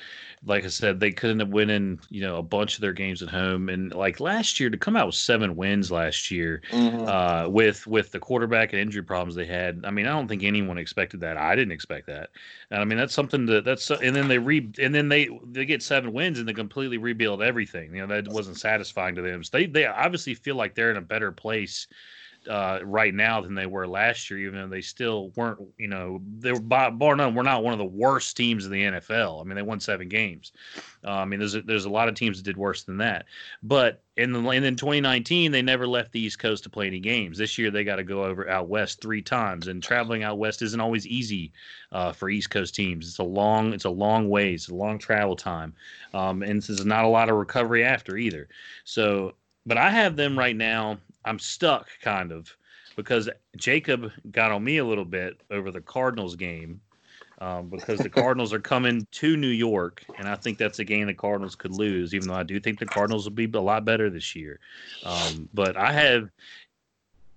like 0.45 0.65
I 0.65 0.69
said, 0.69 1.01
they 1.01 1.13
couldn't 1.13 1.41
have 1.41 1.51
winning, 1.51 2.01
you 2.09 2.23
know, 2.23 2.37
a 2.37 2.43
bunch 2.43 2.77
of 2.77 2.81
their 2.81 2.95
games 2.95 3.23
at 3.23 3.29
home. 3.29 3.69
And 3.69 3.95
like 3.95 4.21
last 4.21 4.59
year 4.59 4.71
to 4.71 4.79
come 4.79 4.97
out 4.97 5.07
with 5.07 5.15
seven 5.15 5.57
wins 5.57 5.93
last 5.93 6.31
year, 6.31 6.63
mm-hmm. 6.71 7.07
uh, 7.07 7.49
with 7.49 7.87
with 7.87 8.11
the 8.11 8.19
quarterback 8.19 8.73
and 8.73 8.81
injury 8.81 9.03
problems 9.03 9.35
they 9.35 9.45
had. 9.45 9.83
I 9.85 9.91
mean, 9.91 10.07
I 10.07 10.11
don't 10.11 10.29
think 10.29 10.43
anyone 10.43 10.79
expected 10.79 11.21
that. 11.21 11.37
I 11.37 11.55
didn't 11.55 11.73
expect 11.73 12.07
that. 12.07 12.31
And 12.71 12.81
I 12.81 12.85
mean, 12.85 12.99
that's 12.99 13.15
something 13.15 13.45
that 13.47 13.65
that's 13.65 13.91
and 13.91 14.17
then 14.17 14.29
they 14.29 14.39
re 14.39 14.71
and 14.79 14.95
then 14.95 15.09
they 15.09 15.29
they 15.45 15.67
get 15.67 15.83
seven 15.83 16.13
wins 16.13 16.39
and 16.39 16.49
they 16.49 16.55
completely 16.55 16.97
rebuild 16.97 17.43
everything. 17.43 17.95
You 17.95 18.07
know, 18.07 18.23
that 18.23 18.33
wasn't 18.33 18.59
satisfying 18.59 19.15
to 19.17 19.23
them. 19.23 19.45
So 19.45 19.59
they 19.59 19.67
they 19.67 19.87
obviously 19.87 20.35
feel 20.35 20.57
like 20.57 20.75
they're 20.75 20.91
in 20.91 20.97
a 20.97 21.03
better 21.03 21.33
place 21.33 21.87
uh, 22.49 22.81
right 22.83 23.15
now 23.15 23.41
than 23.41 23.55
they 23.55 23.67
were 23.67 23.87
last 23.87 24.31
year, 24.31 24.41
even 24.41 24.59
though 24.59 24.69
they 24.69 24.81
still 24.81 25.31
weren't, 25.37 25.61
you 25.77 25.89
know, 25.89 26.21
they 26.39 26.53
were 26.53 26.61
by, 26.61 26.89
bar 26.89 27.15
none, 27.15 27.35
we're 27.35 27.43
not 27.43 27.63
one 27.63 27.73
of 27.73 27.79
the 27.79 27.85
worst 27.85 28.37
teams 28.37 28.65
in 28.65 28.73
the 28.73 28.83
NFL. 28.83 29.41
I 29.41 29.45
mean, 29.45 29.57
they 29.57 29.63
won 29.63 29.81
seven 29.81 30.09
games. 30.09 30.53
Uh, 31.05 31.13
I 31.13 31.25
mean, 31.27 31.39
there's 31.39 31.55
a, 31.55 31.63
there's 31.63 31.85
a 31.85 31.91
lot 31.91 32.09
of 32.09 32.15
teams 32.15 32.39
that 32.39 32.45
did 32.45 32.57
worse 32.57 32.83
than 32.83 32.97
that. 32.99 33.27
But 33.63 34.03
in 34.17 34.33
the 34.33 34.41
and 34.41 34.65
in 34.65 34.77
2019, 34.77 35.53
they 35.53 35.63
never 35.63 35.87
left 35.87 36.13
the 36.13 36.21
East 36.21 36.39
Coast 36.39 36.65
to 36.65 36.71
play 36.71 36.87
any 36.87 37.01
games. 37.01 37.37
This 37.37 37.59
year, 37.59 37.71
they 37.71 37.85
got 37.85 37.97
to 37.97 38.05
go 38.05 38.25
over 38.25 38.49
out 38.49 38.69
west 38.69 39.01
three 39.01 39.23
times, 39.23 39.69
and 39.69 39.83
traveling 39.83 40.23
out 40.23 40.39
west 40.39 40.63
isn't 40.63 40.81
always 40.81 41.07
easy 41.07 41.53
uh, 41.93 42.13
for 42.13 42.31
East 42.31 42.51
Coast 42.51 42.75
teams. 42.75 43.09
It's 43.09 43.19
a 43.19 43.23
long 43.25 43.73
it's 43.73 43.87
a 43.87 43.91
long 43.91 44.29
ways, 44.29 44.69
a 44.69 44.75
long 44.75 44.99
travel 44.99 45.37
time, 45.37 45.75
um, 46.15 46.43
and 46.43 46.63
there's 46.63 46.85
not 46.85 47.05
a 47.05 47.09
lot 47.09 47.29
of 47.29 47.37
recovery 47.37 47.85
after 47.85 48.17
either. 48.17 48.49
So, 48.85 49.35
but 49.67 49.79
I 49.79 49.91
have 49.91 50.17
them 50.17 50.39
right 50.39 50.57
now 50.57 50.99
I'm 51.25 51.39
stuck 51.39 51.89
kind 52.03 52.33
of 52.33 52.55
because 52.97 53.29
Jacob 53.57 54.11
got 54.31 54.53
on 54.53 54.65
me 54.65 54.79
a 54.79 54.85
little 54.85 55.05
bit 55.05 55.41
over 55.51 55.71
the 55.71 55.81
Cardinals 55.81 56.37
game 56.37 56.81
um, 57.41 57.69
because 57.69 57.99
the 57.99 58.09
Cardinals 58.11 58.53
are 58.53 58.61
coming 58.61 59.07
to 59.13 59.37
New 59.37 59.49
York, 59.49 60.05
and 60.19 60.29
I 60.29 60.37
think 60.37 60.59
that's 60.59 60.79
a 60.79 60.85
game 60.85 61.07
the 61.07 61.15
Cardinals 61.15 61.55
could 61.55 61.73
lose. 61.73 62.15
Even 62.15 62.29
though 62.29 62.35
I 62.35 62.43
do 62.43 62.61
think 62.61 62.79
the 62.79 62.87
Cardinals 62.87 63.25
will 63.25 63.35
be 63.35 63.51
a 63.53 63.61
lot 63.61 63.85
better 63.85 64.11
this 64.11 64.35
year, 64.35 64.61
um, 65.05 65.49
but 65.55 65.77
I 65.77 65.93
have 65.93 66.31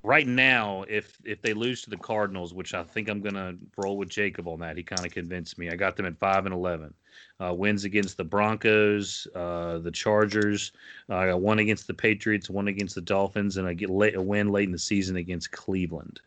right 0.03 0.27
now 0.27 0.83
if 0.87 1.17
if 1.23 1.41
they 1.41 1.53
lose 1.53 1.81
to 1.81 1.89
the 1.89 1.97
Cardinals, 1.97 2.53
which 2.53 2.73
I 2.73 2.83
think 2.83 3.09
I'm 3.09 3.21
going 3.21 3.35
to 3.35 3.55
roll 3.77 3.97
with 3.97 4.09
Jacob 4.09 4.47
on 4.47 4.59
that. 4.59 4.77
He 4.77 4.83
kind 4.83 5.05
of 5.05 5.11
convinced 5.11 5.57
me. 5.57 5.69
I 5.69 5.75
got 5.75 5.95
them 5.95 6.05
at 6.05 6.17
five 6.17 6.45
and 6.45 6.53
eleven 6.53 6.93
uh, 7.39 7.53
wins 7.53 7.83
against 7.83 8.17
the 8.17 8.23
Broncos, 8.23 9.27
uh, 9.35 9.79
the 9.79 9.91
Chargers. 9.91 10.71
Uh, 11.09 11.15
I 11.15 11.27
got 11.27 11.41
one 11.41 11.59
against 11.59 11.87
the 11.87 11.93
Patriots, 11.93 12.49
one 12.49 12.67
against 12.67 12.95
the 12.95 13.01
Dolphins, 13.01 13.57
and 13.57 13.67
I 13.67 13.73
get 13.73 13.89
late, 13.89 14.15
a 14.15 14.21
win 14.21 14.49
late 14.49 14.67
in 14.67 14.71
the 14.71 14.79
season 14.79 15.15
against 15.15 15.51
Cleveland. 15.51 16.19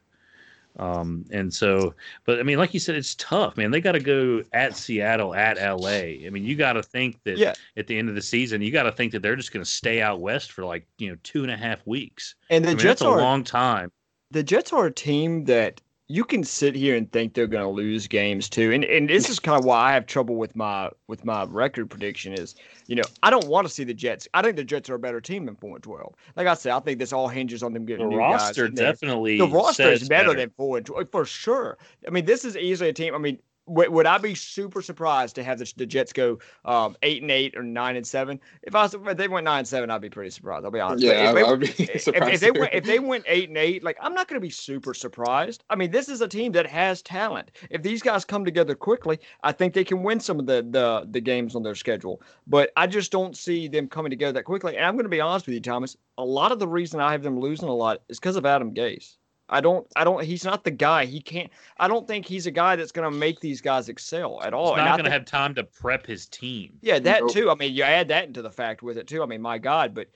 Um, 0.78 1.24
and 1.30 1.52
so, 1.52 1.94
but 2.24 2.38
I 2.38 2.42
mean, 2.42 2.58
like 2.58 2.74
you 2.74 2.80
said, 2.80 2.96
it's 2.96 3.14
tough, 3.14 3.56
man. 3.56 3.70
They 3.70 3.80
got 3.80 3.92
to 3.92 4.00
go 4.00 4.42
at 4.52 4.76
Seattle, 4.76 5.34
at 5.34 5.56
LA. 5.56 6.26
I 6.26 6.30
mean, 6.30 6.44
you 6.44 6.54
got 6.54 6.74
to 6.74 6.82
think 6.82 7.22
that 7.24 7.38
yeah. 7.38 7.54
at 7.76 7.86
the 7.86 7.98
end 7.98 8.08
of 8.08 8.14
the 8.14 8.22
season, 8.22 8.60
you 8.60 8.70
got 8.70 8.84
to 8.84 8.92
think 8.92 9.12
that 9.12 9.22
they're 9.22 9.36
just 9.36 9.52
going 9.52 9.64
to 9.64 9.70
stay 9.70 10.02
out 10.02 10.20
west 10.20 10.52
for 10.52 10.64
like 10.64 10.86
you 10.98 11.10
know 11.10 11.16
two 11.22 11.42
and 11.42 11.50
a 11.50 11.56
half 11.56 11.86
weeks. 11.86 12.34
And 12.50 12.64
the 12.64 12.70
I 12.70 12.72
mean, 12.72 12.78
Jets 12.78 13.02
are 13.02 13.18
a 13.18 13.22
long 13.22 13.44
time. 13.44 13.90
The 14.30 14.42
Jets 14.42 14.72
are 14.72 14.86
a 14.86 14.92
team 14.92 15.44
that 15.44 15.80
you 16.08 16.24
can 16.24 16.44
sit 16.44 16.76
here 16.76 16.94
and 16.94 17.10
think 17.10 17.34
they're 17.34 17.48
going 17.48 17.64
to 17.64 17.68
lose 17.68 18.06
games 18.06 18.48
too, 18.48 18.70
and 18.70 18.84
and 18.84 19.10
this 19.10 19.28
is 19.28 19.40
kind 19.40 19.58
of 19.58 19.64
why 19.64 19.90
I 19.90 19.92
have 19.92 20.06
trouble 20.06 20.36
with 20.36 20.54
my 20.54 20.90
with 21.08 21.24
my 21.24 21.44
record 21.44 21.90
prediction. 21.90 22.32
Is 22.32 22.54
you 22.86 22.94
know 22.94 23.02
I 23.22 23.30
don't 23.30 23.48
want 23.48 23.66
to 23.66 23.72
see 23.72 23.82
the 23.82 23.94
Jets. 23.94 24.28
I 24.32 24.42
think 24.42 24.56
the 24.56 24.64
Jets 24.64 24.88
are 24.88 24.94
a 24.94 24.98
better 24.98 25.20
team 25.20 25.46
than 25.46 25.56
four 25.56 25.74
and 25.74 25.82
twelve. 25.82 26.14
Like 26.36 26.46
I 26.46 26.54
said, 26.54 26.72
I 26.72 26.80
think 26.80 27.00
this 27.00 27.12
all 27.12 27.26
hinges 27.26 27.62
on 27.62 27.72
them 27.72 27.84
getting 27.84 28.08
the 28.08 28.14
new 28.14 28.18
roster 28.18 28.68
definitely 28.68 29.38
the 29.38 29.48
roster 29.48 29.90
is 29.90 30.08
better, 30.08 30.28
better, 30.28 30.38
than 30.38 30.50
four 30.56 30.76
and 30.76 30.86
twelve 30.86 31.10
for 31.10 31.24
sure. 31.24 31.76
I 32.06 32.10
mean, 32.10 32.24
this 32.24 32.44
is 32.44 32.56
easily 32.56 32.90
a 32.90 32.92
team. 32.92 33.14
I 33.14 33.18
mean, 33.18 33.38
would, 33.66 33.88
would 33.90 34.06
I 34.06 34.18
be 34.18 34.34
super 34.34 34.80
surprised 34.80 35.34
to 35.36 35.44
have 35.44 35.58
the, 35.58 35.72
the 35.76 35.86
Jets 35.86 36.12
go 36.12 36.38
um, 36.64 36.96
eight 37.02 37.22
and 37.22 37.30
eight 37.30 37.56
or 37.56 37.62
nine 37.62 37.96
and 37.96 38.06
seven? 38.06 38.40
If 38.62 38.74
I 38.74 38.86
if 38.86 39.16
they 39.16 39.28
went 39.28 39.44
nine 39.44 39.60
and 39.60 39.68
seven, 39.68 39.90
I'd 39.90 40.00
be 40.00 40.10
pretty 40.10 40.30
surprised. 40.30 40.64
I'll 40.64 40.70
be 40.70 40.80
honest. 40.80 41.04
Yeah, 41.04 41.28
if 41.28 41.34
they, 41.34 41.42
I 41.42 41.50
would 41.50 41.60
be 41.60 41.66
if, 41.78 42.02
surprised. 42.02 42.34
if 42.34 42.40
they 42.40 42.50
went 42.50 42.74
if 42.74 42.84
they 42.84 42.98
went 42.98 43.24
eight 43.26 43.48
and 43.48 43.58
eight, 43.58 43.82
like 43.82 43.96
I'm 44.00 44.14
not 44.14 44.28
going 44.28 44.40
to 44.40 44.44
be 44.44 44.50
super 44.50 44.94
surprised. 44.94 45.64
I 45.68 45.76
mean, 45.76 45.90
this 45.90 46.08
is 46.08 46.20
a 46.20 46.28
team 46.28 46.52
that 46.52 46.66
has 46.66 47.02
talent. 47.02 47.50
If 47.70 47.82
these 47.82 48.02
guys 48.02 48.24
come 48.24 48.44
together 48.44 48.74
quickly, 48.74 49.18
I 49.42 49.52
think 49.52 49.74
they 49.74 49.84
can 49.84 50.02
win 50.02 50.20
some 50.20 50.38
of 50.38 50.46
the 50.46 50.66
the 50.68 51.06
the 51.10 51.20
games 51.20 51.54
on 51.54 51.62
their 51.62 51.74
schedule. 51.74 52.22
But 52.46 52.70
I 52.76 52.86
just 52.86 53.10
don't 53.10 53.36
see 53.36 53.68
them 53.68 53.88
coming 53.88 54.10
together 54.10 54.32
that 54.32 54.44
quickly. 54.44 54.76
And 54.76 54.84
I'm 54.84 54.94
going 54.94 55.04
to 55.04 55.10
be 55.10 55.20
honest 55.20 55.46
with 55.46 55.54
you, 55.54 55.60
Thomas. 55.60 55.96
A 56.18 56.24
lot 56.24 56.52
of 56.52 56.58
the 56.58 56.68
reason 56.68 57.00
I 57.00 57.12
have 57.12 57.22
them 57.22 57.40
losing 57.40 57.68
a 57.68 57.74
lot 57.74 58.02
is 58.08 58.18
because 58.18 58.36
of 58.36 58.46
Adam 58.46 58.72
Gase. 58.74 59.16
I 59.48 59.60
don't. 59.60 59.86
I 59.94 60.04
don't. 60.04 60.24
He's 60.24 60.44
not 60.44 60.64
the 60.64 60.70
guy. 60.70 61.04
He 61.04 61.20
can't. 61.20 61.50
I 61.78 61.88
don't 61.88 62.06
think 62.06 62.26
he's 62.26 62.46
a 62.46 62.50
guy 62.50 62.76
that's 62.76 62.92
going 62.92 63.10
to 63.10 63.16
make 63.16 63.40
these 63.40 63.60
guys 63.60 63.88
excel 63.88 64.42
at 64.42 64.52
all. 64.52 64.74
He's 64.74 64.84
not 64.84 64.96
going 64.96 65.04
to 65.04 65.10
have 65.10 65.24
time 65.24 65.54
to 65.54 65.64
prep 65.64 66.06
his 66.06 66.26
team. 66.26 66.78
Yeah, 66.82 66.98
that 66.98 67.20
nope. 67.20 67.32
too. 67.32 67.50
I 67.50 67.54
mean, 67.54 67.74
you 67.74 67.84
add 67.84 68.08
that 68.08 68.26
into 68.26 68.42
the 68.42 68.50
fact 68.50 68.82
with 68.82 68.98
it 68.98 69.06
too. 69.06 69.22
I 69.22 69.26
mean, 69.26 69.40
my 69.40 69.58
God, 69.58 69.94
but 69.94 70.08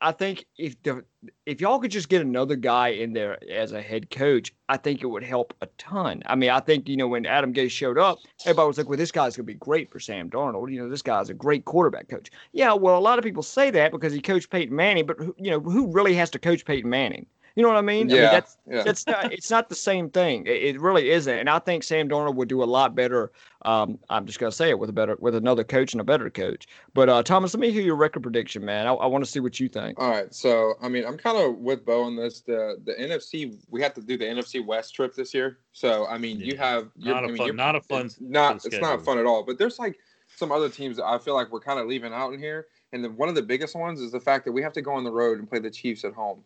I 0.00 0.12
think 0.12 0.46
if 0.56 0.80
the 0.82 1.04
if 1.46 1.60
y'all 1.60 1.78
could 1.78 1.90
just 1.90 2.08
get 2.08 2.20
another 2.20 2.56
guy 2.56 2.88
in 2.88 3.12
there 3.12 3.38
as 3.50 3.72
a 3.72 3.80
head 3.80 4.10
coach, 4.10 4.52
I 4.68 4.76
think 4.76 5.02
it 5.02 5.06
would 5.06 5.22
help 5.22 5.54
a 5.60 5.66
ton. 5.78 6.22
I 6.26 6.34
mean, 6.34 6.50
I 6.50 6.60
think 6.60 6.88
you 6.88 6.96
know 6.96 7.08
when 7.08 7.26
Adam 7.26 7.52
Gase 7.52 7.70
showed 7.70 7.98
up, 7.98 8.18
everybody 8.44 8.66
was 8.66 8.78
like, 8.78 8.88
"Well, 8.88 8.98
this 8.98 9.12
guy's 9.12 9.36
gonna 9.36 9.44
be 9.44 9.54
great 9.54 9.90
for 9.90 10.00
Sam 10.00 10.28
Darnold." 10.28 10.72
You 10.72 10.82
know, 10.82 10.88
this 10.88 11.02
guy's 11.02 11.30
a 11.30 11.34
great 11.34 11.64
quarterback 11.64 12.08
coach. 12.08 12.30
Yeah, 12.52 12.72
well, 12.74 12.98
a 12.98 13.00
lot 13.00 13.18
of 13.18 13.24
people 13.24 13.42
say 13.42 13.70
that 13.70 13.92
because 13.92 14.12
he 14.12 14.20
coached 14.20 14.50
Peyton 14.50 14.74
Manning, 14.74 15.06
but 15.06 15.18
you 15.38 15.50
know, 15.50 15.60
who 15.60 15.90
really 15.90 16.14
has 16.14 16.30
to 16.30 16.38
coach 16.38 16.64
Peyton 16.64 16.90
Manning? 16.90 17.26
You 17.58 17.64
know 17.64 17.70
what 17.70 17.78
I 17.78 17.82
mean? 17.82 18.08
Yeah, 18.08 18.16
I 18.16 18.20
mean, 18.20 18.30
that's 18.30 18.56
yeah. 18.70 18.82
that's 18.84 19.04
not 19.08 19.32
it's 19.32 19.50
not 19.50 19.68
the 19.68 19.74
same 19.74 20.10
thing. 20.10 20.46
It, 20.46 20.76
it, 20.76 20.80
really 20.80 21.10
isn't. 21.10 21.36
And 21.40 21.50
I 21.50 21.58
think 21.58 21.82
Sam 21.82 22.08
Darnold 22.08 22.36
would 22.36 22.46
do 22.46 22.62
a 22.62 22.64
lot 22.64 22.94
better. 22.94 23.32
Um, 23.62 23.98
I'm 24.08 24.26
just 24.26 24.38
gonna 24.38 24.52
say 24.52 24.70
it 24.70 24.78
with 24.78 24.90
a 24.90 24.92
better 24.92 25.16
with 25.18 25.34
another 25.34 25.64
coach 25.64 25.92
and 25.92 26.00
a 26.00 26.04
better 26.04 26.30
coach. 26.30 26.68
But 26.94 27.08
uh, 27.08 27.24
Thomas, 27.24 27.54
let 27.54 27.60
me 27.60 27.72
hear 27.72 27.82
your 27.82 27.96
record 27.96 28.22
prediction, 28.22 28.64
man. 28.64 28.86
I, 28.86 28.92
I 28.92 29.06
want 29.06 29.24
to 29.24 29.28
see 29.28 29.40
what 29.40 29.58
you 29.58 29.68
think. 29.68 29.98
All 29.98 30.08
right. 30.08 30.32
So 30.32 30.74
I 30.80 30.88
mean, 30.88 31.04
I'm 31.04 31.18
kind 31.18 31.36
of 31.36 31.56
with 31.56 31.84
Bo 31.84 32.04
on 32.04 32.14
this. 32.14 32.42
The 32.42 32.80
the 32.84 32.92
NFC 32.92 33.58
we 33.68 33.82
have 33.82 33.92
to 33.94 34.02
do 34.02 34.16
the 34.16 34.26
NFC 34.26 34.64
West 34.64 34.94
trip 34.94 35.16
this 35.16 35.34
year. 35.34 35.58
So 35.72 36.06
I 36.06 36.16
mean, 36.16 36.38
you 36.38 36.56
have 36.58 36.90
not 36.96 37.24
I 37.24 37.26
a 37.26 37.28
mean, 37.30 37.38
fun, 37.38 37.56
not 37.56 37.74
a 37.74 37.80
fun. 37.80 38.06
It's 38.06 38.20
not 38.20 38.62
fun 38.62 38.70
it's 38.72 38.80
not 38.80 39.04
fun 39.04 39.18
at 39.18 39.26
all. 39.26 39.42
But 39.42 39.58
there's 39.58 39.80
like 39.80 39.98
some 40.28 40.52
other 40.52 40.68
teams 40.68 40.98
that 40.98 41.06
I 41.06 41.18
feel 41.18 41.34
like 41.34 41.50
we're 41.50 41.58
kind 41.58 41.80
of 41.80 41.88
leaving 41.88 42.12
out 42.12 42.32
in 42.32 42.38
here. 42.38 42.68
And 42.92 43.02
then 43.02 43.16
one 43.16 43.28
of 43.28 43.34
the 43.34 43.42
biggest 43.42 43.74
ones 43.74 44.00
is 44.00 44.12
the 44.12 44.20
fact 44.20 44.44
that 44.44 44.52
we 44.52 44.62
have 44.62 44.72
to 44.74 44.80
go 44.80 44.92
on 44.92 45.02
the 45.02 45.10
road 45.10 45.40
and 45.40 45.50
play 45.50 45.58
the 45.58 45.72
Chiefs 45.72 46.04
at 46.04 46.12
home. 46.12 46.44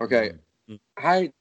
Okay. 0.00 0.32
I 0.98 1.32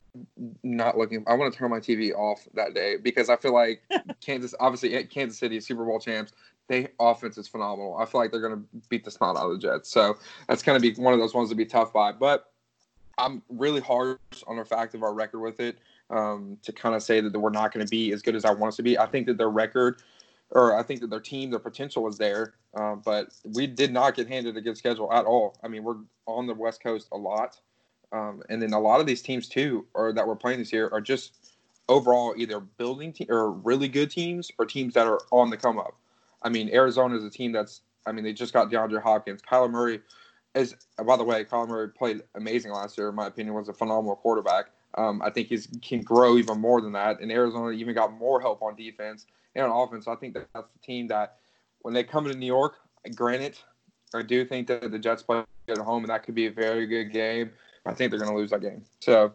not 0.64 0.98
looking. 0.98 1.24
I 1.28 1.34
want 1.36 1.54
to 1.54 1.58
turn 1.58 1.70
my 1.70 1.80
TV 1.80 2.14
off 2.14 2.48
that 2.54 2.74
day 2.74 2.98
because 2.98 3.30
I 3.30 3.36
feel 3.36 3.54
like 3.54 3.82
Kansas, 4.22 4.54
obviously 4.60 5.04
Kansas 5.06 5.38
City, 5.38 5.60
Super 5.60 5.86
Bowl 5.86 6.00
champs. 6.00 6.32
They 6.68 6.88
offense 7.00 7.38
is 7.38 7.48
phenomenal. 7.48 7.98
I 7.98 8.06
feel 8.06 8.22
like 8.22 8.32
they're 8.32 8.42
going 8.42 8.62
to 8.62 8.88
beat 8.90 9.04
the 9.04 9.12
snot 9.12 9.38
out 9.38 9.50
of 9.50 9.52
the 9.54 9.68
Jets. 9.68 9.92
So 9.92 10.18
that's 10.48 10.62
going 10.62 10.80
to 10.80 10.82
be 10.82 11.00
one 11.02 11.14
of 11.14 11.20
those 11.20 11.34
ones 11.34 11.50
to 11.50 11.56
be 11.56 11.66
tough 11.66 11.92
by. 11.92 12.12
But 12.12 12.52
I'm 13.18 13.42
really 13.50 13.82
harsh 13.82 14.20
on 14.48 14.58
the 14.58 14.66
fact 14.66 14.94
of 14.94 15.04
our 15.04 15.14
record 15.14 15.40
with 15.40 15.60
it 15.60 15.80
um, 16.10 16.58
to 16.62 16.72
kind 16.72 16.96
of 16.96 17.04
say 17.04 17.22
that 17.22 17.38
we're 17.38 17.50
not 17.50 17.74
going 17.74 17.86
to 17.86 17.90
be 17.90 18.14
as 18.14 18.22
good 18.22 18.36
as 18.36 18.46
I 18.46 18.52
want 18.52 18.70
us 18.70 18.76
to 18.78 18.84
be. 18.84 18.98
I 18.98 19.08
think 19.08 19.26
that 19.28 19.38
their 19.38 19.50
record, 19.50 20.02
or 20.52 20.78
I 20.78 20.84
think 20.84 21.02
that 21.02 21.10
their 21.10 21.20
team, 21.20 21.50
their 21.50 21.60
potential 21.60 22.08
is 22.08 22.18
there, 22.18 22.54
um, 22.76 23.02
but 23.04 23.30
we 23.44 23.68
did 23.68 23.92
not 23.92 24.16
get 24.16 24.28
handed 24.28 24.56
a 24.58 24.62
good 24.62 24.78
schedule 24.78 25.12
at 25.12 25.26
all. 25.26 25.58
I 25.64 25.68
mean, 25.68 25.84
we're 25.84 25.98
on 26.28 26.48
the 26.48 26.54
West 26.54 26.84
Coast 26.84 27.08
a 27.12 27.18
lot. 27.18 27.60
Um, 28.12 28.41
and 28.49 28.62
then 28.62 28.74
a 28.74 28.80
lot 28.80 28.99
of 28.99 29.05
these 29.05 29.22
teams 29.22 29.47
too, 29.47 29.86
or 29.93 30.14
that 30.14 30.28
we're 30.28 30.36
playing 30.36 30.60
this 30.60 30.74
year, 30.74 30.89
are 30.91 31.01
just 31.01 31.34
overall 31.88 32.34
either 32.38 32.60
building 32.60 33.14
te- 33.14 33.28
or 33.30 33.51
really 33.51 33.88
good 33.88 34.10
teams 34.10 34.51
or 34.57 34.66
teams 34.66 34.93
that 34.93 35.07
are 35.07 35.20
on 35.32 35.49
the 35.49 35.57
come 35.57 35.78
up. 35.78 35.95
I 36.41 36.49
mean, 36.49 36.70
Arizona 36.74 37.16
is 37.18 37.24
a 37.24 37.30
team 37.30 37.51
that's. 37.51 37.82
I 38.05 38.12
mean, 38.12 38.24
they 38.24 38.34
just 38.34 38.53
got 38.53 38.72
DeAndre 38.72 39.01
Hopkins. 39.01 39.41
Kyler 39.41 39.70
Murray 39.70 40.01
is. 40.55 40.76
By 41.05 41.18
the 41.18 41.24
way, 41.24 41.43
Kyler 41.43 41.68
Murray 41.68 41.89
played 41.89 42.24
amazing 42.36 42.72
last 42.72 42.97
year. 42.97 43.10
In 43.10 43.16
my 43.16 43.28
opinion, 43.28 43.53
was 43.53 43.70
a 43.70 43.74
phenomenal 43.74 44.16
quarterback. 44.16 44.68
Um, 44.95 45.22
I 45.22 45.30
think 45.30 45.49
he 45.49 45.60
can 45.82 46.01
grow 46.01 46.38
even 46.38 46.60
more 46.60 46.82
than 46.82 46.93
that. 46.93 47.20
And 47.20 47.32
Arizona 47.32 47.72
even 47.72 47.93
got 47.93 48.12
more 48.14 48.41
help 48.41 48.64
on 48.64 48.76
defense 48.76 49.28
and 49.55 49.66
on 49.66 49.88
offense. 49.88 50.07
I 50.07 50.16
think 50.16 50.34
that 50.34 50.47
that's 50.53 50.68
the 50.72 50.80
team 50.80 51.07
that 51.07 51.38
when 51.82 51.93
they 51.93 52.03
come 52.03 52.26
to 52.26 52.34
New 52.34 52.45
York, 52.45 52.76
granted, 53.16 53.57
I 54.14 54.24
do 54.24 54.45
think 54.45 54.68
that 54.68 54.89
the 54.89 54.99
Jets 54.99 55.22
play 55.22 55.43
at 55.68 55.78
home, 55.78 56.03
and 56.03 56.10
that 56.10 56.24
could 56.24 56.36
be 56.36 56.47
a 56.47 56.51
very 56.51 56.88
good 56.88 57.12
game. 57.12 57.51
I 57.90 57.94
think 57.94 58.12
they're 58.12 58.20
going 58.20 58.32
to 58.32 58.38
lose 58.38 58.52
that 58.52 58.62
game. 58.62 58.84
So 59.00 59.34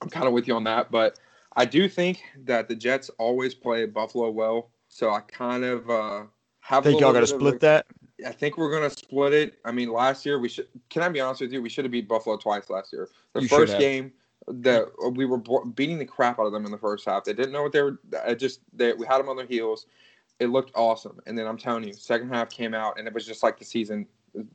I'm 0.00 0.08
kind 0.08 0.26
of 0.26 0.32
with 0.32 0.46
you 0.46 0.54
on 0.54 0.64
that. 0.64 0.90
But 0.90 1.18
I 1.56 1.64
do 1.64 1.88
think 1.88 2.22
that 2.44 2.68
the 2.68 2.74
Jets 2.74 3.10
always 3.18 3.54
play 3.54 3.86
Buffalo 3.86 4.30
well. 4.30 4.70
So 4.88 5.10
I 5.10 5.20
kind 5.20 5.64
of 5.64 5.90
uh, 5.90 6.22
have. 6.60 6.84
think 6.84 7.00
y'all 7.00 7.12
got 7.12 7.20
to 7.20 7.26
split 7.26 7.56
a, 7.56 7.58
that. 7.58 7.86
I 8.26 8.32
think 8.32 8.58
we're 8.58 8.70
going 8.70 8.88
to 8.88 8.96
split 8.96 9.32
it. 9.32 9.58
I 9.64 9.72
mean, 9.72 9.90
last 9.92 10.24
year 10.24 10.38
we 10.38 10.48
should. 10.48 10.68
Can 10.88 11.02
I 11.02 11.08
be 11.08 11.20
honest 11.20 11.40
with 11.40 11.52
you? 11.52 11.62
We 11.62 11.68
should 11.68 11.84
have 11.84 11.92
beat 11.92 12.08
Buffalo 12.08 12.36
twice 12.36 12.70
last 12.70 12.92
year. 12.92 13.08
The 13.34 13.42
You 13.42 13.48
first 13.48 13.72
have. 13.72 13.80
game 13.80 14.12
that 14.48 14.86
we 15.12 15.26
were 15.26 15.38
beating 15.74 15.98
the 15.98 16.04
crap 16.04 16.38
out 16.38 16.46
of 16.46 16.52
them 16.52 16.64
in 16.64 16.72
the 16.72 16.78
first 16.78 17.04
half. 17.06 17.24
They 17.24 17.32
didn't 17.32 17.52
know 17.52 17.62
what 17.62 17.72
they 17.72 17.82
were. 17.82 17.98
I 18.24 18.34
just 18.34 18.60
they, 18.72 18.92
we 18.92 19.06
had 19.06 19.18
them 19.18 19.28
on 19.28 19.36
their 19.36 19.46
heels. 19.46 19.86
It 20.38 20.48
looked 20.48 20.72
awesome, 20.74 21.20
and 21.26 21.36
then 21.36 21.46
I'm 21.46 21.58
telling 21.58 21.84
you, 21.84 21.92
second 21.92 22.30
half 22.30 22.48
came 22.48 22.72
out, 22.72 22.98
and 22.98 23.06
it 23.06 23.12
was 23.12 23.26
just 23.26 23.42
like 23.42 23.58
the 23.58 23.64
season. 23.64 24.06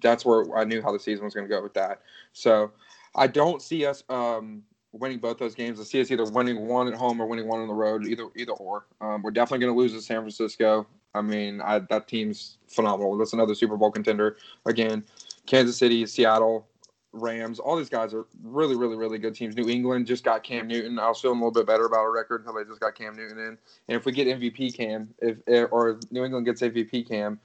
That's 0.02 0.26
where 0.26 0.58
I 0.58 0.64
knew 0.64 0.82
how 0.82 0.92
the 0.92 1.00
season 1.00 1.26
was 1.26 1.34
going 1.34 1.48
to 1.48 1.54
go 1.54 1.62
with 1.62 1.74
that. 1.76 2.02
So 2.34 2.72
I 3.16 3.28
don't 3.28 3.62
see 3.62 3.86
us 3.86 4.04
um, 4.10 4.64
winning 4.92 5.20
both 5.20 5.38
those 5.38 5.56
games. 5.56 5.80
I 5.80 5.84
see 5.84 6.02
us 6.02 6.12
either 6.12 6.26
winning 6.26 6.68
one 6.68 6.88
at 6.88 6.94
home 6.94 7.22
or 7.22 7.26
winning 7.26 7.48
one 7.48 7.62
on 7.62 7.68
the 7.68 7.74
road. 7.74 8.06
Either 8.06 8.28
either 8.36 8.54
or. 8.54 8.86
Um, 9.02 9.22
we're 9.22 9.32
definitely 9.32 9.66
going 9.66 9.74
to 9.74 9.80
lose 9.80 9.94
to 9.94 10.02
San 10.02 10.18
Francisco. 10.18 10.88
I 11.14 11.22
mean, 11.22 11.62
I, 11.62 11.80
that 11.80 12.08
team's 12.08 12.58
phenomenal. 12.68 13.18
That's 13.18 13.34
another 13.34 13.56
Super 13.56 13.78
Bowl 13.78 13.92
contender. 13.92 14.38
Again, 14.66 15.04
Kansas 15.46 15.78
City, 15.78 16.06
Seattle, 16.06 16.68
Rams. 17.14 17.60
All 17.60 17.78
these 17.78 17.90
guys 17.90 18.14
are 18.14 18.26
really, 18.44 18.76
really, 18.76 18.98
really 18.98 19.18
good 19.18 19.34
teams. 19.34 19.56
New 19.56 19.70
England 19.70 20.08
just 20.08 20.24
got 20.24 20.44
Cam 20.44 20.68
Newton. 20.68 21.00
I 21.00 21.08
was 21.08 21.22
feeling 21.22 21.40
a 21.40 21.46
little 21.46 21.52
bit 21.52 21.66
better 21.66 21.86
about 21.86 22.00
our 22.00 22.12
record 22.12 22.42
until 22.42 22.56
they 22.56 22.68
just 22.68 22.82
got 22.82 22.96
Cam 22.96 23.16
Newton 23.16 23.40
in. 23.40 23.58
And 23.88 23.98
if 23.98 24.06
we 24.06 24.12
get 24.12 24.28
MVP 24.28 24.76
Cam, 24.76 25.14
if 25.20 25.38
or 25.72 25.92
if 25.92 26.12
New 26.12 26.26
England 26.26 26.46
gets 26.46 26.62
MVP 26.62 27.08
Cam, 27.08 27.40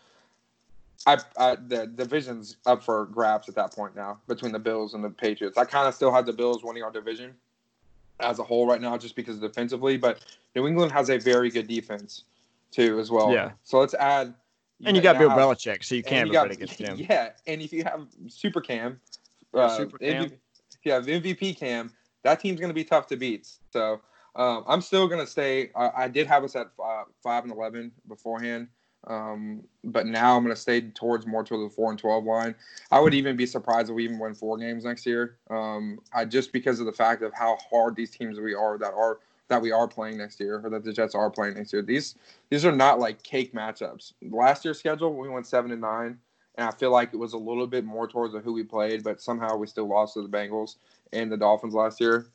I, 1.07 1.19
I 1.39 1.57
the 1.57 1.87
division's 1.87 2.57
up 2.67 2.83
for 2.83 3.07
grabs 3.07 3.49
at 3.49 3.55
that 3.55 3.73
point 3.73 3.97
now 3.97 4.21
between 4.29 4.53
the 4.53 4.59
Bills 4.59 4.95
and 4.95 5.03
the 5.03 5.11
Patriots. 5.11 5.57
I 5.57 5.65
kind 5.65 5.89
of 5.89 5.95
still 5.95 6.13
have 6.13 6.27
the 6.27 6.33
Bills 6.33 6.63
winning 6.63 6.83
our 6.83 6.91
division 6.91 7.35
as 8.21 8.39
a 8.39 8.45
whole 8.45 8.67
right 8.67 8.81
now, 8.81 8.99
just 8.99 9.17
because 9.17 9.39
defensively. 9.39 9.97
But 9.97 10.25
New 10.55 10.67
England 10.67 10.93
has 10.93 11.09
a 11.11 11.19
very 11.19 11.51
good 11.51 11.67
defense 11.67 12.25
too, 12.71 13.01
as 13.01 13.11
well. 13.11 13.33
Yeah. 13.33 13.53
So 13.65 13.79
let's 13.79 13.95
add. 13.95 14.35
And 14.85 14.97
you 14.97 15.03
got 15.03 15.19
Bill 15.19 15.29
have- 15.29 15.39
Belichick, 15.39 15.85
so 15.85 15.95
you 15.95 16.03
can't 16.03 16.29
you 16.29 16.33
got- 16.33 16.51
against 16.51 16.79
him. 16.79 16.97
Yeah, 17.09 17.31
and 17.47 17.61
if 17.61 17.73
you 17.73 17.85
have 17.85 18.07
Super 18.29 18.61
Cam, 18.61 19.01
Yeah, 19.55 19.63
uh, 19.63 19.77
Super 19.77 19.99
Cam. 19.99 20.25
MVP 20.27 20.33
if 20.81 20.87
you 20.87 20.93
have 20.93 21.07
MVP 21.07 21.59
Cam, 21.59 21.93
that 22.23 22.41
team's 22.41 22.59
going 22.59 22.71
to 22.71 22.75
be 22.75 22.85
tough 22.85 23.07
to 23.09 23.17
beat. 23.17 23.49
So 23.71 24.01
um, 24.37 24.65
I'm 24.67 24.81
still 24.81 25.07
going 25.09 25.21
to 25.21 25.27
stay. 25.27 25.71
I, 25.77 26.05
I 26.05 26.09
did 26.09 26.27
have 26.27 26.45
us 26.45 26.57
at 26.57 26.71
uh, 26.83 27.03
five 27.23 27.45
and 27.45 27.53
eleven 27.53 27.93
beforehand, 28.09 28.69
um, 29.07 29.63
but 29.85 30.07
now 30.07 30.37
I'm 30.37 30.45
going 30.45 30.55
to 30.55 30.61
stay 30.61 30.83
towards 30.83 31.27
more 31.27 31.43
to 31.45 31.63
the 31.63 31.71
four 31.71 31.91
and 31.91 31.99
twelve 31.99 32.25
line. 32.25 32.55
I 32.91 33.01
would 33.01 33.15
even 33.15 33.37
be 33.37 33.47
surprised 33.47 33.89
if 33.89 33.95
we 33.95 34.05
even 34.05 34.19
win 34.19 34.35
four 34.35 34.59
games 34.59 34.85
next 34.85 35.07
year. 35.07 35.37
Um, 35.49 36.01
I 36.13 36.25
just 36.25 36.53
because 36.53 36.81
of 36.81 36.87
the 36.87 36.93
fact 36.93 37.23
of 37.23 37.33
how 37.33 37.57
hard 37.71 37.97
these 37.97 38.11
teams 38.11 38.39
we 38.39 38.55
are 38.55 38.79
that 38.79 38.93
are 38.93 39.19
that 39.49 39.61
we 39.61 39.73
are 39.73 39.89
playing 39.89 40.19
next 40.19 40.39
year, 40.39 40.61
or 40.63 40.71
that 40.71 40.85
the 40.85 40.93
Jets 40.93 41.15
are 41.15 41.31
playing 41.31 41.55
next 41.55 41.73
year. 41.73 41.83
These 41.83 42.17
these 42.51 42.65
are 42.65 42.73
not 42.73 43.01
like 43.01 43.23
cake 43.23 43.55
matchups. 43.55 44.13
Last 44.31 44.65
year's 44.65 44.79
schedule, 44.79 45.15
we 45.15 45.29
went 45.29 45.47
seven 45.47 45.71
and 45.71 45.81
nine, 45.81 46.19
and 46.57 46.69
I 46.69 46.71
feel 46.71 46.91
like 46.91 47.15
it 47.15 47.19
was 47.19 47.33
a 47.33 47.39
little 47.39 47.67
bit 47.67 47.85
more 47.85 48.07
towards 48.07 48.35
who 48.45 48.53
we 48.53 48.65
played, 48.65 49.03
but 49.03 49.21
somehow 49.21 49.57
we 49.57 49.67
still 49.67 49.89
lost 49.89 50.15
to 50.15 50.23
the 50.23 50.29
Bengals 50.29 50.77
and 51.13 51.33
the 51.33 51.37
Dolphins 51.37 51.75
last 51.75 52.01
year 52.01 52.27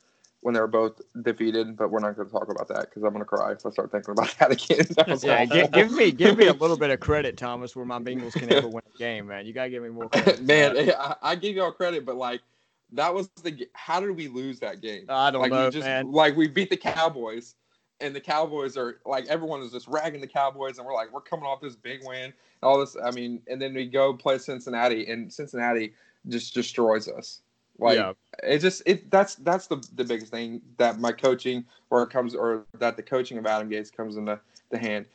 when 0.46 0.54
they 0.54 0.60
were 0.60 0.68
both 0.68 1.00
defeated. 1.22 1.76
But 1.76 1.90
we're 1.90 1.98
not 1.98 2.14
going 2.14 2.28
to 2.28 2.32
talk 2.32 2.48
about 2.48 2.68
that 2.68 2.82
because 2.82 3.02
I'm 3.02 3.10
going 3.10 3.18
to 3.18 3.24
cry 3.24 3.50
if 3.50 3.66
I 3.66 3.70
start 3.70 3.90
thinking 3.90 4.12
about 4.12 4.32
that 4.38 4.52
again. 4.52 4.86
That 4.90 5.24
Yeah, 5.24 5.44
give, 5.44 5.72
give 5.72 5.90
me 5.90 6.12
give 6.12 6.38
me 6.38 6.46
a 6.46 6.52
little 6.62 6.76
bit 6.76 6.90
of 6.90 7.00
credit, 7.00 7.36
Thomas, 7.36 7.74
where 7.74 7.84
my 7.84 7.98
Bengals 7.98 8.32
can 8.32 8.52
ever 8.52 8.68
win 8.68 8.82
a 8.94 8.98
game, 8.98 9.26
man. 9.26 9.44
You 9.44 9.52
gotta 9.52 9.70
give 9.70 9.82
me 9.82 9.88
more 9.88 10.08
credit. 10.08 10.44
Man, 10.44 10.94
I, 10.96 11.16
I 11.20 11.34
give 11.34 11.56
y'all 11.56 11.72
credit, 11.72 12.06
but 12.06 12.14
like 12.14 12.42
that 12.92 13.12
was 13.12 13.28
the. 13.42 13.68
How 13.72 13.98
did 13.98 14.12
we 14.12 14.28
lose 14.28 14.60
that 14.60 14.80
game? 14.80 15.06
I 15.08 15.32
don't 15.32 15.42
like 15.42 15.50
know, 15.50 15.64
we 15.64 15.70
just 15.72 15.84
man. 15.84 16.12
like 16.12 16.36
we 16.36 16.46
beat 16.46 16.70
the 16.70 16.76
Cowboys, 16.76 17.56
and 18.00 18.14
the 18.14 18.20
Cowboys 18.20 18.76
are 18.76 19.00
like 19.04 19.26
everyone 19.26 19.62
is 19.62 19.72
just 19.72 19.88
ragging 19.88 20.20
the 20.20 20.28
Cowboys, 20.28 20.78
and 20.78 20.86
we're 20.86 20.94
like 20.94 21.12
we're 21.12 21.22
coming 21.22 21.46
off 21.46 21.60
this 21.60 21.74
big 21.74 22.06
win, 22.06 22.32
all 22.62 22.78
this. 22.78 22.96
I 23.04 23.10
mean, 23.10 23.42
and 23.48 23.60
then 23.60 23.74
we 23.74 23.86
go 23.86 24.14
play 24.14 24.38
Cincinnati, 24.38 25.10
and 25.10 25.32
Cincinnati 25.32 25.92
just 26.28 26.54
destroys 26.54 27.08
us. 27.08 27.40
Like 27.78 27.96
Yeah. 27.96 28.12
it 28.42 28.58
just 28.58 28.82
it 28.86 29.10
that's 29.10 29.34
that's 29.36 29.66
the 29.66 29.76
the 29.94 30.04
biggest 30.04 30.30
thing 30.32 30.60
that 30.78 30.98
my 30.98 31.12
coaching 31.12 31.64
or 31.90 32.02
it 32.02 32.10
comes 32.10 32.34
or 32.34 32.64
that 32.78 32.96
the 32.96 33.02
coaching 33.02 33.38
of 33.38 33.46
Adam 33.46 33.68
Gase 33.68 33.94
comes 33.94 34.16
into 34.16 34.40
the 34.70 34.78
hand. 34.78 35.06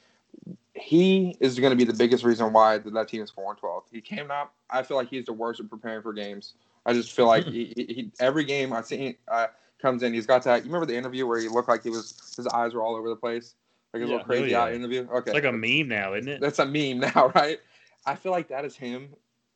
He 0.74 1.36
is 1.40 1.60
going 1.60 1.72
to 1.72 1.76
be 1.76 1.84
the 1.84 1.98
biggest 1.98 2.24
reason 2.24 2.54
why 2.54 2.78
that, 2.78 2.94
that 2.94 3.08
team 3.08 3.22
is 3.22 3.30
four 3.30 3.50
and 3.50 3.58
twelve. 3.58 3.84
He 3.92 4.00
came 4.02 4.32
up. 4.32 4.54
I 4.70 4.84
feel 4.84 4.98
like 4.98 5.10
he's 5.10 5.26
the 5.26 5.34
worst 5.34 5.60
at 5.60 5.70
preparing 5.70 6.02
for 6.02 6.14
games. 6.14 6.54
I 6.86 6.94
just 6.94 7.12
feel 7.12 7.28
like 7.28 7.46
he, 7.56 7.74
he, 7.76 7.94
he 7.94 8.12
every 8.20 8.44
game 8.44 8.74
I 8.74 8.82
see 8.82 9.18
uh, 9.28 9.48
comes 9.82 10.04
in. 10.04 10.14
He's 10.14 10.28
got 10.28 10.44
that. 10.44 10.64
You 10.64 10.72
remember 10.72 10.86
the 10.86 10.98
interview 10.98 11.26
where 11.28 11.40
he 11.40 11.48
looked 11.48 11.68
like 11.68 11.84
he 11.84 11.90
was 11.90 12.34
his 12.36 12.48
eyes 12.48 12.74
were 12.74 12.82
all 12.84 12.96
over 12.96 13.10
the 13.10 13.16
place. 13.16 13.56
like 13.94 14.02
a 14.02 14.06
yeah. 14.06 14.12
little 14.12 14.26
crazy 14.26 14.52
yeah. 14.52 14.72
interview. 14.72 15.08
Okay, 15.12 15.32
it's 15.32 15.34
like 15.34 15.44
a 15.44 15.52
meme 15.52 15.88
now, 15.88 16.14
isn't 16.14 16.32
it? 16.32 16.42
That's 16.42 16.60
a 16.60 16.66
meme 16.66 17.00
now, 17.16 17.32
right? 17.36 17.60
I 18.06 18.16
feel 18.16 18.32
like 18.32 18.48
that 18.48 18.66
is 18.66 18.76
him 18.76 19.10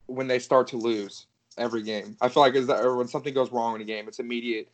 when 0.08 0.28
they 0.28 0.40
start 0.40 0.68
to 0.68 0.78
lose 0.78 1.28
every 1.58 1.84
game. 1.84 2.18
I 2.22 2.30
feel 2.30 2.44
like 2.44 2.56
is 2.56 2.68
that 2.68 2.84
or 2.84 2.96
when 2.96 3.08
something 3.08 3.34
goes 3.34 3.52
wrong 3.52 3.76
in 3.76 3.82
a 3.82 3.86
game, 3.86 4.08
it's 4.08 4.20
immediate. 4.20 4.70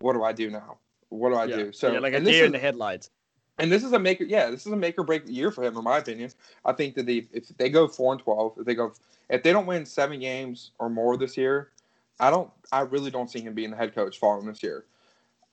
What 0.00 0.14
do 0.14 0.24
I 0.24 0.32
do 0.32 0.50
now? 0.50 0.78
What 1.08 1.30
do 1.30 1.36
I 1.36 1.44
yeah. 1.44 1.56
do? 1.56 1.72
So 1.72 1.92
yeah, 1.92 1.98
like 1.98 2.14
a 2.14 2.20
deer 2.20 2.44
in 2.44 2.52
the 2.52 2.58
headlights. 2.58 3.10
And 3.58 3.70
this 3.70 3.84
is 3.84 3.92
a 3.92 3.98
maker. 3.98 4.24
Yeah, 4.24 4.50
this 4.50 4.66
is 4.66 4.72
a 4.72 4.76
make 4.76 4.98
or 4.98 5.04
break 5.04 5.22
year 5.26 5.50
for 5.50 5.62
him, 5.62 5.76
in 5.76 5.84
my 5.84 5.98
opinion. 5.98 6.30
I 6.64 6.72
think 6.72 6.94
that 6.94 7.06
they, 7.06 7.26
if 7.32 7.48
they 7.58 7.68
go 7.68 7.86
four 7.86 8.12
and 8.12 8.20
twelve, 8.20 8.54
if 8.58 8.64
they 8.64 8.74
go, 8.74 8.92
if 9.28 9.42
they 9.42 9.52
don't 9.52 9.66
win 9.66 9.84
seven 9.84 10.20
games 10.20 10.70
or 10.78 10.88
more 10.88 11.16
this 11.16 11.36
year, 11.36 11.70
I 12.18 12.30
don't. 12.30 12.50
I 12.72 12.80
really 12.80 13.10
don't 13.10 13.30
see 13.30 13.40
him 13.40 13.54
being 13.54 13.70
the 13.70 13.76
head 13.76 13.94
coach 13.94 14.18
following 14.18 14.46
this 14.46 14.62
year. 14.62 14.86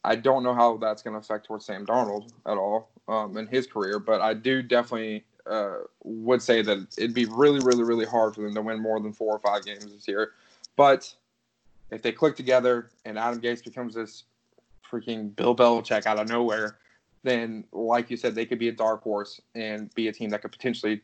I 0.05 0.15
don't 0.15 0.43
know 0.43 0.53
how 0.53 0.77
that's 0.77 1.03
going 1.03 1.13
to 1.13 1.19
affect 1.19 1.45
towards 1.45 1.65
Sam 1.65 1.86
Darnold 1.86 2.32
at 2.45 2.57
all 2.57 2.89
um, 3.09 3.36
in 3.38 3.47
his 3.47 3.67
career, 3.67 3.99
but 3.99 4.21
I 4.21 4.34
do 4.34 4.61
definitely 4.61 5.25
uh, 5.45 5.80
would 6.03 6.41
say 6.41 6.61
that 6.61 6.88
it'd 6.97 7.13
be 7.13 7.25
really, 7.25 7.59
really, 7.59 7.84
really 7.84 8.05
hard 8.05 8.34
for 8.34 8.41
them 8.41 8.55
to 8.55 8.61
win 8.61 8.82
more 8.82 9.01
than 9.01 9.11
four 9.11 9.36
or 9.36 9.39
five 9.39 9.65
games 9.65 9.86
this 9.91 10.07
year. 10.07 10.32
But 10.80 11.13
if 11.91 12.01
they 12.01 12.13
click 12.13 12.38
together 12.38 12.89
and 13.03 13.19
Adam 13.19 13.41
Gase 13.41 13.61
becomes 13.61 13.95
this 13.95 14.23
freaking 14.89 15.36
Bill 15.36 15.53
Belichick 15.53 16.05
out 16.05 16.17
of 16.17 16.30
nowhere, 16.30 16.77
then, 17.21 17.65
like 17.73 18.09
you 18.09 18.15
said, 18.15 18.34
they 18.34 18.45
could 18.45 18.59
be 18.59 18.69
a 18.69 18.71
dark 18.71 19.01
horse 19.03 19.41
and 19.55 19.93
be 19.93 20.07
a 20.07 20.13
team 20.13 20.30
that 20.30 20.41
could 20.41 20.53
potentially 20.53 21.01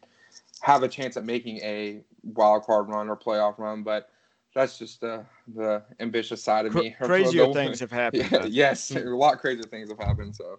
have 0.61 0.83
a 0.83 0.87
chance 0.87 1.17
at 1.17 1.25
making 1.25 1.57
a 1.57 1.99
wild 2.23 2.63
card 2.63 2.87
run 2.87 3.09
or 3.09 3.17
playoff 3.17 3.59
run. 3.59 3.83
But 3.83 4.11
that's 4.53 4.79
just 4.79 5.01
the 5.01 5.25
the 5.53 5.83
ambitious 5.99 6.41
side 6.41 6.65
of 6.65 6.73
me. 6.73 6.95
Crazier 7.01 7.51
things 7.51 7.81
have 7.81 7.91
happened. 7.91 8.29
Yeah, 8.31 8.45
yes, 8.45 8.91
a 8.91 9.01
lot 9.01 9.41
crazier 9.41 9.63
things 9.63 9.89
have 9.89 9.99
happened. 9.99 10.37
So. 10.37 10.57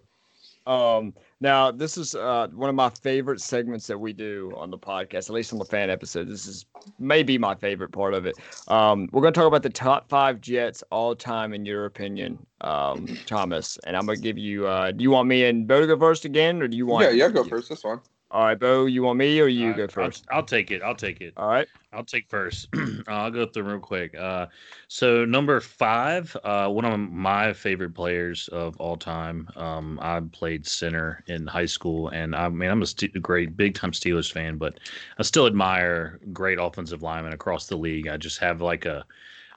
Um, 0.67 1.13
now 1.39 1.71
this 1.71 1.97
is 1.97 2.13
uh, 2.13 2.47
one 2.53 2.69
of 2.69 2.75
my 2.75 2.89
favorite 2.89 3.39
segments 3.39 3.87
that 3.87 3.97
we 3.97 4.11
do 4.11 4.53
on 4.57 4.69
the 4.69 4.77
podcast, 4.77 5.29
at 5.29 5.29
least 5.29 5.53
on 5.53 5.59
the 5.59 5.65
fan 5.65 5.89
episode. 5.89 6.27
This 6.27 6.45
is 6.45 6.65
maybe 6.99 7.37
my 7.37 7.55
favorite 7.55 7.91
part 7.91 8.13
of 8.13 8.25
it. 8.25 8.37
Um, 8.67 9.07
we're 9.11 9.21
going 9.21 9.33
to 9.33 9.39
talk 9.39 9.47
about 9.47 9.63
the 9.63 9.69
top 9.69 10.09
five 10.09 10.41
Jets 10.41 10.83
all 10.91 11.15
time 11.15 11.53
in 11.53 11.65
your 11.65 11.85
opinion, 11.85 12.37
um, 12.61 13.07
Thomas. 13.25 13.77
And 13.85 13.95
I'm 13.95 14.05
going 14.05 14.17
to 14.17 14.21
give 14.21 14.37
you. 14.37 14.67
Uh, 14.67 14.91
do 14.91 15.03
you 15.03 15.11
want 15.11 15.29
me 15.29 15.45
and 15.45 15.67
Bo 15.67 15.81
to 15.81 15.87
go 15.87 15.97
first 15.97 16.25
again, 16.25 16.61
or 16.61 16.67
do 16.67 16.75
you 16.75 16.85
want? 16.85 17.05
Yeah, 17.05 17.11
yeah, 17.11 17.29
go 17.29 17.45
first. 17.45 17.69
This 17.69 17.83
one. 17.83 18.01
All 18.29 18.43
right, 18.43 18.59
Bo, 18.59 18.87
you 18.87 19.03
want 19.03 19.17
me 19.17 19.39
or 19.39 19.47
you 19.47 19.67
right, 19.67 19.77
go 19.77 19.87
1st 19.87 20.23
I'll, 20.29 20.37
I'll, 20.37 20.43
take 20.43 20.69
it. 20.71 20.81
I'll 20.81 20.95
take 20.95 21.21
it. 21.21 21.33
All 21.37 21.47
right. 21.47 21.67
I'll 21.93 22.03
take 22.03 22.27
first. 22.27 22.67
I'll 23.07 23.31
go 23.31 23.45
through 23.45 23.63
real 23.63 23.79
quick. 23.79 24.13
Uh, 24.15 24.47
so 24.89 25.23
number 25.23 25.61
five, 25.61 26.35
uh, 26.43 26.67
one 26.67 26.83
of 26.83 26.99
my 26.99 27.53
favorite 27.53 27.93
players 27.93 28.49
of 28.49 28.75
all 28.77 28.97
time. 28.97 29.47
Um, 29.55 29.97
I 30.01 30.19
played 30.19 30.67
center 30.67 31.23
in 31.27 31.47
high 31.47 31.65
school, 31.65 32.09
and 32.09 32.35
I 32.35 32.49
mean 32.49 32.69
I'm 32.69 32.81
a 32.81 32.85
st- 32.85 33.21
great 33.21 33.55
big 33.55 33.75
time 33.75 33.91
Steelers 33.91 34.31
fan, 34.31 34.57
but 34.57 34.77
I 35.17 35.23
still 35.23 35.47
admire 35.47 36.19
great 36.33 36.59
offensive 36.59 37.01
linemen 37.01 37.31
across 37.31 37.67
the 37.67 37.77
league. 37.77 38.09
I 38.09 38.17
just 38.17 38.39
have 38.39 38.61
like 38.61 38.85
a 38.85 39.05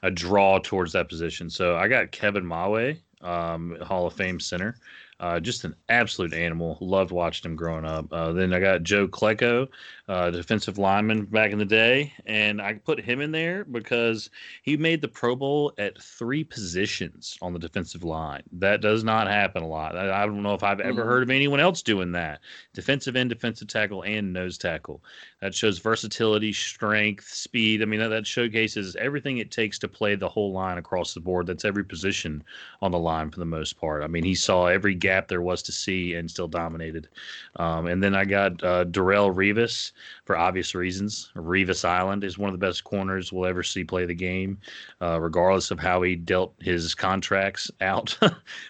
a 0.02 0.10
draw 0.10 0.58
towards 0.58 0.92
that 0.92 1.08
position. 1.08 1.50
So 1.50 1.76
I 1.76 1.88
got 1.88 2.10
Kevin 2.12 2.44
Mawae, 2.44 2.98
um, 3.20 3.76
Hall 3.82 4.06
of 4.06 4.14
Fame 4.14 4.40
center. 4.40 4.76
Uh, 5.20 5.38
just 5.38 5.64
an 5.64 5.76
absolute 5.90 6.32
animal. 6.32 6.78
Loved 6.80 7.12
watching 7.12 7.50
him 7.50 7.54
growing 7.54 7.84
up. 7.84 8.10
Uh, 8.10 8.32
then 8.32 8.54
I 8.54 8.58
got 8.58 8.82
Joe 8.82 9.06
Klecko, 9.06 9.68
uh, 10.08 10.30
defensive 10.30 10.78
lineman 10.78 11.26
back 11.26 11.52
in 11.52 11.58
the 11.58 11.66
day, 11.66 12.14
and 12.24 12.60
I 12.60 12.72
put 12.72 12.98
him 12.98 13.20
in 13.20 13.30
there 13.30 13.66
because 13.66 14.30
he 14.62 14.78
made 14.78 15.02
the 15.02 15.08
Pro 15.08 15.36
Bowl 15.36 15.74
at 15.76 16.00
three 16.00 16.42
positions 16.42 17.36
on 17.42 17.52
the 17.52 17.58
defensive 17.58 18.02
line. 18.02 18.42
That 18.52 18.80
does 18.80 19.04
not 19.04 19.28
happen 19.28 19.62
a 19.62 19.68
lot. 19.68 19.94
I, 19.94 20.22
I 20.22 20.24
don't 20.24 20.42
know 20.42 20.54
if 20.54 20.62
I've 20.62 20.80
ever 20.80 21.02
mm-hmm. 21.02 21.08
heard 21.08 21.22
of 21.22 21.30
anyone 21.30 21.60
else 21.60 21.82
doing 21.82 22.12
that. 22.12 22.40
Defensive 22.72 23.14
end, 23.14 23.28
defensive 23.28 23.68
tackle, 23.68 24.02
and 24.04 24.32
nose 24.32 24.56
tackle. 24.56 25.02
That 25.42 25.54
shows 25.54 25.78
versatility, 25.78 26.54
strength, 26.54 27.28
speed. 27.28 27.82
I 27.82 27.84
mean, 27.84 28.00
that, 28.00 28.08
that 28.08 28.26
showcases 28.26 28.96
everything 28.96 29.36
it 29.36 29.50
takes 29.50 29.78
to 29.80 29.88
play 29.88 30.14
the 30.14 30.28
whole 30.28 30.52
line 30.52 30.78
across 30.78 31.12
the 31.12 31.20
board. 31.20 31.46
That's 31.46 31.66
every 31.66 31.84
position 31.84 32.42
on 32.80 32.90
the 32.90 32.98
line 32.98 33.30
for 33.30 33.38
the 33.38 33.44
most 33.44 33.78
part. 33.78 34.02
I 34.02 34.06
mean, 34.06 34.24
he 34.24 34.34
saw 34.34 34.66
every 34.66 34.94
gap 35.10 35.26
there 35.26 35.42
was 35.42 35.60
to 35.64 35.72
see 35.72 36.14
and 36.14 36.30
still 36.30 36.46
dominated. 36.46 37.08
Um, 37.56 37.86
and 37.86 38.00
then 38.02 38.14
I 38.14 38.24
got 38.24 38.62
uh, 38.62 38.84
Darrelle 38.84 39.34
Revis 39.34 39.90
for 40.24 40.36
obvious 40.36 40.72
reasons. 40.74 41.32
Revis 41.34 41.84
Island 41.84 42.22
is 42.22 42.38
one 42.38 42.48
of 42.48 42.58
the 42.58 42.64
best 42.64 42.84
corners 42.84 43.32
we'll 43.32 43.48
ever 43.48 43.64
see 43.64 43.82
play 43.82 44.06
the 44.06 44.14
game, 44.14 44.58
uh, 45.02 45.20
regardless 45.20 45.72
of 45.72 45.80
how 45.80 46.02
he 46.02 46.14
dealt 46.14 46.54
his 46.60 46.94
contracts 46.94 47.70
out. 47.80 48.16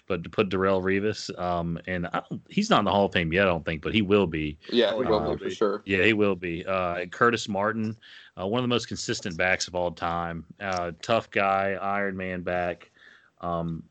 but 0.07 0.23
to 0.23 0.29
put 0.29 0.49
Darrelle 0.49 0.81
Revis, 0.81 1.37
um, 1.39 1.79
and 1.85 2.09
he's 2.49 2.71
not 2.71 2.79
in 2.79 2.85
the 2.85 2.91
Hall 2.91 3.05
of 3.05 3.13
Fame 3.13 3.31
yet, 3.31 3.45
I 3.45 3.49
don't 3.49 3.65
think, 3.65 3.83
but 3.83 3.93
he 3.93 4.01
will 4.01 4.27
be. 4.27 4.57
Yeah, 4.71 4.95
he 4.95 5.03
will 5.03 5.35
be 5.35 5.43
for 5.43 5.51
sure. 5.51 5.83
Yeah, 5.85 6.03
he 6.03 6.13
will 6.13 6.35
be. 6.35 6.65
Uh, 6.65 7.05
Curtis 7.05 7.47
Martin, 7.47 7.95
uh, 8.39 8.47
one 8.47 8.59
of 8.59 8.63
the 8.63 8.73
most 8.75 8.87
consistent 8.87 9.37
backs 9.37 9.67
of 9.67 9.75
all 9.75 9.91
time. 9.91 10.43
Uh, 10.59 10.91
tough 11.03 11.29
guy, 11.29 11.77
Iron 11.79 12.17
Man 12.17 12.41
back. 12.41 12.89
Um, 13.41 13.83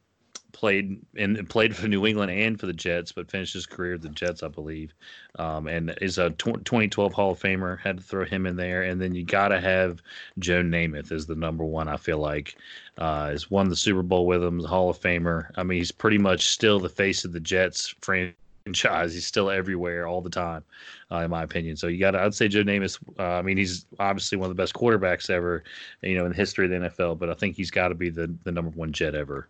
played 0.52 1.00
and 1.16 1.48
played 1.48 1.74
for 1.74 1.88
New 1.88 2.06
England 2.06 2.30
and 2.30 2.58
for 2.58 2.66
the 2.66 2.72
Jets, 2.72 3.12
but 3.12 3.30
finished 3.30 3.54
his 3.54 3.66
career 3.66 3.94
at 3.94 4.02
the 4.02 4.08
Jets, 4.08 4.42
I 4.42 4.48
believe. 4.48 4.94
Um, 5.38 5.66
and 5.66 5.96
is 6.00 6.18
a 6.18 6.30
2012 6.30 7.12
Hall 7.12 7.32
of 7.32 7.40
Famer. 7.40 7.78
Had 7.78 7.98
to 7.98 8.02
throw 8.02 8.24
him 8.24 8.46
in 8.46 8.56
there, 8.56 8.82
and 8.82 9.00
then 9.00 9.14
you 9.14 9.24
got 9.24 9.48
to 9.48 9.60
have 9.60 10.02
Joe 10.38 10.62
Namath 10.62 11.12
as 11.12 11.26
the 11.26 11.34
number 11.34 11.64
one. 11.64 11.88
I 11.88 11.96
feel 11.96 12.18
like 12.18 12.56
uh, 12.98 13.28
has 13.28 13.50
won 13.50 13.68
the 13.68 13.76
Super 13.76 14.02
Bowl 14.02 14.26
with 14.26 14.42
him, 14.42 14.62
Hall 14.64 14.90
of 14.90 15.00
Famer. 15.00 15.50
I 15.56 15.62
mean, 15.62 15.78
he's 15.78 15.92
pretty 15.92 16.18
much 16.18 16.48
still 16.48 16.80
the 16.80 16.88
face 16.88 17.24
of 17.24 17.32
the 17.32 17.40
Jets 17.40 17.94
franchise. 18.00 19.14
He's 19.14 19.26
still 19.26 19.50
everywhere 19.50 20.06
all 20.06 20.20
the 20.20 20.30
time, 20.30 20.64
uh, 21.10 21.18
in 21.18 21.30
my 21.30 21.42
opinion. 21.42 21.76
So 21.76 21.86
you 21.86 21.98
got 21.98 22.12
to, 22.12 22.20
I'd 22.20 22.34
say 22.34 22.48
Joe 22.48 22.62
Namath. 22.62 22.98
Uh, 23.18 23.22
I 23.22 23.42
mean, 23.42 23.56
he's 23.56 23.86
obviously 23.98 24.36
one 24.38 24.50
of 24.50 24.56
the 24.56 24.60
best 24.60 24.74
quarterbacks 24.74 25.30
ever, 25.30 25.64
you 26.02 26.16
know, 26.16 26.24
in 26.24 26.30
the 26.30 26.36
history 26.36 26.66
of 26.66 26.70
the 26.70 26.88
NFL. 26.88 27.18
But 27.18 27.30
I 27.30 27.34
think 27.34 27.56
he's 27.56 27.70
got 27.70 27.88
to 27.88 27.94
be 27.94 28.10
the 28.10 28.34
the 28.44 28.52
number 28.52 28.70
one 28.70 28.92
Jet 28.92 29.14
ever. 29.14 29.48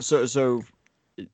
So 0.00 0.26
so 0.26 0.62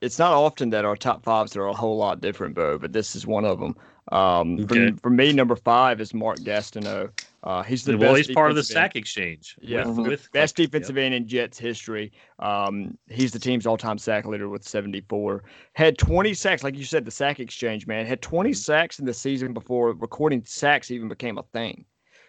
it's 0.00 0.18
not 0.18 0.32
often 0.32 0.70
that 0.70 0.84
our 0.84 0.96
top 0.96 1.22
fives 1.22 1.56
are 1.56 1.66
a 1.66 1.72
whole 1.72 1.96
lot 1.96 2.20
different, 2.20 2.54
Bo, 2.54 2.78
but 2.78 2.92
this 2.92 3.14
is 3.14 3.26
one 3.26 3.44
of 3.44 3.60
them. 3.60 3.76
Um, 4.10 4.58
okay. 4.60 4.90
for, 4.90 4.96
for, 5.02 5.10
me, 5.10 5.32
number 5.32 5.54
five 5.54 6.00
is 6.00 6.14
Mark 6.14 6.38
Gastineau. 6.38 7.10
Uh, 7.42 7.62
he's 7.62 7.84
the 7.84 7.96
well, 7.96 8.14
he's 8.14 8.30
part 8.30 8.50
of 8.50 8.56
the 8.56 8.64
sack 8.64 8.96
end. 8.96 9.02
exchange. 9.02 9.56
Yeah, 9.60 9.86
with, 9.86 10.06
with 10.06 10.32
best 10.32 10.56
defensive 10.56 10.96
yep. 10.96 11.04
end 11.04 11.14
in 11.14 11.28
Jets 11.28 11.58
history. 11.58 12.10
Um, 12.38 12.96
he's 13.08 13.32
the 13.32 13.38
team's 13.38 13.66
all-time 13.66 13.98
sack 13.98 14.24
leader 14.24 14.48
with 14.48 14.66
74. 14.66 15.44
Had 15.74 15.98
20 15.98 16.34
sacks, 16.34 16.64
like 16.64 16.76
you 16.76 16.84
said, 16.84 17.04
the 17.04 17.10
sack 17.10 17.38
exchange 17.38 17.86
man 17.86 18.06
had 18.06 18.22
20 18.22 18.52
sacks 18.54 18.98
in 18.98 19.04
the 19.04 19.14
season 19.14 19.52
before 19.52 19.92
recording 19.92 20.42
sacks 20.44 20.90
even 20.90 21.08
became 21.08 21.38
a 21.38 21.42
thing. 21.42 21.84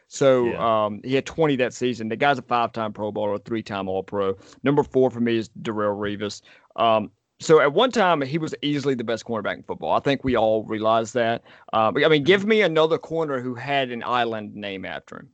So 0.09 0.45
yeah. 0.45 0.85
um, 0.85 1.01
he 1.03 1.13
had 1.13 1.27
20 1.27 1.55
that 1.57 1.71
season. 1.71 2.09
The 2.09 2.15
guy's 2.15 2.39
a 2.39 2.41
five-time 2.41 2.93
Pro 2.93 3.11
Bowler, 3.11 3.35
a 3.35 3.39
three-time 3.39 3.87
All-Pro. 3.87 4.35
Number 4.63 4.83
four 4.83 5.11
for 5.11 5.19
me 5.19 5.37
is 5.37 5.49
Darrelle 5.61 5.95
Revis. 5.95 6.41
Um, 6.75 7.11
so 7.39 7.61
at 7.61 7.73
one 7.73 7.91
time 7.91 8.19
he 8.21 8.39
was 8.39 8.55
easily 8.63 8.95
the 8.95 9.03
best 9.03 9.23
cornerback 9.23 9.57
in 9.57 9.63
football. 9.63 9.93
I 9.95 9.99
think 9.99 10.23
we 10.23 10.35
all 10.35 10.63
realize 10.63 11.13
that. 11.13 11.43
Uh, 11.73 11.91
I 12.03 12.07
mean, 12.07 12.23
give 12.23 12.43
me 12.43 12.61
another 12.63 12.97
corner 12.97 13.39
who 13.39 13.53
had 13.53 13.91
an 13.91 14.03
island 14.03 14.55
name 14.55 14.83
after 14.83 15.19
him. 15.19 15.29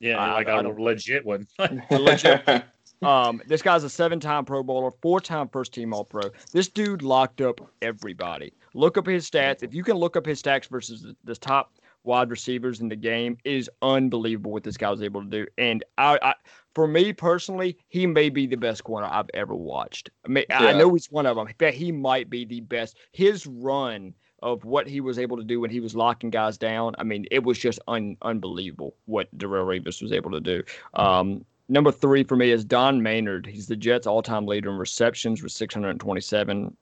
Yeah, 0.00 0.24
uh, 0.24 0.32
like 0.32 0.48
a 0.48 0.68
legit 0.68 1.24
one. 1.24 1.46
legit. 1.90 2.64
Um, 3.02 3.42
this 3.46 3.60
guy's 3.60 3.84
a 3.84 3.90
seven-time 3.90 4.46
Pro 4.46 4.62
Bowler, 4.62 4.90
four-time 5.02 5.50
first-team 5.50 5.92
All-Pro. 5.92 6.30
This 6.52 6.68
dude 6.68 7.02
locked 7.02 7.42
up 7.42 7.60
everybody. 7.82 8.54
Look 8.72 8.96
up 8.96 9.06
his 9.06 9.30
stats. 9.30 9.62
If 9.62 9.74
you 9.74 9.84
can 9.84 9.96
look 9.96 10.16
up 10.16 10.24
his 10.24 10.42
stats 10.42 10.66
versus 10.68 11.02
the, 11.02 11.14
the 11.24 11.36
top 11.36 11.74
wide 12.04 12.30
receivers 12.30 12.80
in 12.80 12.88
the 12.88 12.96
game 12.96 13.36
is 13.44 13.68
unbelievable 13.82 14.52
what 14.52 14.62
this 14.62 14.76
guy 14.76 14.90
was 14.90 15.02
able 15.02 15.22
to 15.22 15.28
do. 15.28 15.46
And 15.58 15.82
I, 15.98 16.18
I 16.22 16.34
for 16.74 16.86
me 16.86 17.12
personally, 17.12 17.78
he 17.88 18.06
may 18.06 18.28
be 18.28 18.46
the 18.46 18.56
best 18.56 18.84
corner 18.84 19.08
I've 19.10 19.30
ever 19.34 19.54
watched. 19.54 20.10
I, 20.24 20.28
mean, 20.28 20.44
yeah. 20.48 20.60
I 20.60 20.72
know 20.72 20.92
he's 20.92 21.10
one 21.10 21.26
of 21.26 21.36
them, 21.36 21.48
but 21.58 21.74
he 21.74 21.92
might 21.92 22.28
be 22.28 22.44
the 22.44 22.60
best. 22.60 22.96
His 23.12 23.46
run 23.46 24.14
of 24.42 24.64
what 24.64 24.86
he 24.86 25.00
was 25.00 25.18
able 25.18 25.36
to 25.38 25.44
do 25.44 25.60
when 25.60 25.70
he 25.70 25.80
was 25.80 25.96
locking 25.96 26.30
guys 26.30 26.58
down, 26.58 26.94
I 26.98 27.04
mean, 27.04 27.26
it 27.30 27.42
was 27.42 27.58
just 27.58 27.78
un, 27.88 28.16
unbelievable 28.22 28.94
what 29.06 29.36
Darrelle 29.38 29.66
Revis 29.66 30.02
was 30.02 30.12
able 30.12 30.30
to 30.32 30.40
do. 30.40 30.62
Um, 30.94 31.44
number 31.68 31.90
three 31.90 32.24
for 32.24 32.36
me 32.36 32.50
is 32.50 32.64
Don 32.64 33.02
Maynard. 33.02 33.46
He's 33.46 33.66
the 33.66 33.76
Jets' 33.76 34.06
all-time 34.06 34.46
leader 34.46 34.70
in 34.70 34.76
receptions 34.76 35.42
with 35.42 35.52
627 35.52 36.64
with 36.64 36.76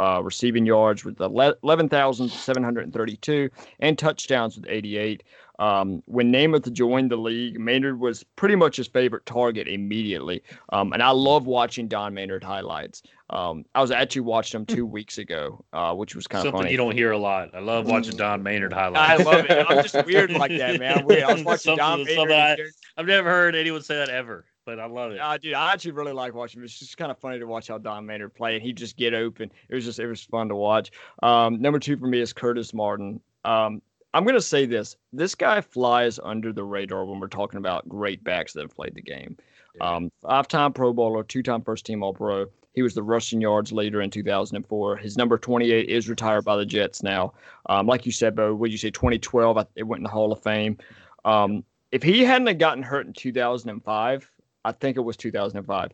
uh, 0.00 0.20
receiving 0.22 0.66
yards 0.66 1.04
with 1.04 1.20
11,732 1.20 3.50
and 3.80 3.98
touchdowns 3.98 4.56
with 4.56 4.66
88. 4.68 5.22
Um, 5.58 6.02
when 6.06 6.32
Namath 6.32 6.72
joined 6.72 7.10
the 7.10 7.16
league, 7.16 7.58
Maynard 7.58 7.98
was 7.98 8.24
pretty 8.36 8.54
much 8.54 8.76
his 8.76 8.86
favorite 8.86 9.26
target 9.26 9.66
immediately. 9.66 10.42
Um, 10.72 10.92
and 10.92 11.02
I 11.02 11.10
love 11.10 11.46
watching 11.46 11.88
Don 11.88 12.14
Maynard 12.14 12.44
highlights. 12.44 13.02
Um, 13.30 13.64
I 13.74 13.80
was 13.80 13.90
actually 13.90 14.22
watching 14.22 14.60
him 14.60 14.66
two 14.66 14.86
weeks 14.86 15.18
ago, 15.18 15.64
uh, 15.72 15.94
which 15.94 16.14
was 16.14 16.28
kind 16.28 16.46
of 16.46 16.54
funny. 16.54 16.70
you 16.70 16.76
don't 16.76 16.94
hear 16.94 17.10
a 17.10 17.18
lot. 17.18 17.54
I 17.54 17.58
love 17.58 17.86
watching 17.86 18.16
Don 18.16 18.42
Maynard 18.42 18.72
highlights. 18.72 19.20
I 19.20 19.22
love 19.22 19.46
it. 19.48 19.66
I'm 19.68 19.82
just 19.82 20.06
weird 20.06 20.30
like 20.30 20.56
that, 20.56 20.78
man. 20.78 21.00
I'm 21.00 21.04
weird. 21.04 21.24
I 21.24 21.34
was 21.34 21.42
watching 21.44 21.76
Don 21.76 22.04
Maynard. 22.04 22.30
I, 22.30 22.56
have 22.96 23.06
never 23.06 23.28
heard 23.28 23.54
anyone 23.54 23.82
say 23.82 23.96
that 23.96 24.08
ever. 24.08 24.46
But 24.68 24.78
I 24.78 24.84
love 24.84 25.12
it. 25.12 25.18
Uh, 25.18 25.38
dude, 25.38 25.54
I 25.54 25.72
actually 25.72 25.92
really 25.92 26.12
like 26.12 26.34
watching. 26.34 26.62
It's 26.62 26.78
just 26.78 26.98
kind 26.98 27.10
of 27.10 27.16
funny 27.16 27.38
to 27.38 27.46
watch 27.46 27.68
how 27.68 27.78
Don 27.78 28.04
Maynard 28.04 28.34
play, 28.34 28.54
and 28.54 28.62
he 28.62 28.74
just 28.74 28.98
get 28.98 29.14
open. 29.14 29.50
It 29.70 29.74
was 29.74 29.82
just 29.82 29.98
it 29.98 30.06
was 30.06 30.22
fun 30.22 30.46
to 30.50 30.54
watch. 30.54 30.90
Um, 31.22 31.58
number 31.58 31.78
two 31.78 31.96
for 31.96 32.06
me 32.06 32.20
is 32.20 32.34
Curtis 32.34 32.74
Martin. 32.74 33.18
Um, 33.46 33.80
I'm 34.12 34.26
gonna 34.26 34.42
say 34.42 34.66
this: 34.66 34.98
this 35.10 35.34
guy 35.34 35.62
flies 35.62 36.20
under 36.22 36.52
the 36.52 36.64
radar 36.64 37.06
when 37.06 37.18
we're 37.18 37.28
talking 37.28 37.56
about 37.56 37.88
great 37.88 38.22
backs 38.22 38.52
that 38.52 38.60
have 38.60 38.76
played 38.76 38.94
the 38.94 39.00
game. 39.00 39.38
Um, 39.80 40.12
five-time 40.20 40.74
Pro 40.74 40.92
Bowler, 40.92 41.22
two-time 41.22 41.62
first-team 41.62 42.02
All-Pro. 42.02 42.46
He 42.74 42.82
was 42.82 42.94
the 42.94 43.02
rushing 43.02 43.40
yards 43.40 43.72
leader 43.72 44.02
in 44.02 44.10
2004. 44.10 44.96
His 44.96 45.16
number 45.16 45.38
28 45.38 45.88
is 45.88 46.10
retired 46.10 46.44
by 46.44 46.56
the 46.56 46.66
Jets 46.66 47.02
now. 47.02 47.32
Um, 47.70 47.86
like 47.86 48.04
you 48.04 48.12
said, 48.12 48.34
Bo, 48.34 48.54
would 48.54 48.72
you 48.72 48.76
say 48.76 48.90
2012? 48.90 49.66
It 49.76 49.84
went 49.84 50.00
in 50.00 50.02
the 50.02 50.10
Hall 50.10 50.30
of 50.32 50.42
Fame. 50.42 50.76
Um, 51.24 51.64
if 51.90 52.02
he 52.02 52.22
hadn't 52.24 52.58
gotten 52.58 52.82
hurt 52.82 53.06
in 53.06 53.12
2005, 53.14 54.30
I 54.64 54.72
think 54.72 54.96
it 54.96 55.00
was 55.00 55.16
2005. 55.16 55.90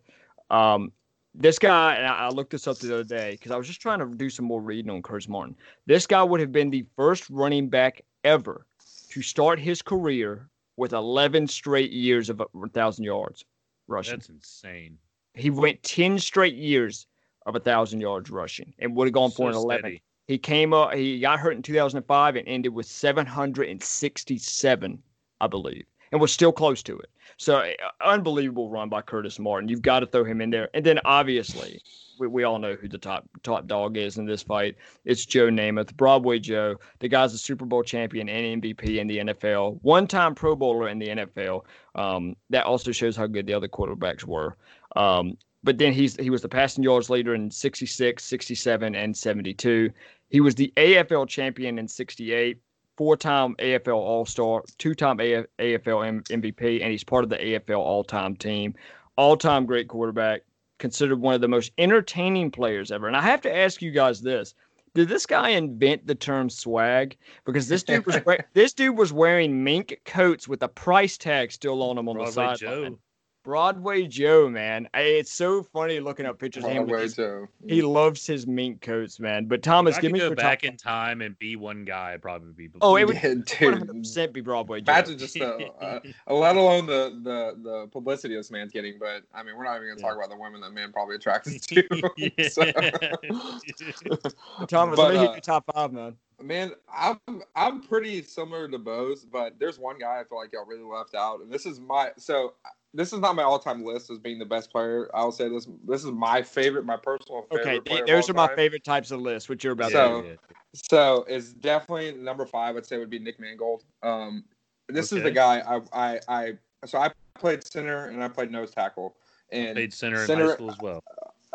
Um, 0.51 0.93
this 1.35 1.59
guy, 1.59 1.97
and 1.97 2.07
I, 2.07 2.29
looked 2.29 2.53
this 2.53 2.69
up 2.69 2.79
the 2.79 2.95
other 2.95 3.05
day 3.05 3.33
because 3.33 3.51
I 3.51 3.57
was 3.57 3.67
just 3.67 3.81
trying 3.81 3.99
to 3.99 4.07
do 4.07 4.31
some 4.31 4.45
more 4.45 4.61
reading 4.61 4.91
on 4.91 5.03
Curtis 5.03 5.29
Martin. 5.29 5.57
This 5.87 6.07
guy 6.07 6.23
would 6.23 6.41
have 6.41 6.53
been 6.53 6.71
the 6.71 6.87
first 6.97 7.29
running 7.29 7.69
back 7.69 8.03
ever 8.23 8.67
to 9.11 9.23
start 9.23 9.59
his 9.59 9.83
career 9.83 10.49
with 10.77 10.93
11 10.93 11.49
straight 11.49 11.91
years 11.91 12.31
of 12.31 12.41
1,000 12.53 13.05
yards 13.05 13.45
rushing. 13.89 14.15
That's 14.15 14.29
insane. 14.29 14.99
He 15.35 15.51
went 15.51 15.83
10 15.83 16.19
straight 16.19 16.55
years 16.55 17.07
of 17.47 17.55
1,000 17.55 18.01
yards 18.01 18.31
rushing 18.31 18.73
and 18.79 18.95
would 18.95 19.09
have 19.09 19.15
gone 19.15 19.31
so 19.31 19.37
for 19.37 19.51
an 19.51 19.57
11. 19.57 19.81
Steady. 19.81 20.03
He 20.27 20.39
came 20.39 20.73
up, 20.73 20.95
he 20.95 21.21
got 21.21 21.39
hurt 21.39 21.53
in 21.53 21.63
2005 21.63 22.37
and 22.37 22.49
ended 22.49 22.73
with 22.73 22.87
767, 22.87 25.03
I 25.41 25.47
believe, 25.47 25.85
and 26.15 26.21
was 26.21 26.33
still 26.33 26.53
close 26.53 26.81
to 26.81 26.97
it. 26.97 27.11
So, 27.39 27.57
uh, 27.57 27.73
unbelievable 28.01 28.71
run 28.71 28.89
by 28.89 29.03
Curtis 29.03 29.41
Martin. 29.41 29.69
You've 29.69 29.83
got 29.83 29.99
to 30.01 30.07
throw 30.07 30.23
him 30.23 30.41
in 30.41 30.49
there. 30.49 30.71
And 30.73 30.87
then, 30.87 31.01
obviously, 31.05 31.83
we, 32.21 32.29
we 32.29 32.45
all 32.45 32.61
know 32.61 32.75
who 32.75 32.87
the 32.87 32.99
top 32.99 33.29
top 33.43 33.67
dog 33.67 33.97
is 33.97 34.17
in 34.17 34.25
this 34.25 34.41
fight. 34.41 34.77
It's 35.05 35.27
Joe 35.27 35.49
Namath, 35.49 35.93
Broadway 35.97 36.39
Joe. 36.39 36.77
The 37.01 37.09
guy's 37.09 37.35
a 37.35 37.39
Super 37.39 37.65
Bowl 37.65 37.83
champion 37.83 38.29
and 38.29 38.63
MVP 38.63 38.99
in 38.99 39.09
the 39.09 39.19
NFL, 39.19 39.81
one 39.83 40.07
time 40.07 40.37
Pro 40.37 40.55
Bowler 40.55 40.89
in 40.89 41.01
the 41.01 41.09
NFL. 41.09 41.65
Um, 41.97 42.37
that 42.51 42.65
also 42.65 42.93
shows 42.93 43.17
how 43.17 43.27
good 43.27 43.49
the 43.49 43.55
other 43.55 43.69
quarterbacks 43.69 44.23
were. 44.23 44.57
Um, 44.95 45.37
but 45.65 45.79
then 45.79 45.93
he's 45.93 46.15
he 46.15 46.31
was 46.31 46.43
the 46.43 46.49
passing 46.49 46.85
yards 46.85 47.11
leader 47.11 47.35
in 47.35 47.51
66, 47.51 48.23
67, 48.23 48.95
and 48.95 49.17
72. 49.17 49.91
He 50.29 50.41
was 50.41 50.55
the 50.55 50.73
AFL 50.77 51.27
champion 51.27 51.77
in 51.77 51.89
68, 51.89 52.61
four-time 52.97 53.55
AFL 53.57 53.95
All-Star, 53.95 54.63
two-time 54.79 55.19
AFL 55.19 55.45
MVP, 55.59 56.83
and 56.83 56.91
he's 56.91 57.05
part 57.05 57.25
of 57.25 57.31
the 57.31 57.37
AFL 57.37 57.79
all-time 57.79 58.37
team. 58.37 58.75
All-time 59.17 59.67
great 59.67 59.89
quarterback, 59.89 60.43
considered 60.79 61.21
one 61.21 61.35
of 61.35 61.41
the 61.41 61.49
most 61.49 61.73
entertaining 61.79 62.51
players 62.51 62.91
ever. 62.91 63.07
And 63.07 63.17
I 63.17 63.23
have 63.23 63.41
to 63.43 63.57
ask 63.57 63.81
you 63.81 63.91
guys 63.91 64.21
this: 64.21 64.55
Did 64.95 65.09
this 65.09 65.27
guy 65.27 65.51
invent 65.51 66.07
the 66.07 66.15
term 66.15 66.51
swag? 66.51 67.17
Because 67.45 67.69
this 67.69 67.83
dude 67.83 68.07
was 68.07 68.19
this 68.55 68.73
dude 68.73 68.97
was 68.97 69.13
wearing 69.13 69.63
mink 69.63 70.01
coats 70.05 70.49
with 70.49 70.63
a 70.63 70.69
price 70.69 71.17
tag 71.17 71.53
still 71.53 71.83
on 71.83 71.99
him 71.99 72.09
on 72.09 72.17
Broadway 72.17 72.31
the 72.53 72.57
sideline. 72.57 72.99
Broadway 73.45 74.07
Joe, 74.07 74.49
man. 74.49 74.89
It's 74.95 75.31
so 75.31 75.63
funny 75.63 76.01
looking 76.01 76.25
up 76.25 76.39
pictures 76.39 76.65
Broadway 76.65 76.83
of 76.83 76.89
him. 76.89 76.99
His, 76.99 77.15
Joe. 77.15 77.47
He 77.69 77.83
loves 77.83 78.27
his 78.27 78.47
mink 78.47 78.81
coats, 78.81 79.21
man. 79.21 79.45
But 79.45 79.63
Thomas, 79.63 79.99
give 79.99 80.13
me 80.13 80.19
go 80.19 80.29
your 80.29 80.35
back 80.35 80.63
top... 80.63 80.71
in 80.71 80.79
time 80.79 81.21
and 81.21 81.39
be 81.39 81.55
one 81.55 81.85
guy. 81.85 82.15
I'd 82.15 82.23
probably 82.23 82.53
be. 82.53 82.71
Oh, 82.81 82.97
it 82.97 83.07
would 83.07 83.17
yeah, 83.17 83.35
100% 83.35 84.33
be 84.33 84.41
Broadway 84.41 84.81
Joe. 84.81 84.93
Imagine 84.93 85.19
just 85.19 85.35
the, 85.35 85.69
uh, 85.81 86.01
let 86.35 86.57
alone 86.57 86.87
the, 86.87 87.21
the 87.23 87.55
the 87.63 87.87
publicity 87.89 88.35
this 88.35 88.51
man's 88.51 88.73
getting. 88.73 88.95
But 88.99 89.25
I 89.35 89.43
mean, 89.43 89.57
we're 89.57 89.65
not 89.65 89.77
even 89.77 89.89
gonna 89.89 90.01
yeah. 90.01 90.09
talk 90.09 90.17
about 90.17 90.31
the 90.31 90.41
women 90.41 90.63
that 90.63 90.73
man 90.73 90.91
probably 90.91 91.17
attracted 91.17 91.63
to. 91.63 91.83
Thomas, 94.67 94.97
but, 94.97 94.99
let 94.99 95.13
me 95.13 95.19
uh, 95.19 95.21
hit 95.21 95.33
your 95.33 95.41
top 95.41 95.71
five, 95.73 95.93
man. 95.93 96.17
Man, 96.43 96.73
I'm 96.93 97.19
I'm 97.55 97.83
pretty 97.83 98.23
similar 98.23 98.69
to 98.69 98.79
Bo's, 98.79 99.25
but 99.25 99.59
there's 99.59 99.79
one 99.79 99.99
guy 99.99 100.21
I 100.21 100.25
feel 100.25 100.39
like 100.39 100.53
y'all 100.53 100.67
really 100.67 100.83
left 100.83 101.15
out, 101.15 101.41
and 101.41 101.53
this 101.53 101.65
is 101.67 101.81
my 101.81 102.11
so 102.17 102.55
this 102.93 103.13
is 103.13 103.19
not 103.19 103.35
my 103.35 103.43
all-time 103.43 103.85
list 103.85 104.11
as 104.11 104.19
being 104.19 104.39
the 104.39 104.45
best 104.45 104.71
player. 104.71 105.11
I'll 105.15 105.33
say 105.33 105.49
this. 105.49 105.69
This 105.87 106.05
is 106.05 106.13
my 106.13 106.43
favorite, 106.43 106.85
my 106.85 106.97
personal 106.97 107.43
favorite. 107.51 107.83
Okay, 107.89 108.03
those 108.07 108.31
are 108.31 108.35
my 108.35 108.55
favorite 108.55 108.85
types 108.85 109.11
of 109.11 109.21
lists. 109.21 109.49
What 109.49 109.65
you're 109.65 109.73
about 109.73 109.91
so, 109.91 110.23
to. 110.23 110.39
So 110.75 111.25
it's 111.29 111.53
definitely 111.53 112.13
number 112.13 112.47
five. 112.47 112.77
I'd 112.77 112.87
say 112.87 112.99
would 112.99 113.11
be 113.11 113.19
Nick 113.19 113.41
Mangold. 113.41 113.85
Um, 114.03 114.45
this 114.89 115.13
okay. 115.13 115.21
is 115.21 115.25
the 115.25 115.31
guy 115.31 115.61
I, 115.61 115.81
I 115.93 116.21
I 116.29 116.53
so 116.87 116.99
I 116.99 117.11
played 117.39 117.67
center 117.67 118.07
and 118.07 118.23
I 118.23 118.29
played 118.29 118.51
nose 118.51 118.71
tackle 118.71 119.17
and 119.51 119.75
played 119.75 119.93
center, 119.93 120.27
center 120.27 120.43
in 120.43 120.49
high 120.49 120.55
school 120.55 120.71
as 120.71 120.79
well. 120.81 121.03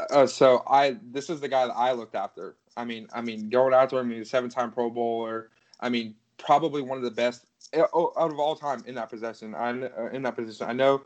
Uh, 0.10 0.26
so 0.26 0.64
I 0.68 0.98
this 1.12 1.30
is 1.30 1.40
the 1.42 1.48
guy 1.48 1.68
that 1.68 1.74
I 1.74 1.92
looked 1.92 2.16
after. 2.16 2.56
I 2.78 2.86
mean, 2.86 3.08
I 3.14 3.22
mean, 3.22 3.50
going 3.50 3.74
after 3.74 4.00
him, 4.00 4.12
he's 4.12 4.28
a 4.28 4.30
seven-time 4.30 4.72
Pro 4.72 4.90
Bowler. 4.90 5.50
I 5.80 5.90
mean, 5.90 6.16
probably 6.38 6.82
one 6.82 6.98
of 6.98 7.04
the 7.04 7.12
best 7.12 7.46
oh, 7.76 8.14
out 8.18 8.32
of 8.32 8.40
all 8.40 8.56
time 8.56 8.84
in 8.86 8.96
that 8.96 9.10
possession. 9.10 9.56
I 9.56 9.70
uh, 9.72 10.10
in 10.12 10.24
that 10.24 10.36
position. 10.36 10.68
I 10.70 10.74
know 10.74 11.02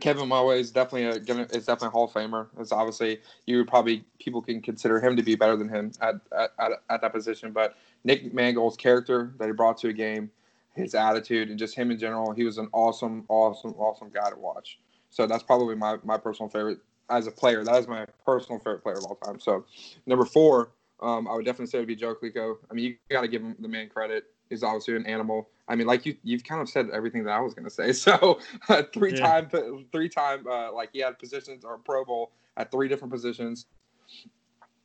Kevin 0.00 0.28
Mawae 0.28 0.58
is 0.58 0.70
definitely 0.70 1.04
a 1.04 1.36
is 1.56 1.66
definitely 1.66 1.88
a 1.88 1.90
Hall 1.90 2.04
of 2.04 2.12
Famer. 2.12 2.48
It's 2.58 2.72
obviously 2.72 3.20
you 3.46 3.64
probably 3.64 4.04
people 4.18 4.42
can 4.42 4.60
consider 4.60 5.00
him 5.00 5.16
to 5.16 5.22
be 5.22 5.36
better 5.36 5.56
than 5.56 5.68
him 5.68 5.92
at 6.00 6.16
at, 6.36 6.52
at, 6.58 6.72
at 6.90 7.00
that 7.00 7.12
position. 7.12 7.52
But 7.52 7.76
Nick 8.04 8.34
Mangold's 8.34 8.76
character 8.76 9.32
that 9.38 9.46
he 9.46 9.52
brought 9.52 9.78
to 9.78 9.88
a 9.88 9.92
game, 9.92 10.30
his 10.74 10.94
attitude, 10.94 11.48
and 11.48 11.58
just 11.58 11.76
him 11.76 11.90
in 11.90 11.98
general, 11.98 12.32
he 12.32 12.44
was 12.44 12.58
an 12.58 12.68
awesome, 12.72 13.24
awesome, 13.28 13.74
awesome 13.78 14.10
guy 14.10 14.30
to 14.30 14.36
watch. 14.36 14.78
So 15.10 15.26
that's 15.26 15.44
probably 15.44 15.76
my 15.76 15.98
my 16.02 16.18
personal 16.18 16.50
favorite 16.50 16.78
as 17.10 17.26
a 17.26 17.30
player. 17.30 17.64
That 17.64 17.76
is 17.76 17.88
my 17.88 18.06
personal 18.24 18.58
favorite 18.58 18.82
player 18.82 18.98
of 18.98 19.04
all 19.04 19.16
time. 19.16 19.40
So 19.40 19.64
number 20.06 20.24
four, 20.24 20.70
um, 21.00 21.28
I 21.28 21.34
would 21.34 21.44
definitely 21.44 21.66
say 21.66 21.78
would 21.78 21.88
be 21.88 21.96
Joe 21.96 22.14
Klecko. 22.14 22.56
I 22.70 22.74
mean, 22.74 22.84
you 22.84 22.96
got 23.10 23.22
to 23.22 23.28
give 23.28 23.42
him 23.42 23.56
the 23.58 23.68
man 23.68 23.88
credit. 23.88 24.24
He's 24.48 24.62
obviously 24.62 24.96
an 24.96 25.06
animal. 25.06 25.48
I 25.68 25.74
mean, 25.74 25.86
like 25.86 26.04
you, 26.06 26.16
you've 26.22 26.44
kind 26.44 26.60
of 26.60 26.68
said 26.68 26.90
everything 26.92 27.24
that 27.24 27.32
I 27.32 27.40
was 27.40 27.54
going 27.54 27.64
to 27.64 27.70
say. 27.70 27.92
So, 27.92 28.38
uh, 28.68 28.82
three 28.92 29.14
yeah. 29.14 29.40
time, 29.48 29.86
three 29.92 30.08
time, 30.08 30.46
uh, 30.46 30.72
like 30.72 30.90
he 30.92 31.00
had 31.00 31.18
positions 31.18 31.64
or 31.64 31.78
Pro 31.78 32.04
Bowl 32.04 32.32
at 32.56 32.70
three 32.70 32.88
different 32.88 33.12
positions. 33.12 33.66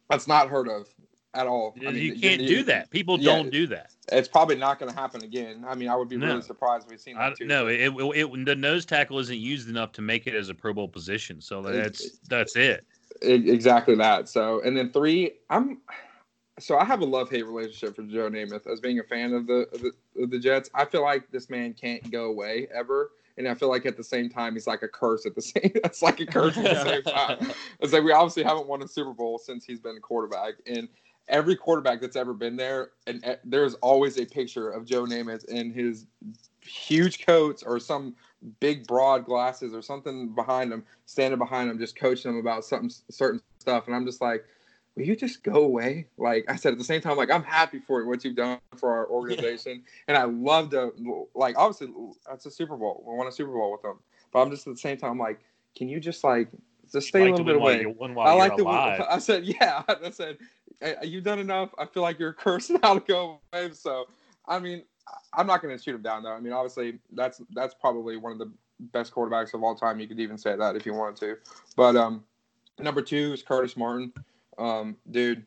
That's 0.09 0.27
not 0.27 0.49
heard 0.49 0.67
of 0.67 0.87
at 1.33 1.47
all. 1.47 1.75
I 1.79 1.91
mean, 1.91 1.95
you 1.95 2.15
can't 2.15 2.45
do 2.45 2.63
that. 2.63 2.89
People 2.89 3.19
yeah, 3.19 3.35
don't 3.35 3.51
do 3.51 3.67
that. 3.67 3.91
It's 4.11 4.27
probably 4.27 4.55
not 4.55 4.79
going 4.79 4.91
to 4.91 4.97
happen 4.97 5.23
again. 5.23 5.63
I 5.67 5.75
mean, 5.75 5.89
I 5.89 5.95
would 5.95 6.09
be 6.09 6.17
no. 6.17 6.27
really 6.27 6.41
surprised 6.41 6.85
if 6.85 6.89
we've 6.89 6.99
seen 6.99 7.15
that 7.15 7.37
too. 7.37 7.45
No, 7.45 7.67
it, 7.67 7.81
it, 7.81 7.91
it, 7.91 8.45
the 8.45 8.55
nose 8.55 8.85
tackle 8.85 9.19
isn't 9.19 9.37
used 9.37 9.69
enough 9.69 9.91
to 9.93 10.01
make 10.01 10.27
it 10.27 10.33
as 10.33 10.49
a 10.49 10.55
Pro 10.55 10.73
Bowl 10.73 10.87
position. 10.87 11.41
So 11.41 11.61
that's 11.61 12.05
it, 12.05 12.11
that's 12.27 12.55
it. 12.55 12.85
Exactly 13.21 13.95
that. 13.95 14.29
So, 14.29 14.61
and 14.61 14.75
then 14.75 14.91
three, 14.91 15.33
I'm 15.49 15.79
so 16.59 16.77
I 16.77 16.85
have 16.85 17.01
a 17.01 17.05
love 17.05 17.29
hate 17.29 17.45
relationship 17.45 17.95
for 17.95 18.03
Joe 18.03 18.29
Namath 18.29 18.67
as 18.67 18.79
being 18.79 18.99
a 18.99 19.03
fan 19.03 19.33
of 19.33 19.47
the, 19.47 19.67
of 19.73 19.81
the, 19.81 19.91
of 20.23 20.29
the 20.29 20.39
Jets. 20.39 20.69
I 20.73 20.85
feel 20.85 21.01
like 21.01 21.29
this 21.31 21.49
man 21.49 21.73
can't 21.73 22.11
go 22.11 22.25
away 22.25 22.67
ever, 22.73 23.11
and 23.37 23.47
I 23.47 23.53
feel 23.53 23.69
like 23.69 23.85
at 23.85 23.97
the 23.97 24.03
same 24.03 24.29
time 24.29 24.53
he's 24.53 24.67
like 24.67 24.83
a 24.83 24.87
curse 24.87 25.25
at 25.25 25.35
the 25.35 25.41
same. 25.41 25.71
It's 25.75 26.01
like 26.01 26.19
a 26.19 26.25
curse 26.25 26.57
at 26.57 26.63
the 26.63 26.83
same 26.83 27.01
time. 27.13 27.51
It's 27.79 27.93
like 27.93 28.03
we 28.03 28.11
obviously 28.11 28.43
haven't 28.43 28.67
won 28.67 28.81
a 28.81 28.87
Super 28.87 29.13
Bowl 29.13 29.37
since 29.37 29.65
he's 29.65 29.79
been 29.79 29.97
a 29.97 30.01
quarterback, 30.01 30.55
and 30.65 30.87
every 31.29 31.55
quarterback 31.55 32.01
that's 32.01 32.15
ever 32.15 32.33
been 32.33 32.55
there, 32.55 32.91
and 33.07 33.23
uh, 33.25 33.35
there's 33.43 33.75
always 33.75 34.17
a 34.17 34.25
picture 34.25 34.69
of 34.69 34.85
Joe 34.85 35.05
Namath 35.05 35.45
in 35.45 35.71
his 35.71 36.05
huge 36.61 37.25
coats 37.25 37.63
or 37.63 37.79
some 37.79 38.15
big 38.59 38.85
broad 38.87 39.25
glasses 39.25 39.73
or 39.73 39.81
something 39.81 40.33
behind 40.35 40.71
him, 40.71 40.83
standing 41.05 41.39
behind 41.39 41.69
him, 41.69 41.77
just 41.79 41.97
coaching 41.97 42.31
him 42.31 42.37
about 42.37 42.65
something 42.65 42.91
certain 43.09 43.41
stuff, 43.59 43.87
and 43.87 43.95
I'm 43.95 44.05
just 44.05 44.21
like 44.21 44.45
will 44.99 45.05
you 45.05 45.15
just 45.15 45.43
go 45.43 45.63
away? 45.63 46.07
Like 46.17 46.45
I 46.49 46.55
said, 46.55 46.73
at 46.73 46.77
the 46.77 46.83
same 46.83 47.01
time, 47.01 47.17
like 47.17 47.31
I'm 47.31 47.43
happy 47.43 47.79
for 47.79 48.05
what 48.05 48.23
you've 48.23 48.35
done 48.35 48.59
for 48.77 48.91
our 48.91 49.07
organization, 49.07 49.83
and 50.07 50.17
I 50.17 50.23
love 50.23 50.69
to 50.71 50.91
like 51.33 51.57
obviously 51.57 51.93
that's 52.27 52.45
a 52.45 52.51
Super 52.51 52.75
Bowl. 52.75 53.03
We 53.07 53.15
won 53.15 53.27
a 53.27 53.31
Super 53.31 53.51
Bowl 53.51 53.71
with 53.71 53.81
them, 53.81 53.99
but 54.31 54.41
I'm 54.41 54.51
just 54.51 54.67
at 54.67 54.73
the 54.73 54.79
same 54.79 54.97
time 54.97 55.17
like, 55.17 55.39
can 55.75 55.87
you 55.87 55.99
just 55.99 56.23
like 56.23 56.49
just 56.91 57.07
stay 57.07 57.21
like 57.21 57.29
a 57.29 57.31
little 57.31 57.45
bit 57.45 57.55
away? 57.55 57.85
I 58.19 58.33
like 58.33 58.57
the. 58.57 58.67
I 59.09 59.19
said, 59.19 59.45
yeah. 59.45 59.83
I 59.87 60.09
said, 60.11 60.37
you've 61.03 61.23
done 61.23 61.39
enough. 61.39 61.69
I 61.77 61.85
feel 61.85 62.03
like 62.03 62.19
you're 62.19 62.33
cursed 62.45 62.71
now 62.71 62.95
to 62.95 62.99
go 62.99 63.39
away. 63.53 63.71
So, 63.73 64.07
I 64.47 64.59
mean, 64.59 64.83
I'm 65.33 65.47
not 65.47 65.61
going 65.61 65.75
to 65.75 65.81
shoot 65.81 65.95
him 65.95 66.01
down 66.01 66.23
though. 66.23 66.33
I 66.33 66.39
mean, 66.39 66.53
obviously 66.53 66.99
that's 67.13 67.41
that's 67.51 67.73
probably 67.73 68.17
one 68.17 68.31
of 68.31 68.37
the 68.37 68.51
best 68.79 69.13
quarterbacks 69.13 69.53
of 69.53 69.63
all 69.63 69.75
time. 69.75 69.99
You 69.99 70.07
could 70.07 70.19
even 70.19 70.37
say 70.37 70.55
that 70.55 70.75
if 70.75 70.85
you 70.85 70.93
wanted 70.93 71.17
to. 71.17 71.37
But 71.75 71.95
um, 71.95 72.23
number 72.79 73.01
two 73.01 73.33
is 73.33 73.43
Curtis 73.43 73.75
Martin 73.75 74.13
um, 74.59 74.97
dude. 75.09 75.45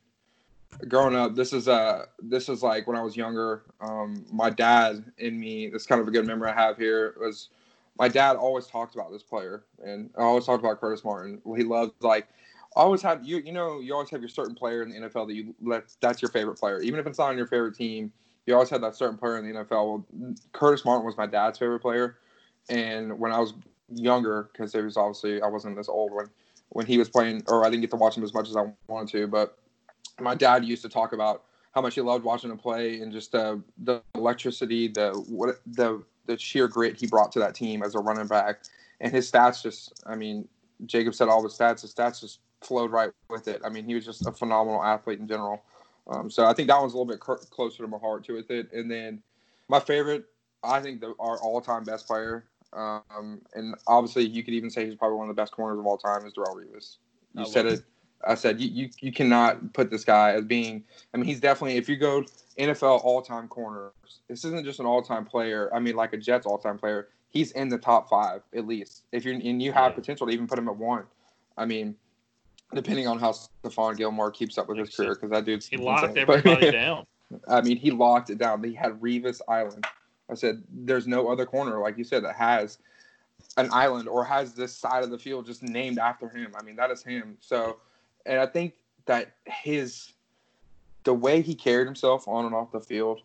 Growing 0.88 1.14
up, 1.14 1.34
this 1.34 1.52
is 1.52 1.68
uh 1.68 2.06
this 2.18 2.48
is 2.48 2.62
like 2.62 2.86
when 2.86 2.96
I 2.96 3.02
was 3.02 3.14
younger. 3.14 3.64
Um, 3.82 4.24
my 4.32 4.48
dad 4.48 5.04
and 5.18 5.38
me. 5.38 5.68
This 5.68 5.84
kind 5.84 6.00
of 6.00 6.08
a 6.08 6.10
good 6.10 6.26
memory 6.26 6.50
I 6.50 6.54
have 6.54 6.78
here 6.78 7.14
was 7.20 7.50
my 7.98 8.08
dad 8.08 8.36
always 8.36 8.66
talked 8.66 8.94
about 8.94 9.12
this 9.12 9.22
player, 9.22 9.64
and 9.84 10.08
I 10.16 10.22
always 10.22 10.46
talked 10.46 10.64
about 10.64 10.80
Curtis 10.80 11.04
Martin. 11.04 11.42
He 11.56 11.62
loved 11.62 11.92
like 12.00 12.26
always 12.76 13.02
have 13.02 13.24
you 13.24 13.38
you 13.38 13.52
know 13.52 13.80
you 13.80 13.92
always 13.92 14.10
have 14.10 14.20
your 14.20 14.28
certain 14.28 14.54
player 14.54 14.82
in 14.82 14.90
the 14.90 14.96
NFL 14.96 15.28
that 15.28 15.34
you 15.34 15.54
let 15.62 15.84
that's 16.00 16.22
your 16.22 16.30
favorite 16.30 16.58
player, 16.58 16.80
even 16.80 16.98
if 16.98 17.06
it's 17.06 17.18
not 17.18 17.30
on 17.30 17.36
your 17.36 17.46
favorite 17.46 17.74
team. 17.74 18.12
You 18.46 18.54
always 18.54 18.70
had 18.70 18.82
that 18.82 18.96
certain 18.96 19.16
player 19.16 19.38
in 19.38 19.46
the 19.46 19.60
NFL. 19.60 19.70
Well, 19.70 20.34
Curtis 20.52 20.84
Martin 20.84 21.06
was 21.06 21.16
my 21.16 21.26
dad's 21.26 21.58
favorite 21.58 21.80
player, 21.80 22.18
and 22.68 23.18
when 23.18 23.32
I 23.32 23.38
was 23.38 23.54
younger 23.88 24.50
because 24.52 24.74
it 24.74 24.82
was 24.82 24.96
obviously 24.96 25.42
I 25.42 25.46
wasn't 25.46 25.76
this 25.76 25.88
old 25.88 26.12
when 26.12 26.28
when 26.70 26.86
he 26.86 26.98
was 26.98 27.08
playing, 27.08 27.42
or 27.48 27.64
I 27.64 27.70
didn't 27.70 27.82
get 27.82 27.90
to 27.90 27.96
watch 27.96 28.16
him 28.16 28.24
as 28.24 28.32
much 28.32 28.48
as 28.48 28.56
I 28.56 28.64
wanted 28.88 29.12
to. 29.12 29.26
But 29.26 29.58
my 30.20 30.34
dad 30.34 30.64
used 30.64 30.82
to 30.82 30.88
talk 30.88 31.12
about 31.12 31.44
how 31.74 31.82
much 31.82 31.94
he 31.94 32.00
loved 32.00 32.24
watching 32.24 32.50
him 32.50 32.58
play 32.58 33.00
and 33.00 33.12
just 33.12 33.32
the 33.32 33.62
the 33.78 34.02
electricity, 34.14 34.88
the 34.88 35.12
what 35.28 35.60
the 35.66 36.02
the 36.26 36.38
sheer 36.38 36.68
grit 36.68 36.98
he 36.98 37.06
brought 37.06 37.32
to 37.32 37.38
that 37.40 37.54
team 37.54 37.82
as 37.82 37.94
a 37.94 37.98
running 37.98 38.26
back, 38.26 38.62
and 39.00 39.12
his 39.12 39.30
stats 39.30 39.62
just. 39.62 39.92
I 40.06 40.16
mean, 40.16 40.48
Jacob 40.86 41.14
said 41.14 41.28
all 41.28 41.42
the 41.42 41.48
stats. 41.48 41.82
His 41.82 41.94
stats 41.94 42.20
just 42.20 42.40
flowed 42.64 42.90
right 42.90 43.10
with 43.28 43.48
it. 43.48 43.62
I 43.64 43.68
mean, 43.68 43.84
he 43.84 43.94
was 43.94 44.04
just 44.04 44.26
a 44.26 44.32
phenomenal 44.32 44.82
athlete 44.82 45.18
in 45.18 45.28
general. 45.28 45.62
Um, 46.08 46.30
so 46.30 46.46
I 46.46 46.52
think 46.52 46.68
that 46.68 46.80
one's 46.80 46.94
a 46.94 46.96
little 46.96 47.10
bit 47.10 47.20
cr- 47.20 47.34
closer 47.50 47.82
to 47.82 47.88
my 47.88 47.98
heart 47.98 48.24
to 48.24 48.34
with 48.34 48.50
it. 48.50 48.72
And 48.72 48.90
then 48.90 49.22
my 49.68 49.80
favorite, 49.80 50.26
I 50.62 50.80
think 50.80 51.00
the, 51.00 51.14
our 51.18 51.38
all-time 51.38 51.84
best 51.84 52.06
player, 52.06 52.44
um, 52.72 53.40
and 53.54 53.74
obviously 53.86 54.26
you 54.26 54.42
could 54.42 54.54
even 54.54 54.70
say 54.70 54.86
he's 54.86 54.94
probably 54.94 55.18
one 55.18 55.28
of 55.28 55.34
the 55.34 55.40
best 55.40 55.52
corners 55.52 55.78
of 55.78 55.86
all 55.86 55.98
time, 55.98 56.26
is 56.26 56.32
Darrelle 56.34 56.56
Revis. 56.56 56.96
You 57.34 57.46
said 57.46 57.66
it. 57.66 57.82
I 58.24 58.34
said 58.34 58.60
you, 58.60 58.68
you 58.68 58.90
you 59.00 59.12
cannot 59.12 59.72
put 59.72 59.90
this 59.90 60.04
guy 60.04 60.32
as 60.32 60.44
being. 60.44 60.84
I 61.12 61.16
mean, 61.16 61.26
he's 61.26 61.40
definitely 61.40 61.76
if 61.76 61.88
you 61.88 61.96
go 61.96 62.24
NFL 62.58 63.04
all-time 63.04 63.48
corners, 63.48 63.92
this 64.28 64.44
isn't 64.44 64.64
just 64.64 64.80
an 64.80 64.86
all-time 64.86 65.24
player. 65.24 65.70
I 65.74 65.80
mean, 65.80 65.96
like 65.96 66.12
a 66.12 66.16
Jets 66.16 66.46
all-time 66.46 66.78
player. 66.78 67.08
He's 67.30 67.52
in 67.52 67.68
the 67.68 67.78
top 67.78 68.08
five 68.08 68.42
at 68.54 68.66
least. 68.66 69.04
If 69.10 69.24
you're 69.24 69.34
and 69.34 69.60
you 69.62 69.72
have 69.72 69.94
potential 69.94 70.26
to 70.26 70.32
even 70.32 70.46
put 70.46 70.58
him 70.58 70.68
at 70.68 70.76
one. 70.76 71.04
I 71.56 71.64
mean, 71.64 71.96
depending 72.74 73.06
on 73.06 73.18
how 73.18 73.32
Stephon 73.32 73.96
Gilmore 73.96 74.30
keeps 74.30 74.58
up 74.58 74.68
with 74.68 74.78
his 74.78 74.94
career, 74.94 75.14
because 75.14 75.30
that 75.30 75.44
dude's 75.44 75.66
he 75.66 75.76
locked 75.76 76.04
insane. 76.04 76.22
everybody 76.28 76.70
down. 76.72 77.06
I 77.48 77.60
mean, 77.60 77.76
he 77.76 77.90
locked 77.90 78.30
it 78.30 78.38
down. 78.38 78.62
He 78.62 78.74
had 78.74 79.00
Revis 79.00 79.40
Island. 79.48 79.86
I 80.30 80.34
said, 80.34 80.62
there's 80.70 81.06
no 81.06 81.28
other 81.28 81.46
corner, 81.46 81.78
like 81.80 81.98
you 81.98 82.04
said, 82.04 82.24
that 82.24 82.36
has 82.36 82.78
an 83.56 83.68
island 83.72 84.08
or 84.08 84.24
has 84.24 84.54
this 84.54 84.74
side 84.74 85.02
of 85.02 85.10
the 85.10 85.18
field 85.18 85.46
just 85.46 85.62
named 85.62 85.98
after 85.98 86.28
him. 86.28 86.52
I 86.58 86.62
mean, 86.62 86.76
that 86.76 86.90
is 86.90 87.02
him. 87.02 87.36
So, 87.40 87.78
and 88.26 88.38
I 88.38 88.46
think 88.46 88.74
that 89.06 89.36
his, 89.46 90.12
the 91.04 91.14
way 91.14 91.42
he 91.42 91.54
carried 91.54 91.86
himself 91.86 92.26
on 92.28 92.46
and 92.46 92.54
off 92.54 92.72
the 92.72 92.80
field, 92.80 93.22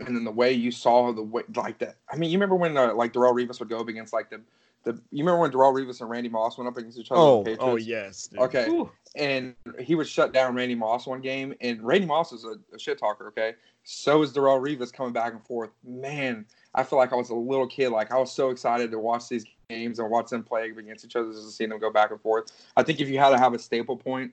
and 0.00 0.16
then 0.16 0.24
the 0.24 0.30
way 0.30 0.52
you 0.52 0.70
saw 0.72 1.12
the 1.12 1.22
way, 1.22 1.42
like 1.54 1.78
that. 1.78 1.96
I 2.10 2.16
mean, 2.16 2.30
you 2.30 2.36
remember 2.36 2.56
when 2.56 2.76
uh, 2.76 2.92
like 2.94 3.12
Darrelle 3.12 3.34
Revis 3.34 3.60
would 3.60 3.68
go 3.68 3.78
up 3.78 3.88
against 3.88 4.12
like 4.12 4.28
the 4.28 4.40
the 4.84 4.92
you 5.10 5.24
remember 5.24 5.40
when 5.40 5.50
Darrelle 5.50 5.74
Revis 5.74 6.00
and 6.00 6.10
Randy 6.10 6.28
Moss 6.28 6.56
went 6.56 6.68
up 6.68 6.76
against 6.76 6.98
each 6.98 7.10
other? 7.10 7.20
Oh, 7.20 7.44
oh 7.58 7.76
yes. 7.76 8.28
Dude. 8.28 8.40
Okay, 8.40 8.68
Ooh. 8.68 8.90
and 9.16 9.54
he 9.80 9.94
would 9.94 10.06
shut 10.06 10.32
down 10.32 10.54
Randy 10.54 10.74
Moss 10.74 11.06
one 11.06 11.20
game, 11.20 11.54
and 11.60 11.82
Randy 11.82 12.06
Moss 12.06 12.32
is 12.32 12.44
a, 12.44 12.56
a 12.74 12.78
shit 12.78 12.98
talker. 12.98 13.28
Okay, 13.28 13.54
so 13.82 14.22
is 14.22 14.32
Darrelle 14.32 14.60
Revis 14.60 14.92
coming 14.92 15.12
back 15.12 15.32
and 15.32 15.44
forth. 15.44 15.70
Man, 15.84 16.46
I 16.74 16.82
feel 16.82 16.98
like 16.98 17.12
I 17.12 17.16
was 17.16 17.30
a 17.30 17.34
little 17.34 17.66
kid. 17.66 17.90
Like 17.90 18.12
I 18.12 18.18
was 18.18 18.30
so 18.30 18.50
excited 18.50 18.90
to 18.90 18.98
watch 18.98 19.28
these 19.28 19.44
games 19.68 19.98
and 19.98 20.10
watch 20.10 20.30
them 20.30 20.44
play 20.44 20.70
against 20.70 21.04
each 21.04 21.16
other, 21.16 21.32
just 21.32 21.44
to 21.44 21.50
see 21.50 21.66
them 21.66 21.78
go 21.78 21.90
back 21.90 22.10
and 22.10 22.20
forth. 22.20 22.52
I 22.76 22.82
think 22.82 23.00
if 23.00 23.08
you 23.08 23.18
had 23.18 23.30
to 23.30 23.38
have 23.38 23.54
a 23.54 23.58
staple 23.58 23.96
point 23.96 24.32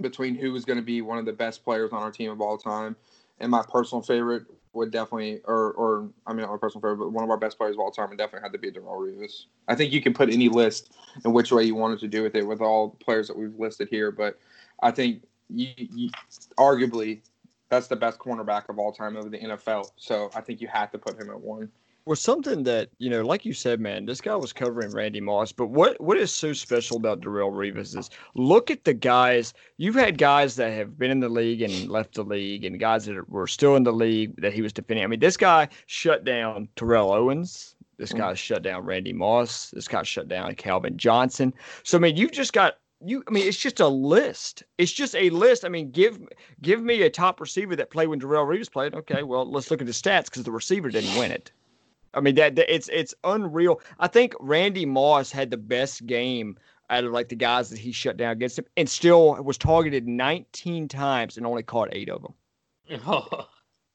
between 0.00 0.34
who 0.34 0.52
was 0.52 0.64
going 0.64 0.78
to 0.78 0.84
be 0.84 1.02
one 1.02 1.18
of 1.18 1.26
the 1.26 1.32
best 1.32 1.62
players 1.64 1.92
on 1.92 2.02
our 2.02 2.10
team 2.10 2.30
of 2.30 2.40
all 2.40 2.58
time, 2.58 2.96
and 3.40 3.50
my 3.50 3.62
personal 3.70 4.02
favorite 4.02 4.44
would 4.72 4.90
definitely, 4.90 5.40
or 5.44 5.72
or 5.72 6.08
I 6.26 6.32
mean, 6.32 6.46
my 6.46 6.56
personal 6.56 6.80
favorite, 6.80 6.96
but 6.96 7.12
one 7.12 7.24
of 7.24 7.30
our 7.30 7.36
best 7.36 7.58
players 7.58 7.74
of 7.74 7.80
all 7.80 7.90
time 7.90 8.08
would 8.08 8.18
definitely 8.18 8.44
have 8.44 8.52
to 8.52 8.58
be 8.58 8.70
Darrelle 8.70 8.98
Revis. 8.98 9.44
I 9.68 9.74
think 9.74 9.92
you 9.92 10.00
can 10.00 10.14
put 10.14 10.30
any 10.30 10.48
list 10.48 10.94
in 11.24 11.32
which 11.32 11.52
way 11.52 11.64
you 11.64 11.74
wanted 11.74 11.98
to 12.00 12.08
do 12.08 12.22
with 12.22 12.34
it 12.34 12.46
with 12.46 12.60
all 12.60 12.88
the 12.88 13.04
players 13.04 13.28
that 13.28 13.36
we've 13.36 13.58
listed 13.58 13.88
here, 13.90 14.10
but 14.10 14.38
I 14.82 14.90
think 14.90 15.22
you, 15.50 15.68
you 15.76 16.10
arguably 16.58 17.20
that's 17.68 17.88
the 17.88 17.96
best 17.96 18.18
cornerback 18.18 18.68
of 18.68 18.78
all 18.78 18.92
time 18.92 19.16
over 19.16 19.30
the 19.30 19.38
NFL. 19.38 19.90
So 19.96 20.30
I 20.34 20.42
think 20.42 20.60
you 20.60 20.68
have 20.68 20.90
to 20.92 20.98
put 20.98 21.18
him 21.18 21.30
at 21.30 21.40
one 21.40 21.70
was 22.04 22.20
something 22.20 22.64
that 22.64 22.90
you 22.98 23.08
know, 23.10 23.22
like 23.22 23.44
you 23.44 23.52
said, 23.52 23.80
man, 23.80 24.06
this 24.06 24.20
guy 24.20 24.34
was 24.34 24.52
covering 24.52 24.92
Randy 24.92 25.20
Moss. 25.20 25.52
But 25.52 25.68
what 25.68 26.00
what 26.00 26.16
is 26.16 26.32
so 26.32 26.52
special 26.52 26.96
about 26.96 27.20
Darrelle 27.20 27.52
Revis 27.52 27.96
is 27.96 28.10
look 28.34 28.70
at 28.70 28.84
the 28.84 28.94
guys. 28.94 29.54
You've 29.76 29.94
had 29.94 30.18
guys 30.18 30.56
that 30.56 30.72
have 30.72 30.98
been 30.98 31.10
in 31.10 31.20
the 31.20 31.28
league 31.28 31.62
and 31.62 31.88
left 31.88 32.14
the 32.14 32.24
league, 32.24 32.64
and 32.64 32.78
guys 32.78 33.06
that 33.06 33.28
were 33.28 33.46
still 33.46 33.76
in 33.76 33.84
the 33.84 33.92
league 33.92 34.40
that 34.40 34.52
he 34.52 34.62
was 34.62 34.72
defending. 34.72 35.04
I 35.04 35.08
mean, 35.08 35.20
this 35.20 35.36
guy 35.36 35.68
shut 35.86 36.24
down 36.24 36.68
Terrell 36.76 37.12
Owens. 37.12 37.74
This 37.98 38.12
mm. 38.12 38.18
guy 38.18 38.34
shut 38.34 38.62
down 38.62 38.84
Randy 38.84 39.12
Moss. 39.12 39.70
This 39.70 39.88
guy 39.88 40.02
shut 40.02 40.28
down 40.28 40.54
Calvin 40.56 40.96
Johnson. 40.96 41.54
So 41.84 41.98
I 41.98 42.00
mean, 42.00 42.16
you've 42.16 42.32
just 42.32 42.52
got 42.52 42.78
you. 43.04 43.22
I 43.28 43.30
mean, 43.30 43.46
it's 43.46 43.58
just 43.58 43.80
a 43.80 43.88
list. 43.88 44.62
It's 44.78 44.92
just 44.92 45.14
a 45.14 45.30
list. 45.30 45.64
I 45.64 45.68
mean, 45.68 45.90
give 45.90 46.18
give 46.60 46.82
me 46.82 47.02
a 47.02 47.10
top 47.10 47.40
receiver 47.40 47.76
that 47.76 47.90
played 47.90 48.08
when 48.08 48.20
Darrelle 48.20 48.46
Revis 48.46 48.70
played. 48.70 48.94
Okay, 48.94 49.22
well, 49.22 49.48
let's 49.50 49.70
look 49.70 49.80
at 49.80 49.86
the 49.86 49.92
stats 49.92 50.24
because 50.24 50.44
the 50.44 50.52
receiver 50.52 50.90
didn't 50.90 51.16
win 51.18 51.30
it. 51.30 51.52
I 52.14 52.20
mean 52.20 52.34
that, 52.36 52.56
that 52.56 52.72
it's 52.72 52.88
it's 52.88 53.14
unreal. 53.24 53.80
I 53.98 54.08
think 54.08 54.34
Randy 54.40 54.86
Moss 54.86 55.30
had 55.30 55.50
the 55.50 55.56
best 55.56 56.06
game 56.06 56.56
out 56.90 57.04
of 57.04 57.12
like 57.12 57.28
the 57.28 57.36
guys 57.36 57.70
that 57.70 57.78
he 57.78 57.92
shut 57.92 58.16
down 58.16 58.32
against 58.32 58.58
him, 58.58 58.66
and 58.76 58.88
still 58.88 59.42
was 59.42 59.56
targeted 59.56 60.06
19 60.06 60.88
times 60.88 61.36
and 61.36 61.46
only 61.46 61.62
caught 61.62 61.88
eight 61.92 62.10
of 62.10 62.22
them. 62.22 62.34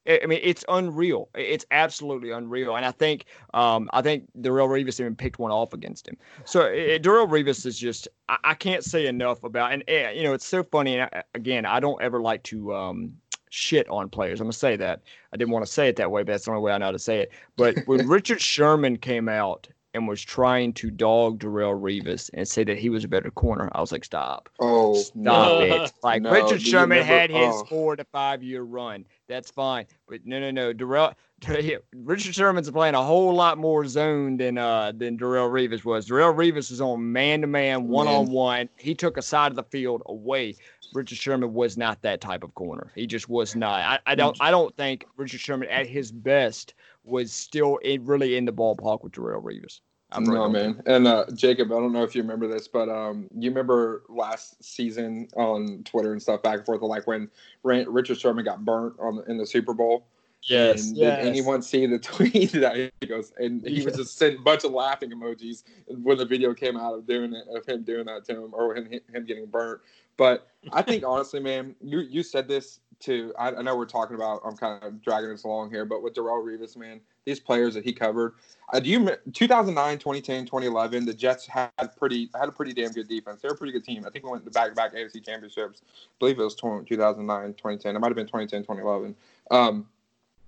I 0.08 0.24
mean, 0.26 0.40
it's 0.42 0.64
unreal. 0.70 1.28
It's 1.34 1.66
absolutely 1.70 2.30
unreal. 2.30 2.76
And 2.76 2.86
I 2.86 2.92
think, 2.92 3.26
um, 3.52 3.90
I 3.92 4.00
think 4.00 4.24
Darrelle 4.40 4.68
Revis 4.68 4.98
even 5.00 5.14
picked 5.14 5.38
one 5.38 5.50
off 5.50 5.74
against 5.74 6.08
him. 6.08 6.16
So 6.46 6.62
it, 6.62 7.02
Darrelle 7.02 7.28
Revis 7.28 7.66
is 7.66 7.78
just, 7.78 8.08
I, 8.30 8.38
I, 8.42 8.54
can't 8.54 8.82
say 8.82 9.06
enough 9.06 9.44
about. 9.44 9.72
And 9.72 9.84
eh, 9.86 10.10
you 10.12 10.22
know, 10.22 10.32
it's 10.32 10.46
so 10.46 10.62
funny. 10.62 10.98
And 10.98 11.10
I, 11.12 11.22
again, 11.34 11.66
I 11.66 11.78
don't 11.78 12.00
ever 12.00 12.22
like 12.22 12.42
to 12.44 12.74
um, 12.74 13.12
shit 13.50 13.88
on 13.88 14.08
players. 14.08 14.40
I'm 14.40 14.46
gonna 14.46 14.52
say 14.52 14.76
that. 14.76 15.02
I 15.32 15.36
didn't 15.36 15.52
want 15.52 15.66
to 15.66 15.72
say 15.72 15.88
it 15.88 15.96
that 15.96 16.10
way, 16.10 16.22
but 16.22 16.32
that's 16.32 16.44
the 16.44 16.52
only 16.52 16.62
way 16.62 16.72
I 16.72 16.78
know 16.78 16.86
how 16.86 16.92
to 16.92 16.98
say 16.98 17.20
it. 17.20 17.32
But 17.56 17.78
when 17.86 18.06
Richard 18.08 18.40
Sherman 18.40 18.96
came 18.96 19.28
out 19.28 19.68
and 19.94 20.06
was 20.06 20.22
trying 20.22 20.72
to 20.74 20.90
dog 20.90 21.40
Darrelle 21.40 21.80
Revis 21.80 22.30
and 22.34 22.46
say 22.46 22.62
that 22.64 22.78
he 22.78 22.88
was 22.88 23.04
a 23.04 23.08
better 23.08 23.30
corner, 23.30 23.70
I 23.72 23.80
was 23.80 23.90
like, 23.90 24.04
stop. 24.04 24.48
Oh, 24.60 24.94
stop 24.94 25.16
no. 25.16 25.60
it. 25.60 25.92
Like 26.02 26.22
no, 26.22 26.30
Richard 26.30 26.62
Sherman 26.62 27.02
had 27.02 27.30
his 27.30 27.54
oh. 27.54 27.64
four 27.64 27.96
to 27.96 28.04
five 28.04 28.42
year 28.42 28.62
run. 28.62 29.04
That's 29.28 29.50
fine. 29.50 29.86
But 30.08 30.24
no, 30.24 30.40
no, 30.40 30.50
no. 30.50 30.72
Darrelle, 30.72 31.14
Richard 31.94 32.34
Sherman's 32.34 32.70
playing 32.70 32.94
a 32.94 33.02
whole 33.02 33.34
lot 33.34 33.58
more 33.58 33.86
zone 33.86 34.36
than 34.36 34.58
uh 34.58 34.92
than 34.92 35.18
Darrelle 35.18 35.50
Revis 35.50 35.84
was. 35.84 36.08
Darrelle 36.08 36.34
Revis 36.34 36.70
is 36.70 36.80
on 36.80 37.12
man 37.12 37.42
to 37.42 37.46
man, 37.46 37.88
one 37.88 38.08
on 38.08 38.30
one. 38.30 38.68
He 38.76 38.94
took 38.94 39.16
a 39.16 39.22
side 39.22 39.52
of 39.52 39.56
the 39.56 39.62
field 39.64 40.02
away. 40.06 40.56
Richard 40.94 41.18
Sherman 41.18 41.52
was 41.52 41.76
not 41.76 42.02
that 42.02 42.20
type 42.20 42.42
of 42.42 42.54
corner. 42.54 42.92
He 42.94 43.06
just 43.06 43.28
was 43.28 43.54
not. 43.54 43.80
I, 43.80 43.98
I 44.06 44.14
don't 44.14 44.36
I 44.40 44.50
don't 44.50 44.74
think 44.76 45.06
Richard 45.16 45.40
Sherman 45.40 45.68
at 45.68 45.86
his 45.86 46.10
best 46.12 46.74
was 47.04 47.32
still 47.32 47.76
in, 47.78 48.04
really 48.04 48.36
in 48.36 48.44
the 48.44 48.52
ballpark 48.52 49.02
with 49.02 49.12
Darrelle 49.12 49.42
Revis. 49.42 49.80
I'm 50.10 50.24
no 50.24 50.48
man. 50.48 50.82
And 50.86 51.06
uh, 51.06 51.26
Jacob, 51.34 51.70
I 51.70 51.76
don't 51.76 51.92
know 51.92 52.02
if 52.02 52.14
you 52.14 52.22
remember 52.22 52.48
this, 52.48 52.66
but 52.66 52.88
um, 52.88 53.28
you 53.36 53.50
remember 53.50 54.04
last 54.08 54.62
season 54.64 55.28
on 55.36 55.82
Twitter 55.84 56.12
and 56.12 56.22
stuff 56.22 56.42
back 56.42 56.58
and 56.58 56.66
forth, 56.66 56.80
like 56.80 57.06
when 57.06 57.28
Richard 57.62 58.18
Sherman 58.18 58.44
got 58.44 58.64
burnt 58.64 58.94
on 58.98 59.22
in 59.28 59.36
the 59.36 59.46
Super 59.46 59.74
Bowl. 59.74 60.06
Yes. 60.42 60.86
And 60.86 60.96
yes. 60.96 61.18
did 61.18 61.26
anyone 61.28 61.62
see 61.62 61.84
the 61.86 61.98
tweet 61.98 62.52
that 62.52 62.92
he 63.00 63.06
goes 63.06 63.32
and 63.38 63.66
he 63.66 63.76
yes. 63.76 63.84
was 63.84 63.96
just 63.96 64.18
sent 64.18 64.38
a 64.38 64.42
bunch 64.42 64.64
of 64.64 64.72
laughing 64.72 65.10
emojis 65.10 65.64
when 65.88 66.16
the 66.16 66.24
video 66.24 66.54
came 66.54 66.76
out 66.76 66.94
of 66.94 67.06
doing 67.06 67.34
it 67.34 67.44
of 67.54 67.66
him 67.66 67.82
doing 67.82 68.06
that 68.06 68.24
to 68.26 68.44
him 68.44 68.50
or 68.52 68.74
him, 68.74 68.88
him 69.12 69.24
getting 69.24 69.46
burnt. 69.46 69.80
But 70.18 70.48
I 70.72 70.82
think 70.82 71.02
honestly, 71.06 71.40
man, 71.40 71.74
you 71.80 72.00
you 72.00 72.22
said 72.22 72.46
this 72.46 72.80
too. 73.00 73.32
I, 73.38 73.52
I 73.52 73.62
know 73.62 73.74
we're 73.74 73.86
talking 73.86 74.16
about. 74.16 74.42
I'm 74.44 74.56
kind 74.56 74.82
of 74.82 75.00
dragging 75.00 75.30
this 75.30 75.44
along 75.44 75.70
here, 75.70 75.86
but 75.86 76.02
with 76.02 76.12
Darrelle 76.12 76.44
Revis, 76.44 76.76
man, 76.76 77.00
these 77.24 77.40
players 77.40 77.72
that 77.74 77.84
he 77.84 77.92
covered. 77.92 78.34
Uh, 78.72 78.80
do 78.80 78.90
you 78.90 79.10
2009, 79.32 79.98
2010, 79.98 80.44
2011? 80.44 81.06
The 81.06 81.14
Jets 81.14 81.46
had 81.46 81.70
pretty 81.96 82.28
had 82.38 82.48
a 82.48 82.52
pretty 82.52 82.74
damn 82.74 82.92
good 82.92 83.08
defense. 83.08 83.40
They're 83.40 83.52
a 83.52 83.56
pretty 83.56 83.72
good 83.72 83.84
team. 83.84 84.04
I 84.06 84.10
think 84.10 84.26
we 84.26 84.30
went 84.30 84.44
to 84.44 84.50
back 84.50 84.70
to 84.70 84.74
back 84.74 84.94
AFC 84.94 85.24
championships. 85.24 85.80
I 85.84 85.88
believe 86.18 86.38
it 86.38 86.44
was 86.44 86.56
2009, 86.56 87.54
2010. 87.54 87.96
It 87.96 87.98
might 87.98 88.08
have 88.08 88.16
been 88.16 88.26
2010, 88.26 88.62
2011. 88.62 89.16
Um, 89.50 89.86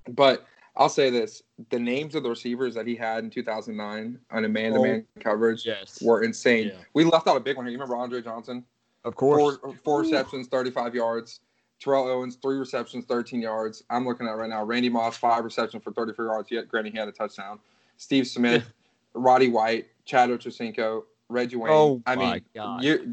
but 0.08 0.46
I'll 0.76 0.88
say 0.88 1.08
this: 1.08 1.44
the 1.70 1.78
names 1.78 2.14
of 2.14 2.24
the 2.24 2.30
receivers 2.30 2.74
that 2.74 2.86
he 2.86 2.96
had 2.96 3.24
in 3.24 3.30
2009 3.30 4.18
on 4.30 4.44
a 4.44 4.48
man-to-man 4.48 5.06
oh, 5.16 5.20
coverage 5.22 5.64
yes. 5.64 6.02
were 6.02 6.22
insane. 6.22 6.68
Yeah. 6.68 6.80
We 6.94 7.04
left 7.04 7.28
out 7.28 7.36
a 7.36 7.40
big 7.40 7.56
one 7.56 7.66
here. 7.66 7.72
You 7.72 7.78
remember 7.78 7.96
Andre 7.96 8.20
Johnson? 8.20 8.64
Of 9.04 9.16
course. 9.16 9.58
Four, 9.58 9.74
four 9.84 10.00
receptions, 10.00 10.48
35 10.48 10.94
yards. 10.94 11.40
Terrell 11.80 12.08
Owens, 12.08 12.36
three 12.36 12.58
receptions, 12.58 13.06
13 13.06 13.40
yards. 13.40 13.82
I'm 13.88 14.06
looking 14.06 14.26
at 14.26 14.32
right 14.32 14.50
now. 14.50 14.62
Randy 14.64 14.90
Moss, 14.90 15.16
five 15.16 15.44
receptions 15.44 15.82
for 15.82 15.92
34 15.92 16.26
yards. 16.26 16.50
Yet, 16.50 16.68
granted, 16.68 16.92
he 16.92 16.98
had 16.98 17.08
a 17.08 17.12
touchdown. 17.12 17.58
Steve 17.96 18.26
Smith, 18.26 18.70
Roddy 19.14 19.48
White, 19.48 19.86
Chad 20.04 20.28
Ochocinco, 20.28 21.04
Reggie 21.30 21.56
Wayne. 21.56 21.72
Oh, 21.72 22.02
I 22.06 22.16
mean, 22.16 22.44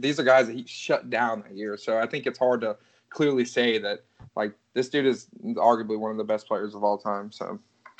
these 0.01 0.19
are 0.19 0.23
guys 0.23 0.47
that 0.47 0.55
he 0.55 0.65
shut 0.65 1.09
down 1.09 1.43
that 1.43 1.55
year. 1.55 1.77
So 1.77 1.97
I 1.97 2.07
think 2.07 2.25
it's 2.27 2.39
hard 2.39 2.61
to 2.61 2.75
clearly 3.09 3.45
say 3.45 3.77
that, 3.77 4.03
like, 4.35 4.53
this 4.73 4.89
dude 4.89 5.05
is 5.05 5.27
arguably 5.43 5.97
one 5.97 6.11
of 6.11 6.17
the 6.17 6.23
best 6.23 6.47
players 6.47 6.75
of 6.75 6.83
all 6.83 6.97
time. 6.97 7.31
So, 7.31 7.59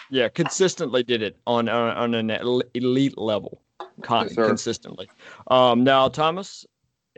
yeah, 0.10 0.28
consistently 0.28 1.04
did 1.04 1.22
it 1.22 1.38
on 1.48 1.70
on, 1.70 1.98
on 1.98 2.14
an 2.14 2.30
elite 2.74 3.18
level, 3.18 3.62
con- 4.02 4.28
yes, 4.28 4.36
consistently. 4.36 5.10
Um, 5.48 5.84
now, 5.84 6.10
Thomas, 6.10 6.66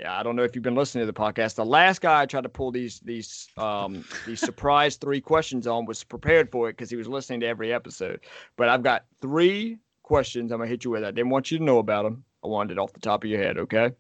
I 0.08 0.24
don't 0.24 0.36
know 0.36 0.44
if 0.44 0.56
you've 0.56 0.64
been 0.64 0.76
listening 0.76 1.02
to 1.02 1.12
the 1.12 1.20
podcast. 1.20 1.56
The 1.56 1.66
last 1.66 2.02
guy 2.02 2.22
I 2.22 2.26
tried 2.26 2.44
to 2.44 2.50
pull 2.50 2.72
these 2.72 3.00
these 3.00 3.48
um, 3.58 4.04
these 4.26 4.40
surprise 4.40 4.96
three 5.02 5.22
questions 5.22 5.68
on 5.68 5.86
was 5.86 6.04
prepared 6.04 6.52
for 6.52 6.70
it 6.70 6.74
because 6.74 6.90
he 6.90 6.96
was 6.96 7.08
listening 7.08 7.42
to 7.42 7.48
every 7.48 7.74
episode. 7.74 8.22
But 8.56 8.70
I've 8.70 8.84
got 8.84 9.06
three 9.22 9.78
questions. 10.04 10.52
I'm 10.52 10.60
gonna 10.60 10.70
hit 10.70 10.84
you 10.84 10.92
with. 10.92 11.04
I 11.04 11.12
didn't 11.12 11.30
want 11.30 11.52
you 11.52 11.58
to 11.58 11.64
know 11.64 11.80
about 11.80 12.04
them. 12.04 12.24
I 12.44 12.48
wanted 12.48 12.74
it 12.74 12.80
off 12.80 12.94
the 12.94 13.00
top 13.00 13.24
of 13.24 13.30
your 13.30 13.42
head. 13.42 13.58
Okay. 13.58 13.92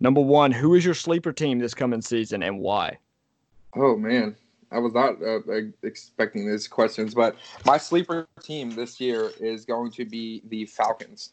Number 0.00 0.20
one, 0.20 0.52
who 0.52 0.74
is 0.74 0.84
your 0.84 0.94
sleeper 0.94 1.32
team 1.32 1.58
this 1.58 1.74
coming 1.74 2.02
season 2.02 2.42
and 2.42 2.60
why? 2.60 2.98
Oh 3.74 3.96
man, 3.96 4.36
I 4.70 4.78
was 4.78 4.92
not 4.92 5.22
uh, 5.22 5.40
expecting 5.82 6.50
these 6.50 6.68
questions, 6.68 7.14
but 7.14 7.36
my 7.64 7.78
sleeper 7.78 8.28
team 8.42 8.70
this 8.70 9.00
year 9.00 9.32
is 9.40 9.64
going 9.64 9.90
to 9.92 10.04
be 10.04 10.42
the 10.48 10.66
Falcons. 10.66 11.32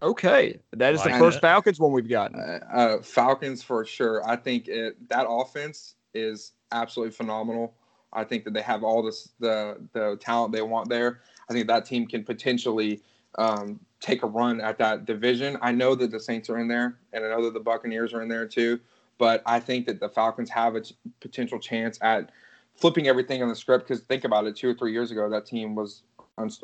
Okay, 0.00 0.60
that 0.72 0.94
is 0.94 1.02
the 1.02 1.10
first 1.10 1.40
Falcons 1.40 1.80
one 1.80 1.92
we've 1.92 2.08
gotten. 2.08 2.38
Uh, 2.38 2.60
uh, 2.72 3.02
Falcons 3.02 3.62
for 3.62 3.84
sure. 3.84 4.26
I 4.28 4.36
think 4.36 4.68
it, 4.68 4.96
that 5.08 5.26
offense 5.28 5.96
is 6.14 6.52
absolutely 6.70 7.12
phenomenal. 7.12 7.74
I 8.12 8.24
think 8.24 8.44
that 8.44 8.54
they 8.54 8.62
have 8.62 8.84
all 8.84 9.02
this 9.02 9.30
the 9.40 9.76
the 9.92 10.16
talent 10.20 10.52
they 10.52 10.62
want 10.62 10.88
there. 10.88 11.20
I 11.50 11.52
think 11.52 11.66
that 11.66 11.84
team 11.84 12.06
can 12.06 12.24
potentially 12.24 13.02
um, 13.38 13.80
take 14.00 14.22
a 14.22 14.26
run 14.26 14.60
at 14.60 14.78
that 14.78 15.04
division. 15.04 15.58
I 15.60 15.72
know 15.72 15.94
that 15.96 16.10
the 16.10 16.20
Saints 16.20 16.48
are 16.48 16.58
in 16.58 16.68
there, 16.68 16.98
and 17.12 17.24
I 17.24 17.28
know 17.28 17.44
that 17.44 17.54
the 17.54 17.60
Buccaneers 17.60 18.14
are 18.14 18.22
in 18.22 18.28
there 18.28 18.46
too. 18.46 18.80
But 19.18 19.42
I 19.46 19.58
think 19.58 19.86
that 19.86 19.98
the 19.98 20.08
Falcons 20.08 20.48
have 20.50 20.76
a 20.76 20.82
potential 21.20 21.58
chance 21.58 21.98
at 22.02 22.30
flipping 22.76 23.08
everything 23.08 23.42
on 23.42 23.48
the 23.48 23.56
script. 23.56 23.88
Because 23.88 24.04
think 24.04 24.24
about 24.24 24.46
it, 24.46 24.54
two 24.54 24.70
or 24.70 24.74
three 24.74 24.92
years 24.92 25.10
ago, 25.10 25.28
that 25.28 25.44
team 25.44 25.74
was 25.74 26.02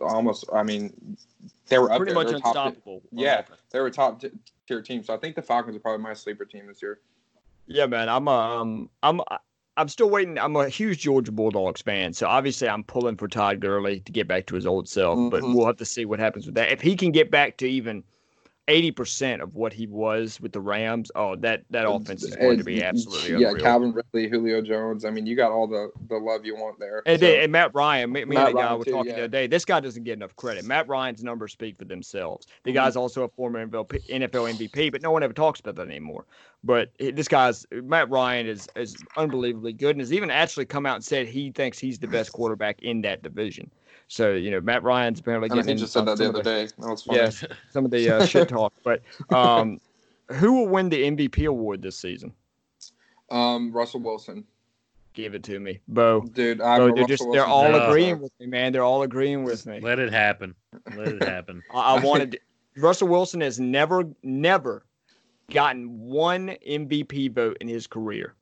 almost. 0.03 0.47
I 0.53 0.63
mean, 0.63 1.17
they 1.69 1.79
were 1.79 1.89
pretty 1.89 2.13
there. 2.13 2.15
much 2.15 2.33
unstoppable. 2.33 3.03
yeah, 3.11 3.43
they 3.71 3.81
were 3.81 3.87
a 3.87 3.91
top 3.91 4.23
tier 4.67 4.83
team. 4.83 5.03
So 5.03 5.15
I 5.15 5.17
think 5.17 5.37
the 5.37 5.43
Falcons 5.43 5.77
are 5.77 5.81
probably 5.81 6.03
my 6.03 6.15
sleeper 6.15 6.45
team 6.45 6.67
this 6.67 6.83
year. 6.83 7.01
Yeah, 7.67 7.87
man. 7.87 8.09
I'm 8.09 8.29
um 8.29 8.91
I'm 9.03 9.21
I'm 9.77 9.89
still 9.89 10.11
waiting. 10.11 10.39
I'm 10.39 10.55
a 10.57 10.69
huge 10.69 11.01
Georgia 11.01 11.33
Bulldogs 11.33 11.83
fan, 11.83 12.13
so 12.13 12.27
obviously 12.27 12.69
I'm 12.69 12.85
pulling 12.85 13.17
for 13.17 13.29
Todd 13.29 13.61
Gurley 13.61 14.01
to 14.01 14.13
get 14.13 14.29
back 14.29 14.47
to 14.47 14.55
his 14.55 14.67
old 14.67 14.89
self. 14.89 15.19
Mm-hmm. 15.19 15.31
But 15.31 15.43
we'll 15.43 15.67
have 15.67 15.77
to 15.79 15.85
see 15.85 16.05
what 16.05 16.19
happens 16.19 16.47
with 16.47 16.55
that. 16.55 16.71
If 16.71 16.81
he 16.81 16.97
can 16.97 17.11
get 17.11 17.31
back 17.31 17.57
to 17.59 17.67
even 17.67 18.05
eighty 18.69 18.91
percent 18.91 19.43
of 19.43 19.55
what 19.55 19.73
he 19.73 19.87
was 19.87 20.41
with 20.41 20.53
the 20.53 20.61
Rams. 20.61 21.11
Oh, 21.15 21.37
that 21.37 21.65
that 21.71 21.89
offense 21.89 22.23
is 22.23 22.37
going 22.37 22.59
to 22.59 22.65
be 22.65 22.83
absolutely 22.83 23.41
yeah. 23.41 23.49
Unreal. 23.49 23.65
Calvin 23.65 23.93
Ridley, 23.93 24.29
Julio 24.29 24.63
Jones. 24.63 25.05
I 25.05 25.11
mean, 25.11 25.27
you 25.27 25.37
got 25.37 25.51
all 25.51 25.67
the 25.67 25.91
the 26.09 26.17
love 26.17 26.45
you 26.45 26.55
want 26.55 26.79
there. 26.79 27.03
And, 27.07 27.21
so. 27.21 27.27
and 27.27 27.53
Matt 27.53 27.75
Ryan, 27.75 28.13
me, 28.13 28.25
me 28.25 28.35
Matt 28.35 28.49
and 28.49 28.57
the 28.57 28.61
guy 28.61 28.67
Ryan 28.67 28.79
were 28.79 28.85
too, 28.85 28.91
talking 28.93 29.11
yeah. 29.11 29.17
the 29.17 29.23
other 29.23 29.29
day. 29.29 29.47
This 29.47 29.65
guy 29.65 29.81
doesn't 29.81 30.05
get 30.05 30.15
enough 30.15 30.35
credit. 30.37 30.65
Matt 30.65 30.89
Ryan's 30.89 31.23
numbers 31.23 31.53
speak 31.53 31.79
for 31.79 31.85
themselves. 31.85 32.47
The 32.65 32.71
mm-hmm. 32.71 32.77
guy's 32.77 32.97
also 32.97 33.25
a 33.25 33.29
former 33.29 33.67
NFL 33.67 33.89
MVP, 33.89 34.93
but 34.93 35.03
no 35.03 35.11
one 35.11 35.23
ever 35.23 35.33
talks 35.33 35.61
about 35.61 35.77
that 35.77 35.89
anymore. 35.89 36.25
But 36.63 36.91
this 36.99 37.29
guy's 37.29 37.67
Matt 37.71 38.09
Ryan 38.11 38.47
is 38.47 38.69
is 38.77 38.97
unbelievably 39.17 39.75
good, 39.75 39.91
and 39.91 40.01
has 40.01 40.13
even 40.13 40.31
actually 40.31 40.65
come 40.65 40.87
out 40.87 40.97
and 40.97 41.05
said 41.05 41.27
he 41.27 41.51
thinks 41.51 41.79
he's 41.79 41.99
the 41.99 42.09
best 42.09 42.33
quarterback 42.35 42.81
in 42.83 43.03
that 43.03 43.23
division. 43.23 43.71
So 44.09 44.33
you 44.33 44.51
know, 44.51 44.61
Matt 44.61 44.83
Ryan's 44.83 45.21
apparently 45.21 45.49
getting. 45.49 45.67
he 45.67 45.75
just 45.75 45.93
said 45.93 46.07
that 46.07 46.19
the 46.19 46.29
other 46.29 46.43
day. 46.43 46.67
That 46.79 46.89
was 46.89 47.03
funny. 47.03 47.19
Yeah, 47.19 47.31
some 47.71 47.85
of 47.85 47.91
the 47.91 48.11
uh, 48.11 48.27
shit 48.27 48.49
talk. 48.49 48.73
But 48.83 49.03
um, 49.31 49.81
who 50.31 50.53
will 50.53 50.69
win 50.69 50.89
the 50.89 51.03
MVP 51.03 51.47
award 51.47 51.83
this 51.83 51.97
season? 51.97 52.33
Um, 53.31 53.73
Russell 53.73 54.01
Wilson. 54.01 54.45
Give 55.15 55.35
it 55.35 55.45
to 55.45 55.61
me, 55.61 55.81
Bo. 55.87 56.23
Dude, 56.23 56.61
I'm 56.61 56.91
Bo, 56.91 56.95
they're 56.95 57.07
just 57.07 57.25
they're 57.33 57.47
all 57.47 57.71
no. 57.71 57.87
agreeing 57.87 58.21
with 58.21 58.33
me, 58.41 58.47
man. 58.47 58.73
They're 58.73 58.83
all 58.83 59.03
agreeing 59.03 59.45
with 59.45 59.65
me. 59.65 59.81
Let 59.81 60.01
it 60.01 60.13
happen. 60.13 60.55
Let 60.97 61.09
it 61.09 61.23
happen. 61.23 61.63
I, 61.75 61.95
I 61.95 62.01
wanted 62.01 62.41
Russell 62.77 63.09
Wilson 63.09 63.41
has 63.41 63.61
never, 63.61 64.05
never 64.23 64.85
gotten 65.51 66.01
one 66.01 66.57
MVP 66.67 67.33
vote 67.33 67.57
in 67.61 67.69
his 67.69 67.87
career. 67.87 68.35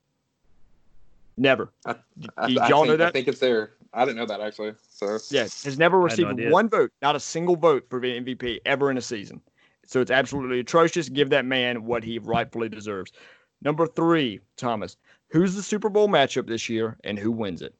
Never. 1.37 1.71
I, 1.85 1.97
I, 2.37 2.47
y'all 2.49 2.67
think, 2.67 2.87
know 2.87 2.97
that? 2.97 3.09
I 3.09 3.11
think 3.11 3.29
it's 3.29 3.41
there. 3.41 3.73
I 3.95 4.05
didn't 4.05 4.17
know 4.17 4.27
that 4.27 4.41
actually. 4.41 4.75
So 4.89 5.19
yeah, 5.31 5.43
has 5.43 5.79
never 5.79 6.01
received 6.01 6.37
no 6.37 6.51
one 6.51 6.69
vote, 6.69 6.93
not 7.03 7.17
a 7.17 7.21
single 7.21 7.57
vote 7.57 7.85
for 7.91 8.01
the 8.01 8.21
MVP 8.21 8.61
ever 8.65 8.91
in 8.91 8.97
a 8.97 9.03
season. 9.03 9.41
So 9.87 10.01
it's 10.01 10.11
absolutely 10.11 10.61
atrocious. 10.61 11.09
Give 11.09 11.31
that 11.31 11.45
man 11.45 11.85
what 11.85 12.05
he 12.05 12.19
rightfully 12.19 12.69
deserves. 12.69 13.13
Number 13.61 13.87
three, 13.87 14.41
Thomas. 14.57 14.97
Who's 15.29 15.55
the 15.55 15.63
Super 15.63 15.89
Bowl 15.89 16.09
matchup 16.09 16.47
this 16.47 16.69
year, 16.69 16.97
and 17.05 17.19
who 17.19 17.31
wins 17.31 17.63
it? 17.63 17.75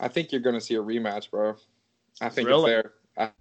I 0.00 0.08
think 0.08 0.30
you're 0.30 0.40
going 0.40 0.54
to 0.54 0.60
see 0.60 0.74
a 0.74 0.82
rematch, 0.82 1.30
bro. 1.30 1.56
I 2.20 2.28
think 2.28 2.48
really? 2.48 2.72
it's 2.72 2.82
there. 2.82 2.92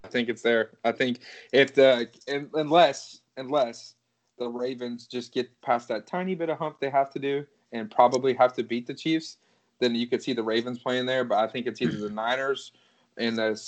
I 0.04 0.08
think 0.08 0.30
it's 0.30 0.42
there. 0.42 0.72
I 0.84 0.92
think 0.92 1.20
if 1.52 1.74
the 1.74 2.10
unless 2.54 3.22
unless 3.38 3.96
the 4.38 4.48
Ravens 4.48 5.08
just 5.08 5.34
get 5.34 5.50
past 5.62 5.88
that 5.90 6.08
tiny 6.08 6.36
bit 6.36 6.50
of 6.50 6.58
hump 6.58 6.80
they 6.80 6.90
have 6.90 7.10
to 7.12 7.20
do 7.20 7.46
and 7.72 7.92
probably 7.92 8.34
have 8.34 8.54
to 8.54 8.64
beat 8.64 8.88
the 8.88 8.94
Chiefs, 8.94 9.38
then 9.80 9.96
you 9.96 10.08
could 10.08 10.22
see 10.22 10.34
the 10.34 10.44
Ravens 10.44 10.80
playing 10.80 11.06
there. 11.06 11.24
But 11.24 11.40
I 11.40 11.48
think 11.48 11.68
it's 11.68 11.82
either 11.82 11.98
the 11.98 12.10
Niners 12.10 12.72
and 13.18 13.38
the 13.38 13.62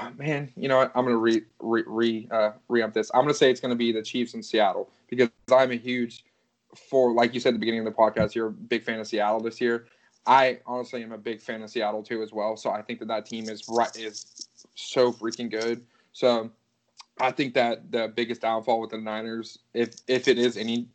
oh, 0.00 0.10
man. 0.16 0.52
You 0.56 0.68
know 0.68 0.78
what? 0.78 0.92
I'm 0.94 1.04
gonna 1.04 1.16
re 1.16 1.42
re 1.60 1.82
re 1.86 2.28
uh, 2.30 2.52
re 2.68 2.82
up 2.82 2.92
this. 2.92 3.10
I'm 3.14 3.22
gonna 3.22 3.34
say 3.34 3.50
it's 3.50 3.60
gonna 3.60 3.74
be 3.74 3.92
the 3.92 4.02
Chiefs 4.02 4.34
in 4.34 4.42
Seattle 4.42 4.90
because 5.08 5.28
I'm 5.52 5.70
a 5.70 5.76
huge 5.76 6.24
for 6.74 7.12
like 7.12 7.34
you 7.34 7.40
said 7.40 7.50
at 7.50 7.54
the 7.54 7.60
beginning 7.60 7.86
of 7.86 7.86
the 7.86 7.92
podcast. 7.92 8.34
You're 8.34 8.48
a 8.48 8.52
big 8.52 8.84
fan 8.84 9.00
of 9.00 9.06
Seattle 9.06 9.40
this 9.40 9.60
year. 9.60 9.86
I 10.26 10.58
honestly 10.66 11.02
am 11.02 11.12
a 11.12 11.18
big 11.18 11.40
fan 11.40 11.62
of 11.62 11.70
Seattle 11.70 12.02
too 12.02 12.22
as 12.22 12.32
well. 12.32 12.56
So 12.56 12.70
I 12.70 12.82
think 12.82 12.98
that 13.00 13.08
that 13.08 13.26
team 13.26 13.48
is 13.48 13.64
right 13.68 13.94
is 13.96 14.48
so 14.74 15.12
freaking 15.12 15.50
good. 15.50 15.84
So 16.12 16.50
I 17.20 17.30
think 17.30 17.54
that 17.54 17.92
the 17.92 18.12
biggest 18.14 18.40
downfall 18.40 18.80
with 18.80 18.90
the 18.90 18.98
Niners, 18.98 19.58
if 19.72 19.94
if 20.08 20.26
it 20.28 20.38
is 20.38 20.56
any 20.56 20.88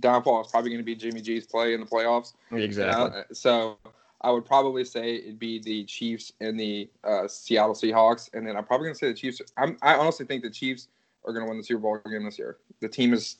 downfall, 0.00 0.42
is 0.42 0.48
probably 0.50 0.70
going 0.70 0.80
to 0.80 0.84
be 0.84 0.94
Jimmy 0.94 1.20
G's 1.20 1.46
play 1.46 1.74
in 1.74 1.80
the 1.80 1.86
playoffs. 1.86 2.34
Exactly. 2.52 3.20
Uh, 3.20 3.24
so 3.32 3.78
I 4.20 4.30
would 4.30 4.44
probably 4.44 4.84
say 4.84 5.16
it'd 5.16 5.38
be 5.38 5.60
the 5.60 5.84
Chiefs 5.84 6.32
and 6.40 6.58
the 6.58 6.90
uh, 7.04 7.28
Seattle 7.28 7.74
Seahawks, 7.74 8.32
and 8.34 8.46
then 8.46 8.56
I'm 8.56 8.64
probably 8.64 8.86
going 8.86 8.94
to 8.94 8.98
say 8.98 9.08
the 9.08 9.14
Chiefs. 9.14 9.40
I'm, 9.56 9.76
I 9.82 9.94
honestly 9.94 10.26
think 10.26 10.42
the 10.42 10.50
Chiefs 10.50 10.88
are 11.24 11.32
going 11.32 11.44
to 11.44 11.48
win 11.48 11.58
the 11.58 11.64
Super 11.64 11.80
Bowl 11.80 12.00
game 12.10 12.24
this 12.24 12.38
year. 12.38 12.58
The 12.80 12.88
team 12.88 13.12
is 13.12 13.36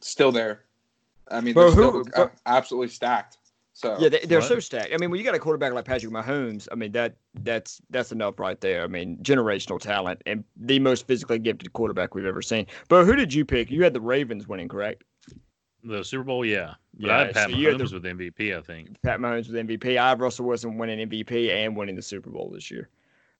still 0.00 0.30
there. 0.30 0.64
I 1.30 1.40
mean, 1.40 1.54
they're 1.54 1.70
who, 1.70 2.04
still 2.04 2.30
absolutely 2.46 2.88
stacked. 2.88 3.38
So 3.74 3.96
yeah, 3.98 4.10
they, 4.10 4.36
are 4.36 4.42
so 4.42 4.60
stacked. 4.60 4.92
I 4.92 4.98
mean, 4.98 5.10
when 5.10 5.18
you 5.18 5.24
got 5.24 5.34
a 5.34 5.38
quarterback 5.38 5.72
like 5.72 5.86
Patrick 5.86 6.12
Mahomes, 6.12 6.68
I 6.70 6.74
mean 6.74 6.92
that 6.92 7.16
that's 7.42 7.80
that's 7.88 8.12
enough 8.12 8.38
right 8.38 8.60
there. 8.60 8.82
I 8.82 8.86
mean, 8.86 9.16
generational 9.22 9.80
talent 9.80 10.22
and 10.26 10.44
the 10.56 10.78
most 10.78 11.06
physically 11.06 11.38
gifted 11.38 11.72
quarterback 11.72 12.14
we've 12.14 12.26
ever 12.26 12.42
seen. 12.42 12.66
But 12.88 13.06
who 13.06 13.16
did 13.16 13.32
you 13.32 13.46
pick? 13.46 13.70
You 13.70 13.82
had 13.82 13.94
the 13.94 14.00
Ravens 14.00 14.46
winning, 14.46 14.68
correct? 14.68 15.04
The 15.84 16.04
Super 16.04 16.24
Bowl, 16.24 16.44
yeah. 16.44 16.74
But 16.94 17.06
yeah, 17.06 17.16
I 17.16 17.18
had 17.18 17.34
Pat 17.34 17.50
so 17.50 17.56
Mahomes 17.56 17.90
the, 17.90 18.00
with 18.00 18.04
MVP, 18.04 18.56
I 18.56 18.60
think. 18.60 19.02
Pat 19.02 19.18
Mahomes 19.18 19.50
with 19.50 19.66
MVP. 19.66 19.96
I 19.96 20.10
have 20.10 20.20
Russell 20.20 20.46
Wilson 20.46 20.78
winning 20.78 21.08
MVP 21.08 21.50
and 21.50 21.76
winning 21.76 21.96
the 21.96 22.02
Super 22.02 22.30
Bowl 22.30 22.50
this 22.54 22.70
year. 22.70 22.88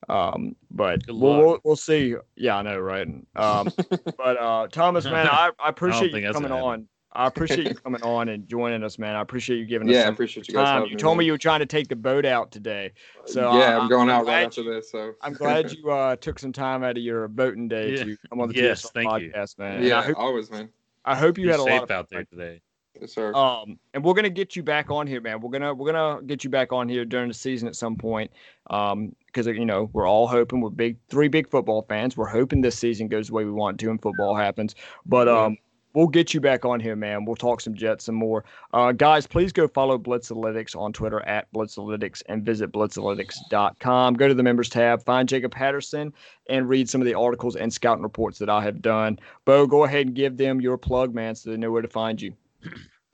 Um, 0.08 0.56
but 0.70 1.02
we'll, 1.08 1.38
we'll, 1.38 1.58
we'll 1.64 1.76
see. 1.76 2.16
Yeah, 2.36 2.56
I 2.56 2.62
know, 2.62 2.78
right? 2.78 3.06
Um, 3.36 3.72
but 4.16 4.40
uh, 4.40 4.68
Thomas, 4.68 5.04
man, 5.04 5.28
I, 5.28 5.50
I 5.58 5.68
appreciate 5.68 6.14
I 6.14 6.18
you 6.18 6.32
coming 6.32 6.52
on. 6.52 6.88
I 7.14 7.26
appreciate 7.26 7.68
you 7.68 7.74
coming 7.74 8.02
on 8.02 8.30
and 8.30 8.48
joining 8.48 8.82
us, 8.82 8.98
man. 8.98 9.14
I 9.16 9.20
appreciate 9.20 9.58
you 9.58 9.66
giving 9.66 9.88
us 9.88 9.94
yeah, 9.94 10.04
I 10.04 10.08
appreciate 10.08 10.48
you 10.48 10.54
guys 10.54 10.64
time. 10.64 10.86
You 10.86 10.96
told 10.96 11.18
me, 11.18 11.26
you 11.26 11.32
were 11.32 11.38
trying 11.38 11.60
to 11.60 11.66
take 11.66 11.88
the 11.88 11.96
boat 11.96 12.24
out 12.24 12.50
today, 12.50 12.92
so 13.26 13.54
yeah, 13.58 13.78
I'm 13.78 13.88
going 13.88 14.08
I'm 14.08 14.20
out 14.20 14.26
right 14.26 14.46
after 14.46 14.62
this. 14.62 14.90
So 14.90 15.12
I'm 15.20 15.34
glad 15.34 15.70
you 15.76 15.90
uh, 15.90 16.16
took 16.16 16.38
some 16.38 16.54
time 16.54 16.82
out 16.82 16.96
of 16.96 17.02
your 17.02 17.28
boating 17.28 17.68
day 17.68 17.96
yeah. 17.96 18.04
to 18.04 18.16
come 18.30 18.40
on 18.40 18.48
the 18.48 18.54
yes, 18.54 18.90
thank 18.94 19.10
podcast, 19.10 19.58
you. 19.58 19.64
man. 19.64 19.82
Yeah, 19.82 20.02
hope, 20.02 20.18
always, 20.18 20.50
man. 20.50 20.70
I 21.04 21.16
hope 21.16 21.38
you 21.38 21.44
You're 21.44 21.52
had 21.52 21.60
a 21.60 21.64
lot 21.64 21.82
of 21.82 21.90
out 21.90 22.08
there 22.10 22.24
today. 22.24 22.60
Yes, 23.00 23.14
sir. 23.14 23.32
Um, 23.34 23.78
and 23.94 24.04
we're 24.04 24.14
gonna 24.14 24.30
get 24.30 24.54
you 24.54 24.62
back 24.62 24.90
on 24.90 25.06
here, 25.06 25.20
man. 25.20 25.40
We're 25.40 25.50
gonna 25.50 25.74
we're 25.74 25.90
gonna 25.92 26.22
get 26.22 26.44
you 26.44 26.50
back 26.50 26.72
on 26.72 26.88
here 26.88 27.04
during 27.04 27.28
the 27.28 27.34
season 27.34 27.66
at 27.66 27.74
some 27.74 27.96
point. 27.96 28.30
Um, 28.70 29.14
because 29.26 29.46
you 29.46 29.64
know 29.64 29.88
we're 29.92 30.06
all 30.06 30.26
hoping 30.26 30.60
we're 30.60 30.70
big 30.70 30.98
three 31.08 31.28
big 31.28 31.48
football 31.48 31.86
fans. 31.88 32.16
We're 32.16 32.28
hoping 32.28 32.60
this 32.60 32.78
season 32.78 33.08
goes 33.08 33.28
the 33.28 33.34
way 33.34 33.44
we 33.44 33.52
want 33.52 33.80
to 33.80 33.90
and 33.90 34.00
football 34.00 34.36
happens. 34.36 34.74
But 35.06 35.26
um, 35.28 35.56
we'll 35.94 36.08
get 36.08 36.34
you 36.34 36.40
back 36.40 36.64
on 36.64 36.80
here, 36.80 36.96
man. 36.96 37.24
We'll 37.24 37.36
talk 37.36 37.60
some 37.60 37.74
Jets 37.74 38.04
some 38.04 38.14
more. 38.14 38.44
Uh, 38.72 38.92
guys, 38.92 39.26
please 39.26 39.52
go 39.52 39.68
follow 39.68 39.98
Blitzalytics 39.98 40.76
on 40.76 40.92
Twitter 40.92 41.20
at 41.26 41.52
Blitzalytics 41.52 42.22
and 42.26 42.44
visit 42.44 42.72
blitzalytics.com. 42.72 44.14
Go 44.14 44.28
to 44.28 44.34
the 44.34 44.42
members 44.42 44.68
tab, 44.68 45.02
find 45.04 45.28
Jacob 45.28 45.52
Patterson, 45.52 46.12
and 46.48 46.68
read 46.68 46.88
some 46.88 47.00
of 47.00 47.06
the 47.06 47.14
articles 47.14 47.56
and 47.56 47.72
scouting 47.72 48.02
reports 48.02 48.38
that 48.38 48.48
I 48.48 48.62
have 48.62 48.82
done. 48.82 49.18
Bo, 49.44 49.66
go 49.66 49.84
ahead 49.84 50.06
and 50.06 50.14
give 50.14 50.36
them 50.36 50.60
your 50.60 50.78
plug, 50.78 51.14
man, 51.14 51.34
so 51.34 51.50
they 51.50 51.56
know 51.56 51.70
where 51.70 51.82
to 51.82 51.88
find 51.88 52.20
you. 52.20 52.34